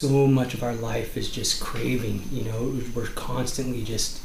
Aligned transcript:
so 0.00 0.26
much 0.26 0.54
of 0.54 0.62
our 0.62 0.74
life 0.74 1.18
is 1.18 1.30
just 1.30 1.60
craving 1.60 2.22
you 2.32 2.42
know 2.42 2.74
we're 2.94 3.06
constantly 3.08 3.82
just 3.84 4.22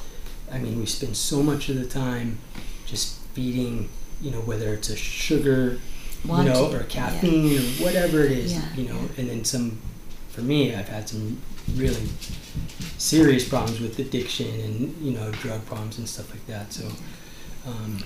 i 0.50 0.58
mean 0.58 0.80
we 0.80 0.86
spend 0.86 1.16
so 1.18 1.44
much 1.44 1.68
of 1.68 1.76
the 1.76 1.86
time 1.86 2.38
just 2.86 3.20
feeding 3.34 3.90
you 4.22 4.32
know 4.32 4.40
whether 4.40 4.74
it's 4.74 4.90
a 4.90 4.96
sugar 4.96 5.78
Wanting, 6.26 6.48
you 6.48 6.54
know 6.54 6.72
or 6.72 6.78
yeah. 6.80 6.86
caffeine 6.88 7.58
or 7.58 7.84
whatever 7.84 8.22
it 8.24 8.32
is 8.32 8.54
Yeah, 8.54 8.74
you 8.76 8.88
know 8.88 8.96
yeah. 8.96 9.08
and 9.18 9.30
then 9.30 9.44
some 9.44 9.78
for 10.30 10.42
me 10.42 10.74
i've 10.74 10.88
had 10.88 11.10
some 11.10 11.42
really 11.76 12.08
serious 12.98 13.48
problems 13.48 13.82
with 13.82 14.00
addiction 14.00 14.48
and 14.62 14.96
you 15.02 15.12
know 15.12 15.30
drug 15.34 15.66
problems 15.66 15.98
and 15.98 16.08
stuff 16.08 16.32
like 16.32 16.46
that 16.48 16.72
so 16.72 16.88
um, 17.68 17.98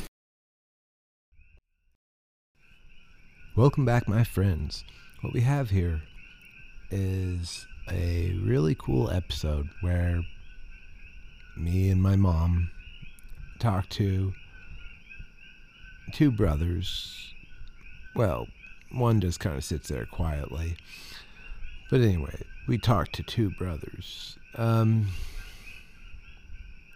Welcome 3.56 3.84
back, 3.84 4.08
my 4.08 4.24
friends. 4.24 4.86
What 5.20 5.34
we 5.34 5.42
have 5.42 5.72
here 5.72 6.04
is 6.92 7.68
a 7.92 8.34
really 8.43 8.75
cool 8.75 9.10
episode 9.10 9.70
where 9.82 10.21
me 11.57 11.89
and 11.89 12.02
my 12.02 12.15
mom 12.15 12.71
talk 13.60 13.89
to 13.89 14.34
two 16.12 16.32
brothers. 16.32 17.34
Well, 18.15 18.48
one 18.92 19.20
just 19.20 19.39
kind 19.39 19.56
of 19.56 19.64
sits 19.64 19.89
there 19.89 20.06
quietly. 20.06 20.78
But 21.89 22.02
anyway, 22.02 22.42
we 22.68 22.78
talked 22.78 23.14
to 23.15 23.24
two 23.24 23.50
brothers. 23.51 24.37
Um, 24.56 25.07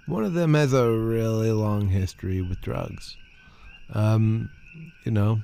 one 0.05 0.23
of 0.23 0.33
them 0.33 0.53
has 0.53 0.73
a 0.73 0.89
really 0.89 1.51
long 1.51 1.89
history 1.89 2.41
with 2.41 2.61
drugs. 2.61 3.15
Um, 3.91 4.49
you 5.03 5.11
know, 5.11 5.41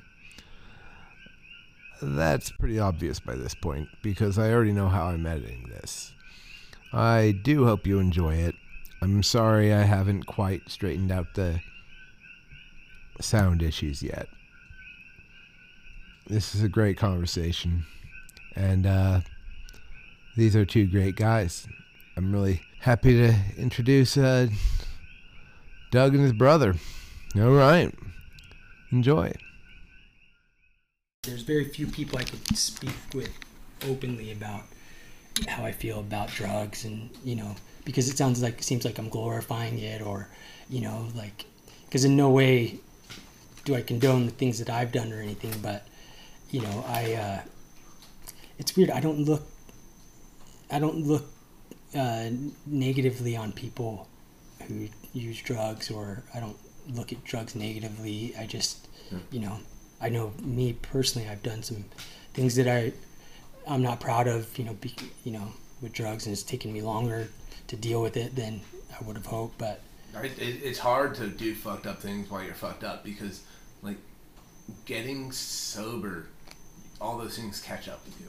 that's 2.02 2.50
pretty 2.50 2.78
obvious 2.78 3.20
by 3.20 3.34
this 3.34 3.54
point 3.54 3.88
because 4.02 4.38
I 4.38 4.52
already 4.52 4.72
know 4.72 4.88
how 4.88 5.06
I'm 5.06 5.26
editing 5.26 5.68
this. 5.68 6.12
I 6.92 7.38
do 7.42 7.64
hope 7.64 7.86
you 7.86 7.98
enjoy 7.98 8.34
it. 8.34 8.54
I'm 9.02 9.22
sorry 9.22 9.72
I 9.72 9.82
haven't 9.82 10.24
quite 10.24 10.68
straightened 10.68 11.12
out 11.12 11.34
the 11.34 11.60
sound 13.20 13.62
issues 13.62 14.02
yet. 14.02 14.28
This 16.26 16.54
is 16.54 16.62
a 16.62 16.68
great 16.68 16.96
conversation, 16.96 17.84
and 18.54 18.86
uh, 18.86 19.20
these 20.36 20.54
are 20.54 20.64
two 20.64 20.86
great 20.86 21.16
guys. 21.16 21.66
I'm 22.16 22.32
really 22.32 22.62
happy 22.80 23.16
to 23.16 23.34
introduce 23.56 24.16
uh, 24.16 24.48
Doug 25.90 26.14
and 26.14 26.22
his 26.22 26.32
brother. 26.32 26.74
All 27.36 27.52
right, 27.52 27.92
enjoy. 28.92 29.32
There's 31.22 31.42
very 31.42 31.64
few 31.64 31.86
people 31.86 32.18
I 32.18 32.24
could 32.24 32.56
speak 32.56 32.94
with 33.14 33.30
openly 33.86 34.32
about 34.32 34.62
how 35.48 35.64
I 35.64 35.72
feel 35.72 36.00
about 36.00 36.28
drugs 36.28 36.86
and 36.86 37.10
you 37.22 37.36
know 37.36 37.54
because 37.84 38.08
it 38.08 38.16
sounds 38.16 38.42
like 38.42 38.58
it 38.58 38.64
seems 38.64 38.86
like 38.86 38.98
I'm 38.98 39.10
glorifying 39.10 39.78
it 39.78 40.00
or 40.00 40.28
you 40.70 40.80
know 40.80 41.08
like 41.14 41.44
because 41.84 42.06
in 42.06 42.16
no 42.16 42.30
way 42.30 42.80
do 43.66 43.74
I 43.74 43.82
condone 43.82 44.24
the 44.24 44.32
things 44.32 44.58
that 44.60 44.70
I've 44.70 44.92
done 44.92 45.12
or 45.12 45.20
anything 45.20 45.52
but 45.62 45.86
you 46.50 46.62
know 46.62 46.84
I 46.88 47.12
uh, 47.12 47.40
it's 48.58 48.74
weird. 48.74 48.90
I 48.90 49.00
don't 49.00 49.24
look 49.24 49.42
I 50.70 50.78
don't 50.78 51.06
look 51.06 51.26
uh, 51.94 52.30
negatively 52.64 53.36
on 53.36 53.52
people 53.52 54.08
who 54.66 54.88
use 55.12 55.42
drugs 55.42 55.90
or 55.90 56.22
I 56.34 56.40
don't 56.40 56.56
look 56.88 57.12
at 57.12 57.22
drugs 57.24 57.54
negatively. 57.54 58.34
I 58.38 58.46
just 58.46 58.88
you 59.30 59.40
know 59.40 59.58
I 60.00 60.08
know 60.08 60.32
me 60.42 60.72
personally, 60.74 61.28
I've 61.28 61.42
done 61.42 61.62
some 61.62 61.84
things 62.34 62.56
that 62.56 62.68
I 62.68 62.92
I'm 63.68 63.82
not 63.82 64.00
proud 64.00 64.26
of. 64.28 64.56
You 64.58 64.64
know, 64.64 64.74
be, 64.74 64.94
you 65.24 65.32
know, 65.32 65.52
with 65.82 65.92
drugs, 65.92 66.26
and 66.26 66.32
it's 66.32 66.42
taken 66.42 66.72
me 66.72 66.82
longer 66.82 67.28
to 67.68 67.76
deal 67.76 68.02
with 68.02 68.16
it 68.16 68.34
than 68.34 68.60
I 68.98 69.04
would 69.04 69.16
have 69.16 69.26
hoped. 69.26 69.58
But 69.58 69.80
It, 70.14 70.38
it, 70.38 70.62
it's 70.62 70.78
hard 70.78 71.14
to 71.16 71.28
do 71.28 71.54
fucked 71.54 71.86
up 71.86 72.00
things 72.00 72.30
while 72.30 72.42
you're 72.42 72.54
fucked 72.54 72.82
up 72.84 73.04
because, 73.04 73.42
like, 73.82 73.96
getting 74.86 75.30
sober, 75.32 76.26
all 77.00 77.18
those 77.18 77.36
things 77.36 77.60
catch 77.60 77.88
up 77.88 78.04
with 78.04 78.20
you. 78.20 78.26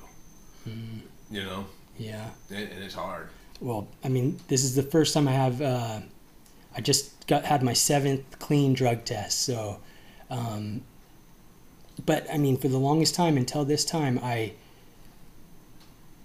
You 1.32 1.44
know, 1.44 1.66
yeah, 1.98 2.30
and, 2.50 2.70
and 2.70 2.84
it's 2.84 2.94
hard. 2.94 3.30
well, 3.62 3.88
I 4.03 4.09
mean, 4.09 4.40
this 4.48 4.64
is 4.64 4.76
the 4.76 4.84
first 4.84 5.14
time 5.14 5.28
I 5.28 5.32
have. 5.32 5.62
Uh, 5.62 6.00
I 6.76 6.82
just 6.82 7.26
got 7.28 7.46
had 7.46 7.64
my 7.64 7.74
seventh 7.74 8.38
clean 8.40 8.74
drug 8.74 9.03
test. 9.06 9.42
So, 9.42 9.80
um, 10.30 10.82
but 12.06 12.26
I 12.32 12.38
mean, 12.38 12.58
for 12.58 12.68
the 12.68 12.78
longest 12.78 13.16
time 13.16 13.38
until 13.38 13.66
this 13.66 13.86
time, 13.86 14.20
I. 14.22 14.54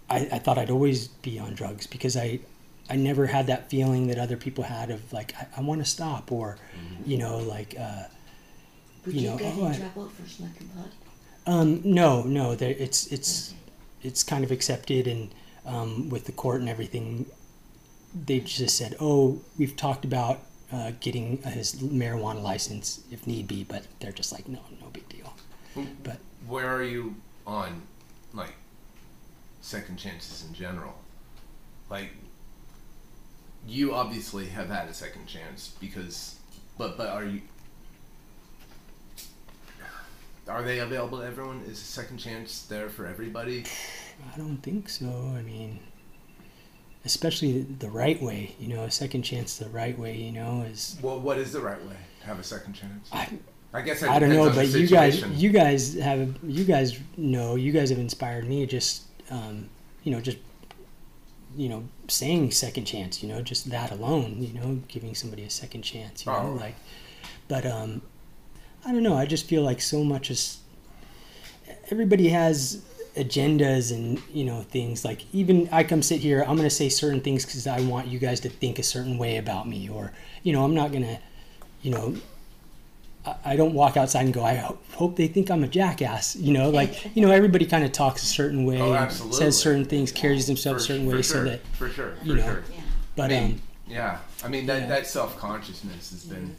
I, 0.08 0.18
I 0.30 0.38
thought 0.38 0.56
I'd 0.56 0.70
always 0.70 1.08
be 1.08 1.38
on 1.40 1.54
drugs 1.54 1.86
because 1.88 2.16
I, 2.16 2.38
I 2.88 2.94
never 2.94 3.26
had 3.26 3.48
that 3.48 3.68
feeling 3.68 4.06
that 4.06 4.18
other 4.18 4.36
people 4.36 4.62
had 4.62 4.90
of 4.90 5.12
like 5.12 5.34
I, 5.36 5.46
I 5.56 5.60
want 5.62 5.80
to 5.80 5.84
stop 5.84 6.30
or, 6.30 6.58
you 7.04 7.18
know, 7.18 7.38
like 7.38 7.74
uh, 7.76 8.04
Would 9.04 9.14
you 9.16 9.22
you, 9.22 9.30
know, 9.30 9.36
get 9.36 9.54
oh, 9.56 9.66
in 9.66 9.72
I- 9.72 9.78
trouble 9.78 10.08
for 10.08 10.28
smoking 10.28 10.68
pot? 10.68 10.86
Um, 11.48 11.80
no, 11.84 12.22
no, 12.22 12.54
there, 12.54 12.70
it's 12.76 13.06
it's 13.12 13.54
it's 14.02 14.22
kind 14.24 14.42
of 14.44 14.50
accepted, 14.50 15.06
and 15.06 15.30
um, 15.64 16.08
with 16.08 16.24
the 16.26 16.32
court 16.32 16.60
and 16.60 16.68
everything, 16.68 17.26
they 18.26 18.40
just 18.40 18.76
said, 18.76 18.96
"Oh, 19.00 19.40
we've 19.56 19.76
talked 19.76 20.04
about 20.04 20.40
uh, 20.72 20.90
getting 21.00 21.38
his 21.42 21.74
marijuana 21.76 22.42
license 22.42 23.00
if 23.12 23.26
need 23.26 23.46
be," 23.46 23.62
but 23.64 23.86
they're 24.00 24.12
just 24.12 24.32
like, 24.32 24.48
"No, 24.48 24.58
no 24.80 24.88
big 24.92 25.08
deal." 25.08 25.15
But 26.02 26.18
Where 26.46 26.68
are 26.74 26.82
you 26.82 27.16
on, 27.46 27.82
like, 28.32 28.54
second 29.60 29.98
chances 29.98 30.44
in 30.46 30.54
general? 30.54 30.94
Like, 31.90 32.10
you 33.66 33.94
obviously 33.94 34.46
have 34.46 34.68
had 34.68 34.88
a 34.88 34.94
second 34.94 35.26
chance 35.26 35.74
because, 35.80 36.36
but 36.78 36.96
but 36.96 37.08
are 37.08 37.24
you? 37.24 37.42
Are 40.48 40.62
they 40.62 40.78
available 40.78 41.18
to 41.18 41.24
everyone? 41.24 41.62
Is 41.66 41.80
a 41.80 41.84
second 41.84 42.18
chance 42.18 42.62
there 42.62 42.88
for 42.88 43.06
everybody? 43.06 43.64
I 44.32 44.38
don't 44.38 44.58
think 44.58 44.88
so. 44.88 45.34
I 45.36 45.42
mean, 45.42 45.80
especially 47.04 47.62
the 47.62 47.90
right 47.90 48.20
way, 48.22 48.54
you 48.60 48.68
know, 48.68 48.84
a 48.84 48.90
second 48.90 49.22
chance 49.22 49.56
the 49.56 49.68
right 49.68 49.98
way, 49.98 50.16
you 50.16 50.30
know, 50.32 50.62
is 50.62 50.96
Well, 51.02 51.18
what 51.18 51.38
is 51.38 51.52
the 51.52 51.60
right 51.60 51.84
way 51.86 51.96
to 52.20 52.26
have 52.26 52.38
a 52.38 52.44
second 52.44 52.74
chance? 52.74 53.08
I, 53.12 53.28
I 53.72 53.82
guess 53.82 54.02
I 54.02 54.18
don't 54.18 54.30
know, 54.30 54.50
but 54.50 54.68
you 54.68 54.86
guys, 54.86 55.22
you 55.22 55.50
guys 55.50 55.94
have, 55.94 56.36
you 56.42 56.64
guys 56.64 56.98
know, 57.16 57.56
you 57.56 57.72
guys 57.72 57.90
have 57.90 57.98
inspired 57.98 58.46
me. 58.46 58.64
Just, 58.66 59.02
um, 59.30 59.68
you 60.02 60.12
know, 60.12 60.20
just, 60.20 60.38
you 61.56 61.68
know, 61.68 61.84
saying 62.08 62.52
second 62.52 62.84
chance. 62.86 63.22
You 63.22 63.28
know, 63.28 63.42
just 63.42 63.68
that 63.70 63.90
alone. 63.90 64.36
You 64.40 64.54
know, 64.58 64.80
giving 64.88 65.14
somebody 65.14 65.42
a 65.42 65.50
second 65.50 65.82
chance. 65.82 66.24
You 66.24 66.32
know, 66.32 66.52
Oh. 66.54 66.58
like, 66.58 66.74
but 67.48 67.66
um, 67.66 68.00
I 68.84 68.92
don't 68.92 69.02
know. 69.02 69.16
I 69.16 69.26
just 69.26 69.46
feel 69.46 69.62
like 69.62 69.80
so 69.82 70.02
much 70.04 70.30
is. 70.30 70.58
Everybody 71.90 72.28
has 72.30 72.82
agendas 73.16 73.92
and 73.92 74.20
you 74.32 74.44
know 74.44 74.60
things 74.60 75.02
like 75.04 75.22
even 75.32 75.68
I 75.72 75.84
come 75.84 76.02
sit 76.02 76.20
here. 76.20 76.44
I'm 76.46 76.56
gonna 76.56 76.70
say 76.70 76.88
certain 76.88 77.20
things 77.20 77.44
because 77.44 77.66
I 77.66 77.80
want 77.80 78.08
you 78.08 78.18
guys 78.18 78.40
to 78.40 78.48
think 78.48 78.78
a 78.78 78.82
certain 78.82 79.18
way 79.18 79.36
about 79.36 79.68
me, 79.68 79.88
or 79.88 80.12
you 80.42 80.52
know, 80.52 80.64
I'm 80.64 80.74
not 80.74 80.92
gonna, 80.92 81.18
you 81.82 81.90
know, 81.90 82.14
I- 83.26 83.52
I 83.52 83.56
don't 83.56 83.74
walk 83.74 83.96
outside 83.96 84.24
and 84.24 84.32
go, 84.34 84.44
I 84.44 84.54
hope, 84.54 84.82
hope 84.92 85.16
they 85.16 85.26
think 85.28 85.50
I'm 85.50 85.64
a 85.64 85.68
jackass. 85.68 86.36
You 86.36 86.52
know, 86.52 86.70
like, 86.70 87.10
you 87.16 87.22
know, 87.22 87.30
everybody 87.32 87.66
kind 87.66 87.84
of 87.84 87.92
talks 87.92 88.22
a 88.22 88.26
certain 88.26 88.64
way, 88.64 88.80
Oh, 88.80 89.08
says 89.08 89.58
certain 89.58 89.84
things, 89.84 90.12
carries 90.12 90.46
themselves 90.46 90.84
a 90.84 90.86
For- 90.86 90.92
certain 90.92 91.10
for 91.10 91.16
way, 91.16 91.22
sure, 91.22 91.44
so 91.44 91.50
that, 91.50 91.66
for 91.68 91.88
sure, 91.88 92.14
for 92.20 92.24
you 92.26 92.34
know, 92.36 92.42
sure. 92.44 92.64
Yeah. 92.72 92.80
but, 93.16 93.24
I 93.24 93.28
mean, 93.40 93.52
um, 93.52 93.62
yeah, 93.88 94.18
I 94.44 94.48
mean 94.48 94.66
that 94.66 94.82
yeah. 94.82 94.86
that 94.88 95.06
self 95.06 95.38
consciousness 95.38 96.10
has 96.10 96.24
been 96.24 96.56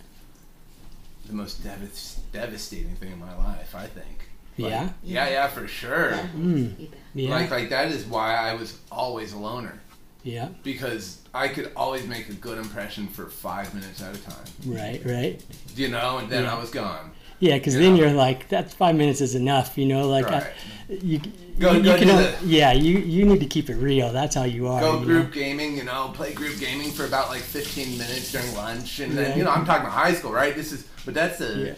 the 1.25 1.33
most 1.33 1.63
devas- 1.63 2.19
devastating 2.31 2.95
thing 2.95 3.11
in 3.11 3.19
my 3.19 3.35
life. 3.37 3.75
I 3.75 3.85
think. 3.87 4.29
Like, 4.57 4.71
Yeah? 4.71 4.89
Yeah, 5.03 5.29
yeah, 5.29 5.47
for 5.49 5.67
sure. 5.67 6.11
Yeah. 6.11 6.27
Mm. 6.35 6.87
Yeah, 7.13 7.29
Like 7.35 7.51
like 7.51 7.69
that 7.69 7.91
is 7.91 8.05
why 8.05 8.35
I 8.35 8.53
was 8.53 8.77
always 8.91 9.33
a 9.33 9.37
loner 9.37 9.79
yeah, 10.27 10.49
because 10.63 11.19
I 11.33 11.47
could 11.47 11.71
always 11.75 12.05
make 12.05 12.27
a 12.29 12.33
good 12.33 12.57
impression 12.57 13.07
for 13.07 13.27
five 13.29 13.73
minutes 13.73 14.01
at 14.01 14.15
a 14.15 14.19
time. 14.19 14.45
right, 14.65 15.01
right. 15.05 15.41
You 15.75 15.87
know, 15.89 16.17
and 16.17 16.29
then 16.29 16.43
Yeah. 16.43 16.55
I 16.55 16.59
was 16.59 16.69
gone. 16.69 17.11
Yeah, 17.39 17.57
because 17.59 17.75
You 17.75 17.81
then 17.81 17.93
know? 17.95 17.99
you're 18.01 18.13
like, 18.13 18.49
that's 18.49 18.73
five 18.73 18.95
minutes 18.95 19.21
is 19.21 19.35
enough, 19.35 19.77
you 19.77 19.85
know, 19.85 20.07
like, 20.09 20.25
Right. 20.25 20.43
I, 20.89 20.93
you, 20.93 21.19
Go- 21.59 21.71
you, 21.73 21.83
go 21.83 21.93
you 21.95 22.05
can, 22.05 22.35
yeah, 22.45 22.71
you, 22.71 22.97
you 22.97 23.25
need 23.25 23.39
to 23.41 23.45
keep 23.45 23.69
it 23.69 23.75
real. 23.75 24.11
That's 24.11 24.35
how 24.35 24.43
you 24.43 24.67
are. 24.67 24.81
Go 24.81 24.99
group 24.99 25.27
know? 25.27 25.31
gaming, 25.33 25.77
you 25.77 25.83
know, 25.83 26.11
play 26.15 26.33
group 26.33 26.59
gaming 26.59 26.91
for 26.91 27.05
about 27.05 27.29
like 27.29 27.41
15 27.41 27.97
minutes 27.97 28.31
during 28.31 28.53
lunch, 28.55 28.99
and 28.99 29.15
then 29.17 29.29
Right. 29.29 29.37
you 29.37 29.43
know 29.43 29.51
I'm 29.51 29.65
talking 29.65 29.83
about 29.83 29.93
high 29.93 30.13
school, 30.13 30.31
right? 30.33 30.55
This 30.55 30.71
is, 30.71 30.85
but 31.05 31.13
that's 31.13 31.37
the 31.39 31.49
Yeah. 31.67 31.73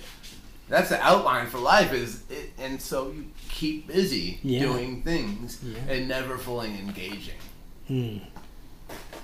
that's 0.70 0.90
the 0.90 1.02
outline 1.02 1.48
for 1.48 1.60
life 1.60 1.92
is, 1.94 2.24
it, 2.30 2.52
and 2.58 2.82
so 2.82 3.12
you 3.12 3.26
keep 3.50 3.88
busy 3.88 4.40
Yeah. 4.44 4.62
doing 4.62 5.02
things 5.02 5.60
Yeah. 5.62 5.94
and 5.94 6.08
never 6.08 6.38
fully 6.38 6.70
engaging. 6.70 7.40
Hmm. 7.88 8.18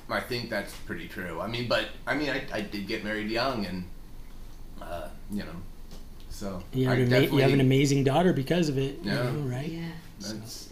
I 0.10 0.20
think 0.20 0.50
that's 0.50 0.74
pretty 0.86 1.08
true. 1.08 1.42
I 1.42 1.48
mean, 1.48 1.68
but 1.68 1.86
I 2.06 2.16
mean, 2.16 2.30
I, 2.30 2.44
I 2.54 2.62
did 2.62 2.88
get 2.88 3.04
married 3.04 3.30
young, 3.30 3.66
and 3.66 3.86
uh, 4.82 5.08
you 5.32 5.40
know, 5.44 5.56
so 6.30 6.62
You 6.74 6.88
have, 6.88 6.98
an 7.00 7.12
ama- 7.14 7.26
you 7.36 7.40
have 7.42 7.54
an 7.54 7.62
amazing 7.62 8.04
daughter 8.04 8.34
because 8.34 8.70
of 8.70 8.78
it, 8.78 9.00
Yeah. 9.02 9.26
you 9.26 9.32
know, 9.32 9.40
right? 9.56 9.68
Yeah. 9.68 9.90
That's 10.20 10.70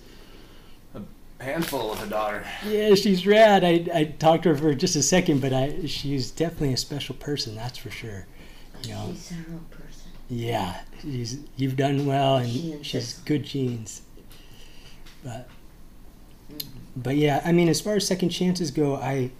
a 0.96 1.44
handful 1.44 1.92
of 1.92 2.02
a 2.04 2.08
daughter. 2.08 2.46
Yeah, 2.68 2.94
she's 2.96 3.26
rad. 3.26 3.64
I, 3.64 3.86
I 3.94 4.04
talked 4.06 4.44
to 4.44 4.50
her 4.50 4.56
for 4.56 4.74
just 4.76 4.96
a 4.96 5.04
second, 5.04 5.42
but 5.42 5.52
I 5.52 5.86
she's 5.88 6.30
definitely 6.32 6.74
a 6.74 6.78
special 6.78 7.16
person. 7.16 7.56
That's 7.56 7.78
for 7.78 7.90
sure. 7.90 8.26
You 8.84 8.90
know. 8.94 9.08
she's 9.14 9.32
her 9.32 9.46
own 9.52 9.66
person. 9.72 10.12
Yeah, 10.30 10.82
she's 11.02 11.40
you've 11.58 11.76
done 11.76 12.06
well, 12.06 12.38
and 12.38 12.50
She 12.50 12.72
is 12.74 12.86
she 12.86 12.98
has 12.98 13.14
good 13.26 13.44
genes. 13.44 14.02
But. 15.24 15.50
But 16.96 17.16
yeah, 17.16 17.42
I 17.44 17.52
mean, 17.52 17.70
as 17.70 17.82
far 17.82 17.96
as 17.96 18.08
second 18.08 18.30
chances 18.30 18.72
go, 18.72 18.96
I 18.96 19.32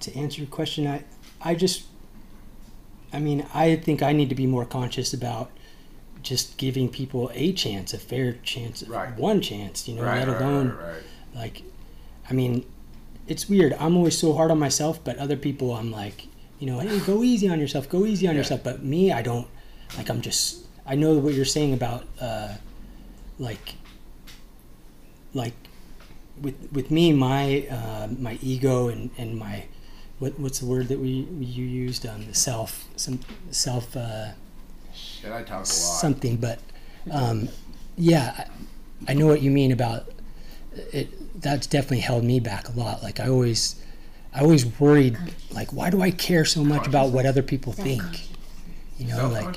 to 0.00 0.14
answer 0.16 0.40
your 0.40 0.50
question, 0.50 0.86
I 0.86 1.04
I 1.40 1.54
just 1.54 1.84
I 3.12 3.18
mean, 3.18 3.46
I 3.54 3.76
think 3.76 4.02
I 4.02 4.12
need 4.12 4.28
to 4.30 4.34
be 4.34 4.46
more 4.46 4.64
conscious 4.64 5.12
about 5.12 5.50
just 6.22 6.56
giving 6.56 6.88
people 6.88 7.30
a 7.34 7.52
chance, 7.52 7.92
a 7.92 7.98
fair 7.98 8.32
chance, 8.44 8.82
Right. 8.84 9.14
one 9.18 9.40
chance, 9.40 9.88
you 9.88 9.94
know, 9.94 10.02
right, 10.04 10.26
let 10.26 10.40
alone 10.40 10.68
right. 10.70 11.02
like 11.34 11.62
I 12.30 12.32
mean, 12.34 12.64
it's 13.26 13.48
weird. 13.48 13.72
I'm 13.78 13.96
always 13.96 14.16
so 14.16 14.32
hard 14.34 14.50
on 14.50 14.58
myself, 14.58 15.02
but 15.04 15.16
other 15.18 15.36
people 15.36 15.74
I'm 15.74 15.90
like, 15.90 16.26
you 16.58 16.66
know, 16.66 16.78
hey, 16.78 17.00
go 17.00 17.22
easy 17.22 17.48
on 17.48 17.58
yourself, 17.60 17.88
go 17.88 18.06
easy 18.06 18.26
on 18.28 18.34
Yeah. 18.34 18.38
yourself. 18.40 18.62
But 18.62 18.82
me, 18.84 19.10
I 19.12 19.22
don't 19.22 19.46
like 19.96 20.08
I'm 20.08 20.20
just 20.20 20.66
I 20.86 20.94
know 20.96 21.18
what 21.18 21.34
you're 21.34 21.44
saying 21.44 21.72
about 21.74 22.04
uh 22.20 22.54
like 23.38 23.74
like 25.34 25.54
with 26.42 26.56
with 26.72 26.90
me 26.90 27.12
my 27.12 27.66
uh, 27.70 28.08
my 28.18 28.38
ego 28.42 28.88
and 28.88 29.10
and 29.16 29.38
my 29.38 29.64
what 30.18 30.38
what's 30.38 30.58
the 30.60 30.66
word 30.66 30.88
that 30.88 30.98
we 30.98 31.08
you 31.40 31.64
used 31.64 32.06
um 32.06 32.26
the 32.26 32.34
self 32.34 32.84
some 32.96 33.20
self 33.50 33.96
uh 33.96 34.28
Shit, 34.94 35.32
I 35.32 35.40
talk 35.42 35.50
a 35.50 35.58
lot. 35.58 35.66
something, 35.66 36.36
but 36.36 36.58
um, 37.10 37.48
yeah, 37.96 38.46
I, 39.08 39.12
I 39.12 39.14
know 39.14 39.26
what 39.26 39.40
you 39.40 39.50
mean 39.50 39.72
about 39.72 40.04
it. 40.92 41.08
That's 41.40 41.66
definitely 41.66 42.00
held 42.00 42.24
me 42.24 42.40
back 42.40 42.68
a 42.68 42.72
lot. 42.72 43.02
Like 43.02 43.18
I 43.18 43.28
always, 43.28 43.82
I 44.34 44.40
always 44.42 44.66
worried, 44.78 45.16
like, 45.50 45.72
why 45.72 45.88
do 45.90 46.02
I 46.02 46.10
care 46.10 46.44
so 46.44 46.62
much 46.62 46.86
about 46.86 47.08
what 47.10 47.24
other 47.24 47.42
people 47.42 47.72
think? 47.72 48.02
You 48.98 49.06
know, 49.08 49.28
like, 49.28 49.56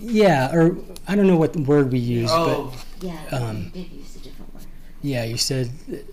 yeah, 0.00 0.50
or 0.54 0.76
I 1.06 1.14
don't 1.14 1.26
know 1.26 1.36
what 1.36 1.54
word 1.56 1.92
we 1.92 1.98
use, 1.98 2.30
oh, 2.32 2.72
Yeah, 3.02 3.18
Um, 3.32 3.70
you 3.74 3.82
did 3.82 3.92
use 3.92 4.16
a 4.16 4.20
different 4.20 4.54
word. 4.54 4.62
but 4.64 4.89
yeah, 5.02 5.24
you 5.24 5.36
said 5.36 5.70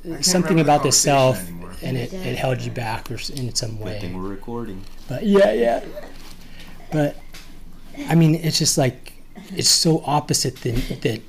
uh, 0.10 0.22
something 0.22 0.60
about 0.60 0.84
the 0.84 0.92
self, 0.92 1.42
anymore. 1.48 1.74
and 1.81 1.98
it, 1.98 2.13
it 2.13 2.38
held 2.38 2.62
you 2.62 2.72
back 2.72 3.10
or 3.12 3.16
in 3.36 3.54
some 3.54 3.78
Good 3.78 4.01
thing 4.01 4.13
way. 4.13 4.19
we're 4.22 4.30
recording. 4.30 4.84
But 5.07 5.25
yeah, 5.25 5.51
yeah. 5.51 5.84
But 6.92 7.18
I 8.07 8.16
mean, 8.16 8.36
it's 8.36 8.57
just 8.60 8.78
like 8.78 9.13
it's 9.56 9.69
so 9.69 10.04
opposite 10.06 10.57
than 10.57 10.75
that 11.01 11.22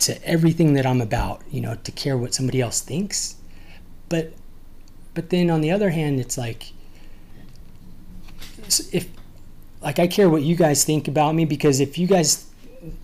to 0.00 0.24
everything 0.28 0.74
that 0.74 0.86
I'm 0.86 1.00
about. 1.00 1.42
You 1.50 1.60
know, 1.60 1.74
to 1.74 1.92
care 1.92 2.16
what 2.16 2.34
somebody 2.34 2.60
else 2.60 2.80
thinks. 2.80 3.36
But 4.08 4.32
but 5.14 5.30
then 5.30 5.50
on 5.50 5.60
the 5.60 5.70
other 5.72 5.90
hand, 5.90 6.20
it's 6.20 6.38
like 6.38 6.72
if 8.92 9.08
like 9.82 9.98
I 9.98 10.06
care 10.06 10.28
what 10.28 10.42
you 10.42 10.56
guys 10.56 10.84
think 10.84 11.08
about 11.08 11.34
me 11.34 11.44
because 11.44 11.80
if 11.80 11.98
you 11.98 12.06
guys 12.06 12.46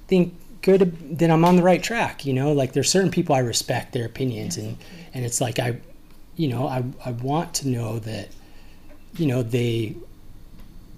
think 0.08 0.34
good, 0.62 1.18
then 1.18 1.30
I'm 1.30 1.44
on 1.44 1.56
the 1.56 1.62
right 1.62 1.82
track. 1.82 2.24
You 2.24 2.32
know, 2.32 2.52
like 2.52 2.72
there's 2.72 2.90
certain 2.90 3.10
people 3.10 3.34
I 3.34 3.40
respect 3.40 3.92
their 3.92 4.06
opinions, 4.06 4.56
and 4.56 4.76
and 5.14 5.24
it's 5.24 5.40
like 5.40 5.58
I, 5.58 5.78
you 6.36 6.48
know, 6.48 6.66
I 6.66 6.84
I 7.04 7.10
want 7.12 7.54
to 7.54 7.68
know 7.68 7.98
that, 8.00 8.28
you 9.16 9.26
know, 9.26 9.42
they 9.42 9.96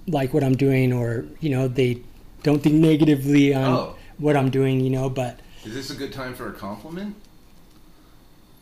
like 0.07 0.33
what 0.35 0.45
I'm 0.45 0.57
doing, 0.57 0.93
or 0.93 1.25
you 1.41 1.51
know, 1.51 1.67
they 1.69 2.01
don't 2.43 2.63
think 2.63 2.75
negatively 2.77 3.55
on 3.55 3.65
Oh. 3.73 3.97
what 4.19 4.37
I'm 4.37 4.51
doing. 4.51 4.81
You 4.81 4.91
know, 4.91 5.09
but 5.11 5.41
is 5.65 5.75
this 5.75 5.91
a 5.91 5.95
good 5.95 6.13
time 6.13 6.35
for 6.35 6.49
a 6.49 6.53
compliment? 6.53 7.17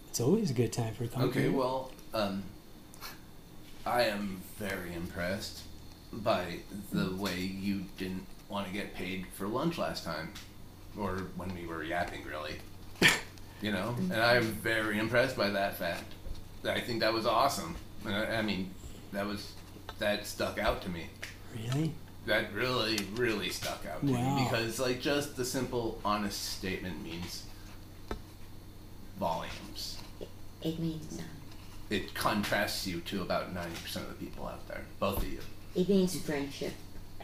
it's 0.09 0.21
always 0.21 0.51
a 0.51 0.55
good 0.55 0.73
time 0.75 0.93
for 0.95 1.05
a 1.05 1.09
compliment. 1.09 1.37
Okay, 1.37 1.49
well, 1.49 1.91
um, 2.13 2.43
I 3.87 4.03
am 4.03 4.43
very 4.59 4.95
impressed 4.95 5.63
by 6.13 6.59
the 6.93 7.15
way 7.17 7.39
you 7.41 7.87
didn't 7.97 8.27
want 8.51 8.67
to 8.67 8.73
get 8.75 8.95
paid 8.95 9.25
for 9.35 9.49
lunch 9.49 9.79
last 9.79 10.05
time, 10.05 10.31
or 10.99 11.23
when 11.37 11.55
we 11.55 11.67
were 11.67 11.83
yapping, 11.83 12.25
really. 12.25 12.55
You 13.61 13.71
know, 13.73 13.95
and 13.99 14.15
I'm 14.15 14.43
very 14.45 14.99
impressed 14.99 15.37
by 15.37 15.49
that 15.51 15.77
fact. 15.77 16.05
I 16.65 16.81
think 16.81 17.01
that 17.01 17.13
was 17.13 17.27
awesome. 17.27 17.77
And 18.05 18.15
I, 18.15 18.37
I 18.39 18.43
mean, 18.43 18.71
that 19.13 19.25
was 19.27 19.53
that 19.99 20.27
stuck 20.27 20.59
out 20.59 20.83
to 20.83 20.89
me. 20.89 21.07
really. 21.57 21.93
That 22.27 22.53
really, 22.55 22.99
really 23.17 23.51
stuck 23.51 23.85
out 23.87 24.01
to 24.07 24.13
Wow. 24.13 24.37
me 24.37 24.45
because, 24.45 24.79
like, 24.79 25.01
just 25.01 25.37
the 25.37 25.45
simple, 25.45 26.01
honest 26.05 26.41
statement 26.59 27.03
means 27.03 27.45
volumes. 29.19 29.99
It 30.63 30.79
means 30.79 31.19
um, 31.19 31.25
It 31.91 32.15
contrasts 32.15 32.87
you 32.87 33.01
to 33.01 33.23
about 33.23 33.53
ninety 33.53 33.75
percent 33.83 34.07
of 34.09 34.19
the 34.19 34.25
people 34.25 34.47
out 34.47 34.67
there, 34.69 34.83
both 35.01 35.19
of 35.19 35.33
you. 35.33 35.41
it 35.75 35.89
means 35.89 36.21
friendship, 36.21 36.75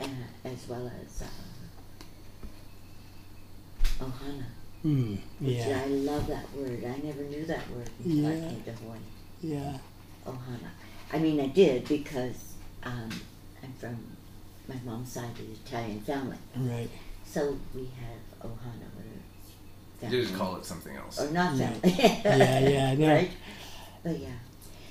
uh, 0.01 0.07
as 0.45 0.67
well 0.69 0.91
as 1.05 1.23
uh, 1.23 1.27
ohana. 4.01 4.45
Mm, 4.85 5.19
Which 5.41 5.55
yeah, 5.57 5.83
I 5.85 5.89
love 5.89 6.27
that 6.29 6.45
word. 6.55 6.85
I 6.85 6.97
never 7.05 7.23
knew 7.23 7.45
that 7.47 7.69
word 7.71 7.91
until 8.05 8.27
I 8.27 8.49
came 8.49 8.63
to 8.63 8.73
Hawaii. 8.73 8.99
yeah. 9.43 9.79
Ohana. 10.27 10.71
I 11.13 11.19
mean, 11.19 11.41
I 11.41 11.47
did 11.49 11.89
because 11.89 12.55
um, 12.85 13.11
I'm 13.63 13.73
from 13.79 13.97
my 14.69 14.77
mom's 14.85 15.11
side 15.13 15.31
of 15.31 15.39
the 15.39 15.53
Italian 15.67 16.01
family, 16.03 16.37
Right. 16.57 16.89
so 17.25 17.59
we 17.75 17.89
have 18.01 18.51
ohana. 18.51 18.87
Or 20.03 20.09
You 20.11 20.23
just 20.23 20.35
call 20.37 20.57
it 20.57 20.65
something 20.65 20.95
else. 20.97 21.21
or 21.21 21.31
not 21.33 21.57
Yeah. 21.57 21.71
family. 21.71 21.95
Yeah, 21.99 22.59
yeah, 22.69 22.89
I 22.91 22.95
know. 23.01 23.15
Right? 23.15 23.31
But 24.05 24.19
yeah. 24.21 24.29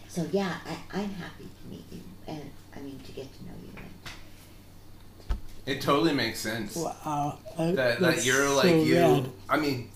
So 0.09 0.25
yeah, 0.31 0.55
I, 0.65 0.99
I'm 0.99 1.11
happy 1.11 1.45
to 1.45 1.69
meet 1.69 1.85
you, 1.91 2.01
and 2.27 2.41
I 2.75 2.79
mean 2.81 2.99
to 3.05 3.11
get 3.13 3.31
to 3.37 3.45
know 3.45 3.53
you. 3.63 3.66
It 5.67 5.81
totally 5.81 6.13
makes 6.13 6.39
sense. 6.39 6.75
Wow. 6.75 7.37
That, 7.57 7.75
that 7.75 7.99
that's 7.99 8.25
you're 8.25 8.49
like 8.49 8.63
so 8.69 8.83
you. 8.83 8.95
rad. 8.95 9.29
I 9.49 9.57
mean, 9.57 9.91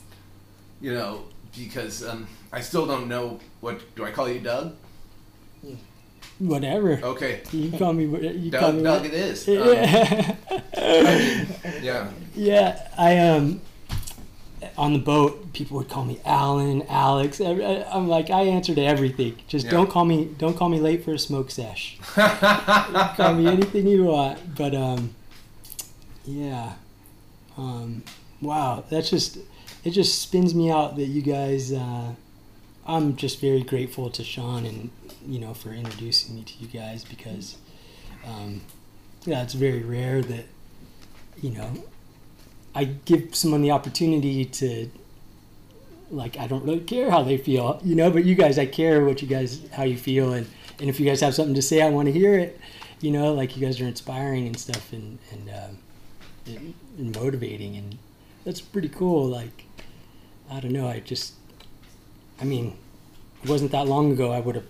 you 0.82 0.94
know, 0.94 1.24
because 1.58 2.06
um, 2.06 2.28
I 2.52 2.60
still 2.62 2.86
don't 2.86 3.08
know 3.08 3.40
what 3.62 3.80
do 3.96 4.04
I 4.06 4.12
call 4.12 4.28
you, 4.30 4.40
Doug? 4.42 4.76
Whatever. 6.40 7.00
Okay, 7.04 7.42
You 7.52 7.72
call 7.78 7.94
me. 7.94 8.06
You 8.06 8.52
call 8.52 8.72
Doug. 8.72 8.76
me. 8.76 8.84
Doug, 8.84 9.02
what- 9.02 9.06
it 9.06 9.14
is. 9.14 9.48
Um, 10.74 10.78
Yeah. 10.82 11.82
yeah. 11.82 12.08
yeah. 12.36 12.88
I 12.98 13.18
um. 13.18 13.62
On 14.78 14.94
the 14.94 15.00
boat, 15.00 15.54
people 15.54 15.78
would 15.78 15.90
call 15.90 16.06
me 16.06 16.20
Alan, 16.26 16.84
Alex. 16.88 17.42
I- 17.42 17.46
I- 17.52 17.96
I'm 17.96 18.08
like, 18.08 18.30
I 18.30 18.42
answer 18.44 18.74
to 18.76 18.82
everything. 18.82 19.36
Just 19.48 19.66
Yeah. 19.66 19.72
don't 19.72 19.90
call 19.90 20.06
me. 20.06 20.26
Don't 20.38 20.56
call 20.58 20.70
me 20.70 20.80
late 20.80 21.04
for 21.06 21.14
a 21.14 21.20
smoke 21.20 21.50
sesh. 21.52 21.98
call 22.16 23.34
me 23.36 23.48
anything 23.48 23.88
you 23.88 24.06
want. 24.06 24.56
But 24.56 24.74
um, 24.76 25.14
yeah. 26.26 26.74
Um, 27.58 28.04
wow. 28.42 28.84
That's 28.90 29.10
just. 29.10 29.38
It 29.84 29.92
just 29.92 30.22
spins 30.22 30.54
me 30.54 30.70
out 30.70 30.96
that 30.98 31.06
you 31.06 31.22
guys. 31.24 31.74
Uh, 31.74 32.14
I'm 32.86 33.16
just 33.16 33.40
very 33.40 33.64
grateful 33.64 34.10
to 34.12 34.24
Sean 34.24 34.66
and 34.66 34.90
you 35.26 35.40
know 35.40 35.54
for 35.54 35.72
introducing 35.72 36.36
me 36.36 36.44
to 36.44 36.54
you 36.60 36.68
guys 36.68 37.04
because 37.04 37.58
um, 38.26 38.62
yeah, 39.26 39.44
it's 39.44 39.54
very 39.54 39.82
rare 39.82 40.22
that 40.22 40.46
you 41.42 41.52
know 41.52 41.72
I 42.74 42.86
give 42.86 43.36
someone 43.36 43.62
the 43.62 43.72
opportunity 43.72 44.46
to 44.46 44.90
like 46.10 46.38
I 46.38 46.48
don't 46.48 46.64
really 46.64 46.82
care 46.82 47.10
how 47.10 47.24
they 47.24 47.38
feel, 47.38 47.80
you 47.84 47.96
know, 47.96 48.10
but 48.10 48.26
you 48.26 48.36
guys 48.36 48.58
I 48.58 48.66
care 48.66 49.06
what 49.06 49.22
you 49.22 49.28
guys 49.28 49.62
how 49.72 49.84
you 49.84 49.98
feel 49.98 50.34
and 50.34 50.48
and 50.80 50.90
if 50.90 51.00
you 51.00 51.06
guys 51.06 51.22
have 51.22 51.36
something 51.36 51.56
to 51.56 51.62
say 51.62 51.82
I 51.82 51.90
want 51.90 52.08
to 52.08 52.12
hear 52.12 52.38
it, 52.38 52.60
you 53.00 53.12
know, 53.12 53.34
like 53.34 53.56
you 53.56 53.66
guys 53.66 53.80
are 53.80 53.88
inspiring 53.88 54.48
and 54.48 54.58
stuff 54.58 54.92
and 54.94 55.20
and 55.32 55.50
um, 55.50 55.78
and, 56.46 56.74
and 56.98 57.16
motivating 57.16 57.76
and 57.78 57.98
that's 58.46 58.62
pretty 58.62 58.90
cool 58.90 59.28
like 59.28 59.66
I 60.52 60.60
don't 60.60 60.74
know, 60.74 60.88
I 60.88 61.00
just 61.00 61.34
I 62.42 62.44
mean, 62.44 62.76
it 63.44 63.50
wasn't 63.50 63.72
that 63.72 63.88
long 63.88 64.12
ago 64.12 64.32
I 64.32 64.40
would 64.40 64.56
have 64.56 64.66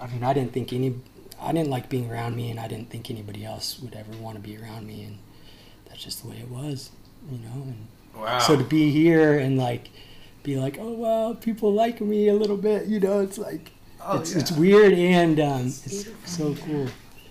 I 0.00 0.06
mean, 0.06 0.22
I 0.24 0.32
didn't 0.32 0.52
think 0.52 0.72
any 0.72 0.94
I 1.40 1.52
didn't 1.52 1.70
like 1.70 1.88
being 1.88 2.10
around 2.10 2.36
me 2.36 2.50
and 2.50 2.60
I 2.60 2.68
didn't 2.68 2.90
think 2.90 3.10
anybody 3.10 3.44
else 3.44 3.78
would 3.80 3.94
ever 3.94 4.12
want 4.18 4.36
to 4.36 4.42
be 4.42 4.56
around 4.56 4.86
me 4.86 5.04
and 5.04 5.18
that's 5.88 6.02
just 6.04 6.22
the 6.22 6.28
way 6.30 6.36
it 6.36 6.48
was, 6.50 6.90
you 7.30 7.38
know, 7.38 7.62
and 7.62 7.86
Wow. 8.16 8.38
so 8.40 8.56
to 8.56 8.64
be 8.64 8.90
here 8.90 9.38
and 9.38 9.56
like 9.56 9.88
be 10.42 10.56
like, 10.56 10.78
oh 10.80 10.90
wow, 10.92 11.34
people 11.40 11.72
like 11.72 12.00
me 12.00 12.28
a 12.28 12.34
little 12.34 12.56
bit, 12.56 12.86
you 12.86 12.98
know, 13.00 13.20
it's 13.20 13.38
like 13.38 13.70
oh, 14.04 14.18
it's 14.20 14.32
yeah. 14.34 14.40
it's 14.40 14.52
weird 14.52 14.92
and 14.94 15.38
um, 15.40 15.66
It's 15.66 15.86
it's 15.86 16.08
so 16.36 16.54
cool. 16.66 16.86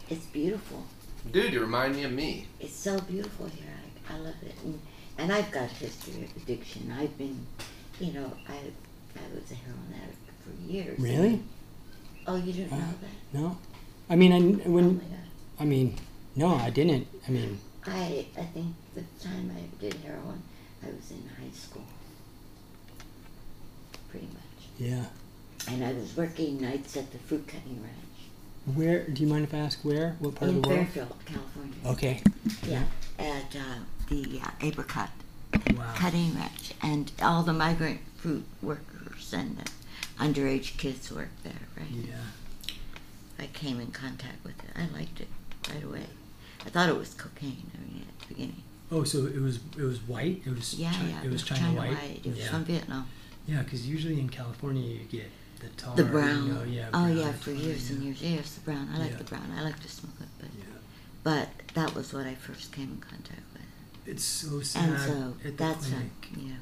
it's 0.09 0.25
beautiful. 0.27 0.85
Dude, 1.31 1.53
you 1.53 1.59
remind 1.61 1.95
me 1.95 2.03
of 2.03 2.11
me. 2.11 2.47
It's 2.59 2.73
so 2.75 2.99
beautiful 3.01 3.47
here. 3.47 3.68
I, 4.09 4.17
love 4.17 4.35
it, 4.43 4.55
and, 4.63 4.79
and 5.17 5.31
I've 5.31 5.51
got 5.51 5.63
a 5.63 5.73
history 5.73 6.23
of 6.23 6.35
addiction. 6.43 6.91
I've 6.97 7.17
been, 7.17 7.45
you 7.99 8.13
know, 8.13 8.31
I 8.47 8.53
I 9.15 9.35
was 9.35 9.51
a 9.51 9.55
heroin 9.55 9.93
addict 10.03 10.17
for 10.43 10.71
years. 10.71 10.99
Really? 10.99 11.41
Oh, 12.27 12.35
you 12.35 12.53
didn't 12.53 12.71
know 12.71 12.77
that? 12.77 13.39
No, 13.39 13.57
I 14.09 14.15
mean, 14.15 14.31
I, 14.31 14.37
oh 14.65 14.71
when 14.71 14.97
my 14.97 15.03
God. 15.03 15.19
I 15.59 15.65
mean, 15.65 15.95
no, 16.35 16.55
I 16.55 16.69
didn't. 16.69 17.07
I 17.27 17.31
mean, 17.31 17.59
I 17.85 18.25
I 18.37 18.43
think 18.43 18.75
the 18.95 19.03
time 19.23 19.51
I 19.55 19.81
did 19.81 19.93
heroin, 19.95 20.41
I 20.83 20.87
was 20.87 21.11
in 21.11 21.23
high 21.37 21.51
school. 21.53 21.83
Pretty 24.09 24.27
much. 24.27 24.69
Yeah. 24.79 25.05
and 25.67 25.83
I 25.83 25.93
was 25.93 26.15
working 26.17 26.59
nights 26.61 26.97
at 26.97 27.11
the 27.11 27.17
fruit 27.19 27.47
cutting 27.47 27.79
ranch 27.83 28.75
Where? 28.77 29.05
Do 29.07 29.21
you 29.21 29.27
mind 29.27 29.43
if 29.43 29.53
I 29.53 29.57
ask 29.59 29.79
where? 29.83 30.15
What 30.19 30.35
part 30.35 30.49
in 30.49 30.57
of 30.57 30.63
the 30.63 30.69
world? 30.69 30.87
Fairfield, 30.87 31.15
California. 31.25 31.75
Okay. 31.85 32.21
Yeah, 32.67 32.83
at 33.19 33.55
uh, 33.55 33.79
the 34.09 34.39
uh, 34.43 34.49
apricot 34.61 35.09
Wow. 35.75 35.93
cutting 35.95 36.35
ranch, 36.35 36.73
and 36.81 37.11
all 37.21 37.41
the 37.43 37.53
migrant 37.53 38.01
fruit 38.17 38.45
workers 38.61 39.33
and 39.33 39.57
the 39.57 39.65
underage 40.23 40.77
kids 40.77 41.11
work 41.11 41.29
there. 41.43 41.53
Right. 41.75 41.87
Yeah. 41.89 42.73
I 43.39 43.47
came 43.47 43.79
in 43.79 43.87
contact 43.87 44.43
with 44.43 44.57
it. 44.63 44.69
I 44.75 44.87
liked 44.95 45.21
it 45.21 45.27
right 45.73 45.83
away. 45.83 46.05
I 46.65 46.69
thought 46.69 46.87
it 46.89 46.95
was 46.97 47.13
cocaine. 47.15 47.71
I 47.73 47.79
mean, 47.91 48.05
at 48.07 48.19
the 48.27 48.33
beginning. 48.33 48.63
Oh, 48.91 49.03
so 49.03 49.25
it 49.25 49.41
was 49.41 49.59
it 49.77 49.81
was 49.83 49.99
white. 50.07 50.41
It 50.45 50.55
was 50.55 50.75
Yeah, 50.75 50.91
Chi- 50.91 51.07
yeah. 51.07 51.23
It 51.23 51.31
was 51.31 51.43
China, 51.43 51.77
white. 51.77 51.97
It 52.23 52.29
was 52.29 52.39
yeah. 52.39 52.49
from 52.51 52.63
Vietnam. 52.65 53.07
Yeah, 53.47 53.63
because 53.63 53.87
usually 53.87 54.19
in 54.19 54.29
California 54.29 54.83
you 54.83 54.99
get 55.11 55.29
the 55.59 55.67
tar. 55.69 55.95
The 55.95 56.03
you 56.03 56.09
brown. 56.09 56.53
know, 56.53 56.63
yeah. 56.63 56.87
oh 56.93 57.05
brown 57.05 57.17
yeah, 57.17 57.31
for 57.31 57.51
years 57.51 57.89
and 57.89 58.03
years. 58.03 58.21
Yes, 58.21 58.53
the 58.55 58.61
brown. 58.61 58.87
I 58.93 58.99
like 58.99 59.11
Yeah. 59.11 59.17
the 59.17 59.23
brown. 59.23 59.51
I 59.57 59.61
like 59.63 59.79
to 59.79 59.89
smoke 59.89 60.13
it, 60.21 60.27
but 61.23 61.49
that 61.73 61.93
was 61.95 62.13
what 62.13 62.25
I 62.25 62.35
first 62.35 62.71
came 62.71 62.89
in 62.91 62.97
contact 62.97 63.41
with. 63.53 63.61
It's 64.05 64.23
so 64.23 64.61
sad. 64.61 64.89
And 64.89 64.99
so 64.99 65.33
at 65.47 65.57
the 65.57 65.63
that's 65.63 65.87
a 65.87 65.91
clinic. 65.91 66.11
yeah, 66.37 66.53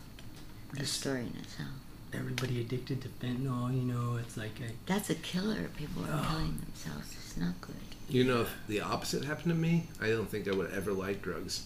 a 0.73 0.75
Just 0.77 0.99
story 0.99 1.21
in 1.21 1.35
itself. 1.39 1.69
everybody 2.13 2.61
addicted 2.61 3.01
to 3.01 3.09
fentanyl. 3.09 3.73
You 3.73 3.83
know, 3.83 4.17
it's 4.17 4.37
like 4.37 4.59
a, 4.59 4.71
That's 4.85 5.09
a 5.09 5.15
killer. 5.15 5.69
People 5.77 6.03
are 6.05 6.09
Oh. 6.11 6.27
killing 6.29 6.57
themselves. 6.65 7.13
It's 7.13 7.37
not 7.37 7.59
good. 7.61 7.75
You 8.09 8.23
know, 8.23 8.41
if 8.41 8.49
the 8.67 8.81
opposite 8.81 9.25
happened 9.25 9.49
to 9.49 9.55
me, 9.55 9.87
I 10.01 10.07
don't 10.09 10.29
think 10.29 10.47
I 10.47 10.51
would 10.55 10.71
ever 10.71 10.93
like 10.93 11.21
drugs. 11.21 11.63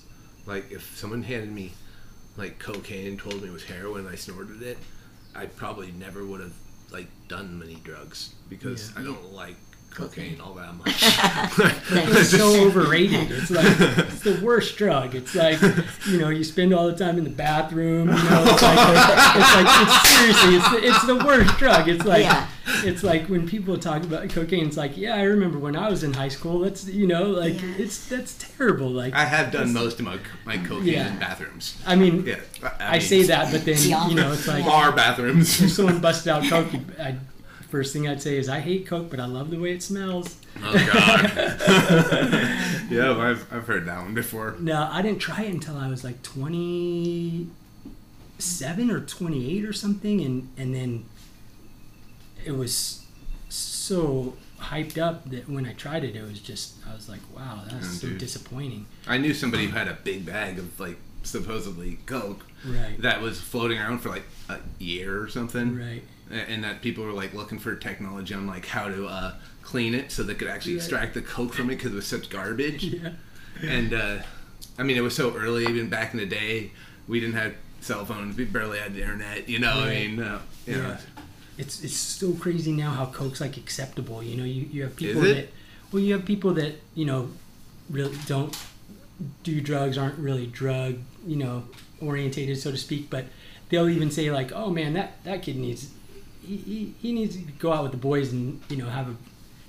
Like, 0.47 0.71
if 0.71 0.97
someone 0.97 1.21
handed 1.23 1.51
me, 1.51 1.71
like, 2.35 2.57
cocaine 2.57 3.07
and 3.07 3.19
told 3.19 3.41
me 3.43 3.47
it 3.49 3.53
was 3.53 3.63
heroin 3.63 4.01
and 4.05 4.09
I 4.09 4.15
snorted 4.15 4.61
it, 4.63 4.77
I 5.35 5.45
probably 5.45 5.91
never 5.91 6.25
would 6.25 6.41
have, 6.41 6.53
like, 6.91 7.07
done 7.27 7.59
many 7.59 7.75
drugs 7.75 8.33
because 8.49 8.91
Yeah. 8.91 9.01
I 9.01 9.03
don't 9.03 9.31
like 9.33 9.55
cocaine 9.91 10.37
Cocaine. 10.37 10.41
all 10.41 10.53
that 10.55 10.73
much. 10.75 11.03
it's 12.17 12.29
so 12.31 12.65
overrated. 12.67 13.31
It's 13.31 13.51
like 13.51 13.65
it's 14.07 14.19
the 14.21 14.39
worst 14.43 14.77
drug. 14.77 15.15
It's 15.15 15.35
like 15.35 15.59
you 16.07 16.17
know 16.17 16.29
you 16.29 16.43
spend 16.43 16.73
all 16.73 16.87
the 16.87 16.95
time 16.97 17.17
in 17.17 17.23
the 17.23 17.29
bathroom. 17.29 18.07
You 18.09 18.13
know, 18.15 18.43
it's 18.47 18.61
like 18.61 18.77
it's 19.35 19.55
like 19.55 19.67
it's 19.81 20.09
seriously 20.09 20.55
it's 20.55 20.69
the, 20.71 20.87
it's 20.87 21.05
the 21.05 21.15
worst 21.25 21.57
drug. 21.57 21.87
It's 21.89 22.05
like 22.05 22.23
Yeah. 22.23 22.47
it's 22.83 23.03
like 23.03 23.27
when 23.27 23.47
people 23.47 23.77
talk 23.77 24.03
about 24.03 24.29
cocaine. 24.29 24.65
It's 24.67 24.77
like 24.77 24.95
yeah, 24.97 25.15
I 25.15 25.23
remember 25.23 25.59
when 25.59 25.75
I 25.75 25.89
was 25.89 26.03
in 26.03 26.13
high 26.13 26.29
school. 26.29 26.59
That's 26.59 26.87
you 26.87 27.07
know 27.07 27.23
like 27.31 27.61
Yes. 27.61 27.79
it's 27.79 28.07
that's 28.07 28.33
terrible. 28.57 28.89
Like 28.89 29.13
I 29.13 29.25
have 29.25 29.51
done 29.51 29.73
most 29.73 29.99
of 29.99 30.05
my, 30.05 30.17
my 30.45 30.57
cocaine 30.57 30.85
Yeah. 30.87 31.11
in 31.11 31.19
bathrooms. 31.19 31.77
I 31.85 31.95
mean 31.95 32.25
Yeah. 32.25 32.39
I, 32.79 32.93
mean, 32.93 33.01
say 33.01 33.23
that, 33.23 33.51
but 33.51 33.65
then 33.65 33.77
Yeah. 33.79 34.07
you 34.07 34.15
know 34.15 34.31
it's 34.31 34.47
like 34.47 34.65
Bar 34.65 34.93
bathrooms. 34.93 35.61
if 35.61 35.71
someone 35.71 35.99
busted 35.99 36.29
out 36.31 36.43
coke, 36.45 36.67
I, 36.99 37.15
first 37.71 37.91
thing 37.93 38.07
I'd 38.07 38.21
say 38.21 38.37
is 38.37 38.47
I 38.49 38.59
hate 38.59 38.85
coke, 38.85 39.09
but 39.09 39.19
I 39.19 39.25
love 39.25 39.49
the 39.49 39.57
way 39.57 39.71
it 39.71 39.81
smells. 39.81 40.35
Oh, 40.61 40.89
God. 40.93 41.31
yeah, 42.91 43.15
I've, 43.17 43.51
I've 43.51 43.65
heard 43.65 43.85
that 43.87 44.03
one 44.03 44.13
before. 44.13 44.55
No, 44.59 44.87
I 44.91 45.01
didn't 45.01 45.19
try 45.19 45.43
it 45.43 45.51
until 45.53 45.77
I 45.77 45.87
was 45.87 46.03
like 46.03 46.21
27 46.21 48.91
or 48.91 48.99
28 49.01 49.65
or 49.65 49.73
something. 49.73 50.21
And, 50.21 50.49
and 50.57 50.75
then 50.75 51.05
it 52.45 52.51
was 52.51 53.05
so 53.49 54.33
hyped 54.59 54.97
up 54.97 55.29
that 55.31 55.49
when 55.49 55.65
I 55.65 55.73
tried 55.73 56.03
it, 56.03 56.15
it 56.15 56.21
was 56.23 56.39
just, 56.39 56.73
I 56.89 56.93
was 56.93 57.09
like, 57.09 57.19
wow, 57.35 57.61
that's 57.69 57.87
Oh, 57.87 57.91
so 57.91 58.07
dude. 58.09 58.17
disappointing. 58.19 58.85
I 59.07 59.17
knew 59.17 59.33
somebody 59.33 59.65
who 59.67 59.75
had 59.77 59.87
a 59.87 59.97
big 60.03 60.25
bag 60.25 60.59
of, 60.59 60.79
like, 60.79 60.97
supposedly 61.23 61.97
coke 62.05 62.45
Right. 62.65 62.99
that 63.01 63.21
was 63.21 63.39
floating 63.41 63.77
around 63.79 63.99
for, 63.99 64.09
like, 64.09 64.25
a 64.49 64.57
year 64.79 65.21
or 65.21 65.27
something. 65.29 65.77
Right. 65.77 66.03
And 66.33 66.63
that 66.63 66.81
people 66.81 67.03
were 67.03 67.11
like 67.13 67.33
looking 67.33 67.59
for 67.59 67.75
technology 67.75 68.33
on 68.33 68.47
like 68.47 68.65
how 68.65 68.87
to 68.87 69.07
uh, 69.07 69.33
clean 69.61 69.93
it 69.93 70.11
so 70.11 70.23
they 70.23 70.33
could 70.35 70.47
actually 70.47 70.73
Right. 70.73 70.81
extract 70.81 71.13
the 71.13 71.21
coke 71.21 71.53
from 71.53 71.69
it 71.69 71.75
because 71.77 71.91
it 71.91 71.95
was 71.95 72.07
such 72.07 72.29
garbage. 72.29 72.83
Yeah. 72.93 73.09
And 73.61 73.93
uh, 73.93 74.17
I 74.79 74.83
mean, 74.83 74.97
it 74.97 75.01
was 75.01 75.15
so 75.15 75.35
early. 75.35 75.63
Even 75.65 75.89
back 75.89 76.13
in 76.13 76.19
the 76.19 76.25
day, 76.25 76.71
we 77.07 77.19
didn't 77.19 77.35
have 77.35 77.53
cell 77.81 78.05
phones. 78.05 78.35
We 78.37 78.45
barely 78.45 78.79
had 78.79 78.93
the 78.95 79.01
internet. 79.01 79.47
You 79.49 79.59
know, 79.59 79.73
I 79.73 79.89
mean, 79.89 80.19
uh, 80.21 80.39
you 80.65 80.77
know, 80.77 80.89
Yeah. 80.89 80.97
It's 81.57 81.83
it's 81.83 81.95
so 81.97 82.33
crazy 82.33 82.71
now 82.71 82.91
how 82.91 83.05
coke's 83.07 83.41
like 83.41 83.57
acceptable. 83.57 84.23
You 84.23 84.37
know, 84.37 84.45
you, 84.45 84.67
you 84.71 84.81
have 84.83 84.95
people 84.95 85.21
that 85.21 85.49
well, 85.91 86.01
you 86.01 86.13
have 86.13 86.25
people 86.25 86.53
that 86.55 86.75
you 86.95 87.05
know 87.05 87.29
really 87.89 88.17
don't 88.25 88.57
do 89.43 89.61
drugs, 89.61 89.97
aren't 89.97 90.17
really 90.17 90.47
drug 90.47 90.95
you 91.27 91.35
know 91.35 91.65
orientated, 92.01 92.57
so 92.57 92.71
to 92.71 92.77
speak. 92.77 93.09
But 93.09 93.25
they'll 93.69 93.89
even 93.89 94.09
say 94.09 94.31
like, 94.31 94.51
oh 94.53 94.69
man, 94.71 94.93
that 94.93 95.23
that 95.25 95.43
kid 95.43 95.57
needs 95.57 95.91
he, 96.45 96.57
he, 96.57 96.95
he 97.01 97.11
needs 97.13 97.35
to 97.35 97.41
go 97.59 97.71
out 97.73 97.83
with 97.83 97.91
the 97.91 97.97
boys 97.97 98.31
and 98.31 98.61
you 98.69 98.77
know 98.77 98.87
have 98.89 99.09
a 99.09 99.15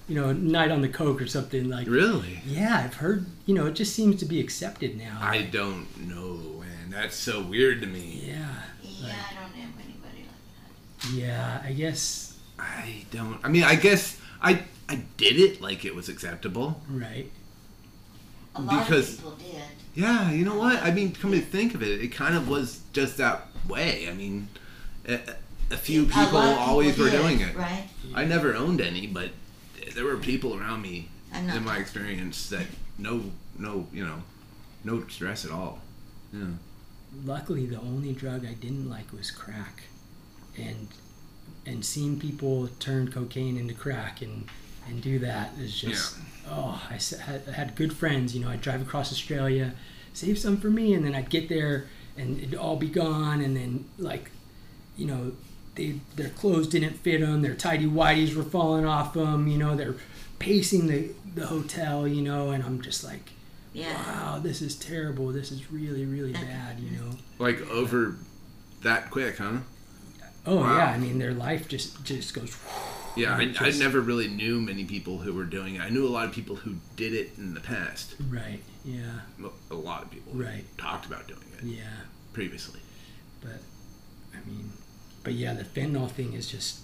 you 0.08 0.14
know 0.20 0.32
night 0.32 0.70
on 0.70 0.80
the 0.82 0.88
coke 0.88 1.20
or 1.22 1.26
something 1.26 1.68
like. 1.68 1.86
really. 1.86 2.40
Yeah, 2.46 2.80
I've 2.84 2.94
heard. 2.94 3.26
You 3.46 3.54
know, 3.54 3.66
it 3.66 3.74
just 3.74 3.94
seems 3.94 4.18
to 4.20 4.24
be 4.26 4.40
accepted 4.40 4.96
now. 4.98 5.18
I 5.20 5.42
don't 5.42 5.86
know, 6.08 6.60
man. 6.60 6.90
That's 6.90 7.16
so 7.16 7.42
weird 7.42 7.80
to 7.82 7.86
me. 7.86 8.24
yeah. 8.26 8.48
Yeah, 8.82 9.14
I 9.30 9.34
don't 9.34 9.56
know 9.56 9.62
anybody 9.82 10.26
like 10.26 11.10
that. 11.10 11.12
Yeah, 11.12 11.62
I 11.64 11.72
guess 11.72 12.38
I 12.58 13.04
don't. 13.10 13.38
I 13.44 13.48
mean, 13.48 13.64
I 13.64 13.74
guess 13.76 14.20
I 14.40 14.62
I 14.88 15.02
did 15.16 15.36
it 15.38 15.60
like 15.60 15.84
it 15.84 15.94
was 15.94 16.08
acceptable. 16.08 16.80
right. 16.90 17.30
that. 18.54 18.60
A 18.60 18.62
lot 18.62 18.86
Because- 18.86 19.10
of 19.14 19.16
people 19.18 19.30
did. 19.32 19.62
Yeah, 19.94 20.30
you 20.30 20.44
know 20.46 20.56
what? 20.56 20.82
I 20.82 20.90
mean, 20.90 21.12
come 21.12 21.32
to 21.32 21.40
think 21.40 21.74
of 21.74 21.82
it, 21.82 22.00
it 22.00 22.08
kind 22.08 22.34
of 22.34 22.48
was 22.48 22.80
just 22.94 23.18
that 23.18 23.46
way. 23.68 24.08
I 24.08 24.14
mean, 24.14 24.48
eh, 25.06 25.18
a, 25.72 25.74
a 25.74 25.78
few 25.78 26.04
people 26.06 26.32
lot 26.32 26.44
of 26.48 26.50
people 26.58 26.68
always 26.70 26.98
were 26.98 27.10
did, 27.10 27.20
doing 27.20 27.40
it. 27.40 27.56
right? 27.56 27.88
I 28.14 28.24
never 28.24 28.54
owned 28.54 28.80
any, 28.80 29.06
but 29.06 29.30
there 29.94 30.04
were 30.04 30.16
people 30.16 30.56
around 30.58 30.82
me 30.82 31.08
in 31.34 31.64
my 31.64 31.78
experience 31.78 32.48
that 32.50 32.66
no, 32.98 33.24
no, 33.58 33.86
you 33.92 34.04
know, 34.04 34.22
no 34.84 35.06
stress 35.08 35.44
at 35.44 35.50
all. 35.50 35.80
Yeah. 36.32 36.44
luckily 37.24 37.66
the 37.66 37.78
only 37.80 38.12
drug 38.12 38.46
I 38.46 38.54
didn't 38.54 38.88
like 38.88 39.12
was 39.12 39.30
crack, 39.30 39.82
and 40.56 40.88
and 41.66 41.84
seeing 41.84 42.18
people 42.18 42.68
turn 42.80 43.10
cocaine 43.10 43.56
into 43.56 43.74
crack 43.74 44.22
and 44.22 44.48
and 44.88 45.02
do 45.02 45.18
that 45.20 45.50
is 45.60 45.78
just 45.78 46.16
oh 46.48 46.82
I 46.90 46.94
s- 46.94 47.10
had, 47.18 47.42
I 47.48 47.52
had 47.52 47.76
good 47.76 47.92
friends 47.92 48.34
you 48.34 48.40
know 48.42 48.48
I'd 48.50 48.62
drive 48.62 48.80
across 48.82 49.12
Australia, 49.12 49.74
save 50.14 50.38
some 50.38 50.56
for 50.56 50.70
me, 50.70 50.94
and 50.94 51.04
then 51.04 51.14
I'd 51.14 51.28
get 51.30 51.48
there 51.48 51.86
and 52.16 52.38
it'd 52.38 52.54
all 52.54 52.76
be 52.76 52.88
gone, 52.88 53.40
and 53.42 53.54
then 53.56 53.84
like 53.98 54.30
you 54.96 55.06
know 55.06 55.32
they 55.74 56.00
their 56.16 56.28
clothes 56.30 56.66
didn't 56.68 56.94
fit 56.98 57.20
them, 57.20 57.42
their 57.42 57.54
tidy 57.54 57.86
whities 57.86 58.34
were 58.34 58.42
falling 58.42 58.84
off 58.84 59.14
them, 59.14 59.46
you 59.48 59.58
know 59.58 59.74
they're 59.76 59.96
pacing 60.38 60.86
the 60.88 61.10
the 61.34 61.46
hotel, 61.46 62.06
you 62.06 62.20
know, 62.22 62.50
and 62.50 62.62
I'm 62.64 62.80
just 62.82 63.02
like 63.04 63.30
Yeah. 63.72 63.94
wow, 63.94 64.38
this 64.38 64.60
is 64.60 64.74
terrible. 64.76 65.28
This 65.28 65.50
is 65.50 65.70
really, 65.72 66.04
really 66.04 66.32
bad, 66.32 66.78
you 66.80 66.90
know. 66.98 67.10
Like 67.38 67.60
over 67.70 68.16
that 68.82 69.10
quick, 69.10 69.38
huh? 69.38 69.58
Oh 70.44 70.56
Wow. 70.56 70.76
yeah, 70.76 70.86
I 70.86 70.98
mean 70.98 71.18
their 71.18 71.32
life 71.32 71.68
just 71.68 72.04
just 72.04 72.34
goes. 72.34 72.56
Yeah, 73.14 73.36
I, 73.36 73.42
It 73.42 73.60
I 73.60 73.70
never 73.72 74.00
really 74.00 74.26
knew 74.26 74.58
many 74.58 74.84
people 74.86 75.18
who 75.18 75.34
were 75.34 75.44
doing 75.44 75.74
it. 75.74 75.82
I 75.82 75.90
knew 75.90 76.06
a 76.06 76.08
lot 76.08 76.24
of 76.24 76.32
people 76.32 76.56
who 76.56 76.76
did 76.96 77.12
it 77.12 77.32
in 77.36 77.52
the 77.52 77.60
past. 77.60 78.14
Right. 78.30 78.60
Yeah. 78.86 79.20
A 79.70 79.74
lot 79.74 80.02
of 80.02 80.10
people 80.10 80.32
Right. 80.32 80.64
talked 80.78 81.04
about 81.04 81.28
doing 81.28 81.44
it 81.58 81.62
Yeah. 81.62 81.82
previously. 82.32 82.80
But 83.42 83.60
I 84.34 84.38
mean, 84.48 84.72
but 85.24 85.34
yeah, 85.34 85.54
the 85.54 85.64
fentanyl 85.64 86.10
thing 86.10 86.32
is 86.34 86.48
just. 86.48 86.80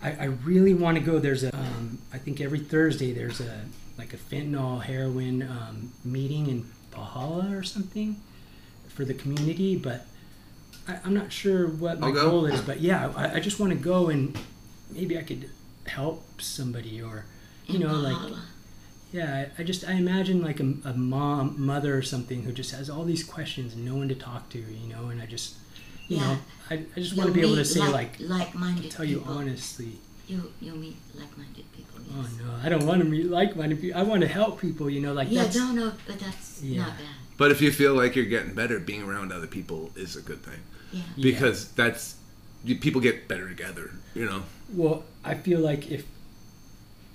I, 0.00 0.12
I 0.12 0.24
really 0.26 0.74
want 0.74 0.96
to 0.96 1.02
go. 1.02 1.18
There's 1.18 1.42
a. 1.44 1.54
Um, 1.56 1.98
I 2.12 2.18
think 2.18 2.40
every 2.40 2.60
Thursday 2.60 3.12
there's 3.12 3.40
a 3.40 3.62
like 3.96 4.12
a 4.14 4.16
fentanyl 4.16 4.82
heroin 4.82 5.42
um, 5.42 5.92
meeting 6.04 6.46
in 6.48 6.70
Pahala 6.92 7.58
or 7.58 7.62
something 7.64 8.16
for 8.88 9.04
the 9.04 9.14
community, 9.14 9.76
but 9.76 10.06
I, 10.86 10.98
I'm 11.04 11.14
not 11.14 11.32
sure 11.32 11.66
what 11.66 11.98
my 11.98 12.10
goal 12.12 12.46
is. 12.46 12.60
But 12.60 12.80
yeah, 12.80 13.12
I, 13.16 13.34
I 13.34 13.40
just 13.40 13.58
want 13.58 13.72
to 13.72 13.78
go 13.78 14.08
and 14.08 14.38
maybe 14.90 15.18
I 15.18 15.22
could 15.22 15.50
help 15.86 16.40
somebody 16.40 17.00
or 17.02 17.24
you 17.66 17.78
know 17.78 17.94
like 17.94 18.16
Yeah, 19.10 19.46
I, 19.58 19.62
I 19.62 19.64
just 19.64 19.88
I 19.88 19.92
imagine 19.92 20.42
like 20.42 20.60
a, 20.60 20.74
a 20.84 20.92
mom, 20.94 21.54
mother 21.58 21.96
or 21.96 22.02
something 22.02 22.42
who 22.42 22.52
just 22.52 22.72
has 22.72 22.90
all 22.90 23.04
these 23.04 23.24
questions 23.24 23.74
and 23.74 23.84
no 23.84 23.94
one 23.96 24.08
to 24.08 24.14
talk 24.14 24.48
to, 24.50 24.58
you 24.58 24.88
know, 24.94 25.08
and 25.08 25.20
I 25.22 25.26
just, 25.26 25.56
you 26.08 26.16
Yeah. 26.16 26.26
know, 26.26 26.38
I, 26.70 26.74
I 26.96 27.00
just 27.00 27.16
want 27.16 27.28
to 27.28 27.34
be 27.34 27.40
able 27.42 27.56
to 27.56 27.64
say 27.64 27.86
like, 27.88 28.12
like-minded 28.20 28.90
tell 28.90 29.04
you 29.04 29.22
honestly, 29.26 29.92
You 30.28 30.52
you'll 30.60 30.76
meet 30.76 30.96
like-minded 31.14 31.64
people. 31.76 32.00
Oh, 32.10 32.20
yes. 32.22 32.30
oh 32.40 32.44
no, 32.44 32.50
I 32.64 32.68
don't 32.68 32.86
want 32.86 33.00
to 33.02 33.08
meet 33.08 33.26
like-minded 33.30 33.80
people. 33.80 33.98
I 34.00 34.02
want 34.02 34.20
to 34.22 34.28
help 34.28 34.60
people, 34.60 34.90
you 34.90 35.00
know, 35.00 35.12
like 35.14 35.28
yeah, 35.30 35.44
that's 35.44 35.56
no, 35.56 35.72
no, 35.72 35.92
but 36.06 36.18
that's 36.18 36.62
Yeah. 36.62 36.82
not 36.82 36.98
bad. 36.98 37.06
But 37.38 37.50
if 37.52 37.60
you 37.62 37.70
feel 37.72 37.94
like 37.94 38.16
you're 38.16 38.24
getting 38.36 38.52
better, 38.54 38.78
being 38.80 39.02
around 39.02 39.32
other 39.32 39.46
people 39.46 39.90
is 39.96 40.16
a 40.16 40.22
good 40.22 40.42
thing 40.42 40.60
Yeah. 40.92 41.00
Yeah. 41.16 41.22
because 41.30 41.68
that's 41.80 42.16
people 42.80 43.00
get 43.00 43.28
better 43.28 43.48
together. 43.48 43.92
You 44.14 44.24
know. 44.26 44.42
Well, 44.72 45.04
I 45.24 45.34
feel 45.34 45.60
like 45.60 45.90
if, 45.90 46.04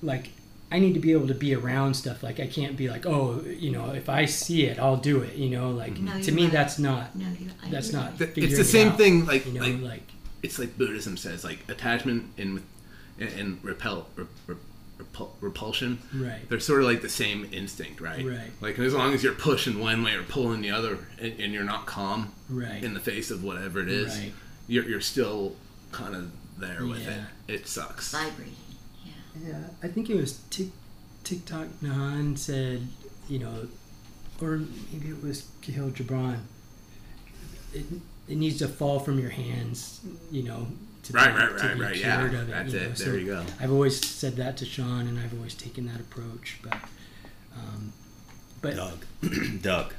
like, 0.01 0.31
I 0.73 0.79
need 0.79 0.93
to 0.95 0.99
be 0.99 1.11
able 1.11 1.27
to 1.27 1.35
be 1.35 1.53
around 1.53 1.93
stuff. 1.93 2.23
Like, 2.23 2.39
I 2.39 2.47
can't 2.47 2.75
be 2.75 2.89
like, 2.89 3.05
oh, 3.05 3.41
you 3.45 3.71
know, 3.71 3.91
if 3.91 4.09
I 4.09 4.25
see 4.25 4.65
it, 4.65 4.79
I'll 4.79 4.97
do 4.97 5.21
it. 5.21 5.35
You 5.35 5.49
know, 5.51 5.69
like 5.69 5.99
No, 5.99 6.13
to 6.13 6.19
you're 6.23 6.33
me, 6.35 6.43
right. 6.45 6.51
that's 6.51 6.79
not 6.79 7.15
No, 7.15 7.27
you. 7.39 7.51
I 7.63 7.69
that's 7.69 7.93
not. 7.93 8.17
Th- 8.17 8.29
It's 8.29 8.35
figuring 8.35 8.55
the 8.55 8.61
it 8.61 8.65
same 8.65 8.87
out, 8.89 8.97
thing. 8.97 9.25
Like 9.25 9.45
You 9.45 9.53
know, 9.53 9.61
like 9.61 9.81
like 9.81 10.03
it's 10.41 10.57
like 10.59 10.75
Buddhism 10.77 11.15
says, 11.15 11.43
like 11.43 11.59
attachment 11.69 12.25
and 12.39 12.63
and, 13.19 13.29
and 13.39 13.63
repel, 13.63 14.07
rep, 14.15 14.27
rep, 14.47 14.57
repul- 14.97 15.29
repulsion. 15.41 15.99
Right. 16.13 16.49
They're 16.49 16.59
sort 16.59 16.79
of 16.81 16.87
like 16.87 17.01
the 17.03 17.09
same 17.09 17.47
instinct, 17.51 18.01
right? 18.01 18.25
Right. 18.25 18.49
Like 18.59 18.79
as 18.79 18.95
long 18.95 19.13
as 19.13 19.23
you're 19.23 19.35
pushing 19.35 19.79
one 19.79 20.03
way 20.03 20.15
or 20.15 20.23
pulling 20.23 20.61
the 20.61 20.71
other, 20.71 20.97
and, 21.21 21.39
and 21.39 21.53
you're 21.53 21.63
not 21.63 21.85
calm 21.85 22.33
Right. 22.49 22.83
in 22.83 22.95
the 22.95 22.99
face 22.99 23.29
of 23.29 23.43
whatever 23.43 23.79
it 23.79 23.89
is, 23.89 24.17
Right. 24.17 24.33
you're 24.67 24.85
you're 24.85 25.01
still 25.01 25.55
kind 25.91 26.15
of 26.15 26.31
there 26.57 26.83
with 26.83 27.03
Yeah. 27.05 27.25
it. 27.47 27.53
It 27.61 27.67
sucks. 27.67 28.11
Vibrating. 28.11 28.55
Yeah. 29.41 29.49
Yeah, 29.49 29.57
I 29.81 29.87
think 29.87 30.09
it 30.09 30.15
was 30.15 30.39
Tik 30.49 30.69
TikTok 31.23 31.67
Nahan 31.81 32.37
said, 32.37 32.87
you 33.29 33.39
know, 33.39 33.67
or 34.41 34.61
maybe 34.91 35.09
it 35.09 35.23
was 35.23 35.47
Khalil 35.61 35.91
Gibran. 35.91 36.39
It, 37.73 37.85
it 38.27 38.37
needs 38.37 38.59
to 38.59 38.67
fall 38.67 38.99
from 38.99 39.19
your 39.19 39.29
hands, 39.31 40.01
you 40.31 40.43
know, 40.43 40.67
to 41.03 41.13
Right, 41.13 41.33
be, 41.33 41.39
right, 41.41 41.57
to 41.57 41.67
right, 41.67 41.75
be 41.75 41.81
right. 41.81 41.95
Yeah, 41.97 42.17
cured 42.19 42.33
of 42.35 42.49
it. 42.49 42.51
that's 42.51 42.73
you 42.73 42.79
it. 42.79 42.95
There 42.95 43.07
So 43.07 43.13
you 43.13 43.25
go. 43.25 43.43
I've 43.59 43.71
always 43.71 44.05
said 44.05 44.35
that 44.37 44.57
to 44.57 44.65
Sean, 44.65 45.07
and 45.07 45.19
I've 45.19 45.33
always 45.33 45.55
taken 45.55 45.85
that 45.87 45.99
approach. 45.99 46.59
But, 46.63 46.77
um, 47.57 47.93
but 48.61 48.75
Doug. 48.75 49.05
Doug. 49.61 49.93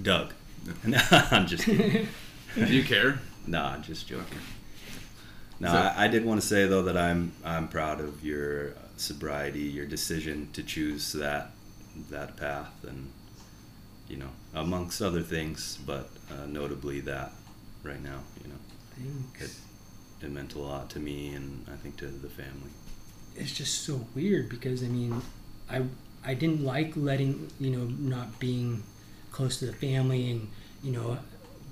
Doug. 0.00 0.32
No, 0.86 0.98
I'm 1.10 1.46
just 1.46 1.64
kidding. 1.64 2.06
Do 2.54 2.66
you 2.72 2.84
care? 2.84 3.18
Nah, 3.46 3.70
I'm 3.72 3.82
just 3.82 4.06
joking. 4.06 4.38
No, 5.62 5.68
So- 5.68 5.76
I, 5.78 6.04
I 6.04 6.08
did 6.08 6.24
want 6.24 6.40
to 6.40 6.46
say 6.46 6.66
though 6.66 6.82
that 6.82 6.96
I'm 6.96 7.32
I'm 7.44 7.68
proud 7.68 8.00
of 8.00 8.24
your 8.24 8.74
sobriety, 8.96 9.60
your 9.60 9.86
decision 9.86 10.48
to 10.54 10.62
choose 10.62 11.12
that 11.12 11.52
that 12.10 12.36
path, 12.36 12.72
and 12.86 13.10
you 14.08 14.16
know, 14.16 14.30
amongst 14.54 15.00
other 15.00 15.22
things, 15.22 15.78
but 15.86 16.08
uh, 16.30 16.46
notably 16.46 17.00
that 17.00 17.32
right 17.82 18.02
now, 18.02 18.20
you 18.42 18.48
know, 18.50 18.58
thanks. 19.38 19.60
it, 20.20 20.26
it 20.26 20.30
meant 20.30 20.54
a 20.54 20.58
lot 20.58 20.90
to 20.90 20.98
me 21.00 21.34
and 21.34 21.64
I 21.72 21.76
think 21.76 21.96
to 21.98 22.06
the 22.06 22.28
family. 22.28 22.70
it's 23.36 23.52
just 23.52 23.82
so 23.84 24.04
weird 24.14 24.48
because 24.48 24.82
I 24.82 24.88
mean, 24.88 25.22
I 25.70 25.82
I 26.24 26.34
didn't 26.34 26.64
like 26.64 26.92
letting 26.96 27.50
you 27.60 27.70
know 27.70 27.84
not 27.84 28.38
being 28.40 28.82
close 29.30 29.58
to 29.60 29.66
the 29.66 29.72
family 29.72 30.30
and 30.32 30.48
you 30.82 30.90
know, 30.92 31.18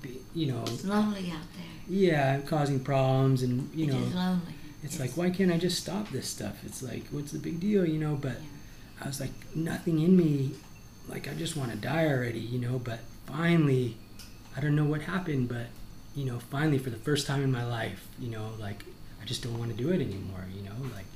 be, 0.03 0.19
you 0.35 0.47
know, 0.53 0.63
It's 0.67 0.85
lonely 0.85 1.31
out 1.31 1.47
there. 1.55 1.65
yeah, 1.89 2.35
I'm 2.35 2.43
causing 2.43 2.81
problems 2.81 3.43
and 3.43 3.69
you 3.75 3.87
it 3.87 3.93
know, 3.93 3.99
is 4.01 4.15
lonely. 4.15 4.55
it's 4.83 4.99
like 5.01 5.17
why 5.17 5.31
can't 5.31 5.53
I 5.53 5.59
just 5.59 5.79
stop 5.83 6.11
this 6.11 6.27
stuff? 6.29 6.57
It's 6.65 6.83
like 6.83 7.05
what's 7.11 7.33
the 7.33 7.39
big 7.39 7.61
deal, 7.61 7.87
you 7.87 7.99
know? 7.99 8.15
But 8.21 8.33
Yeah. 8.33 9.05
I 9.05 9.07
was 9.07 9.21
like 9.21 9.33
nothing 9.55 9.99
in 10.01 10.17
me, 10.17 10.53
like 11.09 11.29
I 11.29 11.35
just 11.35 11.57
want 11.57 11.71
to 11.71 11.77
die 11.77 12.07
already, 12.07 12.41
you 12.41 12.59
know. 12.59 12.79
But 12.79 13.01
finally, 13.27 13.97
I 14.57 14.61
don't 14.61 14.77
know 14.77 14.85
what 14.85 15.03
happened, 15.03 15.49
but 15.49 15.67
you 16.15 16.25
know, 16.25 16.39
finally 16.39 16.79
for 16.79 16.91
the 16.91 16.97
first 16.99 17.27
time 17.27 17.43
in 17.43 17.51
my 17.53 17.65
life, 17.65 18.07
you 18.19 18.29
know, 18.31 18.51
like 18.61 18.85
I 19.23 19.25
just 19.25 19.43
don't 19.43 19.59
want 19.59 19.71
to 19.71 19.77
do 19.83 19.91
it 19.91 20.01
anymore, 20.01 20.45
you 20.55 20.63
know. 20.63 20.75
Like 20.95 21.07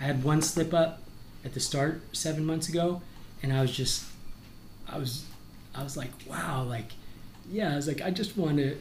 I 0.00 0.04
had 0.04 0.24
one 0.24 0.40
slip 0.42 0.72
up 0.72 1.02
at 1.44 1.52
the 1.54 1.60
start 1.60 2.00
seven 2.16 2.44
months 2.46 2.68
ago, 2.68 3.02
and 3.42 3.52
I 3.52 3.60
was 3.60 3.70
just, 3.76 4.04
I 4.88 4.96
was, 4.98 5.24
I 5.74 5.82
was 5.82 5.94
like, 5.96 6.10
wow, 6.26 6.62
like, 6.64 6.92
yeah, 7.50 7.72
I 7.72 7.76
was 7.76 7.86
like, 7.86 8.02
I 8.02 8.10
just 8.10 8.36
want 8.36 8.58
to 8.58 8.76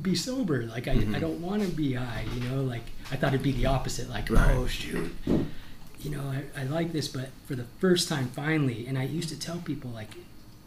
be 0.00 0.14
sober, 0.14 0.64
like 0.64 0.86
I, 0.88 0.96
mm-hmm. 0.96 1.14
I 1.14 1.18
don't 1.18 1.40
want 1.40 1.62
to 1.62 1.68
be 1.68 1.94
high, 1.94 2.24
you 2.34 2.48
know, 2.48 2.62
like 2.62 2.84
I 3.10 3.16
thought 3.16 3.34
it'd 3.34 3.42
be 3.42 3.52
the 3.52 3.66
opposite, 3.66 4.08
like, 4.08 4.30
Right. 4.30 4.54
oh 4.54 4.66
shoot, 4.66 5.14
you 5.26 6.10
know, 6.10 6.22
I, 6.22 6.60
I 6.60 6.64
like 6.64 6.92
this, 6.92 7.08
but 7.08 7.30
for 7.46 7.54
the 7.56 7.64
first 7.80 8.08
time, 8.08 8.28
finally, 8.28 8.86
and 8.86 8.96
I 8.96 9.04
used 9.04 9.28
to 9.30 9.38
tell 9.38 9.58
people 9.58 9.90
like, 9.90 10.10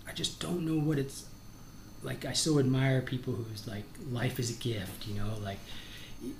I 0.07 0.13
just 0.13 0.39
don't 0.41 0.65
know 0.65 0.81
what 0.83 0.97
it's 0.97 1.25
like. 2.03 2.25
I 2.25 2.33
so 2.33 2.59
admire 2.59 3.01
people 3.01 3.33
who's 3.33 3.65
like, 3.67 3.85
life 4.09 4.39
is 4.39 4.49
a 4.49 4.59
gift, 4.61 5.07
you 5.07 5.13
know, 5.13 5.35
like, 5.41 5.59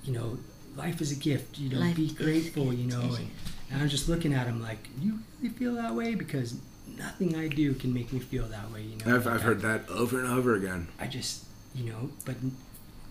you 0.04 0.12
know, 0.12 0.36
life 0.76 1.00
is 1.00 1.12
a 1.12 1.16
gift. 1.16 1.58
You 1.58 1.70
know, 1.70 1.80
Life 1.80 1.96
be 1.96 2.06
is 2.06 2.12
a 2.12 2.14
grateful, 2.14 2.72
you 2.72 2.86
know. 2.86 3.00
And, 3.00 3.30
and 3.70 3.80
I 3.80 3.82
was 3.82 3.90
just 3.90 4.08
looking 4.08 4.32
at 4.32 4.46
him 4.46 4.62
like, 4.62 4.88
you 5.00 5.20
really 5.40 5.54
feel 5.54 5.74
that 5.74 5.94
way 5.94 6.14
because 6.14 6.56
nothing 6.96 7.34
I 7.36 7.48
do 7.48 7.74
can 7.74 7.92
make 7.94 8.12
me 8.12 8.18
feel 8.20 8.46
that 8.46 8.70
way, 8.70 8.82
you 8.82 8.96
know. 9.04 9.14
I've, 9.16 9.26
I've 9.26 9.42
heard 9.42 9.60
that 9.62 9.88
over 9.88 10.18
and 10.18 10.28
over 10.28 10.54
again. 10.54 10.88
I 10.98 11.06
just, 11.06 11.44
you 11.74 11.84
know, 11.90 12.10
but 12.24 12.36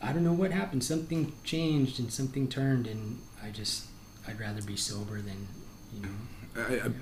I 0.02 0.14
don't 0.14 0.24
know 0.24 0.34
what 0.34 0.52
happened. 0.52 0.84
Something 0.84 1.34
changed 1.44 2.00
and 2.00 2.12
something 2.12 2.48
turned, 2.48 2.88
and 2.88 3.20
I 3.44 3.50
just, 3.50 3.86
I'd 4.28 4.40
rather 4.40 4.62
be 4.62 4.76
sober 4.76 5.22
than, 5.22 5.48
you 5.94 6.02
know. 6.04 6.10
I, 6.58 6.86
I'd 6.86 6.94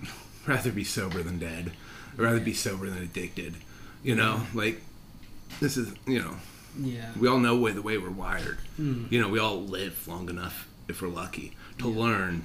rather 0.48 0.72
be 0.72 0.84
sober 0.84 1.22
than 1.24 1.40
dead. 1.40 1.72
I'd 2.14 2.20
rather 2.20 2.40
be 2.40 2.54
sober 2.54 2.90
than 2.90 3.04
addicted. 3.04 3.56
You 4.04 4.16
know, 4.16 4.44
like 4.54 4.82
this 5.60 5.76
is 5.76 5.92
you 6.08 6.20
know 6.20 6.36
Yeah. 6.80 7.12
we 7.20 7.28
all 7.28 7.40
know 7.40 7.58
way 7.58 7.72
the 7.74 7.82
way 7.82 7.98
we're 7.98 8.10
wired. 8.10 8.60
Mm. 8.80 9.12
You 9.12 9.22
know, 9.22 9.28
we 9.28 9.40
all 9.40 9.62
live 9.62 10.08
long 10.08 10.30
enough 10.30 10.68
if 10.88 11.02
we're 11.02 11.10
lucky 11.10 11.56
to 11.80 11.88
learn 11.88 12.44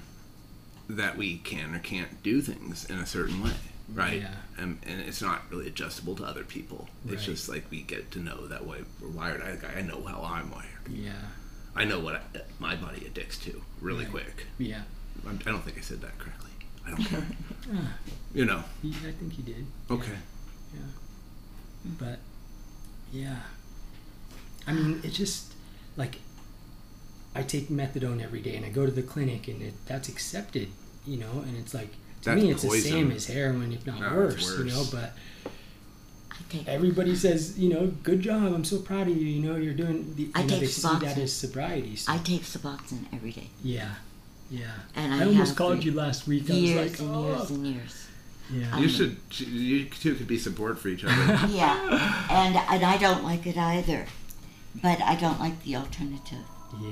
that 0.89 1.17
we 1.17 1.37
can 1.39 1.75
or 1.75 1.79
can't 1.79 2.23
do 2.23 2.41
things 2.43 2.85
in 2.85 2.99
a 2.99 3.07
certain 3.07 3.43
way, 3.43 3.53
right? 3.93 4.21
Yeah. 4.23 4.35
And, 4.59 4.79
and 4.87 5.01
it's 5.01 5.21
not 5.23 5.43
really 5.51 5.67
adjustable 5.67 6.15
to 6.17 6.25
other 6.25 6.45
people. 6.45 6.89
It's 7.05 7.15
Right. 7.17 7.21
just 7.35 7.49
like 7.49 7.71
we 7.71 7.83
get 7.83 8.11
to 8.13 8.19
know 8.21 8.47
that 8.47 8.67
way 8.67 8.79
we're 9.01 9.09
wired. 9.09 9.43
I, 9.43 9.79
I 9.79 9.83
know 9.83 10.03
how 10.05 10.23
I'm 10.23 10.51
wired. 10.51 10.69
Yeah. 10.89 11.13
I 11.77 11.85
know 11.85 11.99
what 12.01 12.15
I, 12.17 12.21
my 12.59 12.77
body 12.77 13.05
addicts 13.07 13.37
to 13.39 13.61
really 13.81 14.05
Right. 14.05 14.11
quick. 14.13 14.47
Yeah. 14.59 14.83
I'm, 15.27 15.39
I 15.47 15.51
don't 15.51 15.63
think 15.63 15.79
I 15.79 15.81
said 15.81 16.01
that 16.03 16.19
correctly. 16.19 16.51
I 16.87 16.91
don't 16.91 17.05
care. 17.05 17.27
Ah, 17.75 17.95
you 18.35 18.45
know. 18.45 18.63
I 18.85 18.89
think 19.13 19.39
you 19.39 19.43
did. 19.45 19.65
Okay. 19.91 20.13
Yeah. 20.75 20.81
But 21.99 22.19
yeah. 23.11 23.37
I 24.67 24.73
mean, 24.75 25.01
it's 25.03 25.17
just 25.17 25.55
like 25.97 26.17
I 27.35 27.43
take 27.43 27.69
methadone 27.69 28.23
every 28.23 28.41
day 28.41 28.55
and 28.57 28.67
I 28.67 28.69
go 28.69 28.85
to 28.85 28.93
the 28.93 29.03
clinic 29.03 29.49
and 29.49 29.63
it, 29.63 29.75
that's 29.87 30.09
accepted, 30.11 30.69
you 31.07 31.17
know, 31.17 31.43
and 31.47 31.57
it's 31.57 31.73
like 31.75 31.95
to 32.25 32.31
That's 32.31 32.43
me 32.43 32.51
it's 32.51 32.63
the 32.63 32.81
same 32.81 33.11
as 33.13 33.27
heroin 33.27 33.73
if 33.73 33.87
not 33.87 34.01
No, 34.01 34.15
worse, 34.17 34.35
it's 34.51 34.59
you 34.59 34.65
know, 34.65 34.85
but 34.91 35.13
I 36.31 36.37
take 36.49 36.69
everybody 36.69 37.15
says, 37.15 37.59
you 37.59 37.69
know, 37.73 37.87
good 38.03 38.21
job, 38.21 38.53
I'm 38.53 38.65
so 38.65 38.79
proud 38.79 39.09
of 39.09 39.17
you, 39.17 39.27
you 39.27 39.43
know, 39.49 39.57
you're 39.57 39.75
doing 39.75 40.15
the 40.17 40.25
you 40.25 40.31
I 40.35 40.43
know, 40.43 40.49
take 40.49 40.61
they 40.61 40.67
see 40.67 40.89
that 41.01 41.19
as 41.19 41.33
sobriety. 41.33 41.97
So, 41.97 42.13
I 42.13 42.19
take 42.19 42.43
Suboxone 42.43 43.07
every 43.13 43.33
day. 43.33 43.49
yeah. 43.63 43.95
Yeah. 44.51 44.67
And 44.95 45.15
I, 45.15 45.23
I 45.23 45.27
almost 45.27 45.57
called 45.57 45.83
you 45.83 45.93
last 45.93 46.29
week. 46.29 46.49
Years 46.49 46.79
I 46.79 46.83
was 46.83 46.91
like, 46.93 47.01
and 47.01 47.11
oh. 47.17 47.29
years 47.37 47.51
and 47.51 47.67
years. 47.67 48.07
Yeah. 48.53 48.77
You 48.79 48.85
Um, 48.85 48.89
should. 48.89 49.17
You 49.49 49.85
two 49.87 50.15
could 50.15 50.27
be 50.29 50.39
support 50.39 50.79
for 50.79 50.89
each 50.89 51.03
other. 51.03 51.47
Yeah, 51.49 52.27
and 52.31 52.55
and 52.57 52.85
I 52.85 52.99
don't 52.99 53.25
like 53.25 53.47
it 53.47 53.57
either, 53.57 54.07
but 54.83 55.01
I 55.01 55.17
don't 55.17 55.41
like 55.41 55.65
the 55.65 55.77
alternative 55.77 56.45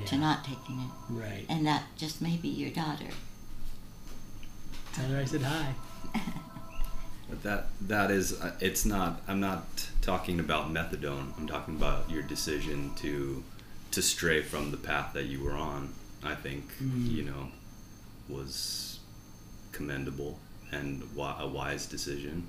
to 0.07 0.17
not 0.17 0.43
taking 0.43 0.79
it, 0.79 0.89
Right. 1.09 1.45
and 1.47 1.65
that 1.67 1.83
just 1.95 2.21
may 2.21 2.37
be 2.37 2.47
your 2.49 2.71
daughter. 2.71 3.05
Tell 4.93 5.05
her 5.09 5.17
I 5.19 5.25
said 5.25 5.41
hi. 5.41 5.73
But 7.29 7.41
that 7.43 7.67
that 7.87 8.11
is 8.11 8.39
uh, 8.39 8.51
it's 8.59 8.85
not 8.85 9.21
I'm 9.27 9.39
not 9.39 9.89
talking 10.01 10.39
about 10.39 10.71
methadone. 10.71 11.35
I'm 11.37 11.47
talking 11.47 11.75
about 11.75 12.07
your 12.09 12.21
decision 12.21 12.91
to 12.97 13.43
to 13.91 14.01
stray 14.03 14.41
from 14.43 14.69
the 14.71 14.77
path 14.77 15.13
that 15.13 15.25
you 15.25 15.43
were 15.43 15.53
on. 15.53 15.93
I 16.23 16.35
think 16.35 16.65
Mm. 16.79 17.09
you 17.11 17.23
know 17.23 17.47
was 18.29 18.99
commendable 19.71 20.37
and 20.71 21.01
wi- 21.15 21.37
a 21.39 21.47
wise 21.47 21.85
decision 21.87 22.47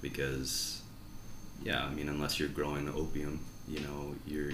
because 0.00 0.82
yeah, 1.64 1.84
I 1.84 1.90
mean 1.90 2.08
unless 2.08 2.38
you're 2.38 2.48
growing 2.48 2.88
opium, 2.88 3.40
you 3.66 3.80
know, 3.80 4.14
you're 4.26 4.52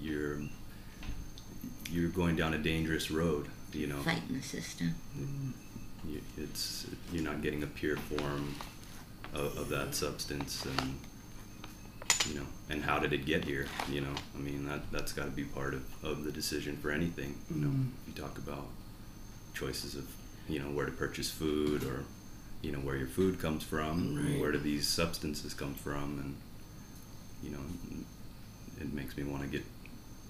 you're 0.00 0.40
you're 1.90 2.10
going 2.10 2.36
down 2.36 2.54
a 2.54 2.58
dangerous 2.58 3.10
road, 3.10 3.46
you 3.72 3.86
know 3.88 4.00
Fighting 4.02 4.36
the 4.36 4.42
system. 4.42 4.94
You, 6.08 6.20
it's 6.36 6.86
you're 7.12 7.22
not 7.24 7.42
getting 7.42 7.62
a 7.62 7.66
pure 7.66 7.96
form 7.96 8.54
of, 9.34 9.56
of 9.58 9.68
that 9.68 9.94
substance 9.94 10.64
and 10.64 10.98
you 12.28 12.34
know 12.34 12.46
and 12.70 12.82
how 12.82 12.98
did 12.98 13.12
it 13.12 13.24
get 13.26 13.44
here 13.44 13.66
you 13.90 14.00
know 14.00 14.14
i 14.34 14.38
mean 14.38 14.66
that 14.66 14.80
that's 14.90 15.12
got 15.12 15.24
to 15.24 15.30
be 15.30 15.44
part 15.44 15.74
of, 15.74 15.82
of 16.02 16.24
the 16.24 16.32
decision 16.32 16.76
for 16.76 16.90
anything 16.90 17.34
you 17.54 17.60
know 17.60 17.68
Mhm. 17.68 17.88
you 18.06 18.12
talk 18.14 18.38
about 18.38 18.66
choices 19.54 19.94
of 19.94 20.06
you 20.48 20.58
know 20.58 20.66
where 20.70 20.86
to 20.86 20.92
purchase 20.92 21.30
food 21.30 21.82
or 21.84 22.04
you 22.62 22.72
know 22.72 22.78
where 22.78 22.96
your 22.96 23.06
food 23.06 23.38
comes 23.40 23.62
from 23.62 24.16
Right. 24.16 24.40
where 24.40 24.52
do 24.52 24.58
these 24.58 24.86
substances 24.88 25.54
come 25.54 25.74
from 25.74 26.18
and 26.22 26.36
you 27.42 27.50
know 27.50 27.62
it 28.80 28.92
makes 28.92 29.16
me 29.16 29.22
want 29.24 29.42
to 29.42 29.48
get 29.48 29.64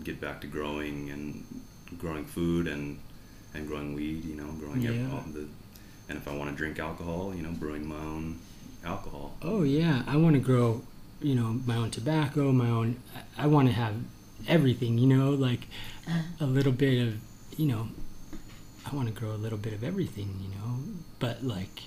get 0.05 0.21
back 0.21 0.41
to 0.43 0.47
growing 0.47 1.11
and 1.11 1.45
growing 1.99 2.25
food 2.27 2.67
and 2.69 2.99
and 3.55 3.67
growing 3.67 3.95
weed 3.95 4.25
you 4.25 4.35
know 4.37 4.51
growing 4.61 4.83
Yeah. 4.83 5.09
all 5.12 5.25
the 5.33 5.47
and 6.09 6.18
if 6.18 6.27
I 6.29 6.35
want 6.35 6.51
to 6.51 6.57
drink 6.57 6.79
alcohol 6.79 7.35
you 7.35 7.42
know 7.42 7.53
brewing 7.53 7.87
my 7.87 7.97
own 7.97 8.38
alcohol 8.85 9.29
Oh 9.42 9.62
yeah, 9.62 10.03
I 10.07 10.16
want 10.16 10.35
to 10.35 10.40
grow, 10.40 10.83
you 11.23 11.35
know, 11.35 11.61
my 11.64 11.77
own 11.77 11.90
tobacco, 11.90 12.51
my 12.53 12.68
own. 12.68 13.01
I, 13.37 13.47
want 13.47 13.68
to 13.68 13.75
have 13.75 13.94
everything, 14.49 14.99
you 14.99 15.07
know, 15.07 15.31
like 15.31 15.61
a 16.40 16.47
little 16.47 16.73
bit 16.73 17.07
of, 17.07 17.14
you 17.57 17.66
know, 17.66 17.88
I 18.90 18.94
want 18.94 19.09
to 19.09 19.14
grow 19.14 19.31
a 19.31 19.38
little 19.38 19.59
bit 19.59 19.73
of 19.73 19.85
everything, 19.85 20.40
you 20.42 20.49
know, 20.49 20.81
but 21.21 21.44
like, 21.44 21.85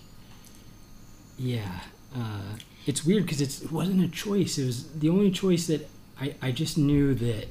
yeah, 1.38 1.82
uh, 2.16 2.56
it's 2.86 3.06
weird 3.06 3.26
because 3.26 3.42
it 3.42 3.72
wasn't 3.72 4.04
a 4.04 4.08
choice. 4.08 4.58
It 4.58 4.66
was 4.66 4.92
the 4.94 5.10
only 5.10 5.32
choice 5.32 5.68
that 5.68 5.90
I 6.20 6.36
I 6.42 6.52
just 6.52 6.78
knew 6.78 7.14
that 7.16 7.48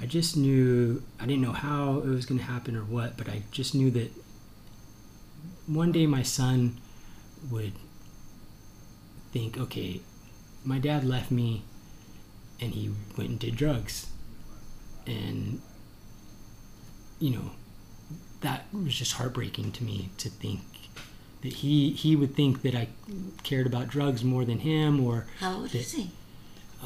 I 0.00 0.06
just 0.06 0.36
knew 0.36 1.02
I 1.18 1.26
didn't 1.26 1.42
know 1.42 1.52
how 1.52 1.98
it 1.98 2.06
was 2.06 2.26
going 2.26 2.38
to 2.38 2.44
happen 2.44 2.76
or 2.76 2.82
what, 2.82 3.16
but 3.16 3.28
I 3.28 3.42
just 3.50 3.74
knew 3.74 3.90
that 3.92 4.12
one 5.66 5.92
day 5.92 6.06
my 6.06 6.22
son 6.22 6.78
would 7.50 7.72
think, 9.32 9.58
okay, 9.58 10.00
my 10.64 10.78
dad 10.78 11.04
left 11.04 11.30
me 11.30 11.62
and 12.60 12.72
he 12.72 12.90
went 13.16 13.30
and 13.30 13.38
did 13.38 13.56
drugs. 13.56 14.06
And, 15.06 15.60
you 17.18 17.30
know, 17.30 17.50
that 18.40 18.66
was 18.72 18.94
just 18.94 19.12
heartbreaking 19.14 19.72
to 19.72 19.84
me 19.84 20.10
to 20.18 20.28
think 20.28 20.60
that 21.42 21.52
he, 21.54 21.90
he 21.90 22.16
would 22.16 22.34
think 22.34 22.62
that 22.62 22.74
I 22.74 22.88
cared 23.42 23.66
about 23.66 23.88
drugs 23.88 24.24
more 24.24 24.44
than 24.44 24.60
him 24.60 25.04
or 25.04 25.26
How 25.40 25.56
old 25.58 25.70
that- 25.70 25.74
is 25.80 25.92
he? 25.92 26.10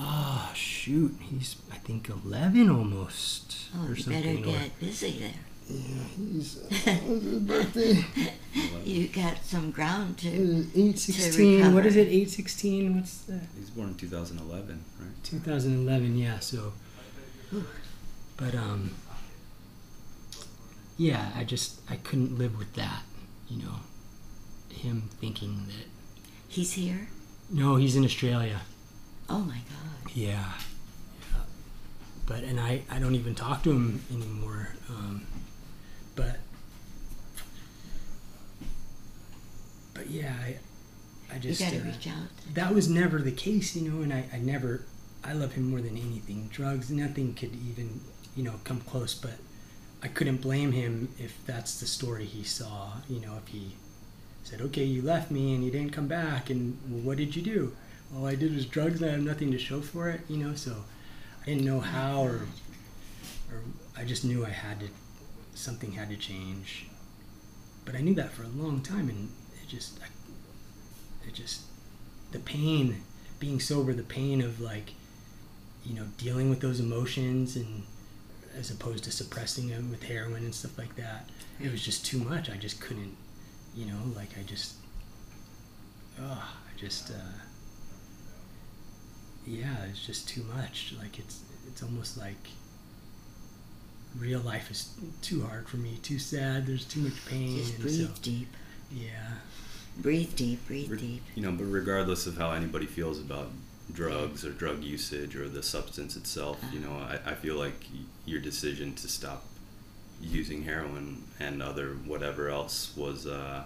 Oh 0.03 0.51
shoot, 0.55 1.17
he's 1.21 1.57
I 1.71 1.75
think 1.77 2.09
eleven 2.09 2.71
almost 2.71 3.57
Oh, 3.77 3.87
or 3.87 3.95
you 3.97 3.97
something. 4.03 4.37
better 4.43 4.49
or- 4.49 4.53
get 4.61 4.79
busy 4.81 5.11
there. 5.19 5.35
Yeah, 5.71 6.03
he's 6.33 6.59
uh, 6.59 6.91
his 6.91 7.39
birthday. 7.41 8.05
You 8.85 9.09
got 9.09 9.45
some 9.45 9.71
ground 9.71 10.19
to. 10.19 10.67
Eight 10.75 10.99
sixteen. 10.99 11.73
What 11.75 11.87
is 11.87 11.97
it? 11.97 12.09
Eight 12.09 12.31
sixteen. 12.31 12.97
What's 12.97 13.19
that? 13.23 13.43
He's 13.57 13.71
born 13.71 13.89
in 13.91 13.95
2011, 13.95 14.85
right? 14.99 15.09
2011. 15.25 16.19
Yeah. 16.19 16.39
So, 16.41 16.73
but 18.37 18.55
um, 18.55 18.95
yeah. 20.97 21.31
I 21.37 21.45
just 21.45 21.81
I 21.89 21.97
couldn't 21.97 22.37
live 22.39 22.59
with 22.59 22.73
that. 22.75 23.03
You 23.49 23.63
know, 23.63 23.77
him 24.71 25.09
thinking 25.21 25.67
that. 25.69 25.87
He's 26.49 26.73
here. 26.73 27.09
No, 27.51 27.77
he's 27.77 27.95
in 27.97 28.05
Australia. 28.05 28.63
Oh 29.29 29.41
my 29.41 29.59
God. 29.69 30.13
Yeah. 30.15 30.31
yeah. 30.31 31.43
But 32.27 32.43
and 32.45 32.59
I 32.59 32.83
I 32.91 32.99
don't 32.99 33.15
even 33.15 33.35
talk 33.35 33.63
to 33.65 33.71
him 33.71 34.03
anymore. 34.11 34.71
Um, 34.89 35.27
but 36.21 36.37
but 39.95 40.11
yeah, 40.11 40.35
I 40.43 40.57
I 41.33 41.35
You 41.37 41.41
just 41.41 41.61
got 41.61 41.71
to 41.73 41.81
uh, 41.81 41.85
reach 41.85 42.07
out. 42.09 42.29
that 42.55 42.75
was 42.75 42.89
never 42.89 43.21
the 43.21 43.33
case, 43.33 43.77
you 43.77 43.89
know, 43.91 44.03
and 44.03 44.13
I, 44.13 44.25
I 44.33 44.39
never 44.39 44.85
I 45.23 45.33
love 45.33 45.53
him 45.53 45.71
more 45.71 45.81
than 45.81 45.97
anything. 45.97 46.49
Drugs, 46.51 46.91
nothing 46.91 47.35
could 47.35 47.55
even, 47.55 48.01
you 48.37 48.43
know, 48.43 48.55
come 48.65 48.81
close, 48.81 49.15
but 49.15 49.35
I 50.03 50.09
couldn't 50.09 50.39
blame 50.41 50.73
him 50.73 51.09
if 51.19 51.37
that's 51.47 51.79
the 51.79 51.87
story 51.87 52.25
he 52.25 52.43
saw, 52.43 52.93
you 53.09 53.21
know, 53.21 53.37
if 53.45 53.49
he 53.53 53.77
said, 54.45 54.61
Okay, 54.63 54.85
you 54.85 55.03
left 55.03 55.31
me 55.31 55.55
and 55.55 55.65
you 55.65 55.71
didn't 55.71 55.93
come 55.93 56.09
back 56.09 56.51
and 56.51 56.79
well, 56.89 57.03
what 57.03 57.19
did 57.19 57.37
you 57.37 57.43
do? 57.43 57.77
All 58.17 58.27
I 58.27 58.35
did 58.35 58.55
was 58.55 58.67
drugs 58.67 59.01
and 59.01 59.11
I 59.11 59.15
have 59.15 59.23
nothing 59.23 59.53
to 59.53 59.59
show 59.59 59.81
for 59.81 60.11
it, 60.11 60.23
you 60.29 60.37
know, 60.39 60.55
so 60.55 60.85
I 61.43 61.45
didn't 61.47 61.65
know 61.65 61.81
how 61.81 62.23
or 62.23 62.41
or 63.53 63.61
I 63.97 64.05
just 64.05 64.25
knew 64.25 64.45
I 64.45 64.51
had 64.51 64.81
to 64.81 64.89
something 65.61 65.93
had 65.93 66.11
to 66.11 66.17
change. 66.17 66.87
But 67.85 67.95
I 67.95 68.01
knew 68.01 68.15
that 68.15 68.33
for 68.33 68.43
a 68.45 68.49
long 68.49 68.83
time 68.83 69.09
and 69.09 69.31
it 69.63 69.69
just 69.69 69.99
it 71.27 71.35
just 71.35 71.63
the 72.33 72.39
pain 72.39 73.03
being 73.39 73.61
sober 73.61 73.93
the 73.93 74.03
pain 74.03 74.41
of 74.41 74.61
like 74.61 74.93
you 75.85 75.95
know 75.95 76.07
dealing 76.19 76.51
with 76.51 76.61
those 76.61 76.81
emotions 76.81 77.57
and 77.57 77.83
as 78.57 78.71
opposed 78.71 79.05
to 79.05 79.11
suppressing 79.13 79.69
them 79.69 79.91
with 79.91 80.03
heroin 80.03 80.45
and 80.45 80.55
stuff 80.55 80.77
like 80.77 80.95
that 80.97 81.29
it 81.61 81.71
was 81.71 81.83
just 81.83 82.05
too 82.05 82.19
much 82.19 82.51
i 82.51 82.57
just 82.57 82.81
couldn't 82.81 83.17
you 83.75 83.87
know 83.87 83.99
like 84.15 84.31
i 84.39 84.43
just 84.43 84.75
oh 86.21 86.45
i 86.53 86.79
just 86.79 87.11
uh 87.11 87.39
yeah 89.47 89.85
it's 89.89 90.05
just 90.05 90.29
too 90.29 90.43
much 90.55 90.95
like 91.01 91.19
it's 91.19 91.41
it's 91.67 91.83
almost 91.83 92.19
like 92.19 92.49
real 94.19 94.41
life 94.41 94.71
is 94.71 94.93
too 95.23 95.43
hard 95.43 95.69
for 95.69 95.77
me 95.77 95.99
too 96.03 96.19
sad 96.19 96.67
there's 96.67 96.85
too 96.85 97.01
much 97.01 97.27
pain 97.27 97.57
Just 97.57 97.75
and 97.75 97.83
breathe 97.83 98.07
so 98.09 98.23
deep. 98.23 98.49
yeah 98.93 99.09
Breathe 99.99 100.35
deep. 100.37 100.67
Breathe 100.67 100.89
Re- 100.91 100.99
deep. 100.99 101.23
You 101.35 101.43
know, 101.43 101.53
but 101.53 101.65
regardless 101.65 102.27
of 102.27 102.39
how 102.39 102.53
anybody 102.53 102.87
feels 102.87 103.19
about 103.19 103.51
drugs 103.93 104.45
or 104.47 104.51
drug 104.51 104.83
usage 104.83 105.37
or 105.37 105.49
the 105.49 105.63
substance 105.63 106.17
itself, 106.17 106.59
you 106.73 106.79
know, 106.79 106.93
I, 106.93 107.19
I 107.33 107.35
feel 107.35 107.57
like 107.57 107.85
your 108.25 108.41
decision 108.41 108.95
to 108.95 109.09
stop 109.09 109.45
using 110.23 110.63
heroin 110.63 111.25
and 111.39 111.61
other 111.63 111.89
whatever 112.07 112.49
else 112.49 112.97
was 112.97 113.27
uh, 113.27 113.65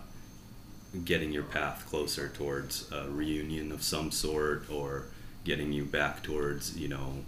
getting 1.04 1.30
your 1.30 1.44
path 1.44 1.84
closer 1.88 2.28
towards 2.30 2.90
a 2.90 3.08
reunion 3.10 3.70
of 3.70 3.82
some 3.82 4.10
sort 4.10 4.64
or 4.70 5.04
getting 5.44 5.72
you 5.72 5.84
back 5.84 6.22
towards, 6.22 6.76
you 6.76 6.88
know, 6.88 7.18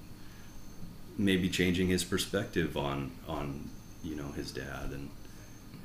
maybe 1.18 1.48
changing 1.48 1.88
his 1.88 2.04
perspective 2.04 2.76
on 2.76 3.10
on 3.28 3.70
you 4.02 4.16
know 4.16 4.28
his 4.32 4.50
dad 4.50 4.90
and 4.92 5.10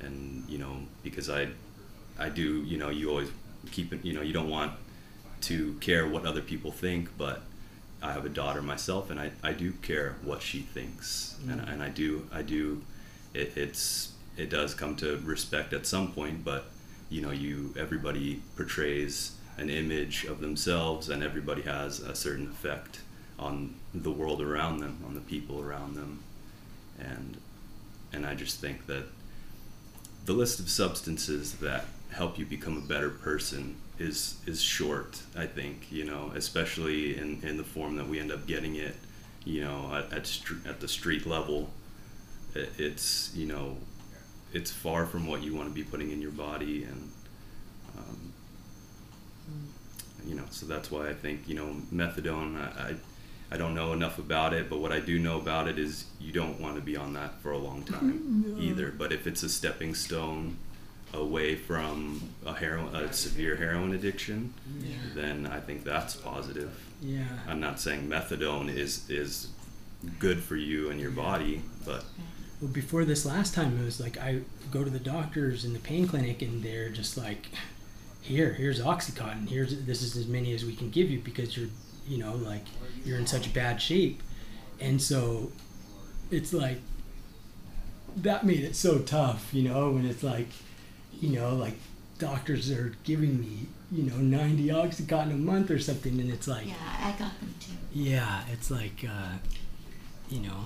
and 0.00 0.44
you 0.48 0.58
know 0.58 0.76
because 1.02 1.30
I 1.30 1.48
I 2.18 2.28
do 2.28 2.62
you 2.62 2.78
know 2.78 2.90
you 2.90 3.10
always 3.10 3.30
keep 3.70 3.92
it 3.92 4.04
you 4.04 4.12
know 4.12 4.22
you 4.22 4.32
don't 4.32 4.50
want 4.50 4.72
to 5.42 5.74
care 5.74 6.06
what 6.06 6.26
other 6.26 6.40
people 6.40 6.70
think 6.70 7.08
but 7.16 7.42
I 8.02 8.12
have 8.12 8.26
a 8.26 8.28
daughter 8.28 8.60
myself 8.60 9.10
and 9.10 9.20
I, 9.20 9.30
I 9.44 9.52
do 9.52 9.72
care 9.72 10.16
what 10.24 10.42
she 10.42 10.60
thinks. 10.60 11.36
And, 11.48 11.60
mm. 11.60 11.72
and 11.72 11.82
I 11.82 11.88
do 11.88 12.26
I 12.32 12.42
do 12.42 12.82
it, 13.32 13.56
it's 13.56 14.12
it 14.36 14.50
does 14.50 14.74
come 14.74 14.96
to 14.96 15.18
respect 15.24 15.72
at 15.72 15.86
some 15.86 16.12
point 16.12 16.44
but 16.44 16.66
you 17.10 17.20
know 17.20 17.30
you 17.30 17.74
everybody 17.78 18.42
portrays 18.56 19.32
an 19.58 19.68
image 19.68 20.24
of 20.24 20.40
themselves 20.40 21.08
and 21.08 21.22
everybody 21.22 21.62
has 21.62 22.00
a 22.00 22.14
certain 22.14 22.48
effect 22.48 23.00
on 23.38 23.74
the 23.94 24.10
world 24.10 24.40
around 24.40 24.78
them 24.78 24.98
on 25.06 25.14
the 25.14 25.20
people 25.20 25.60
around 25.60 25.94
them 25.94 26.22
and 26.98 27.36
and 28.12 28.26
I 28.26 28.34
just 28.34 28.60
think 28.60 28.86
that 28.86 29.04
the 30.24 30.32
list 30.32 30.60
of 30.60 30.68
substances 30.68 31.54
that 31.56 31.86
help 32.10 32.38
you 32.38 32.44
become 32.44 32.76
a 32.76 32.80
better 32.80 33.10
person 33.10 33.76
is 33.98 34.36
is 34.46 34.60
short. 34.60 35.22
I 35.36 35.46
think 35.46 35.90
you 35.90 36.04
know, 36.04 36.32
especially 36.34 37.16
in, 37.16 37.40
in 37.42 37.56
the 37.56 37.64
form 37.64 37.96
that 37.96 38.08
we 38.08 38.20
end 38.20 38.32
up 38.32 38.46
getting 38.46 38.76
it, 38.76 38.94
you 39.44 39.62
know, 39.62 39.90
at 39.94 40.12
at, 40.12 40.26
str- 40.26 40.66
at 40.66 40.80
the 40.80 40.88
street 40.88 41.26
level. 41.26 41.70
It's 42.54 43.32
you 43.34 43.46
know, 43.46 43.78
it's 44.52 44.70
far 44.70 45.06
from 45.06 45.26
what 45.26 45.42
you 45.42 45.54
want 45.54 45.68
to 45.68 45.74
be 45.74 45.82
putting 45.82 46.10
in 46.10 46.20
your 46.20 46.32
body, 46.32 46.84
and 46.84 47.10
um, 47.96 48.32
you 50.26 50.34
know, 50.34 50.44
so 50.50 50.66
that's 50.66 50.90
why 50.90 51.08
I 51.08 51.14
think 51.14 51.48
you 51.48 51.54
know, 51.54 51.76
methadone. 51.92 52.56
I, 52.56 52.90
I 52.90 52.94
I 53.52 53.58
don't 53.58 53.74
know 53.74 53.92
enough 53.92 54.18
about 54.18 54.54
it, 54.54 54.70
but 54.70 54.78
what 54.78 54.92
I 54.92 55.00
do 55.00 55.18
know 55.18 55.36
about 55.38 55.68
it 55.68 55.78
is 55.78 56.06
you 56.18 56.32
don't 56.32 56.58
want 56.58 56.76
to 56.76 56.80
be 56.80 56.96
on 56.96 57.12
that 57.12 57.38
for 57.42 57.52
a 57.52 57.58
long 57.58 57.82
mm-hmm. 57.82 57.94
time 57.94 58.56
either. 58.58 58.90
But 58.96 59.12
if 59.12 59.26
it's 59.26 59.42
a 59.42 59.48
stepping 59.48 59.94
stone 59.94 60.56
away 61.12 61.56
from 61.56 62.30
a 62.46 62.54
heroin, 62.54 62.94
a 62.96 63.12
severe 63.12 63.56
heroin 63.56 63.92
addiction, 63.92 64.54
Yeah. 64.80 64.94
then 65.14 65.46
I 65.46 65.60
think 65.60 65.84
that's 65.84 66.14
positive. 66.16 66.72
yeah 67.02 67.24
I'm 67.46 67.60
not 67.60 67.78
saying 67.80 68.08
methadone 68.08 68.74
is 68.74 69.10
is 69.10 69.48
good 70.18 70.42
for 70.42 70.56
you 70.56 70.90
and 70.90 70.98
your 71.00 71.10
body, 71.10 71.62
but 71.84 72.04
Well, 72.60 72.70
before 72.70 73.04
this 73.04 73.26
last 73.26 73.52
time, 73.54 73.78
it 73.80 73.84
was 73.84 74.00
like 74.00 74.16
I 74.16 74.40
go 74.70 74.82
to 74.84 74.90
the 74.90 74.98
doctors 75.16 75.64
in 75.66 75.72
the 75.74 75.78
pain 75.90 76.06
clinic, 76.08 76.40
and 76.42 76.62
they're 76.62 76.88
just 76.88 77.18
like, 77.18 77.48
"Here, 78.22 78.54
here's 78.54 78.80
OxyContin. 78.80 79.48
Here's 79.48 79.84
this 79.84 80.00
is 80.02 80.16
as 80.16 80.26
many 80.26 80.54
as 80.54 80.64
we 80.64 80.74
can 80.74 80.88
give 80.90 81.10
you 81.10 81.18
because 81.18 81.56
you're, 81.56 81.68
you 82.08 82.18
know, 82.18 82.34
like 82.36 82.64
you're 83.04 83.18
in 83.18 83.26
such 83.26 83.52
bad 83.54 83.80
shape." 83.80 84.22
And 84.80 85.00
so, 85.00 85.52
it's 86.30 86.52
like 86.52 86.78
that 88.16 88.44
made 88.44 88.60
it 88.64 88.76
so 88.76 88.98
tough, 88.98 89.52
you 89.54 89.62
know, 89.68 89.90
when 89.92 90.04
it's 90.04 90.22
like, 90.22 90.48
you 91.20 91.30
know, 91.30 91.54
like 91.54 91.74
doctors 92.18 92.70
are 92.70 92.94
giving 93.04 93.40
me, 93.40 93.66
you 93.90 94.02
know, 94.04 94.16
90 94.16 94.68
OxyContin 94.68 95.30
a 95.32 95.34
month 95.36 95.70
or 95.70 95.78
something, 95.78 96.20
and 96.20 96.30
it's 96.30 96.46
like, 96.46 96.66
Yeah, 96.66 96.74
I 97.00 97.10
got 97.12 97.38
them 97.40 97.54
too. 97.60 97.72
yeah, 97.92 98.42
it's 98.52 98.70
like, 98.70 99.04
uh, 99.08 99.36
you 100.28 100.40
know, 100.40 100.64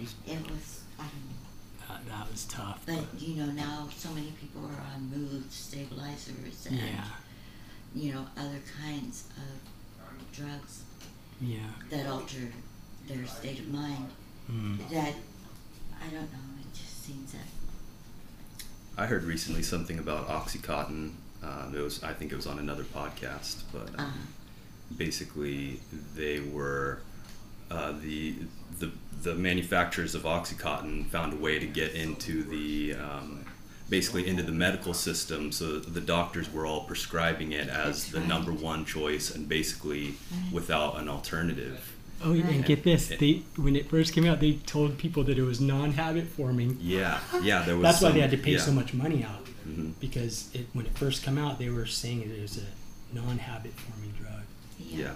It 0.00 0.40
was. 0.50 0.80
I 0.98 1.02
don't 1.02 1.12
know. 1.12 1.86
that, 1.88 2.08
that 2.08 2.30
was 2.32 2.44
tough. 2.46 2.82
But 2.86 3.04
you 3.20 3.36
know 3.36 3.52
now, 3.52 3.88
so 3.96 4.10
many 4.10 4.32
people 4.40 4.62
are 4.66 4.82
on 4.94 5.10
mood 5.10 5.50
stabilizers 5.52 6.66
and 6.66 6.76
yeah, 6.76 7.04
you 7.94 8.12
know 8.14 8.26
other 8.36 8.58
kinds 8.82 9.24
of 9.36 9.67
drugs 10.32 10.82
yeah. 11.40 11.58
that 11.90 12.06
alter 12.06 12.52
their 13.06 13.26
state 13.26 13.60
of 13.60 13.68
mind. 13.68 14.08
Mm. 14.50 14.78
That 14.90 15.14
I 16.00 16.10
don't 16.10 16.32
know. 16.32 16.38
It 16.60 16.74
just 16.74 17.04
seems 17.04 17.32
that 17.32 17.42
I 18.96 19.06
heard 19.06 19.24
recently 19.24 19.62
something 19.62 19.98
about 19.98 20.28
OxyContin. 20.28 21.12
Um, 21.42 21.74
it 21.74 21.80
was 21.80 22.02
I 22.02 22.12
think 22.12 22.32
it 22.32 22.36
was 22.36 22.46
on 22.46 22.58
another 22.58 22.82
podcast, 22.82 23.62
but 23.72 23.90
uh, 23.96 24.10
basically 24.96 25.80
they 26.16 26.40
were 26.40 27.00
uh, 27.70 27.92
the 28.02 28.34
the 28.78 28.90
the 29.22 29.34
manufacturers 29.34 30.14
of 30.14 30.22
OxyContin 30.22 31.06
found 31.06 31.32
a 31.32 31.36
way 31.36 31.58
to 31.58 31.66
get 31.66 31.92
into 31.92 32.42
the 32.42 32.94
um, 32.94 33.44
basically 33.88 34.26
into 34.26 34.42
the 34.42 34.52
medical 34.52 34.92
system, 34.94 35.50
so 35.52 35.78
the 35.78 36.00
doctors 36.00 36.52
were 36.52 36.66
all 36.66 36.84
prescribing 36.84 37.52
it 37.52 37.68
as 37.68 38.10
That's 38.10 38.10
the 38.12 38.20
number 38.20 38.52
one 38.52 38.84
choice 38.84 39.34
and 39.34 39.48
basically 39.48 40.14
Right. 40.30 40.52
without 40.52 40.98
an 40.98 41.08
alternative. 41.08 41.92
Oh, 42.22 42.32
and 42.32 42.44
Right. 42.44 42.66
get 42.66 42.82
this: 42.82 43.06
they 43.08 43.42
when 43.56 43.76
it 43.76 43.88
first 43.88 44.12
came 44.12 44.26
out, 44.26 44.40
they 44.40 44.54
told 44.54 44.98
people 44.98 45.22
that 45.24 45.38
it 45.38 45.42
was 45.44 45.60
non-habit 45.60 46.26
forming. 46.26 46.76
Yeah, 46.80 47.20
yeah. 47.42 47.62
There 47.62 47.76
was. 47.76 47.84
That's 47.84 48.02
why 48.02 48.10
they 48.10 48.20
had 48.20 48.32
to 48.32 48.36
pay 48.36 48.52
yeah. 48.52 48.58
so 48.60 48.72
much 48.72 48.92
money 48.92 49.22
out 49.22 49.46
Mhm. 49.68 49.92
because 50.00 50.48
it, 50.52 50.66
when 50.72 50.86
it 50.86 50.98
first 50.98 51.22
came 51.22 51.38
out, 51.38 51.58
they 51.58 51.70
were 51.70 51.86
saying 51.86 52.22
it 52.22 52.40
was 52.42 52.58
a 52.58 53.14
non-habit 53.14 53.72
forming 53.74 54.10
drug. 54.20 54.42
Yeah. 54.80 55.12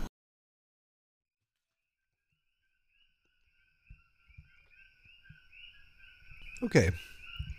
Okay, 6.62 6.90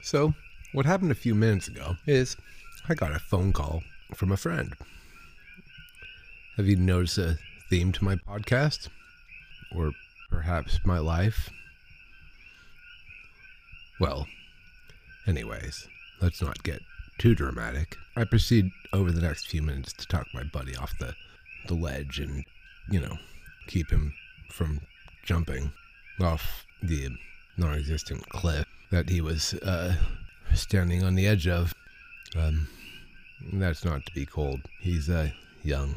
so 0.01 0.33
what 0.73 0.87
happened 0.87 1.11
a 1.11 1.15
few 1.15 1.35
minutes 1.35 1.67
ago 1.67 1.95
is 2.05 2.35
I 2.89 2.95
got 2.95 3.15
a 3.15 3.19
phone 3.19 3.53
call 3.53 3.83
from 4.15 4.31
a 4.31 4.37
friend. 4.37 4.73
Have 6.57 6.67
you 6.67 6.75
noticed 6.75 7.17
a 7.17 7.37
theme 7.69 7.91
to 7.93 8.03
my 8.03 8.15
podcast? 8.15 8.89
Or 9.75 9.91
perhaps 10.29 10.79
my 10.83 10.99
life? 10.99 11.49
Well, 13.99 14.27
anyways, 15.27 15.87
let's 16.21 16.41
not 16.41 16.63
get 16.63 16.81
too 17.19 17.35
dramatic. 17.35 17.95
I 18.15 18.23
proceed 18.23 18.71
over 18.91 19.11
the 19.11 19.21
next 19.21 19.47
few 19.47 19.61
minutes 19.61 19.93
to 19.93 20.07
talk 20.07 20.25
my 20.33 20.43
buddy 20.43 20.75
off 20.75 20.93
the, 20.99 21.15
the 21.67 21.75
ledge 21.75 22.19
and, 22.19 22.43
you 22.89 22.99
know, 22.99 23.17
keep 23.67 23.89
him 23.91 24.13
from 24.49 24.81
jumping 25.23 25.71
off 26.19 26.65
the 26.81 27.09
non 27.57 27.77
existent 27.77 28.27
cliff 28.29 28.65
that 28.91 29.09
he 29.09 29.21
was 29.21 29.53
uh, 29.55 29.95
standing 30.55 31.03
on 31.03 31.15
the 31.15 31.27
edge 31.27 31.47
of. 31.47 31.73
Um, 32.35 32.67
that's 33.51 33.83
not 33.83 34.05
to 34.05 34.11
be 34.13 34.25
cold. 34.25 34.61
He's 34.79 35.09
uh, 35.09 35.29
young 35.63 35.95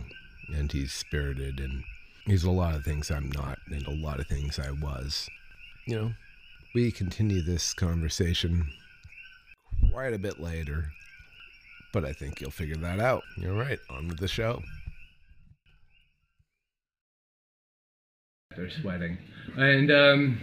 and 0.48 0.70
he's 0.70 0.92
spirited 0.92 1.60
and 1.60 1.82
he's 2.24 2.44
a 2.44 2.50
lot 2.50 2.74
of 2.74 2.84
things 2.84 3.10
I'm 3.10 3.30
not 3.30 3.58
and 3.70 3.86
a 3.86 3.94
lot 3.94 4.20
of 4.20 4.26
things 4.26 4.58
I 4.58 4.70
was. 4.70 5.28
You 5.86 5.96
know, 5.96 6.12
we 6.74 6.90
continue 6.90 7.42
this 7.42 7.72
conversation 7.72 8.66
quite 9.92 10.14
a 10.14 10.18
bit 10.18 10.40
later, 10.40 10.90
but 11.92 12.04
I 12.04 12.12
think 12.12 12.40
you'll 12.40 12.50
figure 12.50 12.76
that 12.76 13.00
out. 13.00 13.22
You're 13.38 13.54
right. 13.56 13.78
on 13.90 14.08
with 14.08 14.18
the 14.18 14.28
show. 14.28 14.62
They're 18.56 18.70
sweating. 18.70 19.18
And 19.56 19.90
um 19.90 20.40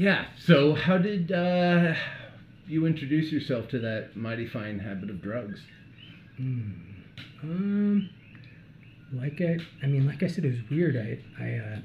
yeah, 0.00 0.24
so 0.38 0.74
how 0.74 0.96
did 0.98 1.30
uh 1.30 1.94
you 2.66 2.86
introduce 2.86 3.30
yourself 3.32 3.68
to 3.68 3.78
that 3.80 4.16
mighty 4.16 4.46
fine 4.46 4.78
habit 4.78 5.10
of 5.10 5.20
drugs? 5.20 5.60
Um, 7.42 8.08
like 9.12 9.40
I, 9.40 9.58
I 9.82 9.86
mean, 9.86 10.06
like 10.06 10.22
I 10.22 10.26
said, 10.26 10.44
it 10.44 10.52
was 10.52 10.70
weird. 10.70 10.96
I, 10.96 11.18
I, 11.42 11.48
uh, 11.58 11.78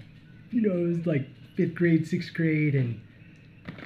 you 0.51 0.61
know, 0.61 0.77
it 0.77 0.87
was 0.97 1.05
like 1.07 1.27
fifth 1.57 1.75
grade, 1.75 2.07
sixth 2.07 2.33
grade, 2.33 2.75
and 2.75 2.99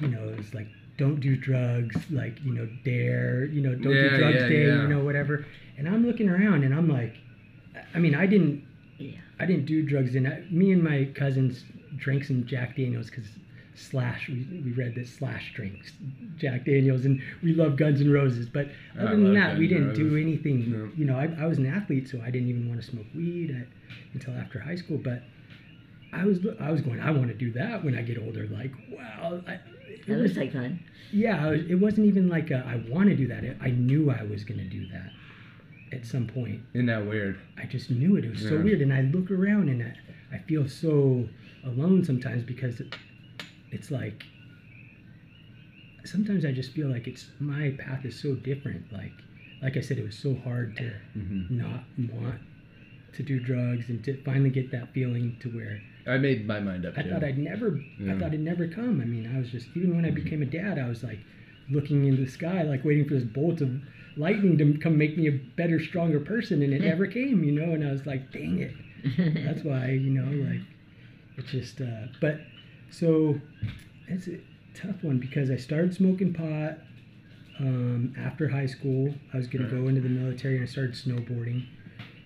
you 0.00 0.08
know, 0.08 0.28
it 0.28 0.36
was 0.36 0.54
like 0.54 0.68
don't 0.98 1.20
do 1.20 1.36
drugs, 1.36 1.96
like 2.10 2.38
you 2.44 2.52
know, 2.52 2.68
D.A.R.E., 2.84 3.50
you 3.52 3.62
know, 3.62 3.74
don't 3.74 3.92
Yeah, 3.94 4.10
do 4.10 4.18
drugs 4.18 4.36
yeah, 4.42 4.48
day, 4.48 4.66
yeah. 4.66 4.82
you 4.82 4.88
know, 4.88 5.02
whatever. 5.02 5.46
And 5.78 5.88
I'm 5.88 6.06
looking 6.06 6.28
around, 6.28 6.62
and 6.64 6.74
I'm 6.74 6.88
like, 6.88 7.14
I 7.94 7.98
mean, 7.98 8.14
I 8.14 8.26
didn't, 8.26 8.62
Yeah. 8.98 9.12
I 9.38 9.46
didn't 9.46 9.64
do 9.64 9.82
drugs. 9.82 10.14
And 10.14 10.28
I, 10.28 10.44
me 10.50 10.70
and 10.72 10.82
my 10.84 11.08
cousins 11.14 11.64
drank 11.96 12.24
some 12.24 12.44
Jack 12.44 12.76
Daniels 12.76 13.08
because 13.08 13.24
Slash, 13.80 14.28
we, 14.28 14.46
we 14.64 14.72
read 14.72 14.94
that 14.96 15.08
Slash 15.08 15.52
drinks 15.54 15.92
Jack 16.36 16.64
Daniels, 16.66 17.04
and 17.06 17.20
we 17.42 17.54
love 17.54 17.76
Guns 17.76 18.00
N' 18.00 18.12
Roses. 18.12 18.48
But 18.48 18.68
I 18.98 19.02
other 19.02 19.16
than 19.16 19.34
that, 19.34 19.56
we 19.58 19.68
Guns 19.68 19.80
N' 19.82 19.94
didn't 19.94 20.08
do 20.10 20.16
anything. 20.16 20.70
No. 20.70 20.90
You 20.96 21.04
know, 21.06 21.16
I, 21.16 21.34
I 21.42 21.46
was 21.46 21.58
an 21.58 21.66
athlete, 21.66 22.08
so 22.08 22.20
I 22.22 22.30
didn't 22.30 22.48
even 22.48 22.68
want 22.68 22.80
to 22.82 22.86
smoke 22.86 23.06
weed 23.14 23.56
uh, 23.58 23.64
until 24.12 24.34
after 24.34 24.58
high 24.60 24.76
school. 24.76 24.98
But 24.98 25.22
I 26.12 26.24
was 26.24 26.38
I 26.60 26.70
was 26.70 26.80
going, 26.82 27.00
I 27.00 27.10
want 27.10 27.28
to 27.28 27.34
do 27.34 27.52
that 27.52 27.84
when 27.84 27.96
I 27.96 28.02
get 28.02 28.18
older. 28.18 28.46
Like, 28.48 28.72
wow, 28.90 29.40
I, 29.46 29.52
it 29.88 30.06
That 30.06 30.18
was 30.18 30.36
like 30.36 30.52
fun. 30.52 30.80
yeah, 31.12 31.44
I 31.46 31.50
was- 31.50 31.64
it 31.70 31.76
wasn't 31.76 32.06
even 32.06 32.28
like 32.28 32.50
a, 32.50 32.58
I 32.66 32.82
want 32.92 33.08
to 33.08 33.16
do 33.16 33.26
that. 33.28 33.44
I 33.60 33.70
knew 33.70 34.10
I 34.10 34.22
was 34.24 34.44
going 34.44 34.58
to 34.60 34.68
do 34.68 34.86
that 34.88 35.10
at 35.92 36.06
some 36.06 36.26
point. 36.26 36.60
Isn't 36.74 36.86
that 36.86 37.06
weird? 37.06 37.38
I 37.58 37.64
just 37.64 37.90
knew 37.90 38.16
it. 38.16 38.24
It 38.24 38.30
was 38.30 38.42
so 38.42 38.60
weird, 38.60 38.80
and 38.82 38.92
I 38.92 39.02
look 39.02 39.30
around 39.30 39.68
and 39.68 39.82
I, 39.82 40.36
I 40.36 40.38
feel 40.38 40.68
so 40.68 41.28
alone 41.64 42.04
sometimes 42.04 42.42
because 42.44 42.80
it, 42.80 42.94
it's 43.72 43.90
like 43.90 44.24
sometimes 46.04 46.44
I 46.44 46.52
just 46.52 46.72
feel 46.72 46.88
like 46.88 47.06
it's 47.06 47.26
my 47.38 47.70
path 47.78 48.04
is 48.04 48.20
so 48.20 48.34
different. 48.34 48.92
Like 48.92 49.12
like 49.62 49.76
I 49.76 49.80
said, 49.80 49.98
it 49.98 50.04
was 50.04 50.16
so 50.18 50.34
hard 50.44 50.76
to 50.78 50.92
Mm-hmm. 51.16 51.58
not 51.58 51.82
want 52.12 52.36
to 53.14 53.22
do 53.22 53.40
drugs 53.40 53.88
and 53.88 54.02
to 54.04 54.16
finally 54.22 54.50
get 54.50 54.70
that 54.70 54.92
feeling 54.94 55.36
to 55.40 55.48
where 55.50 55.82
I 56.06 56.16
made 56.18 56.46
my 56.46 56.60
mind 56.60 56.86
up 56.86 56.96
I 56.96 57.02
too. 57.02 57.10
thought 57.10 57.24
I'd 57.24 57.36
never 57.38 57.80
Yeah. 57.98 58.14
I 58.14 58.18
thought 58.18 58.28
it'd 58.28 58.40
never 58.40 58.66
come. 58.68 59.00
I 59.00 59.04
mean, 59.04 59.30
I 59.34 59.38
was 59.38 59.50
just 59.50 59.68
even 59.74 59.94
when 59.96 60.04
I 60.04 60.10
became 60.10 60.42
a 60.42 60.46
dad, 60.46 60.78
I 60.78 60.88
was 60.88 61.02
like 61.02 61.18
looking 61.70 62.06
into 62.06 62.22
the 62.24 62.30
sky, 62.30 62.62
like 62.62 62.84
waiting 62.84 63.06
for 63.06 63.14
this 63.14 63.24
bolt 63.24 63.60
of 63.60 63.70
lightning 64.16 64.56
to 64.58 64.78
come 64.78 64.96
make 64.98 65.16
me 65.16 65.28
a 65.28 65.32
better, 65.32 65.78
stronger 65.78 66.18
person, 66.20 66.62
and 66.62 66.72
it 66.72 66.82
never 66.92 67.06
came, 67.06 67.44
you 67.44 67.52
know. 67.52 67.72
And 67.74 67.86
I 67.86 67.92
was 67.92 68.06
like, 68.06 68.32
dang 68.32 68.58
it. 68.60 68.72
That's 69.44 69.62
why, 69.64 69.90
you 69.90 70.10
know, 70.10 70.30
like 70.48 70.60
it's 71.36 71.50
just. 71.50 71.80
Uh, 71.80 72.06
but 72.20 72.40
so 72.90 73.40
it's 74.08 74.26
a 74.28 74.40
tough 74.74 75.02
one 75.02 75.18
because 75.18 75.50
I 75.50 75.56
started 75.56 75.94
smoking 75.94 76.32
pot 76.32 76.78
um, 77.58 78.14
after 78.18 78.48
high 78.48 78.66
school. 78.66 79.14
I 79.32 79.36
was 79.36 79.46
going 79.46 79.64
to 79.64 79.70
go 79.70 79.88
into 79.88 80.00
the 80.00 80.08
military 80.08 80.56
and 80.56 80.64
I 80.64 80.70
started 80.70 80.94
snowboarding. 80.94 81.66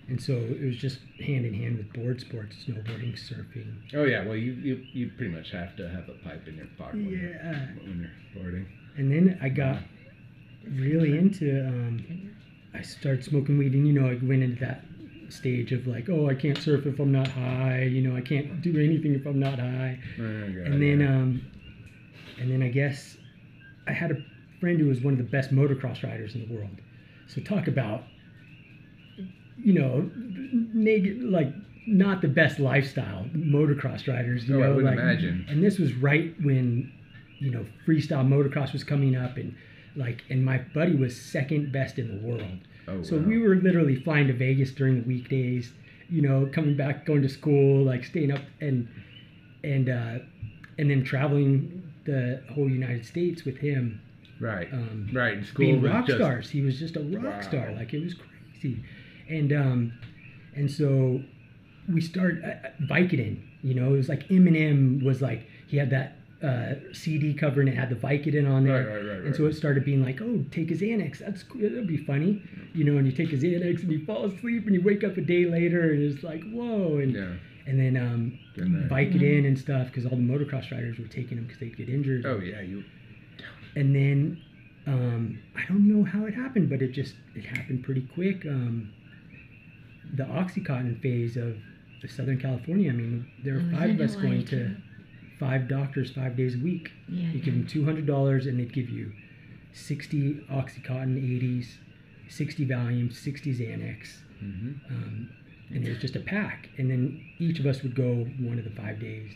And 0.07 0.21
so 0.21 0.33
it 0.33 0.63
was 0.63 0.77
just 0.77 0.99
hand 1.19 1.45
in 1.45 1.53
hand 1.53 1.77
with 1.77 1.91
board 1.93 2.21
sports, 2.21 2.55
snowboarding, 2.67 3.17
surfing, 3.17 3.73
Oh 3.95 4.03
yeah, 4.03 4.23
well 4.23 4.35
you, 4.35 4.51
you 4.53 4.85
you 4.93 5.11
pretty 5.17 5.33
much 5.33 5.49
have 5.51 5.75
to 5.77 5.89
have 5.89 6.07
a 6.09 6.13
pipe 6.23 6.47
in 6.47 6.57
your 6.57 6.67
pocket 6.77 6.97
when, 6.97 7.09
you're, 7.09 7.29
when 7.31 7.99
you're 8.01 8.43
boarding. 8.43 8.67
And 8.97 9.11
then 9.11 9.39
I 9.41 9.49
got 9.49 9.79
really 10.69 11.17
into. 11.17 11.65
Um, 11.67 12.35
I 12.75 12.81
started 12.81 13.23
smoking 13.23 13.57
weed, 13.57 13.73
and 13.73 13.87
you 13.87 13.93
know, 13.93 14.07
I 14.07 14.19
went 14.23 14.43
into 14.43 14.59
that 14.59 14.83
stage 15.35 15.71
of 15.71 15.85
like, 15.87 16.09
oh, 16.09 16.27
I 16.29 16.35
can't 16.35 16.57
surf 16.57 16.85
if 16.85 16.99
I'm 16.99 17.11
not 17.11 17.27
high. 17.27 17.83
You 17.83 18.01
know, 18.07 18.15
I 18.15 18.21
can't 18.21 18.61
do 18.61 18.71
anything 18.79 19.13
if 19.15 19.25
I'm 19.25 19.39
not 19.39 19.59
high. 19.59 19.99
And 20.17 20.81
then, 20.81 21.05
um, 21.07 21.41
and 22.39 22.49
then 22.51 22.61
I 22.63 22.69
guess 22.69 23.17
I 23.87 23.91
had 23.91 24.11
a 24.11 24.17
friend 24.59 24.79
who 24.79 24.87
was 24.87 25.01
one 25.01 25.13
of 25.13 25.17
the 25.19 25.23
best 25.25 25.53
motocross 25.53 26.03
riders 26.03 26.35
in 26.35 26.47
the 26.47 26.53
world. 26.55 26.69
So 27.27 27.41
talk 27.41 27.67
about, 27.67 28.03
you 29.57 29.73
know, 29.73 30.09
neg- 30.73 31.21
like 31.21 31.53
not 31.87 32.21
the 32.21 32.27
best 32.27 32.59
lifestyle 32.59 33.25
motocross 33.35 34.07
riders. 34.07 34.47
You 34.47 34.63
Oh, 34.63 34.67
I 34.67 34.69
would 34.75 34.85
like, 34.85 34.93
imagine. 34.93 35.45
And 35.49 35.63
this 35.63 35.77
was 35.79 35.93
right 35.93 36.33
when, 36.41 36.91
you 37.39 37.51
know, 37.51 37.65
freestyle 37.87 38.27
motocross 38.27 38.73
was 38.73 38.83
coming 38.83 39.15
up, 39.15 39.37
and 39.37 39.55
like, 39.95 40.23
and 40.29 40.43
my 40.43 40.57
buddy 40.73 40.95
was 40.95 41.19
second 41.19 41.71
best 41.71 41.99
in 41.99 42.07
the 42.07 42.27
world. 42.27 42.59
Oh, 42.87 43.01
So 43.03 43.17
wow. 43.17 43.23
we 43.23 43.37
were 43.39 43.55
literally 43.55 43.95
flying 43.95 44.27
to 44.27 44.33
Vegas 44.33 44.71
during 44.71 45.01
the 45.01 45.07
weekdays, 45.07 45.71
you 46.09 46.21
know, 46.21 46.49
coming 46.53 46.75
back, 46.77 47.05
going 47.05 47.21
to 47.21 47.29
school, 47.29 47.83
like 47.83 48.03
staying 48.03 48.31
up 48.31 48.41
and 48.61 48.87
and 49.63 49.89
uh, 49.89 50.19
and 50.77 50.89
then 50.89 51.03
traveling 51.03 51.83
the 52.05 52.41
whole 52.53 52.69
United 52.69 53.05
States 53.05 53.43
with 53.45 53.57
him, 53.57 53.99
right, 54.39 54.71
um, 54.71 55.09
right. 55.11 55.43
School 55.45 55.65
being 55.65 55.81
rock 55.81 56.05
just, 56.05 56.17
stars. 56.19 56.49
He 56.49 56.61
was 56.61 56.77
just 56.77 56.95
a 56.97 57.01
rock 57.01 57.23
Wow. 57.23 57.41
star, 57.41 57.71
like 57.71 57.93
it 57.93 58.03
was 58.03 58.13
crazy, 58.13 58.83
and 59.27 59.51
um, 59.51 59.93
and 60.55 60.69
so 60.69 61.21
we 61.91 62.01
started 62.01 62.43
uh, 62.43 62.69
Vicodin. 62.83 63.41
You 63.63 63.73
know, 63.73 63.93
it 63.93 63.97
was 63.97 64.09
like 64.09 64.27
Eminem 64.29 65.03
was 65.03 65.21
like 65.21 65.47
he 65.67 65.77
had 65.77 65.89
that 65.89 66.17
uh, 66.45 66.75
CD 66.93 67.33
cover 67.33 67.59
and 67.61 67.69
it 67.69 67.75
had 67.75 67.89
the 67.89 67.95
Vicodin 67.95 68.49
on 68.49 68.65
there. 68.65 68.85
Right, 68.85 68.95
right, 68.95 69.05
right, 69.17 69.25
And 69.25 69.35
so 69.35 69.45
it 69.45 69.53
started 69.53 69.83
being 69.85 70.03
like, 70.03 70.21
oh, 70.21 70.43
take 70.51 70.69
his 70.69 70.81
Xanax. 70.81 71.19
That's 71.19 71.43
cool. 71.43 71.61
That'd 71.61 71.87
be 71.87 71.97
funny, 71.97 72.41
you 72.73 72.83
know. 72.83 72.97
And 72.97 73.05
you 73.07 73.11
take 73.13 73.29
his 73.29 73.43
Xanax 73.43 73.81
and 73.83 73.91
you 73.91 74.05
fall 74.05 74.25
asleep 74.25 74.65
and 74.65 74.75
you 74.75 74.81
wake 74.81 75.03
up 75.03 75.17
a 75.17 75.21
day 75.21 75.45
later 75.45 75.91
and 75.91 76.03
it's 76.03 76.23
like, 76.23 76.43
whoa. 76.51 76.97
And 76.99 77.13
Yeah. 77.13 77.33
and 77.67 77.79
then 77.79 77.97
um, 77.97 78.39
Been 78.55 78.73
there. 78.73 78.89
Vicodin 78.89 79.47
and 79.47 79.57
stuff 79.57 79.87
because 79.87 80.05
all 80.05 80.11
the 80.17 80.17
motocross 80.17 80.71
riders 80.71 80.99
were 80.99 81.07
taking 81.07 81.37
them 81.37 81.45
because 81.45 81.59
they'd 81.59 81.75
get 81.75 81.89
injured. 81.89 82.25
Oh 82.25 82.39
yeah, 82.39 82.61
you. 82.61 82.83
And 83.75 83.95
then 83.95 84.41
um, 84.87 85.39
I 85.57 85.65
don't 85.67 85.87
know 85.87 86.03
how 86.05 86.25
it 86.25 86.33
happened, 86.33 86.69
but 86.69 86.81
it 86.81 86.91
just 86.91 87.15
it 87.35 87.43
happened 87.45 87.83
pretty 87.83 88.07
quick. 88.13 88.45
Um, 88.45 88.91
the 90.13 90.23
OxyContin 90.23 91.01
phase 91.01 91.35
of 91.37 91.57
Southern 92.07 92.39
California. 92.39 92.91
I 92.91 92.93
mean, 92.93 93.25
there 93.43 93.55
were 93.55 93.61
I 93.75 93.87
five 93.87 93.99
of 93.99 94.01
us 94.01 94.15
going 94.15 94.45
to 94.45 94.67
too. 94.67 94.75
Five 95.39 95.67
doctors 95.67 96.11
five 96.11 96.35
days 96.37 96.55
a 96.55 96.59
week. 96.59 96.91
Yeah. 97.07 97.29
You 97.31 97.39
give 97.39 97.53
them 97.53 97.67
two 97.67 97.85
hundred 97.85 98.05
dollars, 98.05 98.45
and 98.45 98.59
they'd 98.59 98.73
give 98.73 98.89
you 98.89 99.11
sixty 99.73 100.35
OxyContin, 100.51 101.17
eighties, 101.17 101.77
sixty 102.29 102.65
Valium, 102.65 103.13
sixty 103.13 103.53
Xanax, 103.53 104.17
hmm 104.39 104.73
um, 104.89 105.29
and 105.69 105.85
it 105.85 105.89
was 105.89 105.97
just 105.99 106.15
a 106.15 106.19
pack. 106.19 106.69
And 106.77 106.89
then 106.91 107.23
each 107.39 107.59
of 107.59 107.65
us 107.65 107.81
would 107.81 107.95
go 107.95 108.25
one 108.39 108.59
of 108.59 108.63
the 108.65 108.69
five 108.81 108.99
days. 108.99 109.31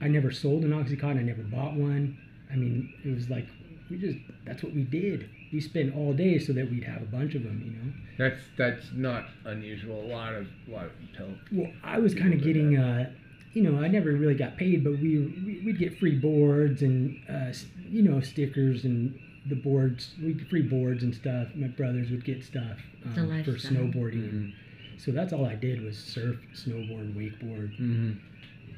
I 0.00 0.08
never 0.08 0.32
sold 0.32 0.64
an 0.64 0.70
OxyContin. 0.72 1.18
I 1.18 1.22
never 1.22 1.42
bought 1.42 1.74
one. 1.74 2.18
I 2.52 2.56
mean, 2.56 2.92
it 3.04 3.14
was 3.14 3.30
like 3.30 3.46
we 3.90 3.98
just 3.98 4.18
that's 4.44 4.62
what 4.62 4.74
we 4.74 4.82
did. 4.82 5.28
We 5.52 5.60
spent 5.60 5.94
all 5.94 6.12
day 6.14 6.38
so 6.38 6.52
that 6.54 6.70
we'd 6.70 6.84
have 6.84 7.02
a 7.02 7.06
bunch 7.06 7.34
of 7.34 7.42
them, 7.44 7.62
you 7.64 7.72
know. 7.72 7.92
That's 8.18 8.40
that's 8.56 8.86
not 8.94 9.26
unusual. 9.44 10.02
A 10.02 10.08
lot 10.12 10.34
of 10.34 10.46
a 10.68 10.70
lot 10.70 10.86
of 10.86 10.92
tell. 11.16 11.28
Well, 11.52 11.70
I 11.84 11.98
was 11.98 12.14
kind 12.14 12.32
of 12.32 12.42
getting, 12.42 12.76
uh, 12.76 13.10
you 13.52 13.62
know, 13.62 13.82
I 13.82 13.88
never 13.88 14.12
really 14.12 14.34
got 14.34 14.56
paid, 14.56 14.82
but 14.84 14.92
we 14.92 15.18
we- 15.18 15.62
we'd 15.64 15.78
get 15.78 15.98
free 15.98 16.16
boards 16.18 16.82
and 16.82 17.20
uh, 17.28 17.52
you 17.88 18.02
know 18.02 18.20
stickers 18.20 18.84
and 18.84 19.18
the 19.46 19.56
boards. 19.56 20.14
We 20.22 20.34
get 20.34 20.48
free 20.48 20.62
boards 20.62 21.02
and 21.02 21.14
stuff. 21.14 21.48
My 21.54 21.66
brothers 21.68 22.10
would 22.10 22.24
get 22.24 22.44
stuff 22.44 22.78
um, 23.04 23.14
for 23.44 23.52
snowboarding. 23.52 24.28
Mm-hmm. 24.32 24.50
So 24.98 25.10
that's 25.10 25.32
all 25.32 25.44
I 25.46 25.56
did 25.56 25.82
was 25.82 25.98
surf, 25.98 26.36
snowboard, 26.54 27.14
wakeboard, 27.14 27.78
Mm-hmm. 27.80 28.12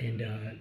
and 0.00 0.22
uh, 0.22 0.54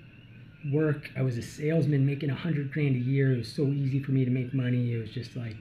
work. 0.71 1.09
I 1.17 1.21
was 1.21 1.37
a 1.37 1.41
salesman 1.41 2.05
making 2.05 2.29
a 2.29 2.35
hundred 2.35 2.71
grand 2.71 2.95
a 2.95 2.99
year. 2.99 3.33
It 3.33 3.37
was 3.37 3.51
so 3.51 3.63
easy 3.67 3.99
for 4.01 4.11
me 4.11 4.25
to 4.25 4.31
make 4.31 4.53
money. 4.53 4.93
It 4.93 4.97
was 5.01 5.09
just 5.11 5.35
like 5.35 5.55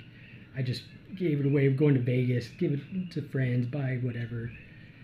I 0.57 0.62
just 0.62 0.83
gave 1.17 1.41
it 1.41 1.47
away, 1.47 1.69
going 1.71 1.95
to 1.95 2.01
Vegas, 2.01 2.49
give 2.59 2.73
it 2.73 3.11
to 3.12 3.23
friends, 3.23 3.67
buy 3.67 3.99
whatever. 4.03 4.51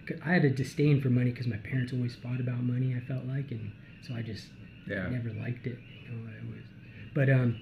'Cause 0.09 0.19
I 0.25 0.33
had 0.33 0.45
a 0.45 0.51
disdain 0.51 1.01
for 1.03 1.11
money 1.11 1.31
because 1.33 1.47
my 1.47 1.59
parents 1.59 1.93
always 1.93 2.15
fought 2.17 2.41
about 2.41 2.63
money. 2.63 2.95
I 2.97 3.01
felt 3.01 3.27
like, 3.27 3.51
and 3.51 3.71
so 4.01 4.15
I 4.15 4.23
just 4.23 4.49
Yeah. 4.89 5.09
never 5.11 5.31
liked 5.35 5.67
it. 5.67 5.79
You 6.05 6.09
know, 6.17 6.31
I 6.31 6.51
was, 6.51 6.65
but 7.13 7.29
um, 7.29 7.57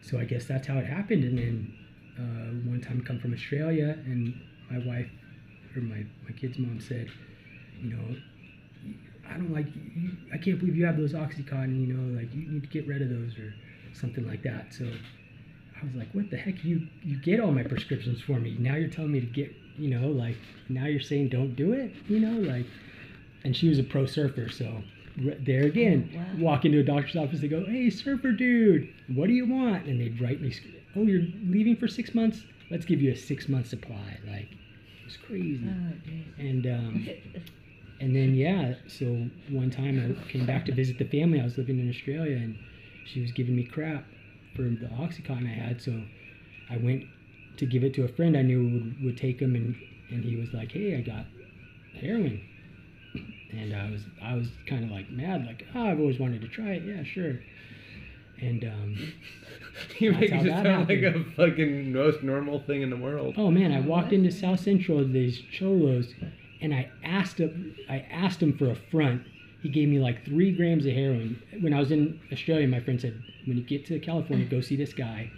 so 0.00 0.18
I 0.18 0.24
guess 0.24 0.46
that's 0.46 0.66
how 0.66 0.78
it 0.78 0.86
happened. 0.86 1.24
And 1.24 1.36
then 1.38 1.72
uh, 2.18 2.68
one 2.70 2.80
time, 2.80 3.00
I 3.02 3.06
come 3.06 3.18
from 3.18 3.34
Australia, 3.34 3.98
and 4.06 4.32
my 4.70 4.78
wife 4.78 5.10
or 5.76 5.82
my 5.82 6.04
my 6.26 6.32
kid's 6.36 6.58
mom 6.58 6.80
said, 6.80 7.08
you 7.82 7.90
know, 7.90 8.16
I 9.28 9.34
don't 9.34 9.52
like 9.52 9.66
you, 9.94 10.10
I 10.32 10.38
can't 10.38 10.58
believe 10.58 10.76
you 10.76 10.86
have 10.86 10.96
those 10.96 11.12
OxyContin. 11.12 11.80
You 11.86 11.92
know, 11.94 12.18
like 12.18 12.34
you 12.34 12.48
need 12.48 12.62
to 12.62 12.68
get 12.68 12.86
rid 12.86 13.02
of 13.02 13.10
those 13.10 13.38
or 13.38 13.54
something 13.92 14.26
like 14.26 14.42
that. 14.44 14.72
So 14.72 14.84
I 15.80 15.84
was 15.86 15.94
like, 15.94 16.08
what 16.14 16.30
the 16.30 16.36
heck? 16.38 16.64
You 16.64 16.86
you 17.04 17.16
get 17.18 17.40
all 17.40 17.52
my 17.52 17.62
prescriptions 17.62 18.20
for 18.22 18.40
me. 18.40 18.56
Now 18.58 18.76
you're 18.76 18.88
telling 18.88 19.12
me 19.12 19.20
to 19.20 19.26
get, 19.26 19.54
you 19.78 19.88
know, 19.90 20.08
like 20.08 20.36
now 20.68 20.86
you're 20.86 21.00
saying 21.00 21.28
don't 21.28 21.54
do 21.56 21.72
it. 21.72 21.92
You 22.08 22.20
know, 22.20 22.38
like. 22.50 22.66
And 23.42 23.56
she 23.56 23.70
was 23.70 23.78
a 23.78 23.82
pro 23.82 24.04
surfer, 24.04 24.50
so 24.50 24.82
there 25.16 25.62
again, 25.64 26.10
Oh, 26.14 26.18
wow. 26.18 26.26
walk 26.50 26.66
into 26.66 26.78
a 26.80 26.82
doctor's 26.82 27.16
office. 27.16 27.40
They 27.40 27.48
go, 27.48 27.64
"Hey, 27.64 27.88
surfer 27.88 28.32
dude, 28.32 28.86
what 29.08 29.28
do 29.28 29.32
you 29.32 29.46
want?" 29.46 29.86
And 29.86 29.98
they'd 29.98 30.20
write 30.20 30.42
me, 30.42 30.52
"Oh, 30.94 31.04
you're 31.04 31.22
leaving 31.46 31.74
for 31.76 31.88
six 31.88 32.14
months. 32.14 32.42
Let's 32.70 32.84
give 32.84 33.00
you 33.00 33.12
a 33.12 33.16
six 33.16 33.48
month 33.48 33.66
supply." 33.66 34.18
Like, 34.26 34.50
it 34.52 35.06
was 35.06 35.16
crazy. 35.16 35.62
Oh. 35.66 35.92
And 36.38 36.66
um, 36.66 37.08
and 38.00 38.14
then 38.14 38.34
yeah, 38.34 38.74
so 38.88 39.06
one 39.48 39.70
time 39.70 39.98
I 40.20 40.30
came 40.30 40.44
back 40.44 40.66
to 40.66 40.72
visit 40.74 40.98
the 40.98 41.06
family. 41.06 41.40
I 41.40 41.44
was 41.44 41.56
living 41.56 41.78
in 41.80 41.88
Australia, 41.88 42.36
and 42.36 42.58
she 43.06 43.22
was 43.22 43.32
giving 43.32 43.56
me 43.56 43.64
crap 43.64 44.04
for 44.54 44.64
the 44.64 44.90
OxyContin 44.98 45.46
I 45.46 45.54
had. 45.54 45.80
So 45.80 45.98
I 46.68 46.76
went 46.76 47.04
to 47.60 47.66
give 47.66 47.84
it 47.84 47.94
to 47.94 48.04
a 48.04 48.08
friend 48.08 48.36
I 48.36 48.42
knew 48.42 48.66
would, 48.66 49.04
would 49.04 49.16
take 49.16 49.38
them, 49.38 49.54
and 49.54 49.76
and 50.10 50.24
he 50.24 50.36
was 50.36 50.52
like, 50.52 50.72
"Hey, 50.72 50.96
I 50.96 51.00
got 51.02 51.26
heroin." 52.00 52.40
And 53.52 53.74
I 53.74 53.90
was 53.90 54.02
I 54.22 54.34
was 54.34 54.48
kind 54.66 54.84
of 54.84 54.90
like 54.90 55.10
mad, 55.10 55.46
like, 55.46 55.66
"Oh, 55.74 55.86
I've 55.86 56.00
always 56.00 56.18
wanted 56.18 56.40
to 56.42 56.48
try 56.48 56.72
it. 56.72 56.82
Yeah, 56.84 57.02
sure." 57.04 57.40
And 58.40 58.64
um, 58.64 58.96
You 59.98 60.12
make 60.12 60.32
it 60.32 60.46
sound 60.46 60.88
like 60.88 61.02
a 61.02 61.22
fucking 61.36 61.92
most 61.92 62.22
normal 62.22 62.60
thing 62.60 62.80
in 62.82 62.90
the 62.90 62.96
world. 62.96 63.34
Oh 63.36 63.50
man, 63.50 63.72
I 63.72 63.80
walked 63.80 64.12
into 64.12 64.30
South 64.30 64.60
Central 64.60 65.06
these 65.06 65.42
cholos, 65.52 66.14
and 66.60 66.74
I 66.74 66.90
asked 67.04 67.38
him. 67.38 67.74
I 67.88 68.06
asked 68.10 68.42
him 68.42 68.56
for 68.56 68.70
a 68.70 68.76
front. 68.76 69.22
He 69.60 69.68
gave 69.68 69.88
me 69.88 69.98
like 69.98 70.24
three 70.24 70.52
grams 70.52 70.86
of 70.86 70.94
heroin. 70.94 71.42
When 71.60 71.74
I 71.74 71.78
was 71.80 71.90
in 71.92 72.18
Australia, 72.32 72.66
my 72.66 72.80
friend 72.80 72.98
said, 72.98 73.22
"When 73.44 73.58
you 73.58 73.62
get 73.62 73.84
to 73.86 73.98
California, 73.98 74.46
go 74.46 74.62
see 74.62 74.76
this 74.76 74.94
guy 74.94 75.30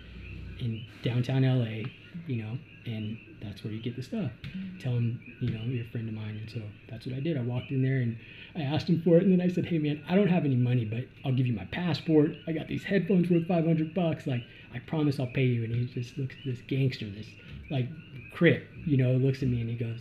in 0.58 0.84
downtown 1.02 1.42
LA, 1.42 1.88
you 2.26 2.36
know, 2.42 2.58
and 2.86 3.16
that's 3.40 3.64
where 3.64 3.72
you 3.72 3.80
get 3.80 3.96
the 3.96 4.02
stuff. 4.02 4.30
Tell 4.78 4.92
him, 4.92 5.20
you 5.40 5.50
know, 5.50 5.60
you're 5.66 5.82
a 5.84 5.88
friend 5.88 6.08
of 6.08 6.14
mine." 6.14 6.36
And 6.40 6.50
so 6.50 6.60
that's 6.88 7.06
what 7.06 7.14
I 7.16 7.20
did. 7.20 7.36
I 7.36 7.42
walked 7.42 7.70
in 7.70 7.82
there 7.82 7.98
and 7.98 8.16
I 8.54 8.62
asked 8.62 8.88
him 8.88 9.00
for 9.02 9.16
it, 9.18 9.24
and 9.24 9.32
then 9.32 9.40
I 9.40 9.48
said, 9.48 9.66
"Hey 9.66 9.78
man, 9.78 10.00
I 10.08 10.14
don't 10.16 10.28
have 10.28 10.44
any 10.44 10.56
money, 10.56 10.84
but 10.84 11.04
I'll 11.24 11.32
give 11.32 11.46
you 11.46 11.52
my 11.54 11.64
passport. 11.66 12.36
I 12.46 12.52
got 12.52 12.68
these 12.68 12.84
headphones 12.84 13.30
worth 13.30 13.46
500 13.46 13.94
bucks. 13.94 14.26
Like, 14.26 14.42
I 14.74 14.78
promise 14.80 15.18
I'll 15.20 15.26
pay 15.26 15.46
you." 15.46 15.64
And 15.64 15.74
he 15.74 15.84
just 15.86 16.18
looks 16.18 16.34
at 16.38 16.44
this 16.44 16.58
gangster, 16.68 17.06
this 17.10 17.28
like 17.70 17.86
crip, 18.32 18.66
you 18.86 18.96
know, 18.96 19.12
looks 19.14 19.42
at 19.42 19.48
me 19.48 19.60
and 19.60 19.68
he 19.70 19.76
goes, 19.76 19.98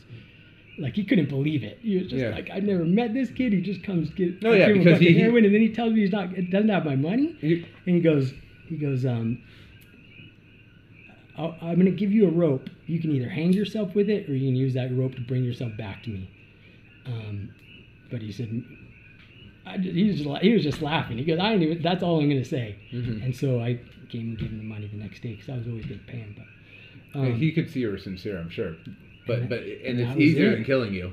like 0.77 0.95
he 0.95 1.03
couldn't 1.03 1.29
believe 1.29 1.63
it. 1.63 1.77
He 1.81 1.97
was 1.97 2.07
just 2.07 2.21
Yeah. 2.23 2.29
like, 2.31 2.49
"I've 2.49 2.63
never 2.63 2.85
met 2.85 3.13
this 3.13 3.29
kid. 3.29 3.53
He 3.53 3.61
just 3.61 3.83
comes 3.83 4.09
get 4.11 4.43
Oh, 4.43 4.53
yeah, 4.53 4.71
because 4.71 4.99
he- 4.99 5.07
he- 5.13 5.19
heroin, 5.19 5.45
and 5.45 5.53
then 5.53 5.61
he 5.61 5.69
tells 5.69 5.93
me 5.93 5.99
he's 6.01 6.11
not 6.11 6.33
doesn't 6.49 6.69
have 6.69 6.85
my 6.85 6.95
money." 6.95 7.35
You- 7.41 7.63
And 7.85 7.95
he 7.95 8.01
goes, 8.01 8.33
he 8.69 8.77
goes, 8.77 9.05
um, 9.05 9.37
I'll, 11.41 11.55
I'm 11.61 11.75
going 11.75 11.85
to 11.85 11.91
give 11.91 12.11
you 12.11 12.27
a 12.27 12.31
rope. 12.31 12.69
You 12.85 12.99
can 12.99 13.11
either 13.11 13.29
hang 13.29 13.53
yourself 13.53 13.95
with 13.95 14.09
it 14.09 14.29
or 14.29 14.33
you 14.35 14.47
can 14.49 14.55
use 14.55 14.73
that 14.75 14.95
rope 14.95 15.15
to 15.15 15.21
bring 15.21 15.43
yourself 15.43 15.71
back 15.77 16.03
to 16.03 16.09
me. 16.09 16.29
Um, 17.07 17.49
but 18.11 18.21
he 18.21 18.31
said, 18.31 18.63
I, 19.65 19.77
he 19.77 20.03
was 20.07 20.17
just 20.21 20.41
he 20.43 20.53
was 20.53 20.63
just 20.63 20.81
laughing. 20.81 21.17
He 21.17 21.23
goes, 21.25 21.39
I 21.39 21.53
ain't 21.53 21.63
even. 21.63 21.81
That's 21.81 22.03
all 22.03 22.19
I'm 22.19 22.29
going 22.29 22.41
to 22.43 22.47
say. 22.47 22.75
Mhm. 22.93 23.23
And 23.25 23.35
so 23.35 23.59
I 23.59 23.79
gave 24.09 24.21
him, 24.21 24.35
gave 24.35 24.49
him 24.49 24.57
the 24.57 24.63
money 24.63 24.87
the 24.87 24.97
next 24.97 25.21
day 25.21 25.33
because 25.35 25.49
I 25.49 25.57
was 25.57 25.67
always 25.67 25.85
going 25.85 25.99
to 25.99 26.05
pay 26.05 26.17
him. 26.19 26.35
But 27.13 27.19
um, 27.19 27.35
he 27.35 27.51
could 27.51 27.69
see 27.71 27.79
you 27.81 27.89
were 27.89 27.97
sincere, 27.97 28.37
I'm 28.37 28.49
sure. 28.49 28.75
But 29.27 29.39
And 29.39 29.49
but 29.49 29.59
that- 29.61 29.87
and 29.89 29.99
it's 29.99 30.17
easier 30.17 30.51
it. 30.51 30.55
than 30.55 30.63
killing 30.65 30.93
you. 30.93 31.11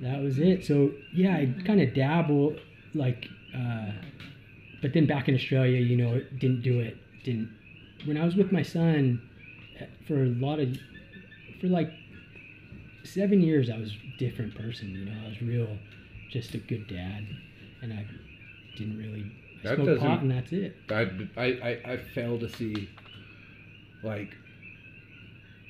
that 0.00 0.22
was 0.22 0.38
it. 0.38 0.64
So 0.64 0.92
yeah, 1.12 1.34
I 1.36 1.54
kind 1.66 1.80
of 1.80 1.94
dabble 1.94 2.56
like, 2.94 3.28
uh, 3.56 3.90
but 4.82 4.92
then 4.92 5.06
back 5.06 5.28
in 5.28 5.34
Australia, 5.34 5.80
you 5.80 5.96
know, 5.96 6.14
it 6.16 6.38
didn't 6.38 6.62
do 6.62 6.80
it. 6.80 6.96
Didn't 7.24 7.50
when 8.06 8.16
I 8.18 8.24
was 8.24 8.34
with 8.36 8.50
my 8.52 8.62
son 8.62 9.20
for 10.06 10.22
a 10.22 10.26
lot 10.26 10.60
of 10.60 10.76
for 11.60 11.68
like 11.68 11.92
seven 13.04 13.40
years, 13.40 13.70
I 13.70 13.78
was 13.78 13.90
a 13.90 14.18
different 14.18 14.54
person. 14.54 14.94
You 14.94 15.06
know, 15.06 15.24
I 15.24 15.28
was 15.28 15.40
real, 15.42 15.78
just 16.30 16.54
a 16.54 16.58
good 16.58 16.86
dad, 16.86 17.26
and 17.82 17.92
I 17.92 18.04
didn't 18.76 18.98
really 18.98 19.30
I 19.64 19.76
That 19.76 19.98
pot, 20.00 20.20
and 20.20 20.30
that's 20.30 20.52
it. 20.52 20.76
I, 20.90 21.10
I, 21.36 21.44
I, 21.44 21.92
I 21.92 21.96
fail 21.96 22.38
to 22.38 22.48
see 22.48 22.88
like 24.02 24.36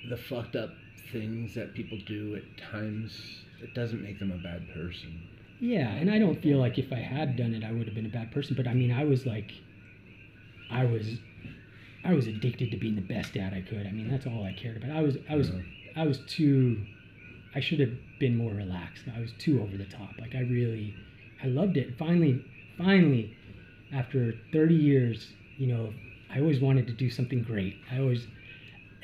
the 0.09 0.17
fucked 0.17 0.57
up 0.57 0.71
things 1.13 1.55
that 1.55 1.75
people 1.75 1.99
do 2.05 2.35
at 2.35 2.73
times. 2.73 3.45
It 3.63 3.73
doesn't 3.73 4.03
make 4.03 4.19
them 4.19 4.33
a 4.33 4.37
bad 4.37 4.69
person. 4.75 5.23
Yeah, 5.61 5.89
and 5.89 6.11
I 6.11 6.19
don't 6.19 6.43
feel 6.43 6.59
like 6.59 6.79
if 6.79 6.93
I 6.93 6.97
had 6.97 7.37
done 7.37 7.55
it, 7.55 7.65
I 7.65 7.71
would 7.71 7.87
have 7.87 7.95
been 7.95 8.07
a 8.07 8.11
bad 8.11 8.33
person. 8.33 8.57
But 8.57 8.67
I 8.67 8.75
mean, 8.75 8.93
I 8.93 9.05
was 9.05 9.25
like, 9.25 9.53
I 10.71 10.85
was, 10.85 11.19
I 12.05 12.13
was 12.13 12.27
addicted 12.27 12.71
to 12.71 12.77
being 12.77 12.95
the 12.95 13.01
best 13.01 13.35
dad 13.35 13.55
I 13.55 13.63
could. 13.63 13.87
I 13.87 13.91
mean, 13.91 14.11
that's 14.11 14.27
all 14.27 14.45
I 14.45 14.53
cared 14.53 14.77
about. 14.77 14.91
I 14.91 15.01
was, 15.03 15.17
I 15.29 15.37
was, 15.37 15.51
Yeah. 15.51 15.63
I 15.97 16.07
was 16.07 16.19
too. 16.27 16.85
I 17.55 17.61
should 17.61 17.81
have 17.81 17.93
been 18.19 18.37
more 18.37 18.53
relaxed. 18.53 19.05
I 19.15 19.21
was 19.21 19.33
too 19.39 19.63
over 19.63 19.77
the 19.77 19.85
top. 19.85 20.11
Like 20.19 20.35
I 20.35 20.41
really, 20.41 20.95
I 21.43 21.47
loved 21.47 21.77
it. 21.77 21.97
Finally, 21.99 22.45
finally, 22.77 23.37
after 23.93 24.35
30 24.53 24.75
years, 24.75 25.29
you 25.57 25.69
know, 25.69 25.93
I 26.35 26.41
always 26.41 26.61
wanted 26.61 26.87
to 26.89 26.93
do 26.93 27.11
something 27.11 27.43
great. 27.43 27.77
I 27.93 28.01
always, 28.01 28.27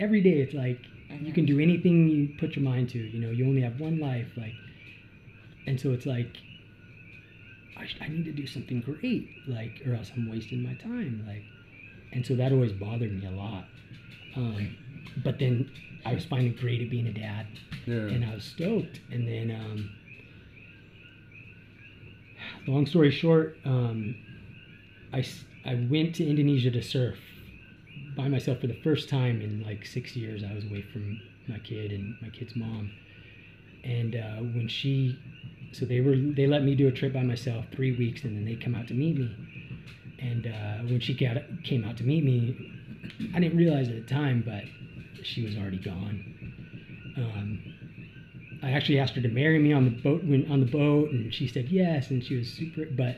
every 0.00 0.20
day, 0.20 0.40
it's 0.40 0.54
like 0.54 0.80
you 1.22 1.32
can 1.32 1.46
do 1.46 1.60
anything 1.60 2.08
you 2.08 2.34
put 2.38 2.56
your 2.56 2.64
mind 2.64 2.90
to. 2.90 2.98
You 2.98 3.20
know, 3.20 3.30
you 3.30 3.46
only 3.46 3.62
have 3.62 3.80
one 3.80 4.00
life. 4.00 4.28
Like, 4.36 4.54
and 5.66 5.80
so 5.80 5.92
it's 5.92 6.06
like 6.06 6.36
I, 7.76 8.04
I 8.04 8.08
need 8.08 8.24
to 8.26 8.32
do 8.32 8.46
something 8.46 8.80
great, 8.80 9.28
like, 9.46 9.80
or 9.86 9.94
else 9.94 10.10
I'm 10.14 10.30
wasting 10.30 10.62
my 10.62 10.74
time. 10.74 11.24
Like, 11.26 11.42
and 12.12 12.24
so 12.26 12.34
that 12.36 12.52
always 12.52 12.72
bothered 12.72 13.12
me 13.12 13.26
a 13.26 13.30
lot. 13.30 13.64
Um, 14.36 14.76
but 15.24 15.38
then 15.38 15.70
I 16.04 16.14
was 16.14 16.24
finding 16.24 16.54
great 16.54 16.80
at 16.82 16.90
being 16.90 17.06
a 17.06 17.12
dad, 17.12 17.46
Yeah. 17.86 17.94
and 17.94 18.24
I 18.24 18.34
was 18.34 18.44
stoked. 18.44 19.00
And 19.10 19.26
then, 19.28 19.50
um, 19.50 19.90
long 22.66 22.86
story 22.86 23.10
short, 23.10 23.56
um, 23.64 24.14
I, 25.12 25.24
I 25.64 25.74
went 25.90 26.14
to 26.16 26.26
Indonesia 26.26 26.70
to 26.70 26.82
surf 26.82 27.18
by 28.16 28.28
myself 28.28 28.60
for 28.60 28.66
the 28.66 28.78
first 28.82 29.08
time 29.08 29.40
in 29.40 29.62
like 29.62 29.86
six 29.86 30.16
years. 30.16 30.42
I 30.44 30.54
was 30.54 30.64
away 30.64 30.82
from 30.92 31.20
my 31.48 31.58
kid 31.58 31.92
and 31.92 32.14
my 32.22 32.28
kid's 32.28 32.54
mom. 32.56 32.90
And 33.82 34.14
uh, 34.16 34.36
when 34.42 34.68
she, 34.68 35.18
so 35.72 35.86
they 35.86 36.00
were, 36.00 36.16
they 36.16 36.46
let 36.46 36.62
me 36.64 36.74
do 36.74 36.86
a 36.88 36.92
trip 36.92 37.12
by 37.12 37.22
myself 37.22 37.64
three 37.72 37.96
weeks, 37.96 38.24
and 38.24 38.36
then 38.36 38.44
they 38.44 38.56
come 38.56 38.74
out 38.74 38.88
to 38.88 38.94
meet 38.94 39.16
me. 39.18 39.34
And 40.20 40.46
uh, 40.46 40.84
when 40.84 41.00
she 41.00 41.14
got, 41.14 41.36
came 41.64 41.84
out 41.84 41.96
to 41.98 42.04
meet 42.04 42.24
me, 42.24 42.56
I 43.34 43.40
didn't 43.40 43.56
realize 43.56 43.88
at 43.88 43.94
the 43.94 44.14
time, 44.14 44.42
but 44.44 44.64
she 45.24 45.42
was 45.42 45.56
already 45.56 45.78
gone. 45.78 46.24
Um, 47.16 47.62
I 48.62 48.72
actually 48.72 48.98
asked 48.98 49.14
her 49.14 49.22
to 49.22 49.28
marry 49.28 49.58
me 49.58 49.72
on 49.72 49.84
the 49.84 49.90
boat 49.90 50.22
when 50.24 50.50
on 50.50 50.60
the 50.60 50.66
boat, 50.66 51.10
and 51.10 51.32
she 51.32 51.48
said 51.48 51.68
yes, 51.68 52.10
and 52.10 52.22
she 52.22 52.36
was 52.36 52.48
super. 52.48 52.84
But 52.84 53.16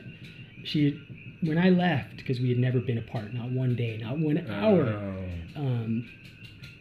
she, 0.63 0.99
when 1.41 1.57
I 1.57 1.69
left, 1.69 2.17
because 2.17 2.39
we 2.39 2.49
had 2.49 2.57
never 2.57 2.79
been 2.79 2.97
apart, 2.97 3.33
not 3.33 3.51
one 3.51 3.75
day, 3.75 3.97
not 3.97 4.19
one 4.19 4.37
hour. 4.49 4.87
Oh. 4.87 5.59
Um, 5.59 6.09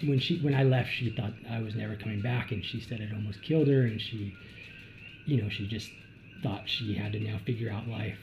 when 0.05 0.21
she 0.21 0.39
when 0.39 0.55
I 0.55 0.63
left, 0.63 0.91
she 0.91 1.11
thought 1.11 1.33
I 1.51 1.61
was 1.61 1.75
never 1.75 1.97
coming 1.97 2.21
back, 2.21 2.53
and 2.53 2.65
she 2.65 2.81
said 2.81 3.01
it 3.01 3.13
almost 3.13 3.43
killed 3.43 3.67
her, 3.69 3.83
and 3.83 4.01
she, 4.01 4.35
you 5.27 5.43
know, 5.43 5.49
she 5.49 5.67
just 5.67 5.91
thought 6.43 6.69
she 6.69 6.95
had 6.95 7.13
to 7.13 7.21
now 7.21 7.39
figure 7.45 7.71
out 7.71 7.89
life 7.89 8.19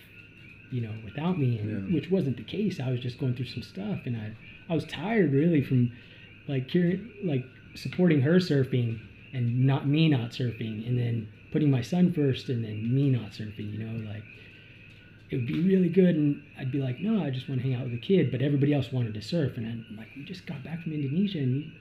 you 0.71 0.81
know, 0.81 0.93
without 1.03 1.37
me, 1.39 1.57
and, 1.59 1.69
Yeah. 1.89 1.95
which 1.95 2.09
wasn't 2.11 2.37
the 2.37 2.43
case. 2.43 2.79
I 2.79 2.91
was 2.91 2.99
just 2.99 3.17
going 3.19 3.33
through 3.33 3.45
some 3.47 3.63
stuff, 3.63 4.05
and 4.05 4.15
I 4.17 4.31
I 4.69 4.75
was 4.75 4.85
tired 4.85 5.31
really 5.33 5.61
from 5.61 5.91
like 6.47 6.71
cur- 6.71 6.99
like 7.23 7.45
supporting 7.75 8.21
her 8.21 8.35
surfing 8.39 8.99
and 9.33 9.65
not 9.65 9.87
me 9.87 10.09
not 10.09 10.31
surfing, 10.31 10.87
and 10.87 10.97
then 10.97 11.27
putting 11.51 11.71
my 11.71 11.81
son 11.81 12.11
first, 12.13 12.49
and 12.49 12.63
then 12.63 12.93
me 12.93 13.09
not 13.09 13.31
surfing. 13.31 13.71
You 13.73 13.79
know, 13.85 14.09
like 14.11 14.23
it 15.31 15.35
would 15.37 15.47
be 15.47 15.61
really 15.61 15.89
good, 15.89 16.15
and 16.15 16.41
I'd 16.57 16.71
be 16.71 16.79
like, 16.81 16.99
no, 16.99 17.23
I 17.23 17.29
just 17.29 17.47
want 17.47 17.61
to 17.61 17.67
hang 17.67 17.75
out 17.75 17.83
with 17.83 17.91
the 17.91 17.99
kid, 17.99 18.31
but 18.31 18.41
everybody 18.41 18.73
else 18.73 18.91
wanted 18.91 19.13
to 19.13 19.21
surf, 19.21 19.57
and 19.57 19.65
I'm 19.65 19.85
like, 19.97 20.07
we 20.15 20.23
just 20.23 20.45
got 20.47 20.63
back 20.63 20.81
from 20.81 20.91
Indonesia, 20.93 21.37
and 21.39 21.55
you, 21.57 21.71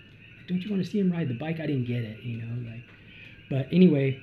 don't 0.47 0.61
you 0.62 0.70
want 0.70 0.84
to 0.84 0.91
see 0.91 0.99
him 0.99 1.11
ride 1.11 1.28
the 1.28 1.34
bike? 1.34 1.59
I 1.61 1.66
didn't 1.66 1.86
get 1.86 2.05
it, 2.05 2.22
you 2.22 2.39
know, 2.43 2.70
like. 2.70 2.82
But 3.49 3.68
anyway, 3.72 4.20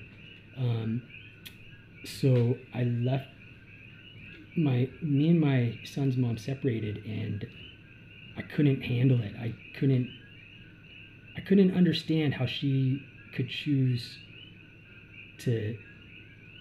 um, 0.57 1.01
so 2.03 2.55
I 2.73 2.83
left. 2.83 3.27
My 4.57 4.89
me 5.01 5.29
and 5.29 5.39
my 5.39 5.77
son's 5.83 6.17
mom 6.17 6.37
separated, 6.37 7.03
and 7.05 7.45
I 8.37 8.41
couldn't 8.41 8.81
handle 8.81 9.21
it. 9.21 9.33
I 9.39 9.53
couldn't. 9.77 10.09
I 11.37 11.41
couldn't 11.41 11.75
understand 11.75 12.33
how 12.33 12.45
she 12.45 13.01
could 13.33 13.49
choose 13.49 14.17
to 15.39 15.77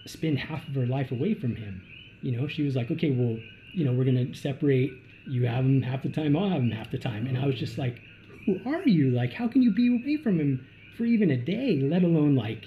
spend 0.05 0.37
half 0.37 0.67
of 0.67 0.75
her 0.75 0.85
life 0.85 1.11
away 1.11 1.33
from 1.33 1.55
him. 1.55 1.81
You 2.21 2.37
know, 2.37 2.47
she 2.47 2.63
was 2.63 2.75
like, 2.75 2.91
okay, 2.91 3.11
well, 3.11 3.37
you 3.73 3.85
know, 3.85 3.93
we're 3.93 4.05
gonna 4.05 4.33
separate. 4.35 4.91
You 5.27 5.47
have 5.47 5.65
him 5.65 5.81
half 5.81 6.03
the 6.03 6.09
time. 6.09 6.35
I'll 6.35 6.49
have 6.49 6.61
him 6.61 6.71
half 6.71 6.91
the 6.91 6.97
time. 6.97 7.25
And 7.27 7.37
I 7.37 7.45
was 7.45 7.55
just 7.55 7.77
like, 7.77 8.01
who 8.45 8.59
are 8.65 8.83
you? 8.87 9.11
Like, 9.11 9.33
how 9.33 9.47
can 9.47 9.61
you 9.61 9.71
be 9.71 9.87
away 9.87 10.17
from 10.21 10.39
him 10.39 10.65
for 10.97 11.05
even 11.05 11.31
a 11.31 11.37
day, 11.37 11.79
let 11.81 12.03
alone 12.03 12.35
like 12.35 12.65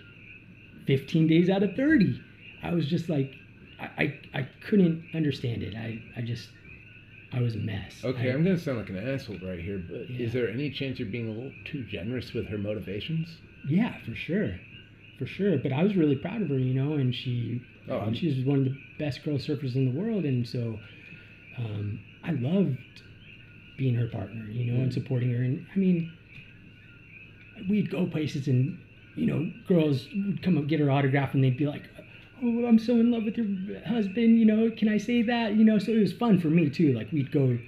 15 0.87 1.29
days 1.29 1.49
out 1.49 1.62
of 1.62 1.74
30? 1.76 2.20
I 2.62 2.72
was 2.72 2.87
just 2.87 3.09
like, 3.09 3.35
I, 3.81 3.85
I, 3.97 4.18
I 4.35 4.49
couldn't 4.68 5.05
understand 5.14 5.62
it. 5.62 5.74
I, 5.76 6.01
I 6.16 6.20
just, 6.22 6.49
I 7.33 7.41
was 7.41 7.55
a 7.55 7.59
mess. 7.59 8.03
Okay, 8.05 8.31
I, 8.31 8.35
I'm 8.35 8.43
gonna 8.43 8.59
sound 8.59 8.79
like 8.79 8.89
an 8.91 8.97
asshole 8.97 9.39
right 9.43 9.59
here, 9.61 9.79
but 9.79 10.11
Yeah. 10.11 10.26
is 10.26 10.33
there 10.33 10.49
any 10.49 10.70
chance 10.70 10.99
you're 10.99 11.09
being 11.09 11.29
a 11.29 11.33
little 11.33 11.53
too 11.64 11.85
generous 11.85 12.33
with 12.33 12.49
her 12.49 12.59
motivations? 12.59 13.29
Yeah, 13.66 13.95
for 14.05 14.14
sure, 14.14 14.59
for 15.18 15.26
sure. 15.26 15.59
But 15.59 15.72
I 15.72 15.83
was 15.83 15.95
really 15.97 16.16
proud 16.16 16.43
of 16.43 16.49
her, 16.49 16.59
you 16.59 16.74
know, 16.74 16.95
and 16.95 17.14
she, 17.14 17.61
Oh, 17.91 17.99
I'm- 17.99 18.14
she's 18.14 18.45
one 18.45 18.59
of 18.59 18.64
the 18.64 18.76
best 18.99 19.22
girl 19.24 19.39
surfers 19.39 19.74
in 19.74 19.85
the 19.87 19.91
world, 19.91 20.24
and 20.24 20.47
so 20.47 20.79
um, 21.57 21.99
I 22.24 22.33
loved 22.33 22.76
being 23.76 23.95
her 23.95 24.09
partner, 24.09 24.45
you 24.51 24.70
know, 24.72 24.81
and 24.83 24.93
supporting 24.93 25.31
her. 25.33 25.43
And 25.43 25.66
I 25.74 25.79
mean, 25.79 26.12
we'd 27.68 27.91
go 27.91 28.07
places, 28.07 28.49
and 28.49 28.79
you 29.14 29.26
know, 29.26 29.51
girls 29.66 30.07
would 30.14 30.43
come 30.43 30.59
up 30.59 30.66
get 30.66 30.81
her 30.81 30.91
autograph, 30.91 31.35
and 31.35 31.43
they'd 31.45 31.57
be 31.57 31.66
like. 31.66 31.85
Oh, 32.43 32.66
I'm 32.66 32.78
so 32.78 32.95
in 32.95 33.11
love 33.11 33.24
with 33.24 33.36
your 33.36 33.47
husband. 33.86 34.39
You 34.39 34.45
know, 34.47 34.70
can 34.70 34.89
I 34.89 34.99
say 34.99 35.22
that? 35.22 35.55
You 35.57 35.64
know, 35.64 35.78
so 35.78 35.93
it 35.93 35.99
was 36.01 36.12
fun 36.12 36.39
for 36.39 36.49
me 36.49 36.70
too. 36.70 36.93
Like 36.93 37.11
we'd 37.12 37.30
go, 37.32 37.59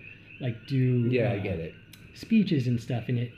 like 0.41 0.67
do 0.67 1.07
Yeah, 1.11 1.33
I 1.33 1.39
uh, 1.39 1.43
get 1.43 1.59
it. 1.59 1.75
speeches 2.15 2.67
and 2.67 2.81
stuff 2.81 3.05
and 3.09 3.19
it 3.19 3.33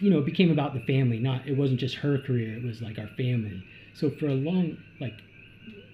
you 0.00 0.10
know 0.10 0.18
it 0.18 0.24
became 0.26 0.50
about 0.50 0.74
the 0.74 0.80
family 0.80 1.18
not 1.20 1.46
it 1.46 1.56
wasn't 1.56 1.78
just 1.78 1.94
her 1.96 2.18
career 2.18 2.56
it 2.56 2.62
was 2.64 2.82
like 2.82 2.98
our 2.98 3.06
family 3.08 3.62
so 3.92 4.10
for 4.10 4.26
a 4.26 4.34
long 4.34 4.76
like 5.00 5.20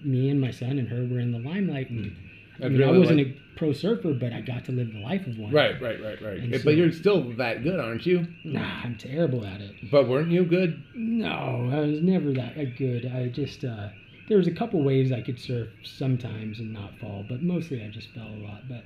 me 0.03 0.29
and 0.31 0.41
my 0.41 0.51
son 0.51 0.79
and 0.79 0.89
her 0.89 1.05
were 1.05 1.18
in 1.21 1.33
the 1.33 1.39
limelight 1.39 1.91
and 1.91 2.11
I, 2.62 2.66
I'd 2.66 2.73
mean, 2.73 2.83
I 2.83 2.91
wasn't 2.97 3.18
like- 3.18 3.27
a 3.29 3.57
pro 3.57 3.73
surfer 3.75 4.12
but 4.14 4.33
i 4.33 4.41
got 4.41 4.64
to 4.66 4.73
live 4.73 4.93
the 4.95 4.99
life 5.01 5.27
of 5.27 5.37
one 5.39 5.53
Right, 5.53 5.81
right, 5.83 6.01
right, 6.03 6.21
right. 6.23 6.39
And 6.39 6.51
Yeah, 6.53 6.59
so- 6.59 6.64
but 6.64 6.77
you're 6.77 6.93
still 6.93 7.23
that 7.35 7.62
good, 7.62 7.79
aren't 7.79 8.07
you? 8.07 8.27
nah 8.45 8.81
i'm 8.85 8.97
terrible 8.97 9.45
at 9.45 9.61
it 9.61 9.75
But 9.91 10.09
weren't 10.09 10.31
you 10.31 10.45
good? 10.45 10.83
no 10.95 11.68
i 11.73 11.81
was 11.81 12.01
never 12.01 12.33
that 12.33 12.77
good 12.77 13.05
i 13.07 13.29
just 13.29 13.64
uh 13.64 13.89
there 14.31 14.39
was 14.39 14.47
a 14.47 14.53
couple 14.53 14.83
waves 14.83 15.12
i 15.12 15.20
could 15.20 15.39
surf 15.39 15.68
sometimes 15.83 16.59
and 16.61 16.72
not 16.72 16.97
fall 16.99 17.26
but 17.28 17.43
mostly 17.43 17.85
i 17.85 17.89
just 17.89 18.09
fell 18.14 18.28
a 18.28 18.41
lot 18.49 18.62
but 18.68 18.85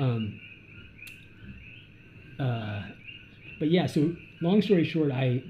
um 0.00 0.40
uh 2.40 2.82
but 3.58 3.68
yeah 3.70 3.86
so 3.86 4.14
long 4.40 4.62
story 4.62 4.84
short 4.84 5.10
i 5.12 5.42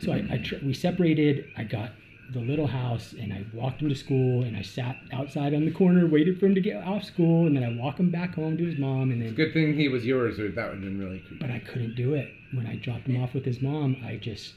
so 0.00 0.12
i, 0.12 0.16
I 0.30 0.38
tr- 0.38 0.64
we 0.64 0.74
separated 0.74 1.46
i 1.56 1.64
got 1.64 1.90
the 2.34 2.40
little 2.40 2.66
house 2.66 3.14
and 3.18 3.32
i 3.32 3.46
walked 3.54 3.80
him 3.80 3.88
to 3.88 3.94
school 3.94 4.42
and 4.42 4.54
i 4.56 4.60
sat 4.62 4.98
outside 5.12 5.54
on 5.54 5.64
the 5.64 5.70
corner 5.70 6.06
waited 6.06 6.38
for 6.38 6.44
him 6.46 6.54
to 6.54 6.60
get 6.60 6.76
off 6.84 7.04
school 7.04 7.46
and 7.46 7.56
then 7.56 7.64
i 7.64 7.72
walk 7.72 7.98
him 7.98 8.10
back 8.10 8.34
home 8.34 8.56
to 8.58 8.64
his 8.66 8.78
mom 8.78 9.10
and 9.10 9.22
then 9.22 9.34
Good 9.34 9.54
thing 9.54 9.74
he 9.78 9.88
was 9.88 10.04
yours, 10.04 10.38
or 10.38 10.50
that 10.50 10.66
would 10.66 10.74
have 10.74 10.82
been 10.82 10.98
really 10.98 11.20
creepy. 11.20 11.38
but 11.40 11.50
I 11.50 11.60
couldn't 11.60 11.94
do 11.94 12.12
it. 12.14 12.34
When 12.52 12.66
I 12.66 12.76
dropped 12.76 13.06
him 13.06 13.22
off 13.22 13.32
with 13.34 13.44
his 13.46 13.62
mom, 13.62 13.96
I 14.04 14.16
just 14.16 14.54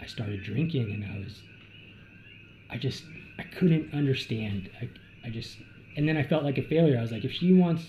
I 0.00 0.06
started 0.06 0.42
drinking 0.44 0.92
and 0.92 1.04
I 1.04 1.18
was 1.18 1.42
I 2.70 2.78
just 2.78 3.02
I 3.40 3.44
couldn't 3.58 3.92
understand. 3.94 4.70
I 4.80 4.88
I 5.26 5.30
just 5.30 5.56
and 5.96 6.08
then 6.08 6.16
I 6.16 6.22
felt 6.22 6.44
like 6.44 6.58
a 6.58 6.62
failure. 6.62 6.96
I 6.98 7.02
was 7.02 7.12
like 7.12 7.24
if 7.24 7.32
she 7.32 7.52
wants 7.52 7.82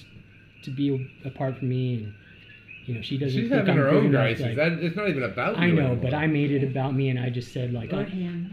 to 0.63 0.69
be 0.71 0.87
apart 1.25 1.57
from 1.57 1.69
me 1.69 1.95
and 1.95 2.13
you 2.85 2.95
know 2.95 3.01
she 3.01 3.17
doesn't 3.17 3.39
She's 3.39 3.49
think 3.49 3.59
having 3.67 3.71
I'm 3.73 3.77
her 3.85 3.89
good 3.91 3.97
own 3.97 4.05
enough, 4.07 4.21
crisis. 4.21 4.45
like- 4.47 4.55
that, 4.55 4.71
it's 4.85 4.95
not 4.95 5.07
even 5.09 5.23
about 5.23 5.57
I 5.57 5.67
you 5.67 5.73
know, 5.73 5.81
anymore. 5.87 6.03
but 6.03 6.13
I 6.13 6.27
made 6.27 6.51
it 6.51 6.63
about 6.63 6.95
me 6.95 7.09
and 7.09 7.19
I 7.19 7.29
just 7.29 7.53
said 7.53 7.73
like 7.73 7.91
Or 7.93 7.97
I, 7.97 8.03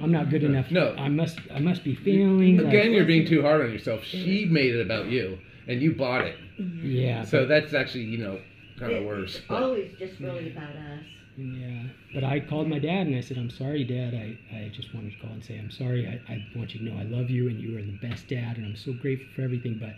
I'm 0.02 0.12
not 0.12 0.28
good 0.30 0.44
enough. 0.44 0.70
No. 0.70 0.94
I 0.98 1.08
must 1.08 1.38
I 1.54 1.60
must 1.60 1.82
be 1.84 1.94
failing. 1.94 2.58
like- 2.58 2.66
Again, 2.68 2.92
you're 2.92 3.04
being 3.06 3.26
too 3.26 3.42
hard 3.42 3.60
on 3.64 3.72
yourself. 3.72 4.04
She 4.04 4.44
made 4.46 4.74
it 4.74 4.82
about 4.82 5.06
you, 5.06 5.38
and 5.66 5.80
you 5.82 5.94
bought 5.94 6.22
it. 6.26 6.36
Mm-hmm. 6.60 6.90
yeah. 6.90 7.24
So 7.24 7.46
that's 7.46 7.72
actually, 7.74 8.04
you 8.04 8.18
know, 8.18 8.40
kind 8.78 8.92
of 8.92 9.04
worse. 9.04 9.36
It's 9.36 9.44
but- 9.48 9.62
always 9.62 9.90
just 9.98 10.18
really 10.20 10.50
about 10.52 10.70
us. 10.70 11.04
Yeah, 11.38 11.84
but 12.12 12.24
I 12.24 12.40
called 12.40 12.66
my 12.66 12.80
dad 12.80 13.06
and 13.06 13.14
I 13.14 13.20
said, 13.20 13.38
I'm 13.38 13.48
sorry, 13.50 13.84
Dad. 13.84 14.12
I, 14.12 14.36
I 14.56 14.72
just 14.74 14.92
wanted 14.92 15.12
to 15.12 15.18
call 15.18 15.30
and 15.30 15.44
say, 15.44 15.56
I'm 15.56 15.70
sorry. 15.70 16.04
I, 16.04 16.32
I 16.32 16.44
want 16.56 16.74
you 16.74 16.80
to 16.80 16.84
know 16.86 16.98
I 16.98 17.04
love 17.04 17.30
you 17.30 17.48
and 17.48 17.60
you 17.60 17.78
are 17.78 17.80
the 17.80 17.96
best 18.02 18.26
dad 18.26 18.56
and 18.56 18.66
I'm 18.66 18.76
so 18.76 18.92
grateful 18.92 19.28
for 19.36 19.42
everything, 19.42 19.78
but 19.80 19.94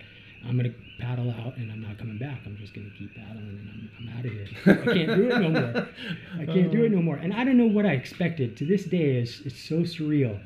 I'm 0.47 0.59
going 0.59 0.70
to 0.70 0.76
paddle 1.03 1.30
out 1.30 1.57
and 1.57 1.72
I'm 1.72 1.80
not 1.80 1.97
coming 1.97 2.18
back. 2.18 2.41
I'm 2.45 2.59
just 2.59 2.74
going 2.74 2.91
to 2.91 2.97
keep 2.99 3.14
paddling 3.14 3.49
and 3.49 3.70
I'm, 3.70 4.12
I'm 4.12 4.18
out 4.18 4.26
of 4.26 4.32
here. 4.32 4.49
I 4.66 4.95
can't 4.95 5.16
do 5.16 5.30
it 5.30 5.41
no 5.41 5.49
more. 5.49 5.88
I 6.34 6.45
can't 6.45 6.70
do 6.72 6.84
it 6.84 6.88
oh. 6.93 6.97
no 6.97 7.03
more. 7.03 7.16
And 7.16 7.32
I 7.32 7.43
don't 7.45 7.57
know 7.57 7.68
what 7.68 7.86
I 7.86 7.93
expected. 7.93 8.59
To 8.59 8.66
this 8.66 8.84
day, 8.84 9.16
it's, 9.16 9.41
it's 9.41 9.59
so 9.59 9.76
surreal. 9.76 10.38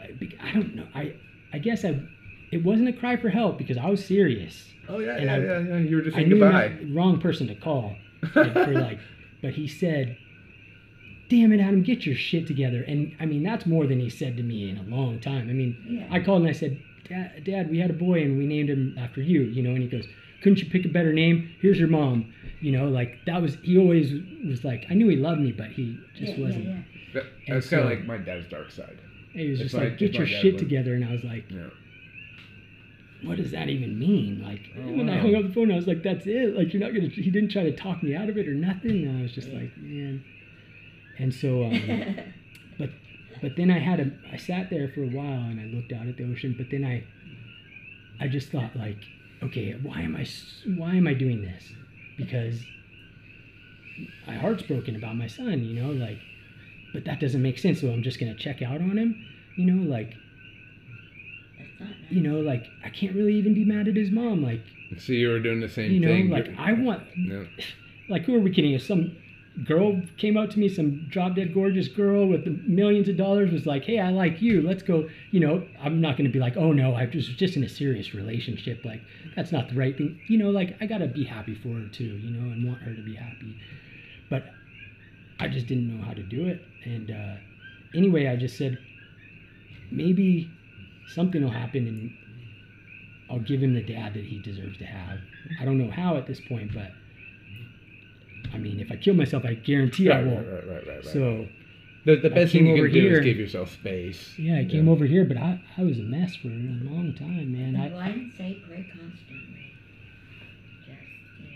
I, 0.00 0.48
I 0.48 0.52
don't 0.52 0.76
know. 0.76 0.86
I, 0.94 1.14
I 1.52 1.58
guess 1.58 1.84
I, 1.84 2.00
it 2.52 2.62
wasn't 2.64 2.88
a 2.88 2.92
cry 2.92 3.16
for 3.16 3.30
help 3.30 3.58
because 3.58 3.78
I 3.78 3.88
was 3.90 4.04
serious. 4.04 4.64
oh 4.88 5.00
yeah, 5.00 5.16
and 5.16 5.24
yeah, 5.24 5.34
I- 5.34 5.38
yeah, 5.38 5.58
yeah. 5.58 5.78
You 5.78 5.96
were 5.96 6.02
just 6.02 6.16
I 6.16 6.22
knew 6.22 6.38
goodbye. 6.38 6.68
not 6.68 6.94
wrong 6.94 7.20
person 7.20 7.48
to 7.48 7.54
call 7.56 7.96
for 8.32 8.44
like, 8.44 9.00
but 9.42 9.54
he 9.54 9.66
said, 9.68 10.16
"Damn 11.28 11.52
it, 11.52 11.60
Adam, 11.60 11.82
get 11.82 12.06
your 12.06 12.14
shit 12.14 12.46
together." 12.46 12.82
And 12.82 13.14
I 13.20 13.26
mean, 13.26 13.42
that's 13.42 13.66
more 13.66 13.86
than 13.86 14.00
he 14.00 14.08
said 14.10 14.36
to 14.36 14.42
me 14.42 14.70
in 14.70 14.78
a 14.78 14.82
long 14.84 15.18
time. 15.20 15.48
I 15.50 15.52
mean, 15.52 15.76
Yeah. 15.88 16.06
I 16.10 16.20
called 16.20 16.42
and 16.42 16.48
I 16.48 16.52
said, 16.52 16.78
Dad, 17.08 17.44
Dad, 17.44 17.70
we 17.70 17.78
had 17.78 17.90
a 17.90 17.94
boy 17.94 18.22
and 18.22 18.38
we 18.38 18.46
named 18.46 18.70
him 18.70 18.94
after 18.98 19.20
you, 19.20 19.42
you 19.42 19.62
know. 19.62 19.70
And 19.70 19.82
he 19.82 19.88
goes, 19.88 20.06
"Couldn't 20.42 20.60
you 20.62 20.70
pick 20.70 20.84
a 20.84 20.88
better 20.88 21.12
name? 21.12 21.50
Here's 21.60 21.78
your 21.78 21.88
mom." 21.88 22.32
You 22.60 22.72
know, 22.72 22.88
like 22.88 23.18
that 23.26 23.42
was. 23.42 23.56
He 23.62 23.76
always 23.76 24.12
was 24.46 24.64
like, 24.64 24.86
I 24.90 24.94
knew 24.94 25.08
he 25.08 25.16
loved 25.16 25.40
me, 25.40 25.52
but 25.52 25.68
he 25.72 25.98
just 26.16 26.36
yeah, 26.38 26.44
wasn't. 26.46 26.64
Yeah, 26.66 26.78
That, 27.14 27.24
And 27.48 27.56
that's 27.56 27.68
kind 27.68 27.82
of 27.82 27.88
so- 27.88 27.94
like 27.94 28.06
my 28.06 28.18
dad's 28.18 28.46
dark 28.48 28.70
side. 28.70 28.98
He 29.32 29.48
was 29.48 29.60
If 29.60 29.66
just 29.66 29.74
my- 29.76 29.84
like, 29.84 29.98
"Get 29.98 30.14
your 30.14 30.26
shit 30.26 30.54
would- 30.54 30.58
together," 30.58 30.94
and 30.94 31.04
I 31.04 31.10
was 31.12 31.24
like, 31.24 31.44
Yeah. 31.50 31.68
What 33.24 33.36
does 33.36 33.50
that 33.52 33.68
even 33.68 33.98
mean? 33.98 34.42
Like 34.42 34.60
Oh, 34.76 34.92
when 34.92 35.08
I 35.08 35.18
hung 35.18 35.34
up 35.34 35.44
the 35.46 35.52
phone, 35.52 35.70
I 35.72 35.76
was 35.76 35.86
like, 35.86 36.02
that's 36.02 36.26
it. 36.26 36.56
Like 36.56 36.72
you're 36.72 36.82
not 36.82 36.94
gonna. 36.94 37.08
He 37.08 37.30
didn't 37.30 37.50
try 37.50 37.62
to 37.64 37.76
talk 37.76 38.02
me 38.02 38.14
out 38.14 38.28
of 38.28 38.36
it 38.38 38.48
or 38.48 38.54
nothing. 38.54 39.06
And 39.06 39.18
I 39.18 39.22
was 39.22 39.32
just 39.32 39.48
like, 39.52 39.70
man. 39.76 40.24
And 41.18 41.32
so, 41.34 41.64
um, 41.64 42.16
but 42.78 42.90
but 43.40 43.52
then 43.56 43.70
I 43.70 43.78
had 43.78 44.00
a. 44.00 44.10
I 44.32 44.36
sat 44.36 44.70
there 44.70 44.88
for 44.88 45.02
a 45.02 45.08
while 45.08 45.42
and 45.50 45.60
I 45.60 45.64
looked 45.64 45.92
out 45.92 46.06
at 46.06 46.16
the 46.16 46.24
ocean. 46.24 46.54
But 46.56 46.68
then 46.70 46.84
I, 46.84 47.04
I 48.20 48.28
just 48.28 48.50
thought 48.50 48.74
like, 48.76 48.98
okay, 49.42 49.72
why 49.82 50.00
am 50.02 50.16
I, 50.16 50.26
why 50.76 50.94
am 50.96 51.06
I 51.06 51.14
doing 51.14 51.42
this? 51.42 51.64
Because 52.16 52.62
my 54.26 54.34
heart's 54.34 54.62
broken 54.62 54.96
about 54.96 55.16
my 55.16 55.26
son. 55.26 55.64
You 55.64 55.80
know, 55.82 55.90
like, 55.92 56.18
but 56.92 57.04
that 57.04 57.20
doesn't 57.20 57.42
make 57.42 57.58
sense. 57.58 57.80
So 57.80 57.90
I'm 57.90 58.02
just 58.02 58.18
gonna 58.20 58.34
check 58.34 58.62
out 58.62 58.80
on 58.80 58.98
him. 58.98 59.24
You 59.56 59.66
know, 59.66 59.82
like 59.90 60.14
That's 60.14 60.14
not 60.14 60.14
nice. 60.14 60.21
You 62.10 62.20
know, 62.20 62.40
like 62.40 62.66
I 62.84 62.90
can't 62.90 63.14
really 63.14 63.34
even 63.34 63.54
be 63.54 63.64
mad 63.64 63.88
at 63.88 63.96
his 63.96 64.10
mom. 64.10 64.42
Like 64.42 64.62
So 64.98 65.12
you 65.12 65.28
were 65.28 65.40
doing 65.40 65.60
the 65.60 65.68
same 65.68 65.90
you 65.92 66.00
know, 66.00 66.08
thing. 66.08 66.30
like 66.30 66.48
I 66.58 66.72
want, 66.72 67.02
No. 67.16 67.46
like 68.08 68.24
who 68.24 68.34
are 68.34 68.40
we 68.40 68.50
kidding? 68.52 68.72
If 68.72 68.82
some 68.82 69.16
girl 69.66 70.00
came 70.16 70.36
out 70.38 70.50
to 70.52 70.58
me, 70.58 70.68
some 70.68 71.06
drop 71.10 71.36
dead 71.36 71.52
gorgeous 71.52 71.86
girl 71.88 72.26
with 72.26 72.46
millions 72.66 73.06
of 73.08 73.16
dollars 73.18 73.52
was 73.52 73.66
like, 73.66 73.84
hey, 73.84 73.98
I 73.98 74.10
like 74.10 74.40
you, 74.40 74.62
let's 74.62 74.82
go. 74.82 75.08
You 75.30 75.40
know, 75.40 75.66
I'm 75.80 76.00
not 76.00 76.16
going 76.16 76.26
to 76.26 76.32
be 76.32 76.38
like, 76.38 76.56
oh 76.56 76.72
no, 76.72 76.94
I 76.94 77.08
was 77.14 77.28
just 77.28 77.56
in 77.56 77.62
a 77.64 77.68
serious 77.68 78.14
relationship. 78.14 78.84
Like 78.84 79.02
that's 79.36 79.52
not 79.52 79.68
the 79.68 79.74
right 79.74 79.96
thing. 79.96 80.18
You 80.28 80.38
know, 80.38 80.50
like 80.50 80.76
I 80.80 80.86
gotta 80.86 81.06
be 81.06 81.24
happy 81.24 81.54
for 81.54 81.68
her 81.68 81.88
too. 81.88 82.04
You 82.04 82.30
know, 82.30 82.50
and 82.52 82.66
want 82.66 82.82
her 82.82 82.94
to 82.94 83.02
be 83.02 83.14
happy. 83.14 83.56
But 84.30 84.44
I 85.38 85.48
just 85.48 85.66
didn't 85.66 85.94
know 85.96 86.02
how 86.04 86.14
to 86.14 86.22
do 86.22 86.46
it. 86.46 86.62
And 86.84 87.10
uh, 87.10 87.34
anyway, 87.94 88.28
I 88.28 88.36
just 88.36 88.56
said 88.56 88.78
maybe 89.90 90.50
something 91.08 91.42
will 91.42 91.50
happen 91.50 91.86
and 91.86 92.10
I'll 93.30 93.40
give 93.40 93.62
him 93.62 93.74
the 93.74 93.82
dad 93.82 94.14
that 94.14 94.24
he 94.24 94.40
deserves 94.40 94.78
to 94.78 94.84
have. 94.84 95.18
I 95.60 95.64
don't 95.64 95.78
know 95.78 95.90
how 95.90 96.16
at 96.16 96.26
this 96.26 96.40
point, 96.40 96.72
but 96.74 96.90
I 98.52 98.58
mean, 98.58 98.80
if 98.80 98.90
I 98.92 98.96
kill 98.96 99.14
myself, 99.14 99.44
I 99.44 99.54
guarantee 99.54 100.10
I 100.10 100.22
won't. 100.22 100.46
right, 100.46 100.54
right, 100.54 100.66
right, 100.66 100.86
right, 100.86 100.96
right. 100.96 101.04
So, 101.04 101.46
The, 102.04 102.16
the 102.16 102.28
best 102.30 102.52
thing 102.52 102.66
you 102.66 102.74
over 102.74 102.86
can 102.88 102.94
do 102.94 103.00
here- 103.00 103.18
is 103.20 103.24
give 103.24 103.38
yourself 103.38 103.70
space. 103.72 104.34
Yeah, 104.38 104.58
I 104.58 104.64
came 104.66 104.88
over 104.88 105.06
here, 105.06 105.24
but 105.24 105.36
I, 105.36 105.60
I 105.78 105.82
was 105.84 105.98
a 105.98 106.02
mess 106.02 106.34
for 106.36 106.48
a 106.48 106.50
long 106.50 107.14
time, 107.18 107.52
man. 107.52 107.76
I, 107.76 107.96
I 107.98 108.08
didn't 108.10 108.32
say 108.36 108.60
pray 108.68 108.84
constantly. 108.90 109.72
Just, 110.84 110.90
you 111.38 111.44
know. 111.44 111.50
yeah, 111.50 111.54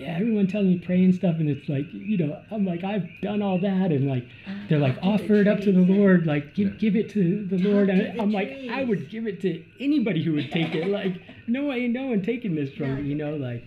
everyone 0.00 0.46
tells 0.46 0.66
me 0.66 0.78
pray 0.78 1.02
and 1.04 1.14
stuff, 1.14 1.36
and 1.38 1.48
it's 1.48 1.68
like, 1.68 1.86
you 1.92 2.18
know, 2.18 2.40
I'm 2.50 2.64
like, 2.66 2.84
I've 2.84 3.08
done 3.22 3.42
all 3.42 3.58
that, 3.60 3.90
and 3.92 4.06
like, 4.08 4.24
Uh, 4.46 4.50
they're 4.68 4.78
like, 4.78 4.94
talk 5.00 5.18
to 5.18 5.24
offer 5.24 5.34
it 5.36 5.48
up 5.48 5.60
to 5.60 5.72
the 5.72 5.80
Lord, 5.80 6.26
like, 6.26 6.54
give, 6.54 6.68
Yeah. 6.72 6.78
give 6.78 6.96
it 6.96 7.08
to 7.10 7.46
the 7.46 7.56
Talk 7.58 7.66
Lord. 7.66 7.88
And 7.90 8.00
the 8.18 8.22
I'm 8.22 8.30
like, 8.32 8.50
I 8.70 8.84
would 8.84 9.08
give 9.10 9.26
it 9.26 9.40
to 9.42 9.62
anybody 9.80 10.22
who 10.22 10.32
would 10.34 10.50
take 10.50 10.74
it. 10.74 10.88
Like, 10.88 11.14
no, 11.46 11.72
ain't 11.72 11.92
no 11.94 12.06
one 12.08 12.22
taking 12.22 12.54
this 12.54 12.72
from 12.74 12.88
No, 12.96 13.02
me, 13.02 13.08
you 13.08 13.14
know, 13.14 13.36
like, 13.36 13.64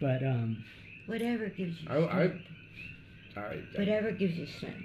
but, 0.00 0.22
um, 0.24 0.62
Whatever 1.06 1.46
gives 1.48 1.80
you 1.82 1.88
I, 1.88 1.96
I, 1.96 2.00
strength. 2.06 2.36
I, 3.36 3.40
I, 3.40 3.56
Whatever 3.76 4.12
gives 4.12 4.36
you 4.38 4.46
strength. 4.46 4.76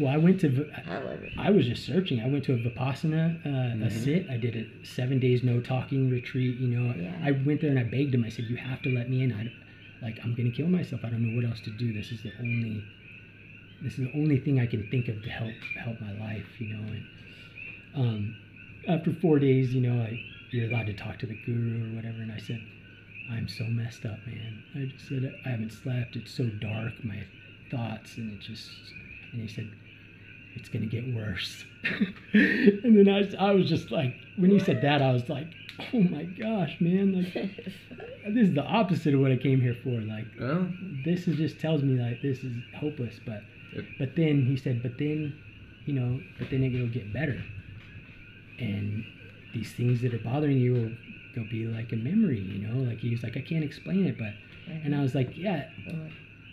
well, 0.00 0.08
I 0.12 0.16
went 0.16 0.40
to, 0.40 0.48
V- 0.48 0.70
However. 0.84 1.28
I 1.38 1.50
was 1.50 1.66
just 1.66 1.84
searching. 1.86 2.20
I 2.20 2.28
went 2.28 2.44
to 2.44 2.54
a 2.54 2.56
Vipassana, 2.58 3.44
uh, 3.44 3.48
Mm-hmm. 3.48 3.82
a 3.84 3.90
sit. 3.90 4.26
I 4.30 4.36
did 4.36 4.56
a 4.56 4.86
seven 4.86 5.18
days 5.20 5.42
no 5.44 5.60
talking 5.60 6.10
retreat. 6.10 6.58
You 6.58 6.68
know, 6.68 6.94
Yeah. 6.94 7.14
I 7.22 7.32
went 7.32 7.60
there 7.60 7.70
and 7.70 7.78
I 7.78 7.84
begged 7.84 8.14
him. 8.14 8.24
I 8.24 8.28
said, 8.30 8.46
"You 8.46 8.56
have 8.56 8.80
to 8.82 8.90
let 8.90 9.08
me 9.10 9.22
in. 9.22 9.32
I, 9.32 9.52
like, 10.02 10.18
I'm 10.22 10.34
gonna 10.34 10.50
kill 10.50 10.68
myself. 10.68 11.02
I 11.04 11.10
don't 11.10 11.22
know 11.22 11.36
what 11.36 11.44
else 11.44 11.60
to 11.62 11.70
do. 11.70 11.92
This 11.92 12.12
is 12.12 12.22
the 12.22 12.32
only, 12.38 12.84
this 13.82 13.98
is 13.98 14.06
the 14.06 14.12
only 14.14 14.38
thing 14.38 14.60
I 14.60 14.66
can 14.66 14.88
think 14.90 15.08
of 15.08 15.22
to 15.22 15.30
help 15.30 15.54
help 15.82 16.00
my 16.00 16.12
life. 16.12 16.46
You 16.58 16.74
know." 16.74 16.92
And 16.92 17.06
um, 17.94 18.36
after 18.88 19.12
four 19.12 19.38
days, 19.38 19.74
you 19.74 19.80
know, 19.80 20.00
I 20.00 20.20
you're 20.50 20.70
allowed 20.70 20.86
to 20.86 20.94
talk 20.94 21.18
to 21.20 21.26
the 21.26 21.38
guru 21.44 21.92
or 21.92 21.96
whatever, 21.96 22.22
and 22.22 22.32
I 22.32 22.38
said, 22.38 22.60
"I'm 23.30 23.48
so 23.48 23.64
messed 23.64 24.04
up, 24.04 24.18
man. 24.26 24.62
I 24.74 24.84
just 24.86 25.08
said 25.08 25.34
I 25.44 25.48
haven't 25.50 25.72
slept. 25.72 26.16
It's 26.16 26.32
so 26.32 26.46
dark. 26.46 27.04
My 27.04 27.24
thoughts, 27.70 28.16
and 28.16 28.32
it 28.32 28.40
just." 28.40 28.70
And 29.32 29.42
he 29.42 29.48
said, 29.48 29.70
it's 30.54 30.68
gonna 30.68 30.86
get 30.86 31.14
worse. 31.14 31.64
and 32.32 32.96
then 32.96 33.08
I, 33.08 33.48
I 33.50 33.52
was 33.52 33.68
just 33.68 33.90
like, 33.90 34.14
when 34.36 34.50
he 34.50 34.58
said 34.58 34.82
that, 34.82 35.02
I 35.02 35.12
was 35.12 35.28
like, 35.28 35.46
oh 35.92 36.00
my 36.00 36.24
gosh, 36.24 36.76
man, 36.80 37.14
like 37.14 37.32
this 38.34 38.48
is 38.48 38.54
the 38.54 38.64
opposite 38.64 39.14
of 39.14 39.20
what 39.20 39.32
I 39.32 39.36
came 39.36 39.60
here 39.60 39.76
for. 39.82 40.00
Like 40.00 40.26
well, 40.38 40.68
this 41.04 41.26
is 41.26 41.36
just 41.36 41.60
tells 41.60 41.82
me 41.82 42.00
like 42.00 42.22
this 42.22 42.44
is 42.44 42.54
hopeless. 42.78 43.18
But 43.24 43.42
Yep. 43.74 43.84
but 43.98 44.16
then 44.16 44.44
he 44.46 44.56
said, 44.56 44.82
but 44.82 44.98
then, 44.98 45.32
you 45.86 45.94
know, 45.94 46.20
but 46.38 46.50
then 46.50 46.64
it'll 46.64 46.88
get 46.88 47.12
better. 47.12 47.40
And 48.58 49.04
these 49.54 49.72
things 49.72 50.00
that 50.02 50.12
are 50.12 50.18
bothering 50.18 50.58
you 50.58 50.72
will 50.72 50.90
they'll 51.34 51.48
be 51.50 51.66
like 51.66 51.92
a 51.92 51.96
memory, 51.96 52.40
you 52.40 52.66
know. 52.66 52.88
Like 52.88 52.98
he 52.98 53.10
was 53.10 53.22
like, 53.22 53.36
I 53.36 53.40
can't 53.40 53.64
explain 53.64 54.06
it, 54.06 54.18
but 54.18 54.34
and 54.66 54.86
I 54.86 54.88
mm-hmm. 54.88 55.02
was 55.02 55.14
like, 55.14 55.36
yeah, 55.36 55.68
Or- 55.88 56.10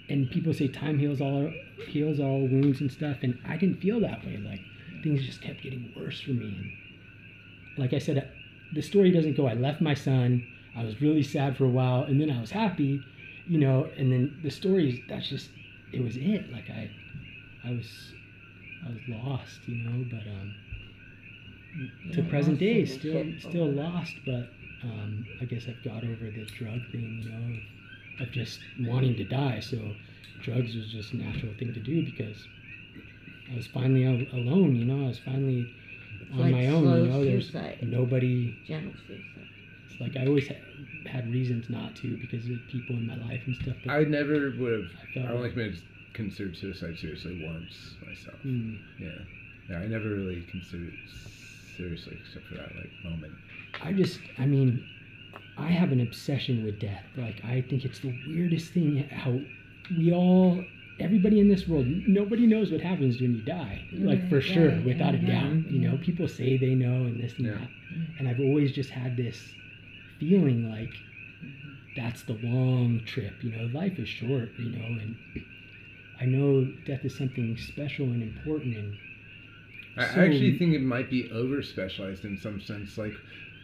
and 0.10 0.30
people 0.32 0.54
say 0.54 0.68
time 0.68 0.98
heals 1.00 1.20
all 1.22 1.52
heals 1.88 2.20
all 2.20 2.42
wounds 2.48 2.82
and 2.82 2.92
stuff 2.92 3.18
and 3.24 3.38
i 3.48 3.58
didn't 3.58 3.80
feel 3.82 4.00
that 4.00 4.26
way. 4.26 4.38
Like 4.38 4.62
things 5.04 5.24
just 5.26 5.42
kept 5.42 5.62
getting 5.62 5.94
worse 5.96 6.20
for 6.22 6.32
me. 6.32 6.48
And 6.58 6.72
like 7.78 7.94
i 7.94 8.00
said 8.00 8.30
the 8.74 8.82
story 8.82 9.12
doesn't 9.12 9.38
go 9.38 9.48
i 9.48 9.54
left 9.54 9.82
my 9.82 9.94
son 9.94 10.46
i 10.76 10.84
was 10.84 11.00
really 11.02 11.24
sad 11.24 11.56
for 11.58 11.66
a 11.66 11.70
while 11.70 12.04
and 12.04 12.20
then 12.20 12.30
i 12.32 12.40
was 12.42 12.52
happy 12.52 13.02
you 13.48 13.58
know 13.60 13.88
and 13.98 14.12
then 14.12 14.40
the 14.44 14.50
story 14.50 14.90
is 14.90 15.00
that's 15.08 15.30
just 15.30 15.50
it 15.94 16.04
was 16.04 16.18
it. 16.18 16.52
Like 16.52 16.70
i 16.70 16.90
i 17.66 17.72
was 17.72 18.14
i 18.86 18.90
was 18.90 19.00
lost 19.08 19.60
you 19.68 19.76
know 19.90 20.06
but 20.10 20.26
um 20.28 20.54
to 22.14 22.22
Yeah, 22.22 22.30
present 22.30 22.60
day 22.60 22.86
still 22.86 23.26
still 23.40 23.72
lost 23.72 24.16
but 24.26 24.50
um 24.84 25.26
i 25.42 25.46
guess 25.46 25.64
i've 25.68 25.84
got 25.84 26.04
over 26.04 26.26
the 26.32 26.46
drug 26.58 26.80
thing 26.92 27.22
you 27.24 27.30
know 27.30 27.60
of 28.20 28.32
just 28.32 28.60
wanting 28.82 29.16
to 29.18 29.24
die. 29.24 29.60
So 29.60 29.78
drugs 30.42 30.76
was 30.76 30.92
just 30.92 31.14
a 31.14 31.18
natural 31.18 31.54
thing 31.60 31.74
to 31.74 31.80
do 31.80 32.04
because 32.06 32.48
I 33.52 33.56
was 33.56 33.68
finally 33.68 34.06
al- 34.06 34.40
alone. 34.40 34.76
You 34.76 34.86
know, 34.86 35.06
I 35.06 35.08
was 35.10 35.20
finally 35.20 35.74
on 36.34 36.40
like 36.40 36.52
my 36.52 36.68
own. 36.68 36.84
You 36.84 37.12
know, 37.12 37.24
there's 37.24 37.52
suicide. 37.52 37.80
nobody. 37.84 38.58
Gentle 38.68 38.94
suicide. 39.08 39.48
It's 39.90 40.00
like 40.02 40.18
I 40.18 40.28
always 40.28 40.48
had, 40.48 40.62
had 41.10 41.32
reasons 41.32 41.70
not 41.70 41.96
to 41.98 42.18
because 42.18 42.46
of 42.46 42.58
people 42.70 42.96
in 42.96 43.08
my 43.08 43.16
life 43.16 43.42
and 43.46 43.56
stuff. 43.56 43.76
But 43.86 43.92
I 43.94 44.04
never 44.04 44.52
would 44.60 44.74
have. 44.74 44.92
I 45.02 45.14
felt 45.14 45.26
I 45.26 45.30
only 45.30 45.44
like- 45.44 45.54
committed 45.54 45.82
considered 46.14 46.58
suicide 46.58 46.98
seriously 46.98 47.46
once 47.46 47.94
myself. 48.06 48.38
mm, 48.44 48.80
Yeah, 49.00 49.10
yeah. 49.70 49.78
I 49.78 49.86
never 49.86 50.10
really 50.10 50.42
considered 50.50 50.88
it 50.92 51.10
seriously 51.78 52.18
except 52.20 52.48
for 52.48 52.56
that 52.56 52.76
like 52.76 52.90
moment. 53.04 53.34
I 53.84 53.94
just, 53.94 54.20
I 54.40 54.48
mean, 54.48 54.84
I 55.58 55.68
have 55.70 55.92
an 55.92 56.02
obsession 56.02 56.64
with 56.64 56.80
death. 56.80 57.04
Like, 57.16 57.44
I 57.44 57.62
think 57.68 57.84
it's 57.86 58.00
the 58.00 58.14
weirdest 58.28 58.74
thing 58.74 59.08
how 59.12 59.40
we 59.98 60.12
all, 60.14 60.64
everybody 61.00 61.40
in 61.40 61.50
this 61.50 61.68
world, 61.68 61.88
nobody 62.08 62.46
knows 62.46 62.72
what 62.72 62.82
happens 62.82 63.20
when 63.20 63.36
you 63.36 63.42
die. 63.42 63.84
Like, 63.94 64.30
for 64.30 64.40
Yeah, 64.40 64.54
sure, 64.54 64.70
yeah, 64.72 64.86
without 64.86 65.16
a 65.16 65.18
yeah, 65.18 65.42
doubt. 65.44 65.72
You 65.72 65.80
know, 65.80 65.94
mm-hmm. 65.94 66.04
people 66.04 66.28
say 66.28 66.58
they 66.58 66.76
know 66.76 67.06
and 67.06 67.22
this 67.24 67.34
and 67.38 67.48
Yeah. 67.48 67.54
that. 67.54 67.70
And 68.20 68.28
I've 68.28 68.40
always 68.40 68.72
just 68.72 68.90
had 68.92 69.18
this 69.18 69.40
feeling 70.20 70.70
like 70.70 70.94
that's 71.96 72.22
the 72.24 72.34
long 72.44 73.02
trip. 73.06 73.34
You 73.44 73.52
know, 73.52 73.66
life 73.74 73.98
is 73.98 74.08
short, 74.10 74.50
you 74.60 74.70
know, 74.70 74.86
and 74.86 75.16
I 76.20 76.26
know 76.26 76.66
death 76.86 77.04
is 77.06 77.18
something 77.18 77.58
special 77.58 78.06
and 78.06 78.22
important. 78.22 78.76
And 78.78 78.98
I 79.98 80.06
So- 80.06 80.22
I 80.22 80.26
actually 80.26 80.58
think 80.60 80.76
it 80.76 80.82
might 80.82 81.10
be 81.10 81.30
over 81.32 81.62
specialized 81.64 82.26
in 82.26 82.38
some 82.38 82.60
sense, 82.60 82.98
like 82.98 83.14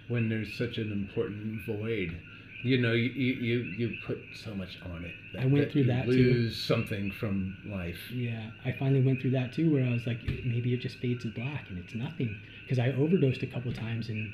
when 0.08 0.30
there's 0.30 0.54
such 0.54 0.78
an 0.78 0.92
important 0.92 1.66
void. 1.66 2.18
You 2.64 2.80
know, 2.80 2.94
you 2.94 3.10
you, 3.10 3.58
you, 3.78 3.98
put 4.06 4.20
so 4.34 4.56
much 4.56 4.80
on 4.86 5.04
it. 5.04 5.14
I 5.38 5.46
went 5.46 5.74
through 5.74 5.82
you 5.82 5.88
that, 5.88 6.06
too. 6.06 6.12
lose 6.12 6.62
something 6.62 7.12
from 7.12 7.58
life. 7.66 8.00
Yeah, 8.10 8.52
I 8.64 8.72
finally 8.72 9.02
went 9.02 9.22
through 9.22 9.32
that 9.32 9.52
too, 9.52 9.74
where 9.74 9.86
I 9.86 9.92
was 9.92 10.08
like, 10.08 10.24
maybe 10.24 10.74
it 10.74 10.78
just 10.78 10.98
fades 11.00 11.24
to 11.24 11.30
black 11.30 11.66
and 11.70 11.78
it's 11.78 11.94
nothing. 11.94 12.40
Because 12.64 12.80
I 12.80 12.94
overdosed 12.94 13.44
a 13.44 13.48
couple 13.48 13.74
times 13.74 14.08
and 14.08 14.34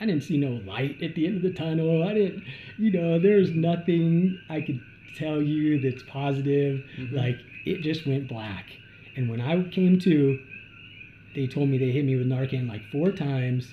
I 0.00 0.06
didn't 0.06 0.22
see 0.22 0.36
no 0.36 0.60
light 0.70 1.02
at 1.02 1.14
the 1.14 1.26
end 1.26 1.36
of 1.36 1.42
the 1.42 1.52
tunnel. 1.52 2.06
I 2.06 2.12
didn't, 2.12 2.44
you 2.76 2.92
know, 2.92 3.18
there's 3.18 3.50
nothing 3.50 4.38
I 4.50 4.60
could 4.60 4.80
tell 5.16 5.40
you 5.40 5.80
that's 5.80 6.02
positive. 6.02 6.84
Mm-hmm. 6.98 7.16
Like 7.16 7.38
it 7.64 7.80
just 7.82 8.06
went 8.06 8.28
black. 8.28 8.66
And 9.16 9.28
when 9.28 9.40
I 9.40 9.62
came 9.70 9.98
to, 10.00 10.38
they 11.34 11.46
told 11.46 11.68
me 11.68 11.78
they 11.78 11.90
hit 11.90 12.04
me 12.04 12.16
with 12.16 12.26
Narcan 12.26 12.68
like 12.68 12.82
four 12.90 13.12
times. 13.12 13.72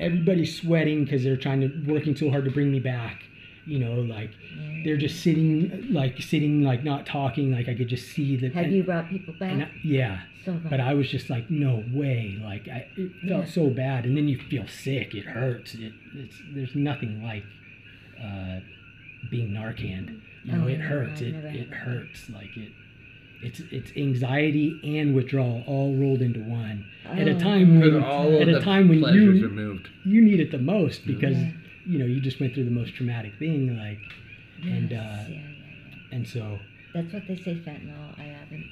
Everybody's 0.00 0.56
sweating 0.60 1.04
because 1.04 1.22
they're 1.24 1.36
trying 1.36 1.60
to 1.60 1.68
working 1.92 2.16
so 2.16 2.30
hard 2.30 2.44
to 2.44 2.50
bring 2.50 2.70
me 2.72 2.80
back. 2.80 3.22
You 3.64 3.78
know, 3.78 4.00
like 4.00 4.30
they're 4.84 4.96
just 4.96 5.22
sitting, 5.22 5.86
like 5.92 6.20
sitting, 6.20 6.62
like 6.62 6.82
not 6.82 7.06
talking. 7.06 7.52
Like 7.52 7.68
I 7.68 7.74
could 7.74 7.88
just 7.88 8.08
see 8.10 8.36
that. 8.38 8.52
Have 8.54 8.72
you 8.72 8.82
brought 8.82 9.08
people 9.08 9.34
back? 9.38 9.52
And 9.52 9.62
I, 9.64 9.70
yeah, 9.84 10.22
so 10.44 10.58
but 10.68 10.80
I 10.80 10.94
was 10.94 11.08
just 11.08 11.30
like, 11.30 11.48
no 11.48 11.84
way. 11.92 12.38
Like 12.42 12.66
I, 12.68 12.88
it 12.96 13.12
felt 13.28 13.44
Yeah. 13.46 13.50
so 13.52 13.70
bad, 13.70 14.04
and 14.04 14.16
then 14.16 14.26
you 14.26 14.36
feel 14.38 14.66
sick. 14.66 15.14
It 15.14 15.26
hurts. 15.26 15.74
It, 15.74 15.92
it's 16.16 16.36
there's 16.52 16.74
nothing 16.74 17.22
like 17.22 17.44
uh, 18.20 18.60
being 19.30 19.50
Narcan. 19.50 20.20
You 20.44 20.52
know, 20.56 20.64
Oh, 20.64 20.66
it 20.68 20.80
hurts. 20.80 21.20
It 21.20 21.34
it 21.36 21.68
hurts. 21.72 22.28
Like 22.30 22.56
it. 22.56 22.72
It's 23.42 23.60
it's 23.70 23.90
anxiety 23.96 24.80
and 24.98 25.14
withdrawal 25.14 25.64
all 25.66 25.94
rolled 25.96 26.22
into 26.22 26.40
one 26.40 26.86
at 27.04 27.26
a 27.28 27.34
Oh, 27.34 27.38
time 27.38 27.80
when 27.80 28.02
all 28.02 28.40
at 28.40 28.48
a 28.48 28.60
time 28.60 28.88
when 28.88 29.00
you 29.14 29.32
removed. 29.42 29.88
you 30.04 30.20
need 30.22 30.40
it 30.40 30.50
the 30.52 30.58
most 30.58 31.06
because 31.06 31.36
Yeah. 31.36 31.50
you 31.86 31.98
know 31.98 32.04
you 32.06 32.20
just 32.20 32.38
went 32.40 32.54
through 32.54 32.64
the 32.64 32.70
most 32.70 32.94
traumatic 32.94 33.32
thing 33.38 33.76
like 33.76 33.98
and 34.62 34.92
uh, 34.92 34.96
yeah, 34.96 35.26
yeah, 35.28 35.34
yeah. 35.38 36.14
and 36.16 36.28
so 36.28 36.60
That's 36.94 37.12
what 37.12 37.26
they 37.26 37.36
say 37.36 37.54
fentanyl. 37.54 38.18
I 38.18 38.22
haven't. 38.24 38.66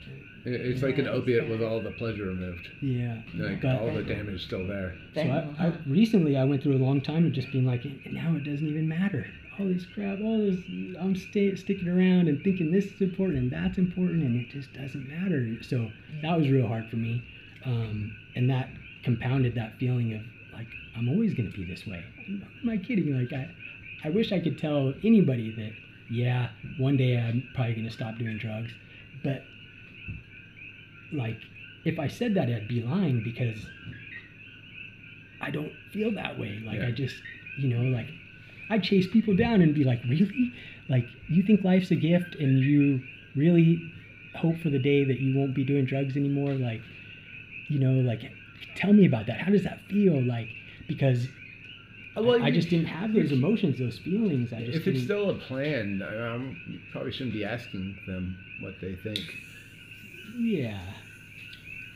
It- 0.44 0.60
It's 0.60 0.82
like 0.82 0.98
an 0.98 1.04
Yeah, 1.06 1.10
it's 1.12 1.18
opiate 1.20 1.48
with 1.48 1.62
all 1.62 1.80
the 1.80 1.90
pleasure 1.92 2.26
removed. 2.26 2.68
yeah 2.80 3.20
Like 3.34 3.62
But- 3.62 3.80
all 3.80 3.92
the 3.94 4.02
damage 4.02 4.44
still 4.44 4.66
there. 4.66 4.94
So 5.14 5.20
I, 5.22 5.66
I 5.66 5.72
recently 5.86 6.36
I 6.36 6.44
went 6.44 6.62
through 6.62 6.76
a 6.76 6.84
long 6.84 7.00
time 7.00 7.26
of 7.26 7.32
just 7.32 7.50
being 7.52 7.64
like, 7.66 7.84
and 7.84 8.12
now 8.12 8.34
it 8.36 8.44
doesn't 8.44 8.66
even 8.66 8.88
matter. 8.88 9.26
All 9.58 9.66
this 9.66 9.84
crap, 9.86 10.20
all 10.22 10.38
this, 10.38 10.58
I'm 10.98 11.14
stay, 11.14 11.54
sticking 11.56 11.88
around 11.88 12.28
and 12.28 12.42
thinking 12.42 12.70
this 12.70 12.86
is 12.86 13.00
important 13.02 13.38
and 13.38 13.50
that's 13.50 13.76
important, 13.78 14.22
and 14.22 14.34
it 14.40 14.48
just 14.50 14.72
doesn't 14.72 15.06
matter. 15.08 15.62
So 15.62 15.90
that 16.22 16.38
was 16.38 16.48
real 16.48 16.66
hard 16.66 16.88
for 16.88 16.96
me, 16.96 17.22
um, 17.66 18.16
and 18.36 18.48
that 18.48 18.70
compounded 19.02 19.54
that 19.56 19.76
feeling 19.78 20.14
of 20.14 20.22
like 20.54 20.68
I'm 20.96 21.08
always 21.08 21.34
gonna 21.34 21.50
be 21.50 21.64
this 21.64 21.86
way. 21.86 22.02
Am 22.28 22.68
I 22.70 22.76
kidding? 22.78 23.12
Like 23.18 23.32
I, 23.34 23.50
I 24.04 24.08
wish 24.10 24.32
I 24.32 24.40
could 24.40 24.56
tell 24.58 24.94
anybody 25.04 25.50
that 25.56 25.72
yeah, 26.10 26.48
one 26.76 26.96
day 26.96 27.16
I'm 27.16 27.48
probably 27.54 27.74
gonna 27.74 27.90
stop 27.90 28.18
doing 28.18 28.36
drugs, 28.36 28.72
but 29.22 29.42
like 31.12 31.40
if 31.84 31.98
I 31.98 32.08
said 32.08 32.34
that 32.34 32.48
I'd 32.48 32.68
be 32.68 32.82
lying 32.82 33.22
because 33.22 33.64
I 35.40 35.50
don't 35.50 35.72
feel 35.92 36.12
that 36.12 36.38
way. 36.38 36.62
Like 36.64 36.80
I 36.80 36.90
just, 36.90 37.16
you 37.56 37.68
know, 37.68 37.82
like 37.96 38.08
I 38.68 38.78
chase 38.78 39.06
people 39.06 39.34
down 39.34 39.62
and 39.62 39.74
be 39.74 39.84
like, 39.84 40.02
really? 40.06 40.52
Like 40.88 41.08
you 41.28 41.42
think 41.42 41.64
life's 41.64 41.90
a 41.90 41.96
gift 41.96 42.34
and 42.34 42.58
you 42.58 43.00
really 43.34 43.92
hope 44.36 44.58
for 44.58 44.70
the 44.70 44.78
day 44.78 45.04
that 45.04 45.20
you 45.20 45.36
won't 45.36 45.54
be 45.54 45.64
doing 45.64 45.84
drugs 45.86 46.16
anymore? 46.16 46.54
Like, 46.54 46.82
you 47.68 47.78
know, 47.78 48.00
like 48.00 48.30
tell 48.76 48.92
me 48.92 49.06
about 49.06 49.26
that. 49.26 49.40
How 49.40 49.50
does 49.50 49.64
that 49.64 49.80
feel? 49.88 50.20
Like 50.20 50.48
because 50.86 51.28
Well, 52.16 52.42
I, 52.42 52.46
I 52.46 52.50
just 52.50 52.68
didn't 52.68 52.86
have 52.86 53.14
those 53.14 53.32
emotions, 53.32 53.78
those 53.78 53.98
feelings. 53.98 54.52
I 54.52 54.60
just 54.62 54.78
If 54.78 54.88
it's 54.88 55.02
still 55.04 55.30
a 55.30 55.34
plan, 55.34 56.02
um, 56.02 56.60
you 56.66 56.80
probably 56.90 57.12
shouldn't 57.12 57.32
be 57.34 57.44
asking 57.44 57.98
them 58.06 58.38
what 58.58 58.80
they 58.80 58.94
think. 58.94 59.38
yeah. 60.36 60.80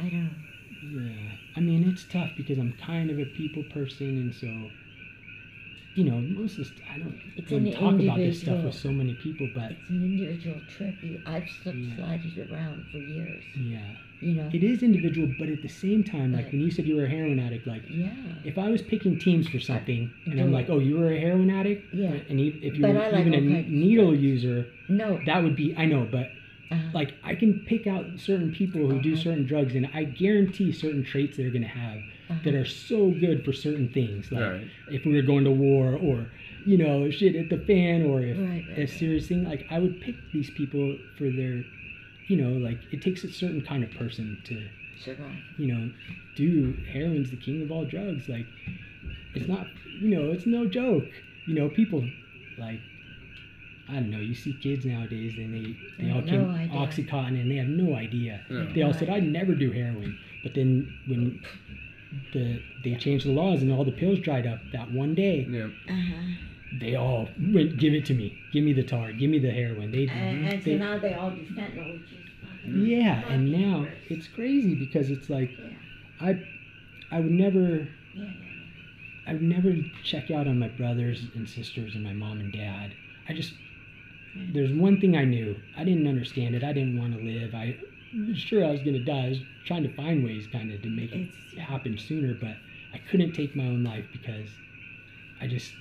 I 0.01 0.09
don't. 0.09 0.35
Yeah, 0.83 1.37
I 1.57 1.61
mean 1.61 1.83
it's 1.89 2.05
tough 2.05 2.35
because 2.35 2.59
I'm 2.59 2.73
kind 2.75 3.11
of 3.11 3.19
a 3.19 3.25
people 3.25 3.63
person, 3.63 4.19
and 4.19 4.35
so 4.35 4.73
you 5.95 6.05
know 6.05 6.21
most 6.21 6.53
of 6.53 6.59
this 6.59 6.73
I 6.93 6.99
don't 6.99 7.21
It's 7.37 7.51
want 7.53 7.67
an 7.67 7.73
to 7.73 7.79
talk 7.79 8.01
about 8.01 8.17
this 8.19 8.41
stuff 8.41 8.65
with 8.65 8.75
so 8.75 8.93
many 8.93 9.15
people, 9.15 9.47
but 9.47 9.73
It's 9.73 9.89
an 9.91 10.03
individual 10.05 10.61
trip. 10.67 10.97
I've 11.27 11.51
slipped 11.51 11.79
Yeah. 11.79 11.97
slided 11.97 12.39
around 12.51 12.87
for 12.91 12.99
years. 12.99 13.45
yeah, 13.55 13.95
You 14.21 14.35
know. 14.35 14.49
it 14.53 14.63
is 14.63 14.83
individual. 14.83 15.29
But 15.39 15.49
at 15.49 15.61
the 15.63 15.69
same 15.69 16.03
time, 16.05 16.33
like 16.33 16.51
when 16.51 16.61
you 16.61 16.71
said 16.71 16.87
you 16.87 16.97
were 16.97 17.05
a 17.05 17.09
heroin 17.11 17.39
addict, 17.39 17.67
like 17.67 17.83
Yeah. 17.91 18.11
if 18.45 18.57
I 18.59 18.71
was 18.71 18.81
picking 18.83 19.19
teams 19.19 19.49
for 19.49 19.61
something, 19.61 20.11
and 20.27 20.41
I'm 20.41 20.49
Do 20.49 20.53
like, 20.55 20.71
oh, 20.71 20.79
you 20.79 20.97
were 20.97 21.13
a 21.13 21.19
heroin 21.19 21.51
addict, 21.51 21.93
Yeah. 21.95 22.15
and 22.29 22.41
e- 22.41 22.59
if 22.63 22.77
you 22.77 22.83
But 22.83 22.95
were 22.95 23.01
like 23.11 23.21
even 23.21 23.35
a 23.35 23.37
all 23.39 23.43
n- 23.45 23.53
kinds 23.55 23.67
of 23.67 23.73
needle 23.73 24.11
drugs. 24.13 24.23
user, 24.23 24.67
No. 24.89 25.21
that 25.27 25.43
would 25.43 25.57
be 25.57 25.75
I 25.77 25.85
know, 25.87 26.07
but 26.11 26.31
uh, 26.71 26.77
like 26.95 27.15
I 27.23 27.35
can 27.35 27.61
pick 27.61 27.87
out 27.87 28.07
certain 28.19 28.51
people 28.53 28.89
who 28.89 29.01
do 29.03 29.13
Uh-huh. 29.13 29.23
certain 29.23 29.45
drugs, 29.45 29.75
and 29.75 29.89
I 29.93 30.05
guarantee 30.05 30.73
certain 30.73 31.03
traits 31.05 31.37
they're 31.37 31.51
gonna 31.51 31.67
have 31.67 31.99
uh-huh. 31.99 32.35
that 32.45 32.55
are 32.55 32.65
so 32.65 33.11
good 33.11 33.45
for 33.45 33.53
certain 33.53 33.89
things. 33.89 34.33
Like 34.33 34.43
Right. 34.43 34.67
if 34.91 35.05
we 35.05 35.13
were 35.15 35.23
going 35.23 35.45
to 35.45 35.51
war, 35.51 35.95
or 35.97 36.27
you 36.65 36.79
know, 36.79 37.11
shit 37.11 37.37
at 37.37 37.51
the 37.51 37.59
fan, 37.59 38.03
or 38.05 38.23
if 38.23 38.39
Right, 38.39 38.49
right, 38.49 38.65
a 38.79 38.81
right. 38.81 38.89
serious 38.89 39.29
thing. 39.29 39.45
Like 39.45 39.67
I 39.71 39.79
would 39.81 40.01
pick 40.01 40.15
these 40.33 40.49
people 40.51 40.97
for 41.19 41.29
their, 41.29 41.63
you 42.29 42.37
know, 42.37 42.51
like 42.59 42.79
it 42.93 43.03
takes 43.03 43.25
a 43.25 43.33
certain 43.33 43.63
kind 43.63 43.85
of 43.85 43.91
person 43.93 44.41
to, 44.45 44.69
survive. 45.03 45.37
you 45.59 45.67
know, 45.73 45.91
do 46.37 46.77
heroin's 46.93 47.31
the 47.31 47.37
king 47.37 47.63
of 47.63 47.71
all 47.71 47.85
drugs. 47.85 48.29
Like 48.29 48.47
it's 49.35 49.49
not, 49.49 49.67
you 50.01 50.09
know, 50.09 50.31
it's 50.33 50.47
no 50.47 50.67
joke. 50.67 51.05
You 51.47 51.55
know, 51.55 51.69
people 51.69 52.09
like. 52.59 52.81
I 53.87 53.97
don't 53.97 54.11
know. 54.11 54.17
You 54.19 54.35
see 54.35 54.55
kids 54.63 54.87
nowadays, 54.87 55.35
and 55.37 55.53
they 55.53 55.77
they 55.99 56.05
They 56.05 56.11
all 56.11 56.21
have 56.21 56.27
came 56.27 56.41
no 56.49 56.55
idea. 56.57 56.73
OxyContin, 57.05 57.39
and 57.43 57.51
they 57.51 57.57
have 57.57 57.69
no 57.69 57.95
idea. 57.95 58.41
Yeah. 58.49 58.65
They 58.75 58.81
all 58.81 58.93
No 58.93 58.99
said, 58.99 59.11
idea. 59.11 59.15
"I'd 59.17 59.25
never 59.31 59.55
do 59.55 59.71
heroin," 59.73 60.19
but 60.43 60.55
then 60.55 60.91
when 61.07 61.43
the 62.33 62.63
they 62.83 62.95
changed 62.95 63.27
the 63.27 63.33
laws 63.33 63.61
and 63.61 63.71
all 63.71 63.85
the 63.85 63.93
pills 63.93 64.21
dried 64.21 64.47
up 64.47 64.61
that 64.73 64.91
one 64.91 65.15
day, 65.15 65.47
Yeah. 65.51 65.65
Uh-huh. 65.65 66.23
They 66.81 66.95
all 66.97 67.29
went, 67.53 67.77
"Give 67.79 67.95
it 67.95 68.05
to 68.07 68.15
me. 68.15 68.39
Give 68.53 68.65
me 68.65 68.73
the 68.73 68.83
tar. 68.83 69.13
Give 69.13 69.31
me 69.31 69.39
the 69.39 69.51
heroin." 69.51 69.91
They, 69.93 70.07
And, 70.09 70.47
and 70.47 70.63
so 70.65 70.71
now 70.77 70.99
they 70.99 71.15
all 71.15 71.31
do 71.31 71.43
fentanyl, 71.55 72.01
which 72.01 72.13
is 72.13 72.19
fucking 72.43 72.87
yeah, 72.87 73.23
and 73.29 73.51
now 73.53 73.87
it's 74.09 74.29
crazy 74.29 74.75
because 74.75 75.11
it's 75.11 75.29
like 75.31 75.51
Yeah. 75.59 75.67
I 76.21 76.43
I 77.11 77.21
would 77.21 77.33
never 77.33 77.89
Yeah, 78.15 78.25
I 79.27 79.33
would 79.35 79.43
never 79.43 79.75
check 80.05 80.31
out 80.31 80.47
on 80.47 80.59
my 80.59 80.69
brothers 80.69 81.25
and 81.35 81.49
sisters 81.49 81.95
and 81.95 82.03
my 82.05 82.13
mom 82.13 82.41
and 82.41 82.53
dad. 82.53 82.93
I 83.29 83.33
just 83.35 83.55
there's 84.53 84.73
one 84.73 85.01
thing 85.01 85.17
I 85.17 85.25
knew. 85.25 85.57
I 85.77 85.85
didn't 85.85 86.09
understand 86.09 86.55
it. 86.57 86.65
I 86.65 86.73
didn't 86.73 86.99
want 86.99 87.15
to 87.17 87.23
live. 87.23 87.55
I 87.55 87.77
was 88.29 88.37
sure 88.39 88.65
I 88.65 88.71
was 88.71 88.81
gonna 88.83 88.99
die. 89.05 89.27
I 89.27 89.29
was 89.31 89.39
trying 89.65 89.83
to 89.85 89.95
find 89.95 90.25
ways 90.25 90.47
kind 90.49 90.73
of 90.73 90.83
to 90.83 90.89
make 90.89 91.13
it 91.13 91.21
It's- 91.21 91.59
happen 91.69 91.97
sooner, 91.99 92.35
but 92.35 92.57
I 92.93 92.99
couldn't 93.11 93.33
take 93.33 93.55
my 93.55 93.65
own 93.65 93.85
life 93.85 94.07
because 94.13 94.49
I 95.41 95.47
just 95.47 95.73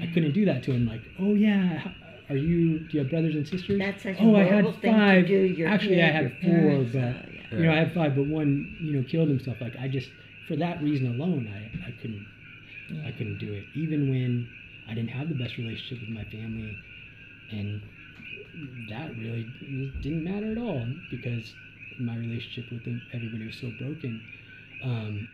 I 0.00 0.06
couldn't 0.06 0.32
do 0.32 0.44
that 0.46 0.62
to 0.64 0.72
him. 0.72 0.86
Like, 0.86 1.02
oh 1.18 1.34
yeah, 1.34 1.92
are 2.28 2.36
you? 2.36 2.80
Do 2.80 2.88
you 2.92 3.00
have 3.00 3.10
brothers 3.10 3.34
and 3.34 3.46
sisters? 3.46 3.78
That's 3.78 4.02
such 4.02 4.18
a 4.18 4.22
oh, 4.22 4.36
I 4.36 4.40
had 4.40 4.48
horrible 4.50 4.72
thing 4.72 4.92
to 4.92 4.98
five. 4.98 5.72
Actually, 5.72 5.96
kid, 5.96 6.04
I 6.04 6.10
had 6.10 6.32
four, 6.40 6.50
parents, 6.50 6.92
but 6.92 6.98
uh, 6.98 7.04
yeah. 7.04 7.58
you 7.58 7.64
know, 7.64 7.72
I 7.72 7.76
had 7.76 7.94
five, 7.94 8.16
but 8.16 8.26
one, 8.26 8.76
you 8.80 8.96
know, 8.96 9.04
killed 9.08 9.28
himself. 9.28 9.58
Like 9.60 9.76
I 9.78 9.88
just, 9.88 10.08
for 10.48 10.56
that 10.56 10.82
reason 10.82 11.08
alone, 11.08 11.48
I, 11.52 11.88
I 11.88 11.90
couldn't, 12.00 12.26
Yeah. 12.90 13.06
I 13.06 13.12
couldn't 13.12 13.38
do 13.38 13.52
it. 13.52 13.66
Even 13.74 14.08
when 14.08 14.48
I 14.88 14.94
didn't 14.94 15.10
have 15.10 15.28
the 15.28 15.34
best 15.34 15.56
relationship 15.56 16.00
with 16.00 16.10
my 16.10 16.24
family, 16.24 16.78
and 17.50 17.82
that 18.88 19.10
really 19.16 19.44
didn't 20.00 20.24
matter 20.24 20.52
at 20.52 20.58
all 20.58 20.86
because 21.10 21.54
my 21.98 22.16
relationship 22.16 22.70
with 22.72 22.84
them, 22.84 23.02
everybody 23.12 23.46
was 23.46 23.56
so 23.56 23.70
broken. 23.78 24.22
Um, 24.82 25.28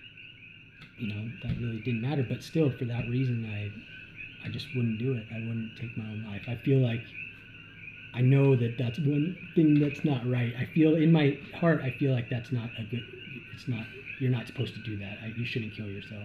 you 0.99 1.15
know, 1.15 1.31
that 1.43 1.57
really 1.59 1.79
didn't 1.79 2.03
matter. 2.03 2.27
But 2.29 2.43
still, 2.43 2.71
for 2.71 2.85
that 2.87 3.09
reason, 3.09 3.47
I, 3.47 3.73
I 4.49 4.53
just 4.53 4.67
wouldn't 4.75 4.99
do 4.99 5.13
it. 5.13 5.25
I 5.31 5.39
wouldn't 5.39 5.77
take 5.81 5.97
my 5.97 6.05
own 6.05 6.25
life. 6.31 6.43
I 6.49 6.57
feel 6.65 6.79
like 6.79 7.01
I 8.15 8.21
know 8.23 8.57
that 8.57 8.77
that's 8.79 8.99
one 8.99 9.37
thing 9.55 9.79
that's 9.79 10.05
not 10.05 10.29
right. 10.29 10.53
I 10.59 10.65
feel 10.75 10.95
in 10.97 11.13
my 11.13 11.39
heart, 11.61 11.83
I 11.83 11.91
feel 11.99 12.13
like 12.13 12.31
that's 12.31 12.51
not 12.53 12.71
a 12.79 12.85
good. 12.85 13.03
It's 13.55 13.69
not. 13.69 13.85
You're 14.21 14.31
not 14.31 14.47
supposed 14.47 14.75
to 14.75 14.81
do 14.83 14.97
that. 14.99 15.19
I, 15.23 15.33
you 15.37 15.45
shouldn't 15.45 15.75
kill 15.75 15.87
yourself. 15.87 16.25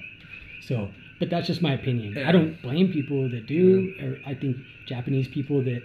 So, 0.61 0.89
but 1.19 1.29
that's 1.29 1.45
just 1.47 1.61
my 1.61 1.73
opinion. 1.73 2.17
I 2.25 2.31
don't 2.31 2.59
blame 2.61 2.91
people 2.91 3.29
that 3.29 3.45
do. 3.45 3.93
Or 4.01 4.17
I 4.25 4.33
think 4.33 4.57
Japanese 4.87 5.27
people 5.27 5.61
that, 5.63 5.83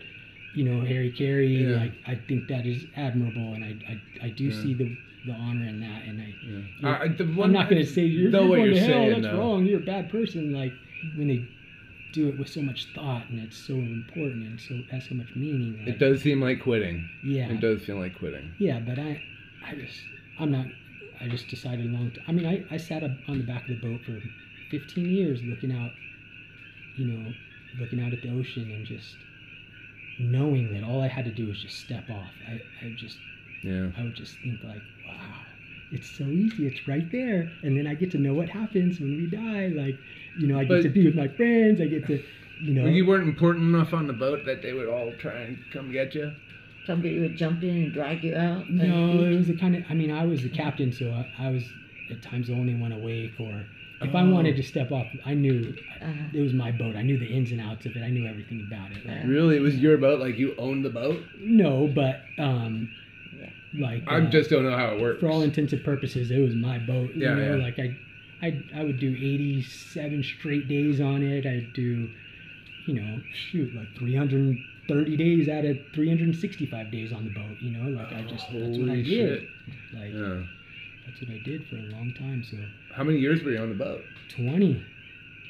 you 0.55 0.65
know, 0.65 0.85
hara-kiri. 0.87 1.49
Yeah. 1.49 1.77
Like 1.77 1.93
I 2.07 2.15
think 2.29 2.49
that 2.49 2.65
is 2.65 2.85
admirable, 2.97 3.55
and 3.55 3.65
I 3.65 3.77
I, 4.23 4.27
I 4.27 4.31
do 4.31 4.45
Yeah. 4.45 4.63
see 4.63 4.75
the 4.75 4.97
the 5.27 5.33
honor 5.33 5.67
in 5.67 5.81
that. 5.81 6.03
And 6.05 6.23
I, 6.23 6.35
Yeah. 6.81 6.99
I, 7.03 7.09
the 7.09 7.25
I'm 7.43 7.53
not 7.53 7.69
going 7.69 7.83
to 7.85 7.91
say 7.91 8.03
you're, 8.05 8.31
you're 8.31 8.31
going 8.31 8.73
to 8.73 8.79
hell. 8.81 8.89
saying, 8.89 9.11
That's 9.23 9.35
though. 9.35 9.39
wrong. 9.39 9.67
You're 9.67 9.81
a 9.81 9.85
bad 9.85 10.11
person. 10.11 10.53
Like 10.53 10.73
when 11.17 11.27
they 11.29 11.49
do 12.13 12.29
it 12.29 12.39
with 12.39 12.49
so 12.49 12.63
much 12.63 12.87
thought 12.95 13.29
and 13.29 13.39
it's 13.41 13.57
so 13.57 13.75
important 13.75 14.47
and 14.47 14.61
so 14.61 14.75
has 14.91 15.09
so 15.09 15.15
much 15.15 15.35
meaning. 15.37 15.79
Like, 15.79 15.95
It 15.95 15.99
does 15.99 16.23
seem 16.23 16.41
like 16.41 16.63
quitting. 16.63 17.09
Yeah. 17.23 17.51
It 17.51 17.61
does 17.61 17.83
feel 17.85 17.97
like 17.99 18.19
quitting. 18.19 18.55
Yeah, 18.59 18.81
but 18.81 18.99
I, 18.99 19.23
I 19.65 19.75
just, 19.75 20.01
I'm 20.39 20.51
not. 20.51 20.67
I 21.21 21.27
just 21.29 21.49
decided 21.49 21.93
long. 21.93 22.13
T- 22.13 22.21
I 22.29 22.33
mean, 22.33 22.47
I, 22.47 22.65
I 22.73 22.77
sat 22.77 23.03
up 23.03 23.11
on 23.29 23.39
the 23.39 23.45
back 23.45 23.63
of 23.63 23.69
the 23.69 23.87
boat 23.87 24.01
for 24.07 24.21
15 24.71 25.05
years, 25.11 25.41
looking 25.43 25.73
out, 25.73 25.91
you 26.97 27.07
know, 27.07 27.33
looking 27.81 28.01
out 28.01 28.13
at 28.13 28.23
the 28.23 28.31
ocean 28.31 28.71
and 28.71 28.87
just 28.87 29.17
knowing 30.21 30.73
that 30.75 30.85
all 30.85 31.03
I 31.03 31.09
had 31.09 31.25
to 31.25 31.31
do 31.33 31.47
was 31.47 31.61
just 31.61 31.79
step 31.81 32.09
off. 32.11 32.33
I, 32.47 32.87
I 32.87 32.91
just, 32.97 33.19
Yeah. 33.63 33.89
I 33.99 34.03
would 34.03 34.15
just 34.15 34.37
think 34.39 34.63
like, 34.65 34.83
wow, 35.07 35.35
it's 35.91 36.11
so 36.11 36.25
easy. 36.25 36.67
It's 36.67 36.87
right 36.89 37.11
there, 37.11 37.51
and 37.63 37.77
then 37.77 37.87
I 37.87 37.95
get 37.95 38.11
to 38.13 38.19
know 38.19 38.35
what 38.35 38.49
happens 38.49 39.01
when 39.01 39.17
we 39.17 39.27
die. 39.27 39.69
Like, 39.69 39.97
you 40.39 40.47
know, 40.47 40.59
I 40.59 40.65
get 40.65 40.69
But- 40.69 40.83
to 40.83 40.89
be 40.91 41.05
with 41.07 41.15
my 41.15 41.29
friends. 41.29 41.81
I 41.81 41.87
get 41.87 42.07
to, 42.07 42.23
you 42.63 42.75
know. 42.75 42.87
You 42.87 43.07
weren't 43.07 43.29
important 43.29 43.67
enough 43.75 43.93
on 43.95 44.07
the 44.07 44.13
boat 44.13 44.45
that 44.47 44.63
they 44.63 44.73
would 44.73 44.89
all 44.89 45.13
try 45.19 45.41
and 45.43 45.59
come 45.73 45.91
get 45.93 46.15
you. 46.15 46.33
Somebody 46.87 47.19
would 47.21 47.37
jump 47.37 47.63
in 47.63 47.71
and 47.85 47.93
drag 47.93 48.25
you 48.25 48.35
out. 48.35 48.71
No, 48.71 49.23
it 49.25 49.37
was 49.37 49.47
the 49.49 49.57
kind 49.57 49.77
of. 49.77 49.85
I 49.91 49.95
mean, 49.95 50.11
I 50.11 50.25
was 50.25 50.43
the 50.43 50.49
captain, 50.49 50.91
so 50.93 51.11
I, 51.11 51.47
I 51.47 51.51
was 51.51 51.65
at 52.11 52.23
times 52.23 52.47
the 52.49 52.55
only 52.55 52.75
one 52.75 52.93
awake. 52.93 53.33
Or 53.39 53.65
if 54.01 54.15
I 54.15 54.23
Oh. 54.23 54.31
wanted 54.31 54.57
to 54.57 54.63
step 54.63 54.91
off, 54.91 55.07
I 55.27 55.35
knew 55.35 55.75
Uh-huh. 56.01 56.13
it 56.33 56.41
was 56.41 56.55
my 56.55 56.71
boat. 56.73 56.97
I 56.97 57.03
knew 57.03 57.19
the 57.19 57.27
ins 57.27 57.51
and 57.53 57.61
outs 57.61 57.85
of 57.85 57.95
it. 57.97 58.03
I 58.03 58.09
knew 58.11 58.27
everything 58.27 58.65
about 58.67 58.93
it. 58.93 59.05
Like, 59.07 59.27
Really, 59.27 59.57
it 59.57 59.61
was 59.63 59.77
your 59.79 59.99
boat. 59.99 60.19
Like 60.21 60.39
you 60.39 60.55
owned 60.57 60.83
the 60.85 60.91
boat. 60.91 61.23
no, 61.41 61.89
but 61.95 62.23
um, 62.39 62.89
Yeah. 62.91 62.95
Like 63.75 64.03
I 64.07 64.19
uh, 64.21 64.31
just 64.31 64.51
don't 64.51 64.65
know 64.65 64.77
how 64.77 64.95
it 64.95 65.01
works. 65.01 65.21
for 65.21 65.29
all 65.29 65.43
intents 65.43 65.73
and 65.73 65.85
purposes, 65.85 66.31
it 66.31 66.39
was 66.41 66.55
my 66.55 66.79
boat. 66.79 67.11
You 67.15 67.27
Yeah, 67.27 67.35
know, 67.35 67.57
yeah. 67.57 67.63
like 67.65 67.79
I, 67.79 67.97
I, 68.47 68.63
I 68.81 68.85
would 68.85 68.99
do 69.01 69.11
87 69.15 70.23
straight 70.39 70.69
days 70.69 71.01
on 71.01 71.23
it. 71.23 71.45
I'd 71.47 71.73
do, 71.75 72.09
you 72.87 72.95
know, 72.95 73.21
shoot, 73.51 73.75
like 73.75 73.89
330 73.99 75.17
days 75.17 75.49
out 75.49 75.65
of 75.65 75.77
365 75.95 76.91
days 76.91 77.13
on 77.13 77.25
the 77.25 77.31
boat. 77.31 77.57
You 77.61 77.73
know, 77.77 77.89
like 77.91 78.13
I 78.13 78.23
just 78.23 78.47
that's 78.53 78.79
what 78.79 78.91
I 78.91 78.97
did. 78.97 79.07
shit. 79.07 79.43
Like 79.95 80.13
Yeah. 80.13 80.43
that's 81.07 81.21
what 81.21 81.31
I 81.31 81.41
did 81.45 81.67
for 81.69 81.77
a 81.77 81.83
long 81.93 82.15
time. 82.19 82.43
So 82.49 82.57
How 82.95 83.05
many 83.05 83.19
years 83.19 83.43
were 83.43 83.51
you 83.53 83.59
on 83.59 83.69
the 83.71 83.75
boat? 83.75 84.03
20. 84.37 84.83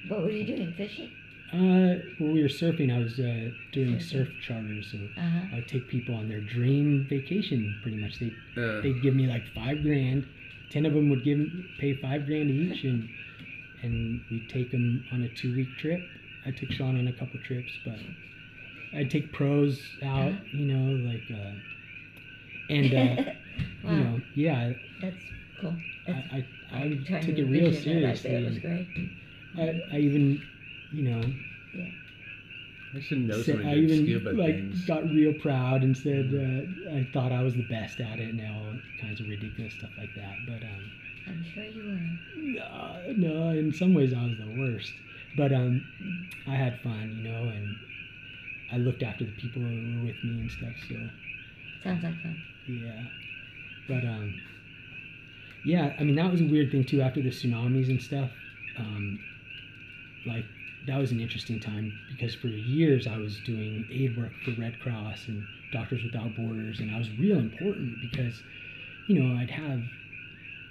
What 0.09 0.23
were 0.23 0.31
you 0.31 0.45
doing? 0.47 0.73
Fishing? 0.77 1.11
Uh, 1.53 2.05
when 2.19 2.33
we 2.33 2.43
were 2.43 2.49
surfing, 2.49 2.95
I 2.95 2.99
was 2.99 3.19
uh, 3.19 3.51
doing 3.73 3.99
surf 4.01 4.29
charters, 4.39 4.91
so 4.93 4.99
Uh-huh. 5.17 5.47
I 5.53 5.55
would 5.57 5.69
take 5.69 5.89
people 5.89 6.15
on 6.15 6.29
their 6.29 6.41
dream 6.41 7.05
vacation. 7.05 7.75
Pretty 7.81 7.97
much, 7.97 8.19
they 8.19 8.33
Yeah. 8.57 8.81
they'd 8.83 9.01
give 9.01 9.15
me 9.15 9.27
like 9.27 9.47
five 9.55 9.83
grand. 9.83 10.27
Ten 10.69 10.85
of 10.85 10.93
them 10.93 11.09
would 11.09 11.23
give 11.25 11.41
pay 11.79 11.95
five 11.95 12.27
grand 12.27 12.51
each, 12.51 12.85
and 12.85 13.09
and 13.83 14.21
we'd 14.31 14.49
take 14.49 14.71
them 14.71 15.05
on 15.13 15.23
a 15.23 15.29
two 15.29 15.55
week 15.55 15.75
trip. 15.77 16.07
I 16.45 16.51
took 16.51 16.71
Sean 16.71 16.99
on 16.99 17.09
a 17.09 17.13
couple 17.13 17.41
trips, 17.41 17.79
but 17.85 17.99
I'd 18.93 19.11
take 19.11 19.33
pros 19.33 19.97
out, 20.03 20.35
you 20.53 20.67
know, 20.67 20.93
like 21.09 21.25
uh, 21.31 21.53
and 22.69 22.93
uh, 22.93 23.23
wow. 23.83 23.91
you 23.91 23.97
know, 24.05 24.21
yeah, 24.35 24.73
That's 25.01 25.25
cool. 25.59 25.77
I 26.07 26.13
That's, 26.13 26.33
I, 26.33 26.37
I 26.73 26.77
I'm 26.83 27.05
took 27.05 27.39
it 27.39 27.45
real 27.45 27.67
envision 27.67 28.03
that. 28.03 28.19
Seriously. 28.19 28.31
it 28.35 28.45
was 28.45 28.59
great. 28.59 28.87
I, 29.57 29.97
I 29.97 29.99
even, 30.01 30.43
you 30.93 31.03
know, 31.11 31.23
I 32.95 33.01
should 33.01 33.27
know 33.27 33.43
said- 33.43 33.57
some 33.59 33.67
I 33.67 33.75
even 33.77 34.05
scuba 34.05 34.31
like 34.33 34.55
things. 34.57 34.85
got 34.87 35.05
real 35.11 35.35
proud 35.35 35.83
and 35.83 35.97
said 35.97 36.33
uh, 36.33 36.95
I 36.97 37.07
thought 37.13 37.33
I 37.33 37.43
was 37.43 37.55
the 37.55 37.67
best 37.69 38.01
at 38.01 38.19
it 38.19 38.31
and 38.35 38.41
all 38.41 38.75
kinds 39.01 39.21
of 39.21 39.29
ridiculous 39.29 39.75
stuff 39.75 39.91
like 39.99 40.09
that. 40.17 40.35
But 40.47 40.63
um, 40.65 40.91
I'm 41.27 41.45
sure 41.55 41.65
you 41.65 41.83
were. 41.85 43.15
no, 43.17 43.29
no, 43.35 43.49
in 43.51 43.73
some 43.75 43.93
ways 43.93 44.15
I 44.15 44.25
was 44.25 44.39
the 44.39 44.57
worst. 44.59 44.93
But 45.37 45.53
um, 45.53 45.85
I 46.47 46.55
had 46.57 46.81
fun, 46.81 47.15
you 47.23 47.31
know, 47.31 47.49
and 47.51 47.77
I 48.73 48.79
looked 48.79 49.03
after 49.03 49.25
the 49.27 49.33
people 49.33 49.61
who 49.63 49.69
were 50.01 50.07
with 50.07 50.25
me 50.25 50.41
and 50.41 50.51
stuff. 50.51 50.73
So 50.89 50.95
Sounds 51.85 52.03
like 52.03 52.21
fun. 52.23 52.43
yeah, 52.67 53.03
but 53.87 54.05
um, 54.09 54.35
yeah, 55.65 55.93
I 56.01 56.05
mean 56.05 56.17
that 56.17 56.31
was 56.33 56.41
a 56.41 56.45
weird 56.47 56.71
thing 56.73 56.85
too. 56.85 57.03
After 57.03 57.21
the 57.23 57.29
tsunamis 57.29 57.89
and 57.91 58.01
stuff, 58.03 58.31
um, 58.79 59.19
like 60.27 60.47
that 60.89 60.99
was 60.99 61.13
an 61.13 61.21
interesting 61.21 61.61
time 61.61 61.93
because 62.11 62.35
for 62.35 62.49
years 62.49 63.07
I 63.07 63.17
was 63.17 63.39
doing 63.47 63.87
aid 63.93 64.17
work 64.17 64.33
for 64.45 64.61
Red 64.61 64.81
Cross 64.81 65.29
and 65.29 65.47
Doctors 65.73 66.03
Without 66.03 66.35
Borders, 66.35 66.81
and 66.81 66.91
I 66.91 66.99
was 66.99 67.11
real 67.19 67.39
important 67.39 67.97
because, 68.11 68.43
you 69.07 69.21
know, 69.21 69.39
I'd 69.39 69.51
have 69.51 69.81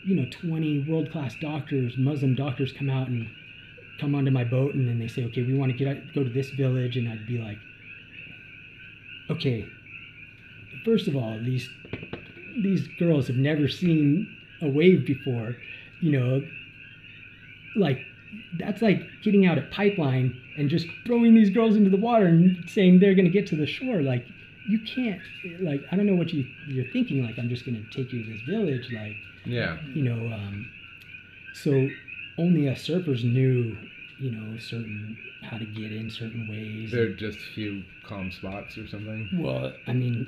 you 0.08 0.16
know, 0.16 0.26
20 0.30 0.86
world 0.88 1.12
class 1.12 1.36
doctors, 1.42 1.98
Muslim 1.98 2.34
doctors 2.34 2.72
come 2.72 2.90
out 2.90 3.10
and 3.10 3.28
come 4.00 4.16
onto 4.16 4.32
my 4.32 4.46
boat 4.46 4.74
and 4.74 4.88
then 4.88 5.00
they 5.00 5.08
say, 5.08 5.26
okay, 5.26 5.44
we 5.44 5.54
want 5.54 5.70
to 5.70 5.78
get 5.78 5.88
out, 5.90 5.98
go 6.16 6.24
to 6.24 6.30
this 6.30 6.50
village. 6.52 6.96
And 6.96 7.10
I'd 7.10 7.28
be 7.28 7.40
like, 7.40 7.58
okay, 9.30 9.68
first 10.86 11.08
of 11.08 11.16
all, 11.16 11.38
these 11.44 11.70
these 12.64 12.88
girls 13.00 13.28
have 13.28 13.36
never 13.36 13.68
seen 13.68 14.34
a 14.62 14.70
wave 14.70 15.06
before, 15.06 15.56
you 16.02 16.12
know, 16.12 16.42
like 17.76 18.00
that's 18.54 18.82
like 18.82 19.22
getting 19.22 19.46
out 19.46 19.58
a 19.58 19.62
pipeline 19.64 20.40
and 20.56 20.70
just 20.70 20.88
throwing 21.06 21.34
these 21.34 21.50
girls 21.50 21.76
into 21.76 21.90
the 21.90 21.98
water 21.98 22.26
and 22.26 22.70
saying 22.70 23.00
they're 23.00 23.16
going 23.16 23.26
to 23.26 23.32
get 23.32 23.48
to 23.48 23.56
the 23.56 23.66
shore 23.68 24.02
like 24.02 24.28
you 24.66 24.80
can't 24.80 25.22
like 25.60 25.86
i 25.92 25.96
don't 25.96 26.06
know 26.06 26.16
what 26.16 26.34
you 26.34 26.46
you're 26.66 26.86
thinking 26.86 27.24
like 27.24 27.38
i'm 27.38 27.50
just 27.50 27.66
going 27.66 27.76
to 27.76 27.84
take 27.96 28.12
you 28.12 28.24
to 28.24 28.30
this 28.30 28.42
village 28.42 28.92
like 28.92 29.16
Yeah. 29.46 29.78
you 29.94 30.02
know 30.04 30.32
um, 30.34 30.70
so 31.54 31.92
only 32.38 32.68
us 32.68 32.86
surfers 32.88 33.24
knew 33.24 33.78
you 34.20 34.32
know 34.32 34.58
certain 34.58 35.18
how 35.44 35.58
to 35.58 35.66
get 35.66 35.92
in 35.92 36.10
certain 36.10 36.48
ways 36.48 36.92
There 36.92 37.04
are 37.04 37.10
just 37.10 37.40
a 37.40 37.52
few 37.52 37.84
calm 38.04 38.32
spots 38.32 38.78
or 38.78 38.88
something. 38.88 39.30
well 39.32 39.74
i 39.88 39.94
mean 39.94 40.28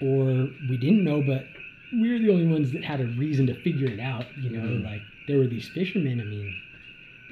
or 0.00 0.50
we 0.68 0.76
didn't 0.76 1.02
know 1.04 1.20
but 1.22 1.48
we 1.90 2.10
were 2.10 2.18
the 2.18 2.30
only 2.30 2.46
ones 2.46 2.72
that 2.72 2.84
had 2.84 3.00
a 3.00 3.06
reason 3.06 3.46
to 3.46 3.54
figure 3.54 3.88
it 3.88 4.00
out 4.00 4.26
you 4.36 4.50
know 4.50 4.62
Mhm. 4.68 4.84
like 4.84 5.02
there 5.26 5.38
were 5.38 5.46
these 5.46 5.68
fishermen 5.68 6.20
i 6.20 6.24
mean 6.24 6.54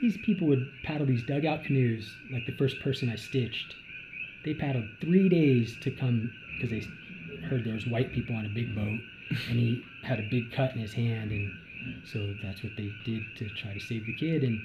these 0.01 0.17
people 0.19 0.47
would 0.49 0.69
paddle 0.83 1.07
these 1.07 1.23
dugout 1.23 1.65
canoes 1.65 2.15
like 2.33 2.47
the 2.47 2.57
first 2.57 2.81
person 2.81 3.11
i 3.11 3.17
stitched. 3.17 3.75
They 4.45 4.55
paddled 4.55 4.87
three 5.01 5.29
days 5.29 5.77
to 5.83 5.91
come 5.91 6.33
because 6.57 6.71
they 6.71 7.47
heard 7.47 7.65
there 7.65 7.75
was 7.75 7.87
white 7.87 8.13
people 8.13 8.37
on 8.37 8.47
a 8.47 8.49
big 8.49 8.75
boat 8.75 8.99
and 9.49 9.59
he 9.59 9.83
had 10.03 10.19
a 10.19 10.29
big 10.31 10.53
cut 10.53 10.75
in 10.75 10.81
his 10.81 10.93
hand 10.93 11.31
and 11.31 11.53
so 12.05 12.35
that's 12.43 12.63
what 12.63 12.73
they 12.77 12.91
did 13.05 13.23
to 13.37 13.49
try 13.51 13.73
to 13.73 13.81
save 13.81 14.05
the 14.07 14.15
kid 14.15 14.43
and 14.43 14.61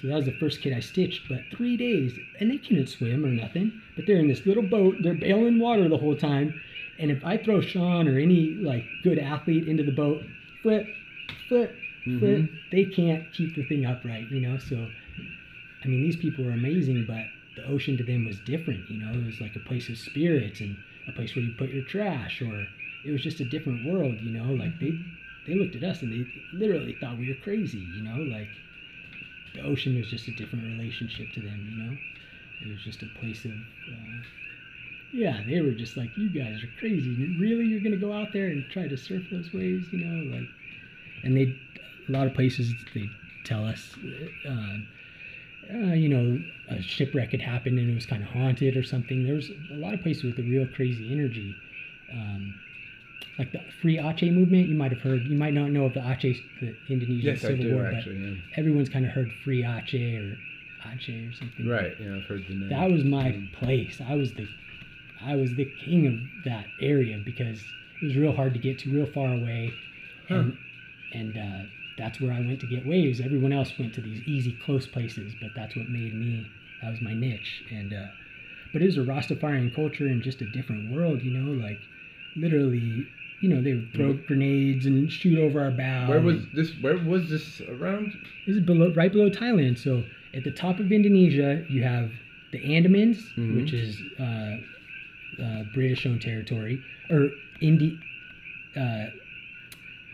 so 0.00 0.08
that 0.08 0.16
was 0.16 0.24
the 0.24 0.38
first 0.38 0.60
kid 0.60 0.72
i 0.72 0.80
stitched 0.80 1.28
but 1.28 1.40
three 1.54 1.76
days 1.76 2.16
and 2.40 2.50
they 2.50 2.58
couldn't 2.58 2.86
swim 2.86 3.24
or 3.24 3.28
nothing 3.28 3.72
but 3.96 4.06
they're 4.06 4.20
in 4.20 4.28
this 4.28 4.46
little 4.46 4.62
boat 4.62 4.94
they're 5.02 5.14
bailing 5.14 5.58
water 5.58 5.88
the 5.88 5.98
whole 5.98 6.16
time 6.16 6.58
and 6.98 7.10
if 7.10 7.24
i 7.24 7.36
throw 7.36 7.60
sean 7.60 8.08
or 8.08 8.18
any 8.18 8.54
like 8.62 8.84
good 9.02 9.18
athlete 9.18 9.68
into 9.68 9.82
the 9.82 9.92
boat 9.92 10.22
flip 10.62 10.86
flip 11.48 11.74
Mhm. 12.06 12.48
they 12.70 12.84
can't 12.84 13.30
keep 13.32 13.54
the 13.54 13.62
thing 13.62 13.84
upright 13.86 14.30
you 14.30 14.40
know 14.40 14.58
so 14.58 14.90
i 15.84 15.88
mean 15.88 16.02
these 16.02 16.16
people 16.16 16.44
were 16.44 16.52
amazing 16.52 17.04
but 17.04 17.28
the 17.56 17.64
ocean 17.66 17.96
to 17.96 18.02
them 18.04 18.24
was 18.24 18.40
different 18.40 18.90
you 18.90 18.98
know? 18.98 19.12
It 19.12 19.24
was 19.24 19.40
like 19.40 19.54
a 19.54 19.60
place 19.60 19.88
of 19.88 19.96
spirits 19.96 20.60
and 20.60 20.76
a 21.06 21.12
place 21.12 21.36
where 21.36 21.44
you 21.44 21.52
put 21.52 21.70
your 21.70 21.82
trash 21.82 22.42
or 22.42 22.68
it 23.04 23.12
was 23.12 23.22
just 23.22 23.38
a 23.40 23.44
different 23.44 23.82
world 23.84 24.20
you 24.20 24.32
know? 24.32 24.52
Like 24.52 24.80
they 24.80 24.98
they 25.44 25.54
looked 25.54 25.76
at 25.76 25.84
us 25.84 26.02
and 26.02 26.10
they 26.12 26.26
literally 26.52 26.94
thought 26.94 27.18
we 27.18 27.26
were 27.28 27.34
crazy 27.34 27.78
you 27.78 28.02
know? 28.02 28.18
Like 28.22 28.50
the 29.54 29.60
ocean 29.62 29.96
was 29.96 30.08
just 30.08 30.28
a 30.28 30.32
different 30.32 30.64
relationship 30.66 31.32
to 31.32 31.40
them 31.40 31.66
you 31.70 31.76
know? 31.76 31.96
It 32.60 32.68
was 32.68 32.82
just 32.82 33.02
a 33.02 33.06
place 33.06 33.44
of 33.44 33.52
uh, 33.88 34.18
yeah 35.12 35.42
they 35.46 35.60
were 35.60 35.72
just 35.72 35.96
like 35.96 36.16
you 36.16 36.28
guys 36.28 36.62
are 36.62 36.70
crazy. 36.78 37.24
Really 37.36 37.66
you're 37.66 37.80
gonna 37.80 37.96
go 37.96 38.12
out 38.12 38.32
there 38.32 38.48
and 38.48 38.68
try 38.68 38.88
to 38.88 38.96
surf 38.96 39.24
those 39.30 39.52
waves 39.52 39.92
you 39.92 39.98
know? 39.98 40.22
Like 40.30 40.48
and 41.22 41.36
they 41.36 41.56
a 42.08 42.12
lot 42.12 42.26
of 42.26 42.34
places 42.34 42.74
they 42.94 43.10
tell 43.42 43.64
us 43.64 43.94
uh, 44.48 44.50
uh, 45.72 45.92
you 45.94 46.08
know 46.08 46.40
a 46.68 46.80
shipwreck 46.82 47.30
had 47.32 47.40
happened 47.42 47.78
and 47.78 47.90
it 47.90 47.94
was 47.94 48.06
kind 48.06 48.22
of 48.22 48.28
haunted 48.28 48.76
or 48.76 48.82
something 48.82 49.22
there's 49.22 49.50
a 49.70 49.74
lot 49.74 49.94
of 49.94 50.02
places 50.02 50.24
with 50.24 50.38
a 50.38 50.42
real 50.42 50.66
crazy 50.66 51.10
energy 51.12 51.58
um, 52.12 52.54
like 53.38 53.52
the 53.52 53.60
free 53.80 53.96
Aceh 53.98 54.32
movement 54.32 54.68
you 54.68 54.74
might 54.76 54.90
have 54.92 55.00
heard 55.00 55.26
you 55.28 55.36
might 55.36 55.54
not 55.54 55.70
know 55.70 55.84
of 55.84 55.94
the 55.94 56.00
Aceh 56.00 56.42
the 56.60 56.76
Indonesian 56.86 57.30
Yes, 57.32 57.40
civil 57.40 57.64
do 57.64 57.72
war 57.74 57.84
but 57.84 57.94
actually. 57.98 58.16
Yeah. 58.18 58.34
everyone's 58.56 58.88
kind 58.88 59.04
of 59.04 59.10
heard 59.12 59.32
free 59.32 59.62
Aceh 59.62 60.18
or 60.20 60.38
Aceh 60.86 61.30
or 61.30 61.32
something 61.32 61.66
Right. 61.66 61.96
Yeah, 61.98 62.16
I've 62.16 62.26
heard 62.26 62.46
the 62.46 62.54
name. 62.54 62.68
that 62.68 62.90
was 62.90 63.04
my 63.04 63.40
place. 63.52 64.00
I 64.06 64.14
was 64.16 64.34
the 64.34 64.48
I 65.22 65.36
was 65.36 65.54
the 65.54 65.64
king 65.64 66.06
of 66.06 66.44
that 66.44 66.66
area 66.78 67.16
because 67.18 67.72
it 68.00 68.04
was 68.04 68.16
real 68.16 68.32
hard 68.34 68.52
to 68.54 68.60
get 68.60 68.78
to, 68.80 68.90
real 68.90 69.06
far 69.06 69.32
away, 69.32 69.72
and 70.28 70.58
and 71.12 71.36
uh, 71.38 71.66
that's 71.98 72.20
where 72.20 72.32
I 72.32 72.40
went 72.40 72.60
to 72.60 72.66
get 72.66 72.86
waves. 72.86 73.20
Everyone 73.20 73.52
else 73.52 73.72
went 73.78 73.94
to 73.94 74.00
these 74.00 74.22
easy, 74.26 74.52
close 74.64 74.86
places, 74.86 75.34
but 75.40 75.50
that's 75.54 75.76
what 75.76 75.88
made 75.88 76.14
me. 76.14 76.46
That 76.82 76.90
was 76.90 77.00
my 77.00 77.14
niche, 77.14 77.62
and 77.70 77.92
uh, 77.92 78.06
but 78.72 78.82
it 78.82 78.86
was 78.86 78.98
a 78.98 79.02
Rastafarian 79.02 79.74
culture 79.74 80.06
and 80.06 80.22
just 80.22 80.40
a 80.42 80.46
different 80.50 80.92
world, 80.92 81.22
you 81.22 81.30
know, 81.30 81.52
like 81.52 81.78
literally. 82.36 83.06
You 83.40 83.50
know, 83.50 83.60
they 83.62 83.74
would 83.74 83.92
throw 83.92 84.14
grenades 84.26 84.86
and 84.86 85.10
shoot 85.12 85.38
over 85.38 85.60
our 85.60 85.70
bow. 85.70 86.06
Where 86.08 86.20
was 86.20 86.46
this? 86.54 86.70
Where 86.80 86.96
was 86.96 87.28
this 87.28 87.60
around? 87.68 88.12
this 88.46 88.56
is 88.56 88.62
below, 88.64 88.90
right 88.94 89.12
below 89.12 89.28
Thailand. 89.28 89.76
So 89.78 90.02
at 90.32 90.44
the 90.44 90.50
top 90.50 90.78
of 90.80 90.90
Indonesia, 90.90 91.62
you 91.68 91.82
have 91.82 92.10
the 92.52 92.60
Andamans, 92.60 93.18
Mhm. 93.36 93.56
which 93.56 93.74
is 93.74 94.00
uh, 94.18 94.56
uh, 95.42 95.64
British-owned 95.74 96.22
territory, 96.22 96.80
or 97.10 97.28
Indi. 97.60 97.98
Uh, 98.74 99.06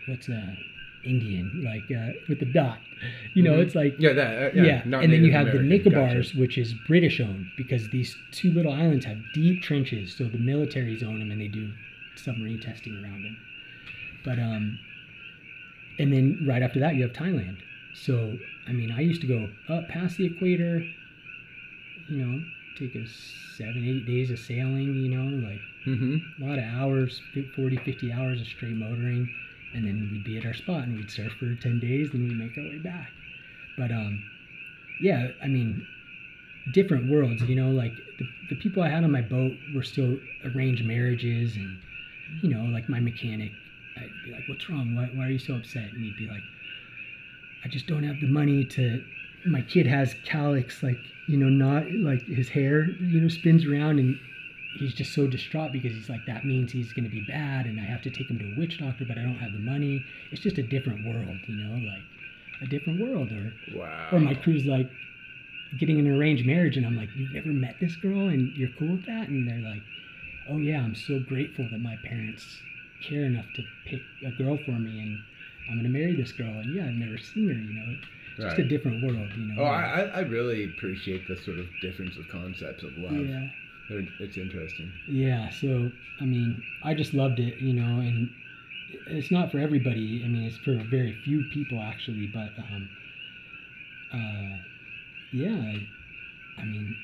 what's 0.07 0.27
uh, 0.27 0.55
Indian? 1.03 1.61
Like 1.63 1.83
uh, 1.91 2.13
with 2.29 2.39
the 2.39 2.45
dot. 2.45 2.79
You 3.33 3.43
know, 3.43 3.53
Mhm. 3.53 3.63
it's 3.63 3.75
like 3.75 3.95
Yeah, 3.99 4.13
that. 4.13 4.37
Uh, 4.37 4.49
yeah. 4.55 4.83
yeah, 4.85 4.99
and 4.99 5.11
then 5.11 5.23
you 5.25 5.31
have 5.31 5.47
the 5.47 5.57
Nicobars, 5.59 6.27
Gotcha. 6.27 6.37
which 6.39 6.57
is 6.57 6.73
British 6.73 7.19
owned, 7.19 7.47
because 7.57 7.89
these 7.89 8.15
two 8.31 8.51
little 8.51 8.71
islands 8.73 9.05
have 9.05 9.17
deep 9.33 9.61
trenches, 9.61 10.13
so 10.13 10.25
the 10.25 10.37
militaries 10.37 11.03
own 11.03 11.19
them 11.19 11.31
and 11.31 11.41
they 11.41 11.47
do 11.47 11.71
submarine 12.15 12.59
testing 12.59 13.01
around 13.03 13.23
them. 13.23 13.37
But 14.23 14.37
um, 14.37 14.77
and 15.99 16.11
then 16.13 16.43
right 16.45 16.61
after 16.61 16.79
that 16.79 16.95
you 16.95 17.01
have 17.03 17.13
Thailand. 17.13 17.57
So 17.93 18.37
I 18.67 18.71
mean, 18.73 18.91
I 18.91 19.01
used 19.01 19.21
to 19.21 19.27
go 19.27 19.49
up 19.69 19.87
past 19.89 20.17
the 20.17 20.25
equator. 20.25 20.85
You 22.07 22.25
know, 22.25 22.41
take 22.77 22.95
us 22.95 23.09
seven, 23.57 23.83
eight 23.87 24.05
days 24.05 24.29
of 24.31 24.39
sailing. 24.39 24.95
You 24.95 25.09
know, 25.09 25.47
like 25.47 25.61
Mhm. 25.87 26.21
a 26.39 26.45
lot 26.45 26.59
of 26.59 26.65
hours, 26.65 27.21
fi- 27.33 27.41
40, 27.55 27.77
50 27.77 28.11
hours 28.11 28.39
of 28.41 28.47
straight 28.47 28.75
motoring, 28.75 29.29
and 29.73 29.85
then 29.85 30.09
we'd 30.11 30.23
be 30.23 30.37
at 30.37 30.45
our 30.45 30.53
spot 30.53 30.83
and 30.83 30.97
we'd 30.97 31.11
surf 31.11 31.33
for 31.39 31.55
10 31.55 31.79
days, 31.79 32.13
and 32.13 32.27
we'd 32.27 32.37
make 32.37 32.57
our 32.57 32.63
way 32.63 32.79
back. 32.79 33.09
But, 33.77 33.91
um, 33.91 34.23
yeah, 35.01 35.29
I 35.43 35.47
mean, 35.47 35.85
different 36.73 37.09
worlds, 37.09 37.41
you 37.43 37.55
know, 37.55 37.71
like 37.71 37.93
the, 38.19 38.25
the 38.49 38.55
people 38.55 38.83
I 38.83 38.89
had 38.89 39.03
on 39.03 39.11
my 39.11 39.21
boat 39.21 39.53
were 39.73 39.83
still 39.83 40.17
arranged 40.45 40.85
marriages, 40.85 41.55
and, 41.55 41.77
you 42.41 42.49
know, 42.49 42.63
like 42.65 42.89
my 42.89 42.99
mechanic, 42.99 43.51
I'd 43.97 44.09
be 44.25 44.31
like, 44.31 44.43
what's 44.47 44.69
wrong? 44.69 44.95
Why, 44.95 45.05
why 45.13 45.27
are 45.27 45.31
you 45.31 45.39
so 45.39 45.55
upset? 45.55 45.91
And 45.91 46.03
he'd 46.03 46.17
be 46.17 46.27
like, 46.27 46.43
I 47.63 47.67
just 47.67 47.87
don't 47.87 48.03
have 48.03 48.19
the 48.19 48.27
money 48.27 48.65
to. 48.65 49.03
My 49.45 49.61
kid 49.61 49.87
has 49.87 50.15
cowlicks, 50.25 50.83
like, 50.83 50.97
you 51.27 51.37
know, 51.37 51.49
not 51.49 51.91
like 51.91 52.21
his 52.27 52.49
hair, 52.49 52.85
you 52.85 53.21
know, 53.21 53.27
spins 53.27 53.65
around 53.65 53.99
and 53.99 54.19
he's 54.73 54.93
just 54.93 55.13
so 55.13 55.27
distraught 55.27 55.71
because 55.71 55.93
he's 55.93 56.09
like 56.09 56.25
that 56.25 56.45
means 56.45 56.71
he's 56.71 56.93
going 56.93 57.03
to 57.03 57.09
be 57.09 57.19
bad 57.21 57.65
and 57.65 57.79
i 57.79 57.83
have 57.83 58.01
to 58.01 58.09
take 58.09 58.29
him 58.29 58.39
to 58.39 58.45
a 58.45 58.59
witch 58.59 58.79
doctor 58.79 59.03
but 59.05 59.17
i 59.17 59.21
don't 59.21 59.35
have 59.35 59.51
the 59.53 59.59
money. 59.59 60.05
It's 60.31 60.41
just 60.41 60.57
a 60.57 60.63
different 60.63 61.05
world 61.05 61.37
you 61.47 61.55
know 61.63 61.75
like 61.87 62.03
a 62.61 62.67
different 62.67 62.99
world. 62.99 63.31
Or 63.31 63.53
Wow. 63.75 64.09
or 64.11 64.19
my 64.19 64.33
crew's 64.35 64.65
like 64.65 64.89
getting 65.77 65.99
an 65.99 66.07
arranged 66.07 66.45
marriage 66.45 66.77
and 66.77 66.85
i'm 66.85 66.95
like 66.97 67.09
you've 67.15 67.31
never 67.31 67.49
met 67.49 67.75
this 67.79 67.95
girl 67.95 68.27
and 68.27 68.55
you're 68.57 68.69
cool 68.79 68.89
with 68.97 69.05
that? 69.07 69.27
And 69.29 69.47
they're 69.47 69.59
like 69.69 69.83
oh 70.49 70.57
yeah 70.57 70.81
i'm 70.81 70.95
so 70.95 71.19
grateful 71.19 71.65
that 71.71 71.79
my 71.79 71.95
parents 72.03 72.61
care 73.01 73.25
enough 73.25 73.45
to 73.55 73.63
pick 73.85 74.03
a 74.25 74.31
girl 74.31 74.57
for 74.65 74.71
me 74.71 74.99
and 74.99 75.19
i'm 75.69 75.75
going 75.81 75.83
to 75.91 75.99
marry 75.99 76.15
this 76.15 76.31
girl. 76.31 76.49
And 76.59 76.73
yeah 76.73 76.85
i've 76.85 76.93
never 76.95 77.17
seen 77.17 77.47
her 77.49 77.53
you 77.55 77.73
know. 77.73 77.95
It's 78.37 78.45
just 78.45 78.59
a 78.59 78.63
different 78.63 79.03
world 79.03 79.29
you 79.37 79.45
know. 79.53 79.61
Oh, 79.61 79.65
I, 79.65 79.81
I 79.81 80.01
I 80.01 80.19
really 80.21 80.63
appreciate 80.63 81.27
the 81.27 81.35
sort 81.35 81.59
of 81.59 81.67
difference 81.81 82.15
of 82.17 82.27
concepts 82.29 82.83
of 82.83 82.97
love. 82.97 83.13
yeah 83.13 83.47
it's 84.19 84.37
interesting. 84.37 84.91
Yeah, 85.07 85.49
so 85.49 85.91
I 86.19 86.25
mean, 86.25 86.63
I 86.83 86.93
just 86.93 87.13
loved 87.13 87.39
it, 87.39 87.59
you 87.59 87.73
know, 87.73 87.99
and 87.99 88.29
it's 89.07 89.31
not 89.31 89.51
for 89.51 89.59
everybody. 89.59 90.21
I 90.23 90.27
mean, 90.27 90.43
it's 90.43 90.57
for 90.57 90.75
very 90.75 91.13
few 91.13 91.43
people 91.43 91.81
actually, 91.81 92.27
but 92.27 92.51
um, 92.57 92.89
uh, 94.13 94.57
yeah, 95.31 95.55
I, 95.55 95.87
I 96.57 96.65
mean, 96.65 96.95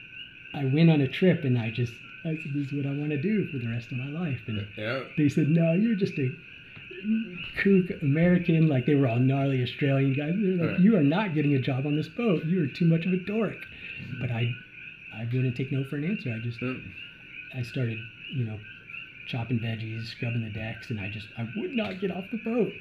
I 0.54 0.66
went 0.66 0.90
on 0.90 1.02
a 1.02 1.08
trip 1.08 1.44
and 1.46 1.58
I 1.58 1.72
just 1.72 1.94
I 2.26 2.36
said, 2.36 2.54
"This 2.54 2.68
is 2.68 2.74
what 2.74 2.86
I 2.86 2.92
want 2.92 3.12
to 3.12 3.18
do 3.18 3.46
for 3.46 3.58
the 3.58 3.70
rest 3.70 3.92
of 3.92 3.98
my 3.98 4.08
life," 4.10 4.42
and 4.48 4.68
Yeah. 4.78 5.04
they 5.16 5.30
said, 5.30 5.50
"No, 5.50 5.74
you're 5.74 5.96
just 5.96 6.18
a 6.20 6.32
kook 7.62 8.02
American." 8.02 8.68
Like 8.68 8.86
they 8.86 8.96
were 8.96 9.08
all 9.08 9.20
gnarly 9.20 9.62
Australian 9.64 10.14
guys. 10.14 10.34
They're 10.38 10.56
like, 10.56 10.72
Right. 10.72 10.80
"You 10.80 10.96
are 10.98 11.04
not 11.04 11.34
getting 11.34 11.54
a 11.56 11.60
job 11.60 11.86
on 11.86 11.96
this 11.96 12.08
boat. 12.10 12.46
You 12.46 12.62
are 12.62 12.68
too 12.68 12.86
much 12.86 13.06
of 13.06 13.14
a 13.14 13.18
dork." 13.18 13.68
But 14.20 14.32
I, 14.32 14.56
I 15.18 15.26
wouldn't 15.26 15.56
take 15.56 15.72
no 15.72 15.84
for 15.84 15.96
an 15.98 16.04
answer. 16.06 16.32
I 16.34 16.40
just 16.40 16.60
Mm. 16.60 16.82
I 17.54 17.62
started, 17.62 18.00
you 18.34 18.46
know, 18.46 18.60
chopping 19.26 19.60
veggies, 19.60 20.06
scrubbing 20.06 20.44
the 20.44 20.50
decks, 20.50 20.90
and 20.90 21.00
I 21.00 21.10
just 21.10 21.28
I 21.38 21.48
would 21.56 21.76
not 21.76 22.00
get 22.00 22.12
off 22.12 22.30
the 22.32 22.38
boat. 22.38 22.74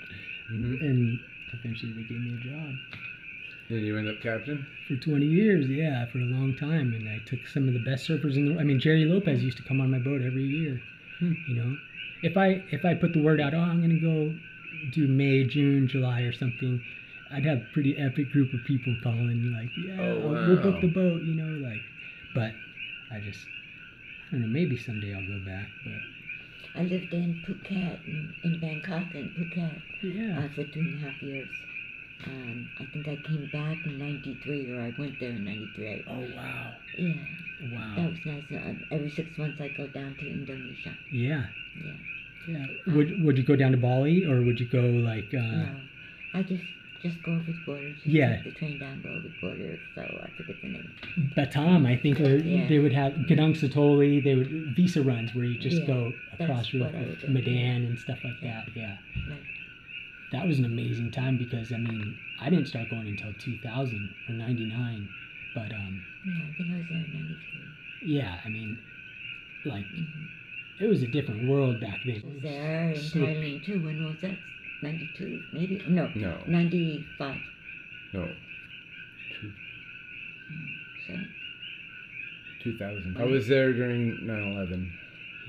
Mhm. 0.50 0.80
And 0.80 1.18
eventually 1.52 1.92
they 1.92 2.02
gave 2.02 2.20
me 2.20 2.34
a 2.34 2.44
job 2.44 2.74
Then 3.68 3.82
you 3.84 3.96
end 3.96 4.08
up 4.08 4.20
captain. 4.20 4.64
for 4.86 4.94
20 4.96 5.26
years. 5.26 5.68
Yeah, 5.68 6.04
for 6.06 6.18
a 6.18 6.24
long 6.24 6.54
time, 6.54 6.92
and 6.94 7.08
I 7.08 7.18
took 7.26 7.46
some 7.48 7.66
of 7.66 7.74
the 7.74 7.80
best 7.80 8.08
surfers 8.08 8.36
in 8.36 8.44
the. 8.46 8.60
I 8.60 8.64
mean, 8.64 8.78
Gerry 8.78 9.04
Lopez 9.04 9.42
used 9.42 9.56
to 9.56 9.64
come 9.64 9.80
on 9.80 9.90
my 9.90 9.98
boat 9.98 10.22
every 10.22 10.44
year. 10.44 10.80
Hmm. 11.18 11.32
You 11.48 11.54
know, 11.56 11.76
if 12.22 12.36
I 12.36 12.62
if 12.70 12.84
I 12.84 12.94
put 12.94 13.12
the 13.12 13.18
word 13.20 13.40
out, 13.40 13.54
oh, 13.54 13.58
I'm 13.60 13.80
gonna 13.80 13.94
go 13.94 14.32
do 14.92 15.08
May, 15.08 15.42
June, 15.44 15.88
July, 15.88 16.20
or 16.22 16.32
something, 16.32 16.80
I'd 17.32 17.44
have 17.44 17.58
a 17.58 17.66
pretty 17.72 17.96
epic 17.96 18.30
group 18.30 18.52
of 18.54 18.62
people 18.64 18.94
calling 19.02 19.52
like, 19.52 19.70
yeah, 19.76 20.00
Oh, 20.00 20.28
we'll 20.46 20.62
book 20.62 20.80
the 20.80 20.86
boat, 20.88 21.22
you 21.22 21.34
know, 21.34 21.66
like. 21.66 21.82
But 22.36 22.52
I 23.10 23.18
just, 23.20 23.46
I 24.28 24.32
don't 24.32 24.42
know. 24.42 24.46
Maybe 24.60 24.76
someday 24.76 25.14
I'll 25.14 25.22
go 25.34 25.38
back, 25.54 25.70
but 25.82 26.02
I 26.74 26.82
lived 26.82 27.14
in 27.14 27.42
Phuket, 27.46 27.98
in, 28.06 28.34
in 28.42 28.58
Bangkok 28.60 29.14
and 29.14 29.34
Phuket, 29.34 29.80
yeah. 30.02 30.38
uh, 30.44 30.48
for 30.54 30.64
two 30.64 30.80
and 30.80 30.94
a 31.00 31.06
half 31.06 31.22
years. 31.22 31.48
Um, 32.26 32.68
I 32.78 32.84
think 32.92 33.08
I 33.08 33.16
came 33.16 33.46
back 33.46 33.78
in 33.86 33.98
'93, 33.98 34.68
or 34.70 34.82
I 34.82 34.90
went 35.00 35.18
there 35.18 35.30
in 35.32 35.44
'93. 35.44 36.04
Oh 36.08 36.28
wow, 36.36 36.74
Yeah, 36.96 37.12
wow. 37.60 37.94
that 37.96 38.10
was 38.10 38.20
nice. 38.26 38.44
Uh, 38.52 38.74
every 38.90 39.10
six 39.10 39.36
months 39.38 39.60
I 39.60 39.68
go 39.68 39.86
down 39.86 40.14
to 40.16 40.26
Indonesia. 40.28 40.94
Yeah, 41.10 41.46
Yeah. 41.74 41.92
yeah. 42.46 42.66
Would 42.86 43.22
Would 43.22 43.38
you 43.38 43.44
go 43.44 43.56
down 43.56 43.72
to 43.72 43.78
Bali 43.78 44.24
or 44.24 44.42
would 44.42 44.60
you 44.60 44.66
go 44.66 44.82
like? 44.82 45.32
Uh, 45.34 45.40
no, 45.64 45.80
I 46.34 46.42
just 46.42 46.64
just 47.00 47.22
go 47.22 47.32
over 47.32 47.52
the 47.52 47.58
border. 47.60 47.92
Just 47.92 48.06
Yeah. 48.06 48.42
the 48.42 48.50
train 48.52 48.78
down, 48.78 49.00
go 49.02 49.10
over 49.10 49.20
the 49.20 49.28
border. 49.28 49.78
So 49.94 50.02
I 50.24 50.30
forget 50.36 50.60
the 50.62 50.68
name. 50.68 50.92
Batam, 51.36 51.86
I 51.86 51.96
think, 51.96 52.20
or 52.20 52.36
Yeah. 52.36 52.68
they 52.68 52.78
would 52.78 52.92
have 52.92 53.12
Gadang 53.14 53.54
Satoli. 53.54 54.22
They 54.22 54.34
would 54.34 54.50
visa 54.74 55.02
runs 55.02 55.34
where 55.34 55.44
you 55.44 55.58
just 55.58 55.80
Yeah, 55.80 55.86
go 55.86 56.14
across 56.32 56.48
that's 56.58 56.74
real 56.74 56.84
what 56.84 56.94
I 56.94 56.98
quick, 56.98 57.08
would 57.10 57.20
do. 57.20 57.28
Medan 57.28 57.84
and 57.84 57.98
stuff 57.98 58.24
like 58.24 58.40
that. 58.40 58.68
Yeah, 58.74 58.98
Right. 59.28 59.44
that 60.30 60.46
was 60.46 60.58
an 60.58 60.64
amazing 60.64 61.10
time 61.10 61.36
because 61.36 61.72
I 61.72 61.78
mean, 61.78 62.18
I 62.38 62.50
didn't 62.50 62.68
start 62.68 62.88
going 62.88 63.08
until 63.08 63.32
2000 63.34 64.14
or 64.28 64.34
99, 64.34 65.08
but 65.54 65.72
um, 65.72 66.04
Yeah, 66.24 66.34
I 66.48 66.52
think 66.52 66.70
I 66.72 66.76
was 66.78 66.86
there 66.88 66.98
in 66.98 67.12
'93. 67.12 67.60
yeah, 68.02 68.40
I 68.44 68.48
mean, 68.48 68.78
like 69.64 69.86
Mhm. 69.92 70.26
it 70.78 70.86
was 70.86 71.02
a 71.02 71.06
different 71.06 71.42
world 71.44 71.80
back 71.80 72.02
then. 72.04 72.22
I 72.24 72.28
was 72.28 72.42
there 72.42 72.90
in 72.90 73.00
Thailand 73.00 73.64
too. 73.64 73.80
When 73.80 74.04
was 74.04 74.20
that? 74.20 74.38
'92, 74.82 75.42
maybe? 75.52 75.82
No, 75.88 76.10
No, 76.14 76.38
'95. 76.46 77.36
no. 78.12 78.28
Two, 79.30 79.52
So 81.06 81.14
2000. 82.60 83.16
I 83.18 83.24
was 83.24 83.46
there 83.48 83.72
during 83.72 84.18
9/11. 84.18 84.86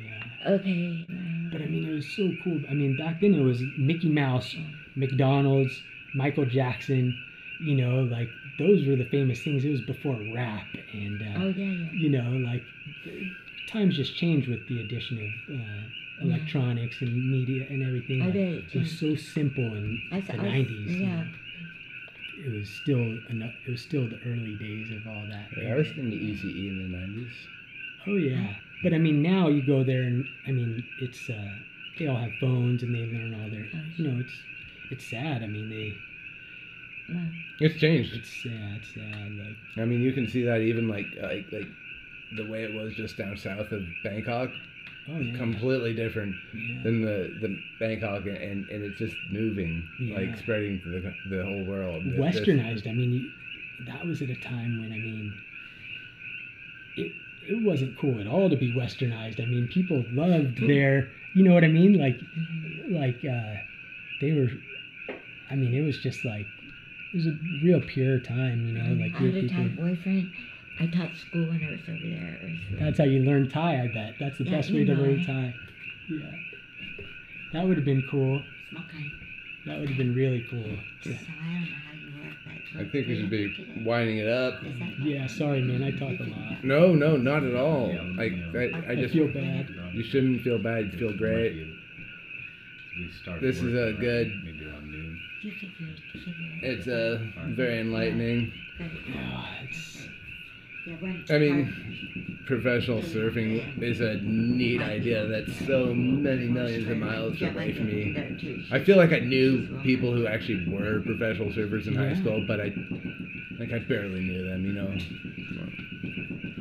Yeah. 0.04 0.54
okay. 0.54 1.06
But 1.52 1.62
I 1.62 1.66
mean, 1.66 1.86
it 1.86 1.94
was 1.94 2.08
so 2.08 2.34
cool. 2.44 2.62
I 2.70 2.74
mean, 2.74 2.96
back 2.96 3.22
then 3.22 3.34
it 3.34 3.42
was 3.42 3.64
Mickey 3.78 4.10
Mouse, 4.10 4.56
McDonald's, 4.96 5.82
Michael 6.14 6.46
Jackson. 6.46 7.18
You 7.60 7.76
know, 7.76 8.02
like 8.02 8.30
those 8.60 8.86
were 8.86 8.96
the 8.96 9.06
famous 9.06 9.42
things. 9.44 9.64
It 9.66 9.70
was 9.72 9.82
before 9.82 10.16
rap, 10.16 10.68
and 10.94 11.22
uh, 11.22 11.40
oh 11.44 11.54
yeah, 11.56 11.66
yeah. 11.66 11.90
you 11.94 12.10
know, 12.10 12.30
like 12.46 12.64
times 13.66 13.96
just 13.96 14.16
changed 14.16 14.48
with 14.48 14.68
the 14.68 14.80
addition 14.82 15.18
of 15.50 15.56
uh, 15.56 15.84
electronics 16.22 17.02
and 17.02 17.30
media 17.30 17.66
and 17.70 17.84
everything. 17.84 18.22
I 18.22 18.26
Like, 18.26 18.34
bet 18.34 18.54
it 18.54 18.76
it 18.76 18.80
was 18.80 19.00
so 19.00 19.16
simple 19.16 19.76
in 19.76 20.02
I 20.12 20.20
the 20.22 20.34
I- 20.34 20.38
'90s. 20.38 20.96
you 20.96 21.06
yeah. 21.06 21.16
know. 21.24 21.28
It 22.40 22.52
was 22.54 22.70
still 22.70 23.20
ano- 23.30 23.54
it 23.66 23.70
was 23.72 23.82
still 23.82 24.08
the 24.08 24.20
early 24.20 24.56
days 24.56 24.92
of 24.92 25.08
all 25.08 25.26
that. 25.30 25.50
Yeah, 25.58 25.74
I 25.74 25.76
was 25.76 25.90
in 25.98 26.10
the 26.10 26.18
ECE 26.18 26.70
in 26.70 26.78
the 26.78 26.98
90s. 26.98 27.48
Oh 28.06 28.16
yeah, 28.16 28.56
but 28.82 28.94
I 28.94 29.00
mean 29.00 29.22
now 29.22 29.48
you 29.50 29.62
go 29.62 29.84
there 29.84 30.04
and 30.04 30.30
I 30.46 30.52
mean 30.52 30.84
it's 30.98 31.30
uh, 31.30 31.56
they 31.98 32.06
all 32.08 32.18
have 32.18 32.38
phones 32.40 32.84
and 32.84 32.94
they 32.94 33.06
learn 33.06 33.34
all 33.34 33.50
their 33.50 33.72
you 33.96 34.08
know 34.08 34.20
it's 34.20 34.44
it's 34.90 35.06
sad. 35.06 35.42
I 35.44 35.48
mean 35.48 35.70
they 35.70 36.04
Well, 37.10 37.30
It's 37.60 37.80
changed. 37.80 38.14
it's 38.14 38.30
sad 38.30 38.86
sad 38.86 39.38
like 39.38 39.58
I 39.76 39.86
mean, 39.86 40.02
you 40.02 40.14
can 40.14 40.28
see 40.28 40.44
that 40.44 40.62
even 40.62 40.88
like 40.88 41.18
like 41.22 41.52
like 41.52 41.70
the 42.32 42.46
way 42.46 42.64
it 42.64 42.74
was 42.74 42.94
just 42.96 43.18
down 43.18 43.36
south 43.38 43.72
of 43.72 44.02
Bangkok, 44.04 44.52
oh 45.10 45.20
yeah 45.20 45.38
completely 45.38 45.94
different 45.94 46.36
yeah. 46.54 46.84
than 46.84 47.02
the 47.02 47.34
the 47.42 47.60
Bangkok, 47.80 48.26
and 48.26 48.38
and, 48.38 48.70
and 48.70 48.84
it's 48.84 48.98
just 48.98 49.16
moving, 49.32 49.88
Yeah. 50.00 50.18
like 50.18 50.38
spreading 50.38 50.82
to 50.82 50.90
the 50.90 51.14
the 51.30 51.44
whole 51.44 51.64
world. 51.64 52.04
It's 52.06 52.16
just- 52.36 52.48
westernized. 52.48 52.88
I 52.90 52.94
mean 52.94 53.12
you, 53.14 53.32
that 53.86 54.06
was 54.06 54.22
at 54.22 54.30
a 54.30 54.36
time 54.36 54.82
when 54.82 54.92
I 54.92 54.98
mean 54.98 55.34
it 56.96 57.12
it 57.48 57.62
wasn't 57.64 57.98
cool 57.98 58.20
at 58.20 58.28
all 58.28 58.50
to 58.50 58.58
be 58.58 58.72
westernized. 58.74 59.42
I 59.42 59.46
mean 59.46 59.68
people 59.68 60.04
loved 60.12 60.60
their 60.60 61.10
you 61.34 61.44
know 61.44 61.54
what 61.54 61.64
I 61.64 61.68
mean 61.70 61.94
like 61.98 62.20
like 62.90 63.24
uh, 63.26 63.56
they 64.22 64.34
were. 64.34 64.50
I 65.50 65.56
mean 65.56 65.74
it 65.74 65.82
was 65.82 65.98
just 66.00 66.26
like 66.26 66.46
it 67.14 67.16
was 67.16 67.28
a 67.28 67.38
real 67.64 67.82
pure 67.82 68.20
time. 68.20 68.66
You 68.66 68.74
know 68.74 69.04
like 69.04 69.16
I 69.16 69.20
had 69.26 69.36
a 69.36 69.42
people. 69.42 69.64
Thai 69.64 69.68
boyfriend. 69.70 70.32
I 70.80 70.86
taught 70.88 71.16
school 71.16 71.48
when 71.48 71.64
I 71.64 71.72
was 71.72 71.80
over 71.88 71.98
there. 72.04 72.38
It 72.42 72.52
was- 72.72 72.80
That's 72.80 72.98
how 73.00 73.06
you 73.06 73.24
learn 73.24 73.50
Thai, 73.50 73.84
I 73.84 73.88
bet. 73.88 74.16
That's 74.20 74.38
the 74.38 74.44
Yeah, 74.46 74.52
best 74.52 74.72
way 74.72 74.86
to 74.86 74.94
learn 74.94 75.20
it. 75.20 75.26
Thai. 75.26 75.54
Yeah. 76.10 76.18
That 77.54 77.68
would 77.68 77.78
have 77.78 77.86
been 77.86 78.04
cool. 78.10 78.44
Small 78.70 78.84
kind. 78.92 79.12
That 79.66 79.80
would 79.80 79.90
have 79.90 79.98
been 79.98 80.14
really 80.16 80.46
cool. 80.50 80.64
So 81.02 81.10
I 81.10 81.14
don't 81.14 81.16
know 81.16 82.24
work. 82.24 82.88
I 82.88 82.90
think 82.92 83.08
we 83.08 83.16
should 83.20 83.30
be 83.30 83.84
winding 83.86 84.18
it 84.20 84.28
up. 84.28 84.62
Yeah, 85.02 85.28
sorry, 85.28 85.62
man. 85.62 85.84
I 85.84 85.92
talk 85.92 86.20
a 86.20 86.24
lot. 86.24 86.64
No, 86.64 86.94
no, 86.94 87.18
not 87.18 87.44
at 87.44 87.56
all. 87.56 87.88
Like 88.16 88.34
no. 88.34 88.52
I, 88.60 88.72
I 88.88 88.92
I 88.92 88.96
just 88.96 89.14
feel 89.14 89.28
bad. 89.28 89.70
You 89.94 90.04
shouldn't 90.04 90.42
feel 90.42 90.58
bad. 90.60 90.92
You 90.94 91.00
feel 91.00 91.18
great. 91.18 91.54
We 92.98 93.10
start 93.12 93.42
This 93.42 93.58
is 93.62 93.74
a 93.74 93.94
good- 94.00 94.32
Maybe 94.44 94.66
around 94.66 94.92
noon. 94.92 95.20
You 95.44 95.52
figure 95.52 95.88
it. 95.88 96.00
You 96.14 96.20
figure 96.22 96.48
it. 96.62 96.64
It's 96.80 96.88
uh, 96.88 97.20
a 97.44 97.48
very 97.50 97.80
enlightening. 97.82 98.52
Good. 98.78 98.92
Yeah, 99.14 99.46
it's, 99.64 99.96
Yeah, 99.98 100.02
when- 100.06 100.14
I 101.30 101.38
mean, 101.38 102.44
professional 102.46 103.02
surfing 103.02 103.82
is 103.82 104.00
a 104.00 104.16
neat 104.22 104.82
idea 104.82 105.28
that's 105.28 105.54
so 105.66 105.94
many 105.94 106.48
millions 106.48 106.90
of 106.90 106.98
miles 106.98 107.42
away 107.42 107.74
from 107.74 107.88
me. 107.88 108.14
girlfriend 108.14 108.16
there, 108.16 108.40
too. 108.40 108.64
I 108.72 108.80
feel 108.84 108.98
like 108.98 109.12
I 109.12 109.20
knew 109.20 109.68
people 109.84 110.14
who 110.14 110.28
actually 110.28 110.66
were 110.68 111.02
professional 111.02 111.50
surfers 111.50 111.88
in 111.88 111.96
high 111.96 112.16
school, 112.16 112.44
but 112.48 112.62
I 112.62 112.74
like 113.60 113.74
I 113.74 113.80
barely 113.80 114.22
knew 114.22 114.48
them. 114.48 114.66
You 114.66 114.74
know. 114.74 114.90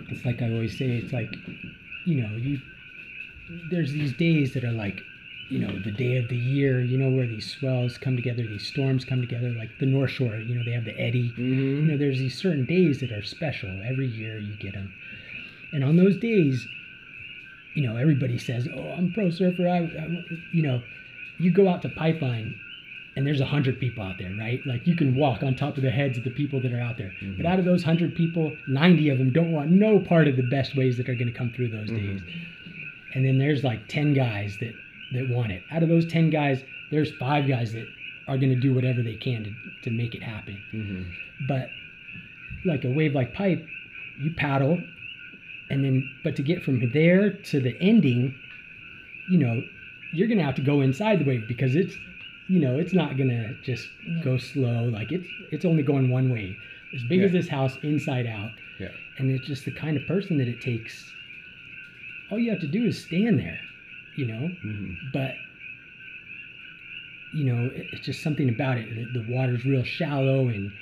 it's 0.09 0.25
like 0.25 0.43
I 0.43 0.51
always 0.51 0.77
say, 0.77 0.97
it's 0.97 1.13
like, 1.13 1.37
you 2.05 2.23
know, 2.23 2.37
you 2.37 2.61
there's 3.71 3.93
these 3.93 4.13
days 4.13 4.55
that 4.55 4.65
are 4.65 4.73
like, 4.73 5.03
you 5.49 5.59
know, 5.61 5.79
the 5.79 5.93
day 5.93 6.17
of 6.17 6.29
the 6.29 6.37
year, 6.37 6.81
you 6.81 6.99
know, 6.99 7.09
where 7.11 7.27
these 7.27 7.51
swells 7.51 7.99
come 7.99 8.17
together, 8.17 8.43
these 8.43 8.67
storms 8.67 9.05
come 9.05 9.21
together, 9.21 9.51
like 9.51 9.71
the 9.79 9.87
North 9.87 10.11
Shore, 10.11 10.37
you 10.37 10.55
know, 10.55 10.65
they 10.65 10.73
have 10.73 10.85
the 10.85 10.99
Eddie. 10.99 11.33
you 11.37 11.45
Mm-hmm. 11.45 11.87
know, 11.89 11.97
there's 11.97 12.19
these 12.19 12.37
certain 12.37 12.65
days 12.67 13.01
that 13.01 13.13
are 13.13 13.23
special. 13.23 13.71
Every 13.85 14.07
year 14.09 14.39
you 14.39 14.55
get 14.57 14.73
them. 14.75 14.93
And 15.73 15.85
on 15.85 15.97
those 15.97 16.17
days, 16.17 16.67
you 17.75 17.87
know, 17.87 17.97
everybody 17.97 18.39
says, 18.39 18.67
oh, 18.75 18.93
I'm 18.97 19.13
pro 19.13 19.31
surfer. 19.31 19.69
I, 19.69 19.79
I, 19.79 20.25
you 20.53 20.63
know, 20.63 20.83
you 21.39 21.51
go 21.51 21.69
out 21.69 21.83
to 21.83 21.89
Pipeline 21.91 22.59
and 23.15 23.27
there's 23.27 23.41
a 23.41 23.47
hundred 23.47 23.79
people 23.79 24.03
out 24.05 24.19
there, 24.19 24.35
right? 24.39 24.61
Like 24.67 24.87
you 24.87 24.97
can 24.97 25.15
walk 25.15 25.43
on 25.43 25.55
top 25.55 25.77
of 25.77 25.83
the 25.83 25.91
heads 25.91 26.19
of 26.19 26.25
the 26.25 26.31
people 26.31 26.61
that 26.63 26.73
are 26.73 26.81
out 26.81 26.97
there. 26.99 27.13
But 27.37 27.47
out 27.47 27.59
of 27.59 27.65
those 27.65 27.85
hundred 27.85 28.15
people, 28.15 28.57
90 28.69 29.11
of 29.11 29.19
them 29.19 29.33
don't 29.33 29.53
want 29.53 29.71
no 29.71 29.99
part 30.01 30.27
of 30.29 30.37
the 30.37 30.43
best 30.43 30.77
ways 30.77 30.97
that 30.97 31.09
are 31.09 31.15
going 31.15 31.31
to 31.33 31.39
come 31.39 31.51
through 31.51 31.69
those 31.69 31.89
days. 31.89 32.21
And 33.15 33.25
then 33.25 33.39
there's 33.39 33.63
like 33.65 33.87
10 33.89 34.13
guys 34.15 34.57
that, 34.61 34.75
that 35.13 35.29
want 35.29 35.53
it. 35.53 35.63
Out 35.71 35.83
of 35.83 35.89
those 35.89 36.07
10 36.07 36.31
guys, 36.31 36.63
there's 36.91 37.13
five 37.17 37.47
guys 37.49 37.73
that 37.73 37.87
are 38.29 38.37
going 38.39 38.53
to 38.55 38.61
do 38.61 38.75
whatever 38.75 39.03
they 39.03 39.15
can 39.17 39.45
to, 39.45 39.53
to 39.85 39.91
make 39.91 40.15
it 40.15 40.23
happen. 40.23 40.61
Mm-hmm. 40.75 41.03
But 41.49 41.69
like 42.65 42.85
a 42.85 42.91
wave 42.91 43.15
like 43.15 43.35
pipe, 43.35 43.65
you 44.21 44.33
paddle, 44.37 44.79
and 45.71 45.85
then 45.85 46.09
but 46.25 46.37
to 46.37 46.43
get 46.43 46.63
from 46.63 46.91
there 46.93 47.31
to 47.33 47.61
the 47.61 47.77
ending, 47.81 48.35
you 49.31 49.39
know, 49.39 49.61
you're 50.13 50.29
gonna 50.29 50.43
have 50.45 50.55
to 50.55 50.63
go 50.63 50.81
inside 50.81 51.19
the 51.21 51.25
wave 51.25 51.45
because 51.49 51.75
it's, 51.77 51.95
you 52.49 52.61
know, 52.61 52.79
it's 52.79 52.93
not 52.95 53.17
gonna 53.19 53.55
just 53.63 53.89
Yeah. 54.07 54.23
go 54.23 54.39
slow. 54.39 54.85
Like 54.89 55.13
it's 55.13 55.27
it's 55.53 55.65
only 55.65 55.83
going 55.83 56.09
one 56.11 56.31
way. 56.31 56.57
As 56.95 57.03
big 57.09 57.21
as 57.23 57.33
this 57.33 57.49
house, 57.49 57.77
inside 57.83 58.27
out, 58.27 58.51
Yeah. 58.81 58.89
and 59.19 59.31
it's 59.31 59.47
just 59.47 59.65
the 59.65 59.73
kind 59.73 59.97
of 59.97 60.07
person 60.07 60.39
that 60.39 60.49
it 60.49 60.61
takes. 60.61 61.13
All 62.31 62.39
you 62.39 62.51
have 62.51 62.61
to 62.61 62.67
do 62.69 62.85
is 62.87 63.03
stand 63.05 63.39
there, 63.39 63.59
you 64.17 64.27
know. 64.27 64.49
Mm-hmm. 64.65 64.93
But 65.13 65.33
you 67.35 67.45
know, 67.45 67.67
it, 67.75 67.87
it's 67.93 68.07
just 68.07 68.23
something 68.23 68.49
about 68.49 68.79
it. 68.79 68.89
The, 69.13 69.21
the 69.21 69.27
water's 69.33 69.65
real 69.65 69.85
shallow, 69.85 70.49
and 70.49 70.73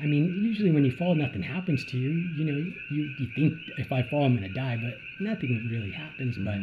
I 0.00 0.04
mean, 0.06 0.26
usually 0.42 0.70
when 0.70 0.84
you 0.84 0.92
fall, 0.92 1.14
nothing 1.14 1.42
happens 1.42 1.84
to 1.86 1.96
you. 1.98 2.10
You 2.10 2.44
know, 2.44 2.72
you, 2.90 3.14
you 3.18 3.28
think 3.34 3.54
if 3.78 3.92
I 3.92 4.02
fall, 4.02 4.24
I'm 4.24 4.34
gonna 4.34 4.48
die, 4.52 4.78
but 4.82 4.94
nothing 5.24 5.68
really 5.70 5.90
happens. 5.92 6.36
But 6.38 6.58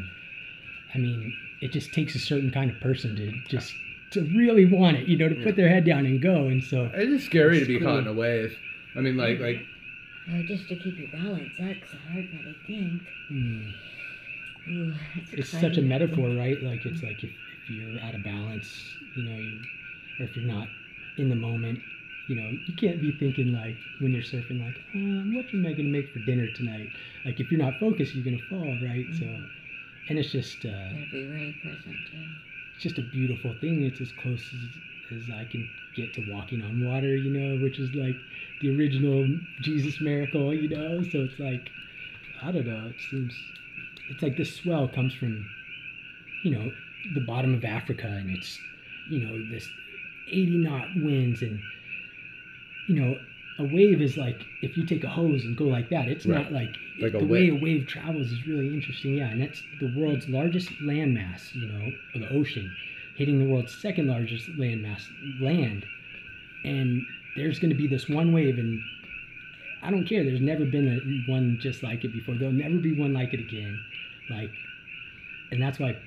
I 0.93 0.97
mean, 0.97 1.36
it 1.61 1.71
just 1.71 1.93
takes 1.93 2.15
a 2.15 2.19
certain 2.19 2.51
kind 2.51 2.69
of 2.71 2.80
person 2.80 3.15
to 3.15 3.32
just 3.49 3.74
to 4.11 4.21
really 4.38 4.65
want 4.65 4.97
it. 4.97 5.07
You 5.07 5.17
know, 5.17 5.30
to 5.30 5.36
put 5.43 5.55
their 5.55 5.69
head 5.69 5.86
down 5.86 6.05
and 6.05 6.21
go. 6.21 6.47
And 6.47 6.63
so, 6.63 6.89
It's 6.93 7.11
just 7.11 7.26
scary 7.26 7.59
to 7.59 7.65
be 7.65 7.80
cool. 7.80 7.88
caught 7.88 7.99
in 7.99 8.07
a 8.07 8.13
wave. 8.13 8.55
I 8.95 8.99
mean, 9.01 9.17
like 9.17 9.39
like 9.39 9.65
just 10.47 10.67
to 10.69 10.76
keep 10.76 10.97
your 10.99 11.09
balance. 11.11 11.51
That's 11.59 11.91
hard, 12.07 12.30
but 12.32 12.49
I 12.49 12.53
think. 12.67 13.01
hmm, 13.30 13.69
Ooh, 14.70 14.93
it's, 15.32 15.49
such 15.49 15.78
a 15.78 15.82
metaphor, 15.82 16.30
right? 16.30 16.61
Like 16.64 16.86
it's 16.86 17.03
like 17.03 17.24
if, 17.24 17.32
if 17.61 17.70
you're 17.70 17.99
out 18.01 18.16
of 18.16 18.24
balance, 18.24 18.95
you 19.14 19.24
know, 19.24 19.38
you, 19.38 19.59
or 20.20 20.26
if 20.26 20.36
you're 20.36 20.45
not 20.45 20.70
in 21.18 21.30
the 21.30 21.36
moment, 21.36 21.82
you 22.28 22.36
know, 22.36 22.57
you 22.66 22.74
can't 22.74 23.01
be 23.01 23.11
thinking 23.11 23.51
like 23.51 23.78
when 23.99 24.14
you're 24.14 24.24
surfing, 24.24 24.61
like, 24.61 24.82
um, 24.95 25.34
what 25.34 25.53
am 25.53 25.66
I 25.66 25.74
gonna 25.74 25.89
make 25.89 26.14
for 26.14 26.20
dinner 26.20 26.47
tonight? 26.47 26.91
Like 27.26 27.39
if 27.39 27.51
you're 27.51 27.59
not 27.59 27.80
focused, 27.80 28.16
you're 28.16 28.24
gonna 28.24 28.41
fall, 28.49 28.78
right? 28.82 29.07
So, 29.14 29.26
and 30.07 30.18
it's 30.18 30.32
just, 30.32 30.66
uh, 30.66 30.89
Gotta 30.93 31.05
be 31.11 31.26
very 31.26 31.51
present. 31.61 32.09
Yeah. 32.14 32.20
it's 32.74 32.82
just 32.84 32.97
a 32.97 33.01
beautiful 33.01 33.53
thing. 33.59 33.84
It's 33.84 33.99
as 34.01 34.11
close 34.11 34.53
as, 34.53 35.18
as 35.18 35.30
I 35.30 35.45
can 35.45 35.70
get 35.93 36.14
to 36.14 36.22
walking 36.22 36.64
on 36.64 36.80
water, 36.80 37.16
you 37.16 37.30
know, 37.30 37.55
which 37.55 37.80
is 37.80 37.93
like 37.95 38.24
the 38.59 38.70
original 38.70 39.30
Jesus 39.59 39.99
miracle, 39.99 40.53
you 40.53 40.70
know. 40.70 41.01
So 41.03 41.20
it's 41.24 41.39
like, 41.39 41.72
I 42.41 42.51
don't 42.51 42.66
know. 42.66 42.88
It 42.89 43.01
seems 43.01 43.51
it's 44.10 44.22
like 44.22 44.38
this 44.38 44.56
swell 44.56 44.88
comes 44.88 45.14
from, 45.14 45.45
you 46.43 46.51
know, 46.51 46.72
the 47.16 47.22
bottom 47.26 47.54
of 47.54 47.64
Africa, 47.66 48.08
and 48.08 48.30
it's, 48.30 48.58
you 49.10 49.26
know, 49.26 49.49
this 49.51 49.68
80 50.30 50.58
knot 50.58 50.88
winds, 50.95 51.41
and 51.41 51.60
you 52.88 52.95
know, 52.99 53.16
a 53.60 53.64
wave 53.64 54.01
is 54.01 54.18
like 54.18 54.41
if 54.62 54.76
you 54.76 54.86
take 54.86 55.04
a 55.04 55.10
hose 55.10 55.43
and 55.45 55.56
go 55.56 55.66
like 55.66 55.89
that. 55.89 56.08
It's 56.08 56.26
Right. 56.26 56.43
not 56.43 56.51
like, 56.51 56.76
Like 56.99 57.14
a 57.14 57.20
the 57.20 57.26
way 57.26 57.49
a 57.49 57.56
wave. 57.56 57.88
travels 57.88 58.32
is 58.32 58.45
really 58.47 58.68
interesting. 58.74 59.16
Yeah, 59.16 59.30
and 59.30 59.41
that's 59.41 59.62
the 59.80 59.93
world's 59.97 60.28
largest 60.28 60.70
landmass, 60.82 61.54
you 61.56 61.68
know, 61.68 61.91
of 62.16 62.22
the 62.22 62.30
ocean, 62.30 62.74
hitting 63.16 63.39
the 63.39 63.45
world's 63.45 63.74
second 63.82 64.08
largest 64.08 64.47
landmass, 64.58 65.04
land, 65.41 65.86
and 66.66 67.01
there's 67.36 67.60
going 67.60 67.70
to 67.72 67.76
be 67.78 67.88
this 67.88 68.10
one 68.10 68.32
wave, 68.34 68.58
and 68.58 68.82
I 69.84 69.91
don't 69.91 70.05
care. 70.07 70.23
There's 70.23 70.41
never 70.41 70.65
been 70.65 70.88
a, 70.88 71.31
one 71.31 71.57
just 71.61 71.84
like 71.84 72.03
it 72.05 72.13
before. 72.13 72.36
There'll 72.36 72.53
never 72.53 72.77
be 72.77 72.93
one 72.97 73.13
like 73.13 73.34
it 73.34 73.39
again. 73.39 73.79
Like, 74.29 74.51
and 75.51 75.61
that's 75.61 75.77
why 75.79 75.97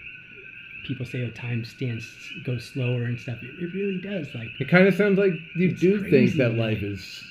people 0.86 1.04
say, 1.06 1.22
"Oh, 1.24 1.30
time 1.30 1.64
stands 1.64 2.06
goes 2.44 2.64
slower 2.64 3.04
and 3.04 3.18
stuff." 3.20 3.38
It, 3.42 3.54
it 3.62 3.74
really 3.74 4.00
does. 4.00 4.34
Like, 4.34 4.48
It 4.58 4.68
kind 4.68 4.86
of 4.88 4.94
sounds 4.94 5.18
like 5.18 5.32
you 5.54 5.70
It's 5.70 5.80
do 5.80 6.08
think 6.10 6.34
that 6.36 6.50
man. 6.50 6.58
life 6.58 6.82
is 6.82 7.22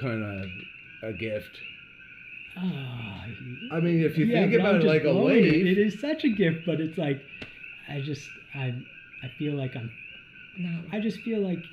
kind 0.00 0.22
of 0.22 0.46
a 1.02 1.12
gift. 1.12 1.58
ah, 2.56 3.24
I 3.72 3.80
mean, 3.80 4.02
if 4.02 4.16
you 4.18 4.26
yeah, 4.26 4.42
think 4.42 4.54
about 4.54 4.76
it 4.76 4.84
like 4.84 5.02
a 5.02 5.12
blowing 5.12 5.44
it. 5.44 5.66
it 5.66 5.78
is 5.78 6.00
such 6.00 6.24
a 6.24 6.28
gift, 6.28 6.66
but 6.66 6.80
it's 6.80 6.98
like, 6.98 7.20
I 7.88 8.00
just, 8.00 8.28
I, 8.54 8.74
I 9.22 9.28
feel 9.38 9.54
like 9.54 9.76
I'm 9.76 9.90
No. 10.56 10.82
I 10.92 11.00
just 11.00 11.20
feel 11.20 11.40
like 11.40 11.64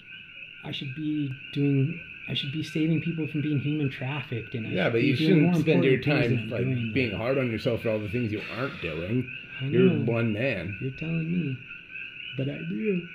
I 0.63 0.71
should 0.71 0.95
be 0.95 1.31
doing. 1.53 1.99
I 2.27 2.33
should 2.33 2.51
be 2.51 2.63
saving 2.63 3.01
people 3.01 3.27
from 3.27 3.41
being 3.41 3.59
human 3.59 3.89
trafficked, 3.91 4.55
and 4.55 4.65
I 4.65 4.69
yeah, 4.71 4.83
should 4.85 4.93
but 4.93 5.03
you 5.03 5.15
shouldn't 5.15 5.57
spend 5.57 5.83
your 5.83 5.99
time 6.01 6.49
like 6.49 6.61
doing. 6.61 6.91
being 6.93 7.15
hard 7.15 7.37
on 7.37 7.51
yourself 7.51 7.81
for 7.81 7.89
all 7.91 7.99
the 7.99 8.09
things 8.09 8.31
you 8.31 8.41
aren't 8.57 8.81
doing. 8.81 9.29
I 9.61 9.65
You're 9.65 9.89
one 9.91 10.33
man. 10.33 10.77
You're 10.81 10.91
telling 10.91 11.31
me, 11.31 11.57
but 12.37 12.49
I 12.49 12.57
do. 12.67 13.07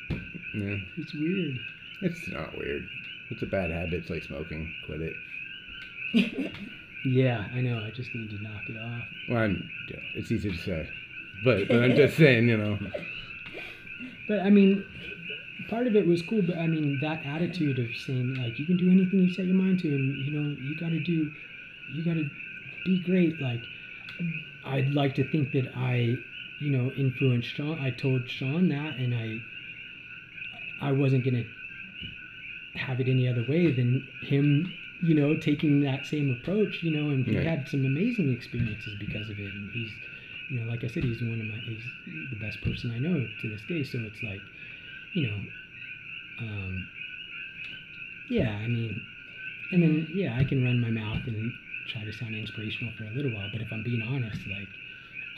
Yeah, 0.54 0.76
It's 0.96 1.12
weird. 1.14 1.56
it's 2.02 2.28
not 2.28 2.56
weird. 2.56 2.88
It's 3.30 3.42
a 3.42 3.46
bad 3.46 3.70
habit. 3.70 3.94
It's 3.94 4.11
like 4.11 4.22
smoking. 4.24 4.72
Quit 4.86 5.00
it. 5.02 6.52
Yeah, 7.02 7.46
I 7.54 7.62
know. 7.62 7.78
I 7.82 7.90
just 7.92 8.14
need 8.14 8.28
to 8.28 8.42
knock 8.42 8.61
it 8.68 8.76
off. 8.76 9.02
Well, 9.30 9.38
I'm. 9.38 9.70
Yeah, 9.88 9.96
it's 10.16 10.30
easy 10.30 10.50
to 10.50 10.56
say, 10.58 10.86
but, 11.42 11.66
but 11.66 11.82
I'm 11.82 11.96
just 11.96 12.14
saying, 12.18 12.46
you 12.48 12.58
know. 12.58 12.78
But 14.28 14.40
I 14.40 14.50
mean, 14.50 14.84
part 15.68 15.86
of 15.86 15.96
it 15.96 16.06
was 16.06 16.22
cool. 16.22 16.42
But 16.42 16.58
I 16.58 16.66
mean, 16.66 16.98
that 17.00 17.24
attitude 17.24 17.78
of 17.78 17.96
saying 17.96 18.34
like 18.36 18.58
you 18.58 18.66
can 18.66 18.76
do 18.76 18.90
anything 18.90 19.20
you 19.20 19.30
set 19.32 19.46
your 19.46 19.56
mind 19.56 19.80
to, 19.80 19.94
and 19.94 20.22
you 20.24 20.30
know 20.30 20.56
you 20.58 20.74
got 20.74 20.90
to 20.90 21.00
do, 21.00 21.32
you 21.88 22.04
got 22.04 22.14
to 22.14 22.28
be 22.84 22.98
great. 22.98 23.40
Like 23.40 23.68
I'd 24.64 24.94
like 24.94 25.14
to 25.16 25.24
think 25.24 25.52
that 25.52 25.72
I, 25.74 26.20
you 26.58 26.70
know, 26.70 26.92
influenced 26.92 27.48
Sean. 27.48 27.78
I 27.78 27.90
told 27.90 28.28
Sean 28.28 28.68
that, 28.68 28.96
and 28.96 29.14
I, 29.14 29.42
I 30.80 30.92
wasn't 30.92 31.24
gonna 31.24 31.44
have 32.74 33.00
it 33.00 33.08
any 33.08 33.28
other 33.28 33.42
way 33.42 33.70
than 33.70 34.06
him. 34.20 34.74
You 35.02 35.14
know, 35.14 35.34
taking 35.34 35.80
that 35.80 36.04
same 36.06 36.30
approach. 36.30 36.82
You 36.82 36.90
know, 36.90 37.08
and 37.11 37.26
he 37.26 37.36
Right. 37.36 37.46
had 37.46 37.68
some 37.68 37.84
amazing 37.86 38.28
experiences 38.30 38.94
because 38.94 39.30
of 39.30 39.38
it, 39.40 39.54
and 39.54 39.70
he's 39.70 39.98
you 40.48 40.58
know, 40.61 40.66
like 40.66 40.82
I 40.82 40.88
said, 40.88 41.04
he's 41.04 41.22
one 41.22 41.40
of 41.40 41.46
my, 41.46 41.58
he's 41.58 41.84
the 42.04 42.34
best 42.34 42.61
person 42.61 42.90
I 42.90 42.98
know 42.98 43.28
to 43.38 43.48
this 43.48 43.62
day. 43.62 43.84
So 43.84 44.00
it's 44.04 44.20
like, 44.20 44.42
you 45.12 45.28
know, 45.28 45.36
um, 46.40 46.88
yeah, 48.30 48.50
I 48.50 48.66
mean, 48.68 49.00
and 49.72 49.82
then, 49.82 50.08
yeah, 50.14 50.36
I 50.38 50.44
can 50.44 50.64
run 50.64 50.80
my 50.80 50.90
mouth 50.90 51.22
and 51.26 51.52
try 51.88 52.04
to 52.04 52.12
sound 52.12 52.34
inspirational 52.34 52.92
for 52.96 53.04
a 53.04 53.11
little 53.11 53.32
while. 53.32 53.48
But 53.52 53.61
if 53.62 53.68
I'm 53.72 53.82
being 53.82 54.02
honest, 54.02 54.40
like, 54.46 54.68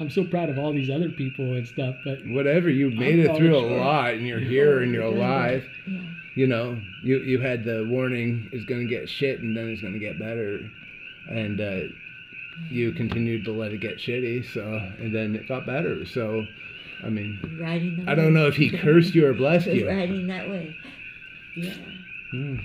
I'm 0.01 0.11
so 0.11 0.25
proud 0.25 0.49
of 0.51 0.59
all 0.59 0.73
these 0.73 0.91
other 0.91 1.09
people 1.11 1.55
and 1.55 1.67
stuff, 1.67 1.97
but 2.05 2.19
Whatever 2.27 2.69
you 2.71 2.91
made 2.91 3.19
it 3.19 3.27
falling 3.27 3.41
through 3.43 3.57
a 3.57 3.61
short. 3.61 3.81
lot, 3.81 4.15
and 4.15 4.27
you're 4.27 4.41
here 4.41 4.83
and 4.83 4.93
you're 4.93 5.05
You're 5.05 5.15
alive. 5.17 5.65
Yeah. 5.87 6.01
You 6.35 6.47
know, 6.47 6.81
you 7.03 7.19
you 7.19 7.41
had 7.41 7.65
the 7.65 7.87
warning 7.91 8.49
it's 8.53 8.65
going 8.65 8.81
to 8.81 8.95
get 8.95 9.07
shit, 9.09 9.41
and 9.41 9.55
then 9.55 9.69
it's 9.69 9.83
going 9.83 9.93
to 9.93 9.99
get 9.99 10.19
better, 10.19 10.61
and 11.29 11.61
uh, 11.61 11.81
you 12.71 12.93
continued 12.93 13.45
to 13.45 13.53
let 13.53 13.73
it 13.73 13.81
get 13.81 13.99
shitty. 13.99 14.51
So, 14.53 14.63
and 14.99 15.15
then 15.15 15.35
it 15.37 15.47
got 15.47 15.67
better. 15.67 16.07
So, 16.07 16.47
I 17.05 17.09
mean, 17.09 17.39
You're 17.43 17.63
riding 17.63 18.05
the 18.05 18.11
I 18.11 18.15
don't 18.15 18.35
know 18.35 18.47
if 18.47 18.57
he 18.57 18.71
cursed 18.71 19.15
you 19.15 19.27
or 19.27 19.35
blessed 19.35 19.67
You're 19.67 19.89
riding 19.89 20.27
that 20.29 20.49
way. 20.49 20.77
Yeah. 21.57 21.75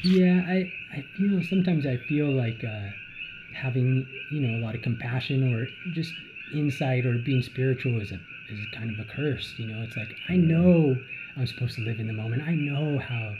Yeah, 0.03 0.43
I, 0.47 0.71
I 0.93 1.05
feel 1.17 1.43
sometimes 1.43 1.85
I 1.85 1.97
feel 2.07 2.27
like 2.31 2.63
uh, 2.63 2.89
having 3.53 4.07
you 4.31 4.39
know 4.39 4.59
a 4.59 4.61
lot 4.65 4.75
of 4.75 4.81
compassion 4.81 5.53
or 5.53 5.67
just 5.93 6.13
insight 6.53 7.05
or 7.05 7.17
being 7.17 7.41
spiritual 7.41 7.99
is 7.99 8.11
a 8.11 8.19
is 8.49 8.59
kind 8.73 8.89
of 8.91 9.05
a 9.05 9.09
curse. 9.09 9.55
You 9.57 9.67
know, 9.67 9.81
it's 9.83 9.97
like 9.97 10.15
I 10.29 10.37
know 10.37 10.95
I'm 11.35 11.47
supposed 11.47 11.75
to 11.75 11.81
live 11.81 11.99
in 11.99 12.07
the 12.07 12.13
moment. 12.13 12.43
I 12.43 12.55
know 12.55 12.97
how 12.99 13.35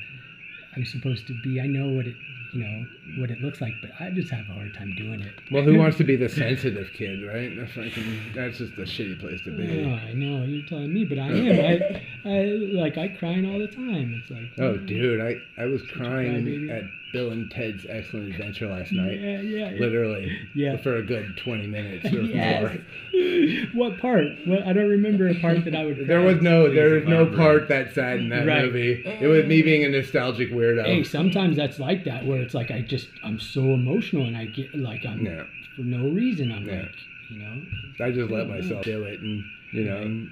I'm 0.75 0.85
supposed 0.85 1.27
to 1.27 1.39
be. 1.43 1.61
I 1.61 1.67
know 1.67 1.87
what 1.89 2.07
it 2.07 2.15
you 2.53 2.63
know 2.63 2.85
what 3.19 3.31
it 3.31 3.39
looks 3.41 3.61
like, 3.61 3.73
but 3.81 3.91
I 3.99 4.09
just 4.11 4.29
have 4.31 4.45
a 4.49 4.53
hard 4.53 4.73
time 4.73 4.93
doing 4.97 5.21
it. 5.21 5.33
Well, 5.51 5.63
who 5.63 5.77
wants 5.77 5.97
to 5.97 6.03
be 6.03 6.15
the 6.15 6.29
sensitive 6.43 6.87
kid, 6.93 7.25
right? 7.27 7.51
That's 7.55 7.71
fucking, 7.73 8.19
that's 8.35 8.57
just 8.57 8.73
a 8.73 8.81
shitty 8.81 9.19
place 9.19 9.41
to 9.45 9.51
be. 9.55 9.85
Oh. 9.85 9.93
I 9.93 10.13
know 10.13 10.43
you're 10.45 10.65
telling 10.67 10.93
me, 10.93 11.05
but 11.05 11.19
I 11.19 11.27
am. 11.27 12.01
I, 12.25 12.29
I 12.29 12.43
like 12.73 12.97
I 12.97 13.09
crying 13.09 13.45
all 13.45 13.59
the 13.59 13.67
time. 13.67 14.21
It's 14.21 14.31
like 14.31 14.49
Oh, 14.59 14.77
dude, 14.77 15.21
I, 15.21 15.35
I 15.61 15.65
was 15.65 15.81
crying 15.93 16.69
at 16.69 16.83
Bill 17.13 17.31
and 17.31 17.49
Ted's 17.49 17.85
Excellent 17.87 18.31
Adventure 18.35 18.67
last 18.67 18.91
night. 18.91 19.19
Yeah, 19.19 19.39
yeah. 19.41 19.69
yeah. 19.71 19.79
Literally. 19.79 20.37
Yeah. 20.53 20.77
For 20.77 20.97
a 20.97 21.03
good 21.03 21.37
20 21.43 21.67
minutes 21.67 22.05
or 22.13 22.21
Yes. 22.21 22.61
more. 22.63 23.71
what 23.73 23.99
part? 23.99 24.25
What 24.45 24.63
I 24.63 24.73
don't 24.73 24.89
remember 24.89 25.27
a 25.27 25.35
part 25.39 25.63
that 25.65 25.75
I 25.75 25.85
would. 25.85 26.05
There 26.07 26.21
was 26.21 26.41
no 26.41 26.71
there 26.73 26.89
was 26.95 27.05
no 27.05 27.25
part 27.25 27.67
that 27.69 27.93
sad 27.93 28.19
in 28.19 28.29
that 28.29 28.45
Right. 28.45 28.65
movie. 28.65 29.03
It 29.05 29.27
was 29.27 29.45
me 29.45 29.61
being 29.61 29.83
a 29.85 29.89
nostalgic 29.89 30.51
weirdo. 30.51 30.85
Hey, 30.85 31.03
sometimes 31.03 31.55
that's 31.57 31.79
like 31.79 32.03
that, 32.05 32.25
where 32.25 32.36
it's 32.41 32.53
like 32.53 32.71
I 32.71 32.81
just 32.81 33.09
I'm 33.23 33.39
so 33.39 33.73
emotional 33.73 34.25
and 34.25 34.35
I 34.37 34.45
get 34.45 34.75
like 34.75 35.05
I'm 35.05 35.25
Yeah. 35.25 35.43
for 35.75 35.81
no 35.83 36.07
reason. 36.07 36.51
I'm 36.51 36.65
Yeah. 36.67 36.81
like, 36.81 36.95
you 37.29 37.39
know, 37.39 37.61
I 37.99 38.11
just 38.11 38.29
let 38.31 38.47
myself 38.47 38.83
do 38.85 39.03
it 39.03 39.21
and 39.21 39.49
you 39.71 39.83
know 39.85 40.27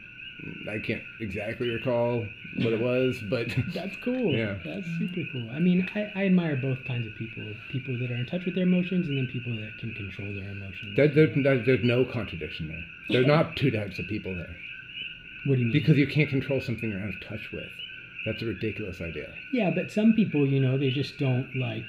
I 0.71 0.79
can't 0.79 1.01
exactly 1.19 1.69
recall 1.69 2.27
what 2.53 2.71
it 2.73 2.79
was, 2.79 3.19
but 3.19 3.47
that's 3.73 3.95
cool. 3.97 4.33
Yeah. 4.33 4.55
that's 4.63 4.85
super 4.99 5.23
cool. 5.31 5.49
I 5.49 5.59
mean, 5.59 5.89
I, 5.95 6.11
I 6.13 6.25
admire 6.25 6.55
both 6.55 6.83
kinds 6.85 7.07
of 7.07 7.15
people: 7.15 7.55
people 7.69 7.97
that 7.97 8.11
are 8.11 8.15
in 8.15 8.25
touch 8.25 8.45
with 8.45 8.53
their 8.55 8.63
emotions, 8.65 9.07
and 9.07 9.17
then 9.17 9.27
people 9.27 9.53
that 9.55 9.77
can 9.77 9.93
control 9.93 10.33
their 10.33 10.51
emotions. 10.51 10.95
there, 10.95 11.07
there, 11.07 11.27
there- 11.27 11.59
there's 11.63 11.83
no 11.83 12.05
contradiction 12.05 12.67
there. 12.67 12.85
There's 13.09 13.25
not 13.27 13.55
two 13.55 13.71
types 13.71 13.97
of 13.99 14.07
people 14.07 14.35
there. 14.35 14.57
what 15.45 15.55
do 15.55 15.61
you 15.61 15.65
mean? 15.67 15.73
Because 15.73 15.97
you 15.97 16.07
can't 16.07 16.29
control 16.29 16.59
something 16.61 16.89
you're 16.89 17.01
out 17.01 17.09
of 17.09 17.19
touch 17.21 17.51
with. 17.51 17.71
That's 18.25 18.41
a 18.41 18.45
ridiculous 18.45 19.01
idea. 19.01 19.33
Yeah, 19.53 19.71
but 19.73 19.91
some 19.91 20.13
people, 20.13 20.47
you 20.47 20.59
know, 20.59 20.77
they 20.77 20.89
just 20.91 21.17
don't 21.19 21.47
like. 21.55 21.85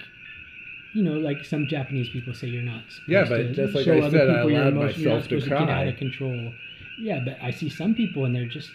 You 0.95 1.03
know, 1.03 1.13
like 1.19 1.45
some 1.45 1.67
Japanese 1.67 2.09
people 2.09 2.33
say, 2.33 2.47
you're 2.49 2.63
not. 2.63 2.83
Supposed 2.89 3.09
Yeah, 3.09 3.25
but 3.29 3.37
to 3.39 3.53
just 3.53 3.75
like 3.75 3.85
show 3.85 3.95
I 3.97 4.01
other 4.01 4.19
said, 4.19 4.31
I 4.31 4.41
allowed 4.41 4.67
emotion. 4.69 5.01
You're 5.03 5.11
not 5.11 5.17
myself 5.17 5.29
to 5.29 5.41
supposed 5.41 5.49
Get 5.67 5.69
out 5.71 5.89
of 5.89 5.97
control. 5.99 6.53
Yeah, 6.99 7.21
but 7.25 7.37
I 7.43 7.51
see 7.51 7.69
some 7.69 7.95
people 7.95 8.25
and 8.25 8.35
they're 8.35 8.47
just 8.49 8.71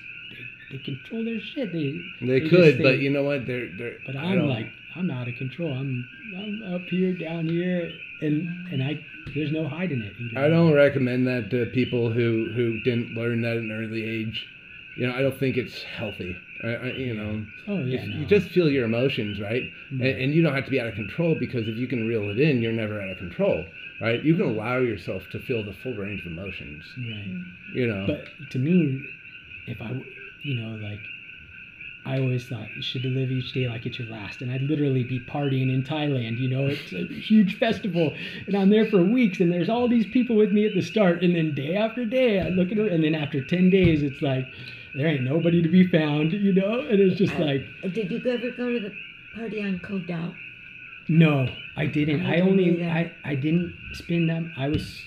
they, 0.70 0.78
they 0.78 0.84
control 0.84 1.26
their 1.26 1.39
shit. 1.39 1.72
They 1.74 1.99
They, 2.22 2.39
just- 2.41 2.51
could, 2.51 2.78
they- 2.78 2.84
but 2.84 2.99
you 2.99 3.09
know 3.09 3.24
what? 3.24 3.47
They're 3.47 3.70
they're. 3.76 3.95
But 4.05 4.16
I'm 4.18 4.47
like 4.47 4.68
I'm 4.95 5.09
out 5.09 5.28
of 5.28 5.36
control. 5.36 5.74
I'm 5.74 6.07
I'm 6.38 6.76
up 6.76 6.82
here, 6.89 7.14
down 7.18 7.47
here, 7.47 7.91
and 8.22 8.47
and 8.72 8.84
I 8.84 9.03
there's 9.34 9.51
no 9.51 9.68
hiding 9.68 10.01
it. 10.01 10.14
Know? 10.34 10.43
I 10.45 10.47
don't 10.47 10.74
recommend 10.74 11.26
that 11.26 11.49
to 11.51 11.66
people 11.68 12.12
who 12.12 12.51
who 12.55 12.82
didn't 12.84 13.16
learn 13.16 13.41
that 13.41 13.53
at 13.57 13.64
an 13.64 13.72
early 13.72 14.03
age. 14.03 14.45
You 14.95 15.07
know, 15.07 15.16
I 15.16 15.22
don't 15.24 15.38
think 15.39 15.57
it's 15.57 15.82
healthy. 15.82 16.36
I, 16.64 16.68
I, 16.70 16.91
you 16.93 17.14
know, 17.14 17.45
Oh 17.68 17.80
you, 17.80 17.97
yeah, 17.97 18.05
no. 18.05 18.16
you 18.18 18.26
just 18.26 18.49
feel 18.49 18.70
your 18.70 18.86
emotions, 18.86 19.39
right? 19.39 19.64
And, 19.89 19.99
Right. 20.01 20.09
Mm-hmm. 20.16 20.24
and 20.24 20.34
you 20.34 20.41
don't 20.41 20.53
have 20.55 20.66
to 20.66 20.72
be 20.72 20.80
out 20.80 20.88
of 20.88 20.95
control 20.95 21.36
because 21.36 21.68
if 21.68 21.76
you 21.76 21.88
can 21.88 22.07
reel 22.07 22.30
it 22.30 22.39
in, 22.39 22.62
you're 22.62 22.72
never 22.72 23.01
out 23.01 23.09
of 23.09 23.18
control, 23.18 23.66
right? 23.99 24.24
You 24.24 24.36
can 24.36 24.45
allow 24.45 24.78
yourself 24.78 25.24
to 25.32 25.39
feel 25.39 25.64
the 25.64 25.74
full 25.74 25.93
range 25.95 26.22
of 26.22 26.28
emotions. 26.32 26.84
right. 26.97 27.36
You 27.74 27.88
know, 27.88 28.05
But 28.07 28.49
to 28.51 28.59
me, 28.59 29.01
if 29.68 29.82
I, 29.82 29.91
you 30.43 30.55
know, 30.55 30.76
like, 30.78 30.99
I 32.03 32.18
always 32.20 32.47
thought 32.47 32.76
you 32.76 32.82
should 32.82 33.05
live 33.05 33.30
each 33.30 33.53
day 33.53 33.68
like 33.68 33.86
it's 33.86 33.99
your 33.99 34.07
last. 34.09 34.41
And 34.41 34.51
I'd 34.51 34.64
literally 34.64 35.03
be 35.03 35.20
partying 35.20 35.72
in 35.72 35.84
Thailand, 35.84 36.39
you 36.39 36.49
know, 36.49 36.68
it's 36.68 36.91
a 36.93 37.05
huge 37.14 37.59
festival. 37.59 38.16
And 38.47 38.55
I'm 38.55 38.70
there 38.70 38.86
for 38.88 39.03
weeks, 39.03 39.39
and 39.39 39.51
there's 39.51 39.70
all 39.70 39.88
these 39.88 40.07
people 40.07 40.36
with 40.36 40.51
me 40.51 40.66
at 40.66 40.74
the 40.74 40.82
start. 40.82 41.22
And 41.24 41.36
then 41.36 41.53
day 41.53 41.76
after 41.76 42.03
day, 42.05 42.39
I 42.41 42.49
look 42.49 42.72
at 42.72 42.78
her, 42.78 42.88
and 42.88 43.03
then 43.03 43.14
after 43.14 43.43
10 43.43 43.70
days, 43.70 44.01
it's 44.01 44.22
like, 44.22 44.47
there 44.95 45.07
ain't 45.07 45.23
nobody 45.23 45.61
to 45.61 45.69
be 45.69 45.87
found, 45.87 46.33
you 46.33 46.53
know? 46.53 46.81
And 46.81 46.99
it's 46.99 47.17
just 47.17 47.35
Uh, 47.35 47.45
like, 47.45 47.65
Did 47.93 48.11
you 48.11 48.19
ever 48.29 48.51
go 48.51 48.71
to 48.73 48.79
the 48.79 48.93
party 49.35 49.61
on 49.61 49.79
Kodao? 49.79 50.33
no, 51.09 51.47
I 51.75 51.85
didn't. 51.87 52.25
I 52.25 52.37
I 52.37 52.41
only, 52.41 52.65
either. 52.79 52.89
I, 52.89 53.11
I 53.25 53.35
didn't 53.35 53.73
spend 53.93 54.29
that. 54.29 54.43
I 54.57 54.67
was, 54.69 55.01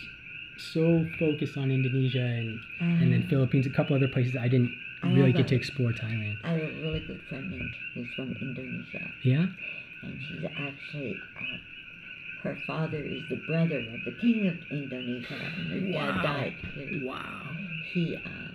so 0.56 1.04
focused 1.18 1.56
on 1.58 1.70
Indonesia 1.72 2.22
and 2.22 2.60
and 2.80 3.12
then 3.12 3.22
Uh, 3.26 3.28
Philippines, 3.28 3.66
a 3.66 3.70
couple 3.70 3.96
other 3.96 4.06
places. 4.08 4.36
I 4.36 4.46
didn't 4.48 4.72
I 5.02 5.12
really 5.12 5.32
get 5.32 5.48
to 5.48 5.56
explore 5.56 5.90
Thailand. 5.92 6.36
I 6.44 6.52
have 6.52 6.62
a 6.62 6.74
really 6.80 7.00
good 7.00 7.20
friend 7.28 7.50
who's 7.92 8.06
from 8.14 8.30
Indonesia, 8.40 9.02
Yeah. 9.24 9.46
and 10.04 10.14
she's 10.22 10.44
actually 10.46 11.18
uh, 11.40 11.58
her 12.44 12.56
father 12.68 12.98
is 13.02 13.22
the 13.28 13.40
brother 13.50 13.78
of 13.82 14.00
the 14.06 14.14
king 14.22 14.46
of 14.46 14.56
Indonesia, 14.70 15.34
and 15.58 15.66
her 15.74 15.80
dad 15.92 16.16
Wow. 16.16 16.22
died. 16.22 16.54
Wow. 17.02 17.42
he 17.92 18.14
the, 18.14 18.53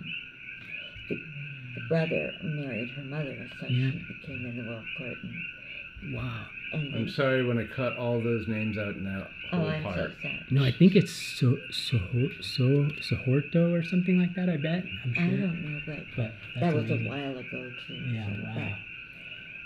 the 1.74 1.80
brother 1.88 2.34
married 2.42 2.90
her 2.90 3.02
mother, 3.04 3.48
so 3.60 3.66
Yeah. 3.66 3.90
she 3.92 3.98
became 3.98 4.46
in 4.46 4.56
the 4.56 4.62
royal 4.64 4.84
court, 4.96 5.16
and, 5.22 6.14
Wow. 6.14 6.46
and 6.72 6.94
I'm 6.94 7.04
they- 7.06 7.10
sorry 7.10 7.44
when 7.44 7.58
I 7.58 7.64
cut 7.64 7.96
all 7.96 8.20
those 8.20 8.48
names 8.48 8.76
out 8.78 8.96
in 8.96 9.04
that 9.04 9.30
whole 9.50 9.66
oh, 9.66 9.68
I'm 9.68 9.82
part. 9.82 9.96
so 9.96 10.10
sad. 10.22 10.50
No, 10.50 10.64
I 10.64 10.72
think 10.72 10.96
it's 10.96 11.12
so 11.12 11.58
so 11.70 11.98
so 12.40 12.88
Suharto 13.00 13.72
or 13.72 13.82
something 13.82 14.18
like 14.18 14.34
that. 14.34 14.48
I 14.48 14.56
bet. 14.56 14.84
I'm 15.04 15.14
sure. 15.14 15.22
I 15.24 15.30
don't 15.30 15.62
know, 15.64 15.80
but 15.86 16.06
But 16.16 16.32
that 16.60 16.74
was 16.74 16.84
amazing. 16.90 17.06
a 17.06 17.10
while 17.10 17.38
ago 17.38 17.72
too. 17.86 17.94
Yeah. 17.94 18.26
so, 18.26 18.42
Wow. 18.42 18.76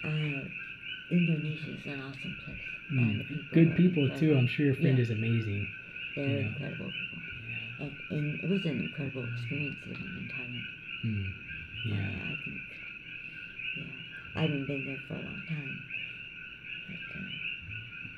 But, 0.03 0.09
uh, 0.09 0.45
Indonesia 1.11 1.71
is 1.71 1.85
an 1.87 2.01
awesome 2.01 2.35
place, 2.45 2.59
Mm. 2.91 2.99
and 2.99 3.21
the 3.21 3.25
people 3.25 3.45
Good 3.53 3.69
are 3.73 3.77
people 3.77 4.09
too. 4.19 4.37
I'm 4.37 4.47
sure 4.47 4.67
your 4.67 4.75
friend 4.75 4.97
Yeah. 4.99 5.03
is 5.03 5.11
amazing. 5.11 5.69
They're 6.17 6.29
Yeah. 6.29 6.47
incredible 6.49 6.91
people. 6.93 7.19
Yeah. 7.51 7.85
And, 7.87 7.93
and 8.11 8.41
it 8.45 8.49
was 8.49 8.65
an 8.65 8.81
incredible 8.81 9.25
experience 9.35 9.77
living 9.87 10.13
in 10.19 10.29
Thailand. 10.29 10.65
Mm. 11.05 11.33
Yeah. 11.85 11.97
I 11.97 12.37
think, 12.45 12.63
yeah, 13.77 13.85
I 14.35 14.43
haven't 14.43 14.67
been 14.67 14.87
there 14.87 14.99
for 15.07 15.15
a 15.15 15.23
long 15.23 15.43
time, 15.49 15.83
but 16.89 17.17
uh, 17.17 17.21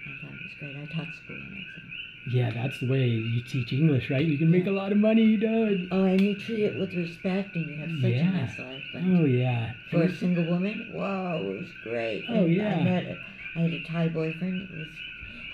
I 0.07 0.11
thought 0.23 0.35
it 0.39 0.43
was 0.45 0.55
great. 0.59 0.77
I 0.77 0.87
taught 0.87 1.15
school 1.15 1.37
and 1.37 1.53
everything. 1.53 1.93
Yeah, 2.29 2.51
that's 2.51 2.81
the 2.81 2.87
way 2.87 3.07
you 3.07 3.43
teach 3.43 3.73
English, 3.73 4.11
right? 4.11 4.25
You 4.25 4.37
can 4.39 4.51
make 4.51 4.67
a 4.67 4.71
lot 4.73 4.91
of 4.93 4.99
money, 4.99 5.23
you 5.23 5.39
know. 5.39 5.63
and- 5.65 5.89
Oh, 5.93 6.05
and 6.05 6.21
you 6.21 6.35
treat 6.35 6.61
it 6.61 6.77
with 6.79 6.95
respect, 6.95 7.55
and 7.55 7.67
you 7.67 7.77
have 7.77 7.91
such 8.01 8.11
Yeah. 8.13 8.29
a 8.29 8.33
nice 8.33 8.59
life. 8.59 8.83
And 8.95 9.19
Oh 9.19 9.25
yeah. 9.25 9.73
for 9.91 10.03
a 10.03 10.13
single 10.13 10.45
woman, 10.45 10.87
whoa, 10.91 11.53
it 11.55 11.61
was 11.61 11.71
great. 11.85 12.25
Oh, 12.29 12.45
And 12.45 12.53
yeah. 12.55 12.77
I 12.77 12.85
met, 12.85 13.05
a, 13.05 13.19
I 13.59 13.63
had 13.63 13.73
a 13.73 13.81
Thai 13.81 14.09
boyfriend. 14.09 14.63
It 14.63 14.77
was, 14.77 14.89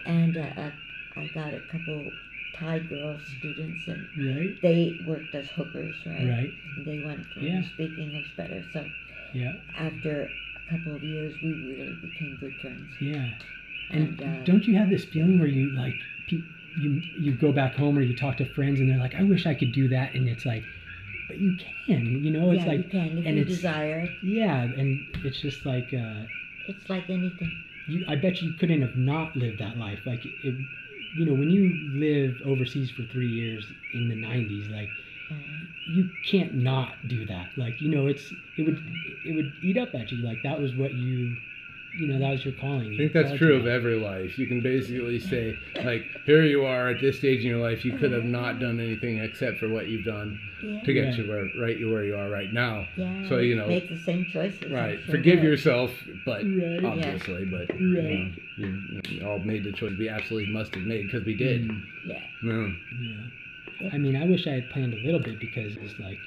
and 0.06 0.36
uh, 0.38 0.70
I 1.16 1.24
got 1.34 1.52
a 1.54 1.60
couple 1.60 2.12
Thai 2.62 2.78
girl 2.78 3.18
students, 3.18 3.88
and 3.88 4.06
Right. 4.16 4.60
they 4.62 4.96
worked 5.04 5.34
as 5.34 5.48
hookers, 5.50 5.96
right? 6.06 6.28
Right. 6.28 6.54
They 6.76 6.98
went 6.98 7.30
to 7.32 7.44
Yeah. 7.44 7.62
speak 7.62 7.98
English 7.98 8.30
better. 8.36 8.62
So 8.62 8.84
Yeah. 9.34 9.54
after 9.76 10.32
a 10.54 10.70
couple 10.70 10.94
of 10.94 11.02
years, 11.02 11.42
we 11.42 11.54
really 11.54 11.94
became 11.94 12.36
good 12.36 12.54
friends. 12.56 12.94
Yeah. 13.00 13.30
And 13.90 14.02
And, 14.08 14.22
uh, 14.22 14.44
don't 14.44 14.66
you 14.66 14.74
have 14.76 14.90
this 14.90 15.04
feeling 15.04 15.38
where 15.38 15.48
you 15.48 15.70
like 15.70 15.98
you 16.76 17.02
you 17.18 17.32
go 17.32 17.52
back 17.52 17.74
home 17.74 17.98
or 17.98 18.02
you 18.02 18.14
talk 18.14 18.36
to 18.38 18.44
friends 18.44 18.80
and 18.80 18.88
they're 18.88 18.98
like, 19.06 19.14
I 19.14 19.22
wish 19.22 19.44
I 19.46 19.54
could 19.54 19.72
do 19.72 19.88
that, 19.88 20.14
and 20.14 20.28
it's 20.28 20.46
like, 20.46 20.64
but 21.28 21.38
you 21.38 21.52
can, 21.86 22.22
you 22.24 22.30
know. 22.30 22.50
It's 22.52 22.64
yeah, 22.64 22.72
you 22.72 22.78
like 22.78 22.90
can 22.90 23.18
if 23.18 23.26
and 23.26 23.36
you 23.38 23.44
desire 23.44 24.08
yeah, 24.22 24.62
and 24.62 25.04
it's 25.24 25.40
just 25.40 25.66
like 25.66 25.92
uh, 25.92 26.22
It's 26.66 26.88
like 26.88 27.10
anything. 27.10 27.52
you. 27.86 28.04
I 28.08 28.16
bet 28.16 28.40
you 28.42 28.52
couldn't 28.52 28.80
have 28.82 28.96
not 28.96 29.36
lived 29.36 29.58
that 29.58 29.76
life. 29.78 30.00
Like 30.06 30.24
it, 30.24 30.54
you 31.12 31.26
know, 31.26 31.34
when 31.34 31.50
you 31.50 31.78
live 31.92 32.40
overseas 32.44 32.90
for 32.90 33.04
three 33.04 33.28
years 33.28 33.72
in 33.92 34.08
the 34.08 34.16
'90s, 34.16 34.68
like 34.68 34.94
Uh, 35.30 35.34
you 35.86 36.10
can't 36.22 36.54
not 36.54 37.08
do 37.08 37.24
that. 37.26 37.52
Like 37.56 37.80
you 37.80 37.88
know, 37.88 38.06
it's 38.06 38.34
it 38.56 38.62
would 38.62 38.80
it 39.24 39.32
would 39.32 39.52
eat 39.60 39.78
up 39.78 39.94
at 39.94 40.12
you. 40.12 40.22
Like 40.22 40.42
that 40.42 40.60
was 40.60 40.74
what 40.74 40.94
you, 40.94 41.38
you 41.98 42.06
know, 42.06 42.18
that 42.18 42.30
was 42.30 42.44
your 42.44 42.54
calling. 42.54 42.94
I 42.94 42.96
think 42.96 43.12
that's 43.12 43.36
true 43.38 43.54
of 43.56 43.66
every 43.66 43.96
life. 43.98 44.38
You 44.38 44.46
can 44.46 44.62
basically 44.62 45.18
say, 45.18 45.58
like, 45.84 46.04
here 46.24 46.42
you 46.44 46.64
are 46.64 46.88
at 46.88 47.00
this 47.00 47.18
stage 47.18 47.40
in 47.40 47.46
your 47.48 47.60
life. 47.60 47.84
You 47.84 47.96
could 47.98 48.12
have 48.12 48.24
not 48.24 48.58
done 48.60 48.80
anything 48.80 49.18
except 49.18 49.58
for 49.58 49.68
what 49.68 49.88
you've 49.88 50.04
done 50.04 50.40
yeah. 50.62 50.80
to 50.82 50.92
get 50.92 51.04
Yeah. 51.08 51.16
you 51.16 51.28
where 51.28 51.46
right 51.60 51.78
you 51.78 51.92
where 51.92 52.04
you 52.04 52.16
are 52.16 52.30
right 52.30 52.52
now. 52.52 52.86
yeah. 52.96 53.28
So 53.28 53.38
you 53.38 53.56
know, 53.56 53.66
make 53.68 53.88
the 53.88 53.98
same 53.98 54.24
choices. 54.32 54.70
Right. 54.70 54.98
sure 55.04 55.14
Forgive 55.16 55.40
will. 55.40 55.46
yourself, 55.46 55.90
but 56.24 56.44
Right. 56.44 56.84
obviously, 56.84 57.44
but 57.44 57.68
Right. 57.68 57.80
you, 57.80 58.02
know, 58.02 58.32
you, 58.56 59.00
you 59.08 59.26
all 59.26 59.38
made 59.40 59.64
the 59.64 59.72
choice 59.72 59.92
we 59.98 60.08
absolutely 60.08 60.52
must 60.52 60.74
have 60.74 60.84
made 60.84 61.06
because 61.06 61.24
we 61.26 61.34
did. 61.34 61.68
Mm. 61.68 61.82
Yeah. 62.06 62.20
Yeah. 62.42 62.68
Yeah. 63.80 63.90
I 63.92 63.98
mean, 63.98 64.16
I 64.16 64.24
wish 64.26 64.46
I 64.46 64.52
had 64.52 64.70
planned 64.70 64.94
a 64.94 65.04
little 65.04 65.20
bit 65.20 65.38
because 65.40 65.76
it's 65.76 65.98
like, 65.98 66.18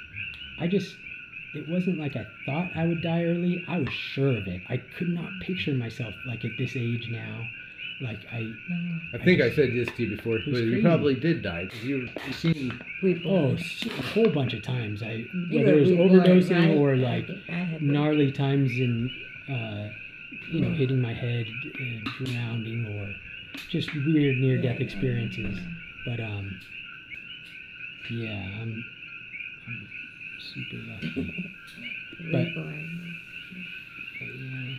I 0.60 0.68
just, 0.68 0.96
it 1.56 1.68
wasn't 1.70 2.00
like 2.00 2.16
I 2.16 2.26
thought 2.46 2.70
I 2.76 2.86
would 2.86 3.02
die 3.02 3.24
early. 3.24 3.64
I 3.68 3.80
was 3.80 3.92
sure 3.94 4.36
of 4.38 4.48
it. 4.48 4.62
I 4.70 4.78
could 4.78 5.10
not 5.10 5.30
picture 5.42 5.74
myself 5.74 6.14
like 6.26 6.44
at 6.46 6.52
this 6.58 6.76
age 6.76 7.08
now. 7.10 7.48
Like 8.02 8.20
I, 8.32 8.42
No. 8.70 9.00
I 9.14 9.24
think 9.24 9.40
I 9.42 9.46
just- 9.46 9.56
said 9.56 9.72
this 9.74 9.88
to 9.96 10.04
you 10.04 10.16
before. 10.18 10.34
was 10.34 10.44
but 10.52 10.58
you 10.64 10.82
probably 10.82 11.16
did 11.16 11.42
die. 11.42 11.70
You 11.82 12.10
you 12.28 12.34
seen 12.34 12.74
oh, 12.82 12.86
Reborn. 13.02 13.58
s- 13.58 13.86
a 13.86 14.02
whole 14.02 14.30
bunch 14.30 14.54
of 14.54 14.64
times. 14.64 15.02
I 15.02 15.26
whether 15.52 15.78
it 15.78 15.80
was 15.82 15.90
overdosing 15.92 16.68
right? 16.70 16.78
or 16.78 16.98
like 16.98 17.28
think 17.28 17.40
I 17.50 17.54
had 17.54 17.82
gnarly 17.82 18.32
times 18.34 18.72
in, 18.72 19.10
uh, 19.50 19.90
you 20.52 20.60
know, 20.62 20.72
hitting 20.72 21.02
my 21.02 21.14
head, 21.14 21.48
uh, 21.48 22.10
drowning, 22.26 22.86
or 23.00 23.16
just 23.70 23.94
weird 23.96 24.38
near-death 24.40 24.64
Yeah, 24.74 24.80
yeah, 24.80 24.86
experiences. 24.86 25.60
But 26.06 26.20
um, 26.20 26.60
yeah, 28.12 28.44
I'm, 28.62 28.84
I'm 29.68 29.88
super 30.54 30.78
lucky. 30.92 31.54
but- 32.20 32.26
Reborn. 32.38 33.16
Yeah. 34.22 34.76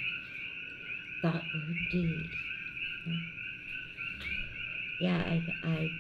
Thought 1.23 1.43
word 1.55 1.77
deed. 1.91 2.31
Yeah, 5.01 5.23
I, 5.27 5.43
I, 5.65 5.91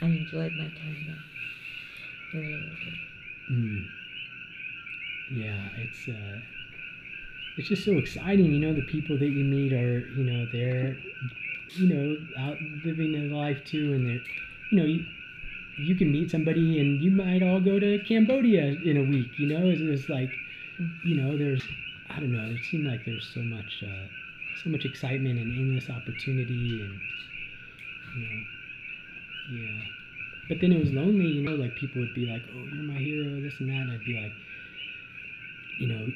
I 0.00 0.06
enjoyed 0.06 0.52
my 0.52 0.64
time 0.68 0.96
there. 1.06 2.40
Really, 2.40 2.52
did. 2.84 3.52
Mm. 3.52 3.86
Yeah, 5.32 5.68
it's 5.76 6.08
uh, 6.08 6.38
it's 7.58 7.68
just 7.68 7.84
so 7.84 7.92
exciting. 7.98 8.52
You 8.52 8.60
know, 8.60 8.74
the 8.74 8.86
people 8.86 9.18
that 9.18 9.26
you 9.28 9.44
meet 9.44 9.72
are, 9.72 9.98
you 10.00 10.24
know, 10.24 10.46
they're, 10.52 10.96
you 11.76 11.88
know, 11.94 12.16
out 12.38 12.56
living 12.84 13.12
their 13.12 13.28
life 13.36 13.58
too, 13.64 13.92
and 13.94 14.06
they're, 14.06 14.22
you 14.70 14.78
know, 14.78 14.84
you, 14.84 15.04
you 15.82 15.96
can 15.96 16.10
meet 16.12 16.30
somebody 16.30 16.80
and 16.80 17.00
you 17.00 17.10
might 17.10 17.42
all 17.42 17.60
go 17.60 17.78
to 17.78 17.98
Cambodia 18.06 18.76
in 18.84 18.96
a 18.96 19.02
week. 19.02 19.38
You 19.38 19.48
know, 19.48 19.68
it's, 19.68 19.80
it's 19.80 20.08
like, 20.08 20.30
you 21.04 21.16
know, 21.20 21.36
there's, 21.36 21.62
I 22.10 22.20
don't 22.20 22.32
know, 22.32 22.44
it 22.44 22.64
seemed 22.70 22.86
like 22.86 23.04
there's 23.04 23.28
so 23.34 23.40
much, 23.40 23.82
uh, 23.82 24.06
so 24.62 24.70
much 24.70 24.84
excitement 24.84 25.38
and 25.38 25.52
endless 25.58 25.90
opportunity, 25.90 26.82
and 26.82 27.00
you 28.16 28.22
know, 28.22 28.42
yeah. 29.50 29.84
But 30.48 30.60
then 30.60 30.72
it 30.72 30.80
was 30.80 30.92
lonely, 30.92 31.26
you 31.26 31.42
know, 31.42 31.54
like 31.54 31.74
people 31.76 32.00
would 32.00 32.14
be 32.14 32.26
like, 32.26 32.42
oh, 32.52 32.64
you're 32.74 32.84
my 32.84 32.98
hero, 32.98 33.40
this 33.40 33.54
and 33.60 33.68
that. 33.68 33.82
And 33.82 33.92
I'd 33.92 34.04
be 34.04 34.20
like, 34.20 34.32
you 35.78 35.88
know, 35.88 36.06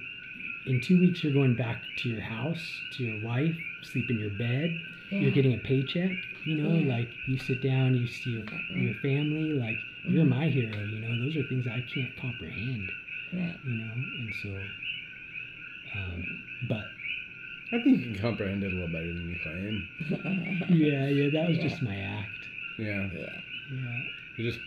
in 0.66 0.80
two 0.80 0.98
weeks 1.00 1.22
you're 1.22 1.32
going 1.32 1.54
back 1.54 1.82
to 1.98 2.08
your 2.08 2.20
house, 2.20 2.80
to 2.92 3.04
your 3.04 3.24
wife, 3.24 3.56
sleep 3.82 4.10
in 4.10 4.18
your 4.18 4.30
bed. 4.30 4.78
Yeah. 5.10 5.20
You're 5.20 5.30
getting 5.30 5.54
a 5.54 5.58
paycheck, 5.58 6.16
you 6.44 6.56
know, 6.56 6.74
Yeah. 6.74 6.88
like 6.96 7.10
you 7.26 7.38
sit 7.38 7.60
down, 7.60 7.94
you 7.94 8.06
see 8.06 8.30
your, 8.30 8.44
your 8.74 8.94
family, 8.94 9.52
like 9.52 9.78
you're 10.04 10.24
Mhm. 10.24 10.28
my 10.30 10.48
hero, 10.48 10.82
you 10.84 11.00
know, 11.00 11.14
those 11.16 11.36
are 11.36 11.42
things 11.42 11.66
I 11.66 11.80
can't 11.80 12.14
comprehend, 12.16 12.92
Right. 13.32 13.56
you 13.64 13.76
know, 13.76 13.92
and 14.18 14.34
so, 14.34 14.62
um, 15.94 16.42
but 16.62 16.90
I 17.72 17.78
think 17.78 17.98
you 17.98 18.04
can 18.12 18.14
comprehend 18.16 18.62
it 18.64 18.68
a 18.68 18.70
little 18.70 18.88
better 18.88 19.12
than 19.12 19.28
you 19.28 19.36
claim. 19.36 19.88
yeah, 20.68 21.08
yeah, 21.08 21.30
that 21.30 21.48
was 21.48 21.58
Yeah. 21.58 21.68
just 21.68 21.82
my 21.82 21.96
act. 21.96 22.48
Yeah. 22.76 23.08
yeah. 23.14 23.40
Yeah. 23.70 24.00
You're 24.36 24.50
just 24.50 24.60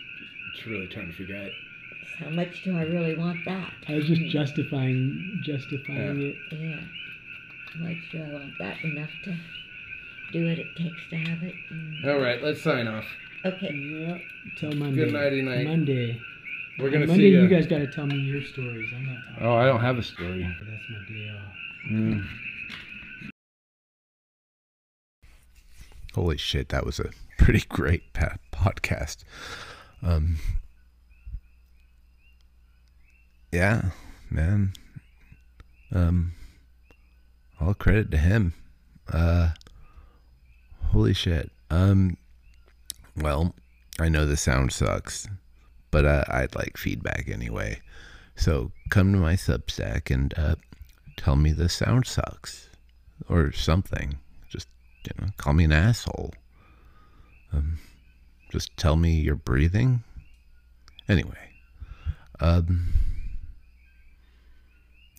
it's 0.52 0.66
really 0.66 0.88
trying 0.88 1.06
to 1.08 1.12
forget. 1.12 1.54
How 2.18 2.28
much 2.30 2.62
do 2.64 2.76
I 2.76 2.82
really 2.82 3.14
want 3.14 3.44
that? 3.44 3.72
I 3.88 3.94
was 3.94 4.06
just 4.06 4.26
justifying, 4.26 5.38
justifying 5.40 6.18
Yeah. 6.20 6.28
it. 6.28 6.42
Yeah. 6.50 6.80
How 7.72 7.80
much 7.84 8.10
do 8.10 8.22
I 8.22 8.28
want 8.28 8.58
that? 8.58 8.82
Enough 8.84 9.10
to 9.22 9.36
do 10.32 10.48
what 10.48 10.58
it 10.58 10.66
takes 10.76 11.08
to 11.10 11.16
have 11.16 11.42
it. 11.42 11.54
All 12.06 12.18
right, 12.20 12.42
let's 12.42 12.62
sign 12.62 12.86
off. 12.86 13.04
Okay. 13.44 13.72
Yeah. 13.74 14.18
Till 14.58 14.72
Monday. 14.72 15.04
Good 15.04 15.12
nighty 15.12 15.42
night. 15.42 15.66
Monday. 15.66 16.20
We're 16.78 16.90
gonna 16.90 17.06
Monday, 17.06 17.24
see 17.24 17.28
you 17.30 17.42
ya. 17.42 17.48
guys 17.48 17.66
got 17.66 17.78
to 17.78 17.86
tell 17.86 18.06
me 18.06 18.16
your 18.16 18.42
stories. 18.42 18.90
I'm 18.94 19.06
not 19.06 19.16
talking. 19.28 19.46
Oh, 19.46 19.54
I 19.54 19.66
don't 19.66 19.80
have 19.80 19.98
a 19.98 20.02
story. 20.02 20.42
That's 20.42 20.82
my 20.90 21.14
day 21.14 21.30
off. 21.36 21.54
Mm. 21.90 22.24
Holy 26.14 26.36
shit, 26.36 26.70
that 26.70 26.84
was 26.84 26.98
a 26.98 27.10
pretty 27.38 27.64
great 27.68 28.12
pa- 28.12 28.36
podcast. 28.52 29.18
Um, 30.02 30.36
yeah, 33.52 33.90
man. 34.30 34.72
Um, 35.92 36.32
all 37.60 37.74
credit 37.74 38.10
to 38.12 38.16
him. 38.16 38.54
Uh, 39.12 39.50
holy 40.92 41.14
shit. 41.14 41.50
Um, 41.70 42.16
well, 43.16 43.54
I 43.98 44.08
know 44.08 44.26
the 44.26 44.36
sound 44.36 44.72
sucks, 44.72 45.28
but 45.90 46.04
uh, 46.04 46.24
I'd 46.28 46.54
like 46.54 46.76
feedback 46.76 47.28
anyway. 47.28 47.80
So 48.36 48.72
come 48.88 49.12
to 49.12 49.18
my 49.18 49.34
Substack 49.34 50.12
and 50.12 50.32
uh, 50.36 50.56
tell 51.16 51.36
me 51.36 51.52
the 51.52 51.68
sound 51.68 52.06
sucks 52.06 52.70
or 53.28 53.52
something. 53.52 54.18
Just 54.48 54.68
you 55.04 55.12
know, 55.20 55.32
call 55.36 55.52
me 55.52 55.64
an 55.64 55.72
asshole. 55.72 56.32
Um, 57.52 57.78
Just 58.50 58.76
tell 58.76 58.96
me 58.96 59.12
you're 59.12 59.34
breathing? 59.36 60.02
Anyway, 61.08 61.50
um, 62.38 62.88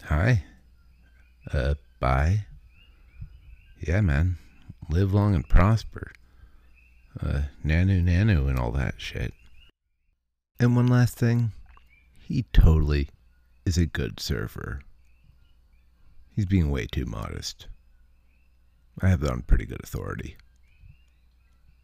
hi. 0.05 0.43
Uh, 1.51 1.75
bye. 1.99 2.45
Yeah, 3.85 4.01
man. 4.01 4.37
Live 4.91 5.13
long 5.13 5.33
and 5.33 5.47
prosper. 5.47 6.11
Uh, 7.17 7.43
nanu 7.65 8.03
nanu 8.03 8.49
and 8.49 8.59
all 8.59 8.71
that 8.71 8.95
shit. 8.97 9.33
And 10.59 10.75
one 10.75 10.87
last 10.87 11.17
thing. 11.17 11.53
He 12.19 12.43
totally 12.51 13.07
is 13.65 13.77
a 13.77 13.85
good 13.85 14.19
surfer. 14.19 14.81
He's 16.35 16.45
being 16.45 16.69
way 16.69 16.87
too 16.87 17.05
modest. 17.05 17.67
I 19.01 19.07
have 19.07 19.21
that 19.21 19.31
on 19.31 19.43
pretty 19.43 19.65
good 19.65 19.81
authority. 19.81 20.35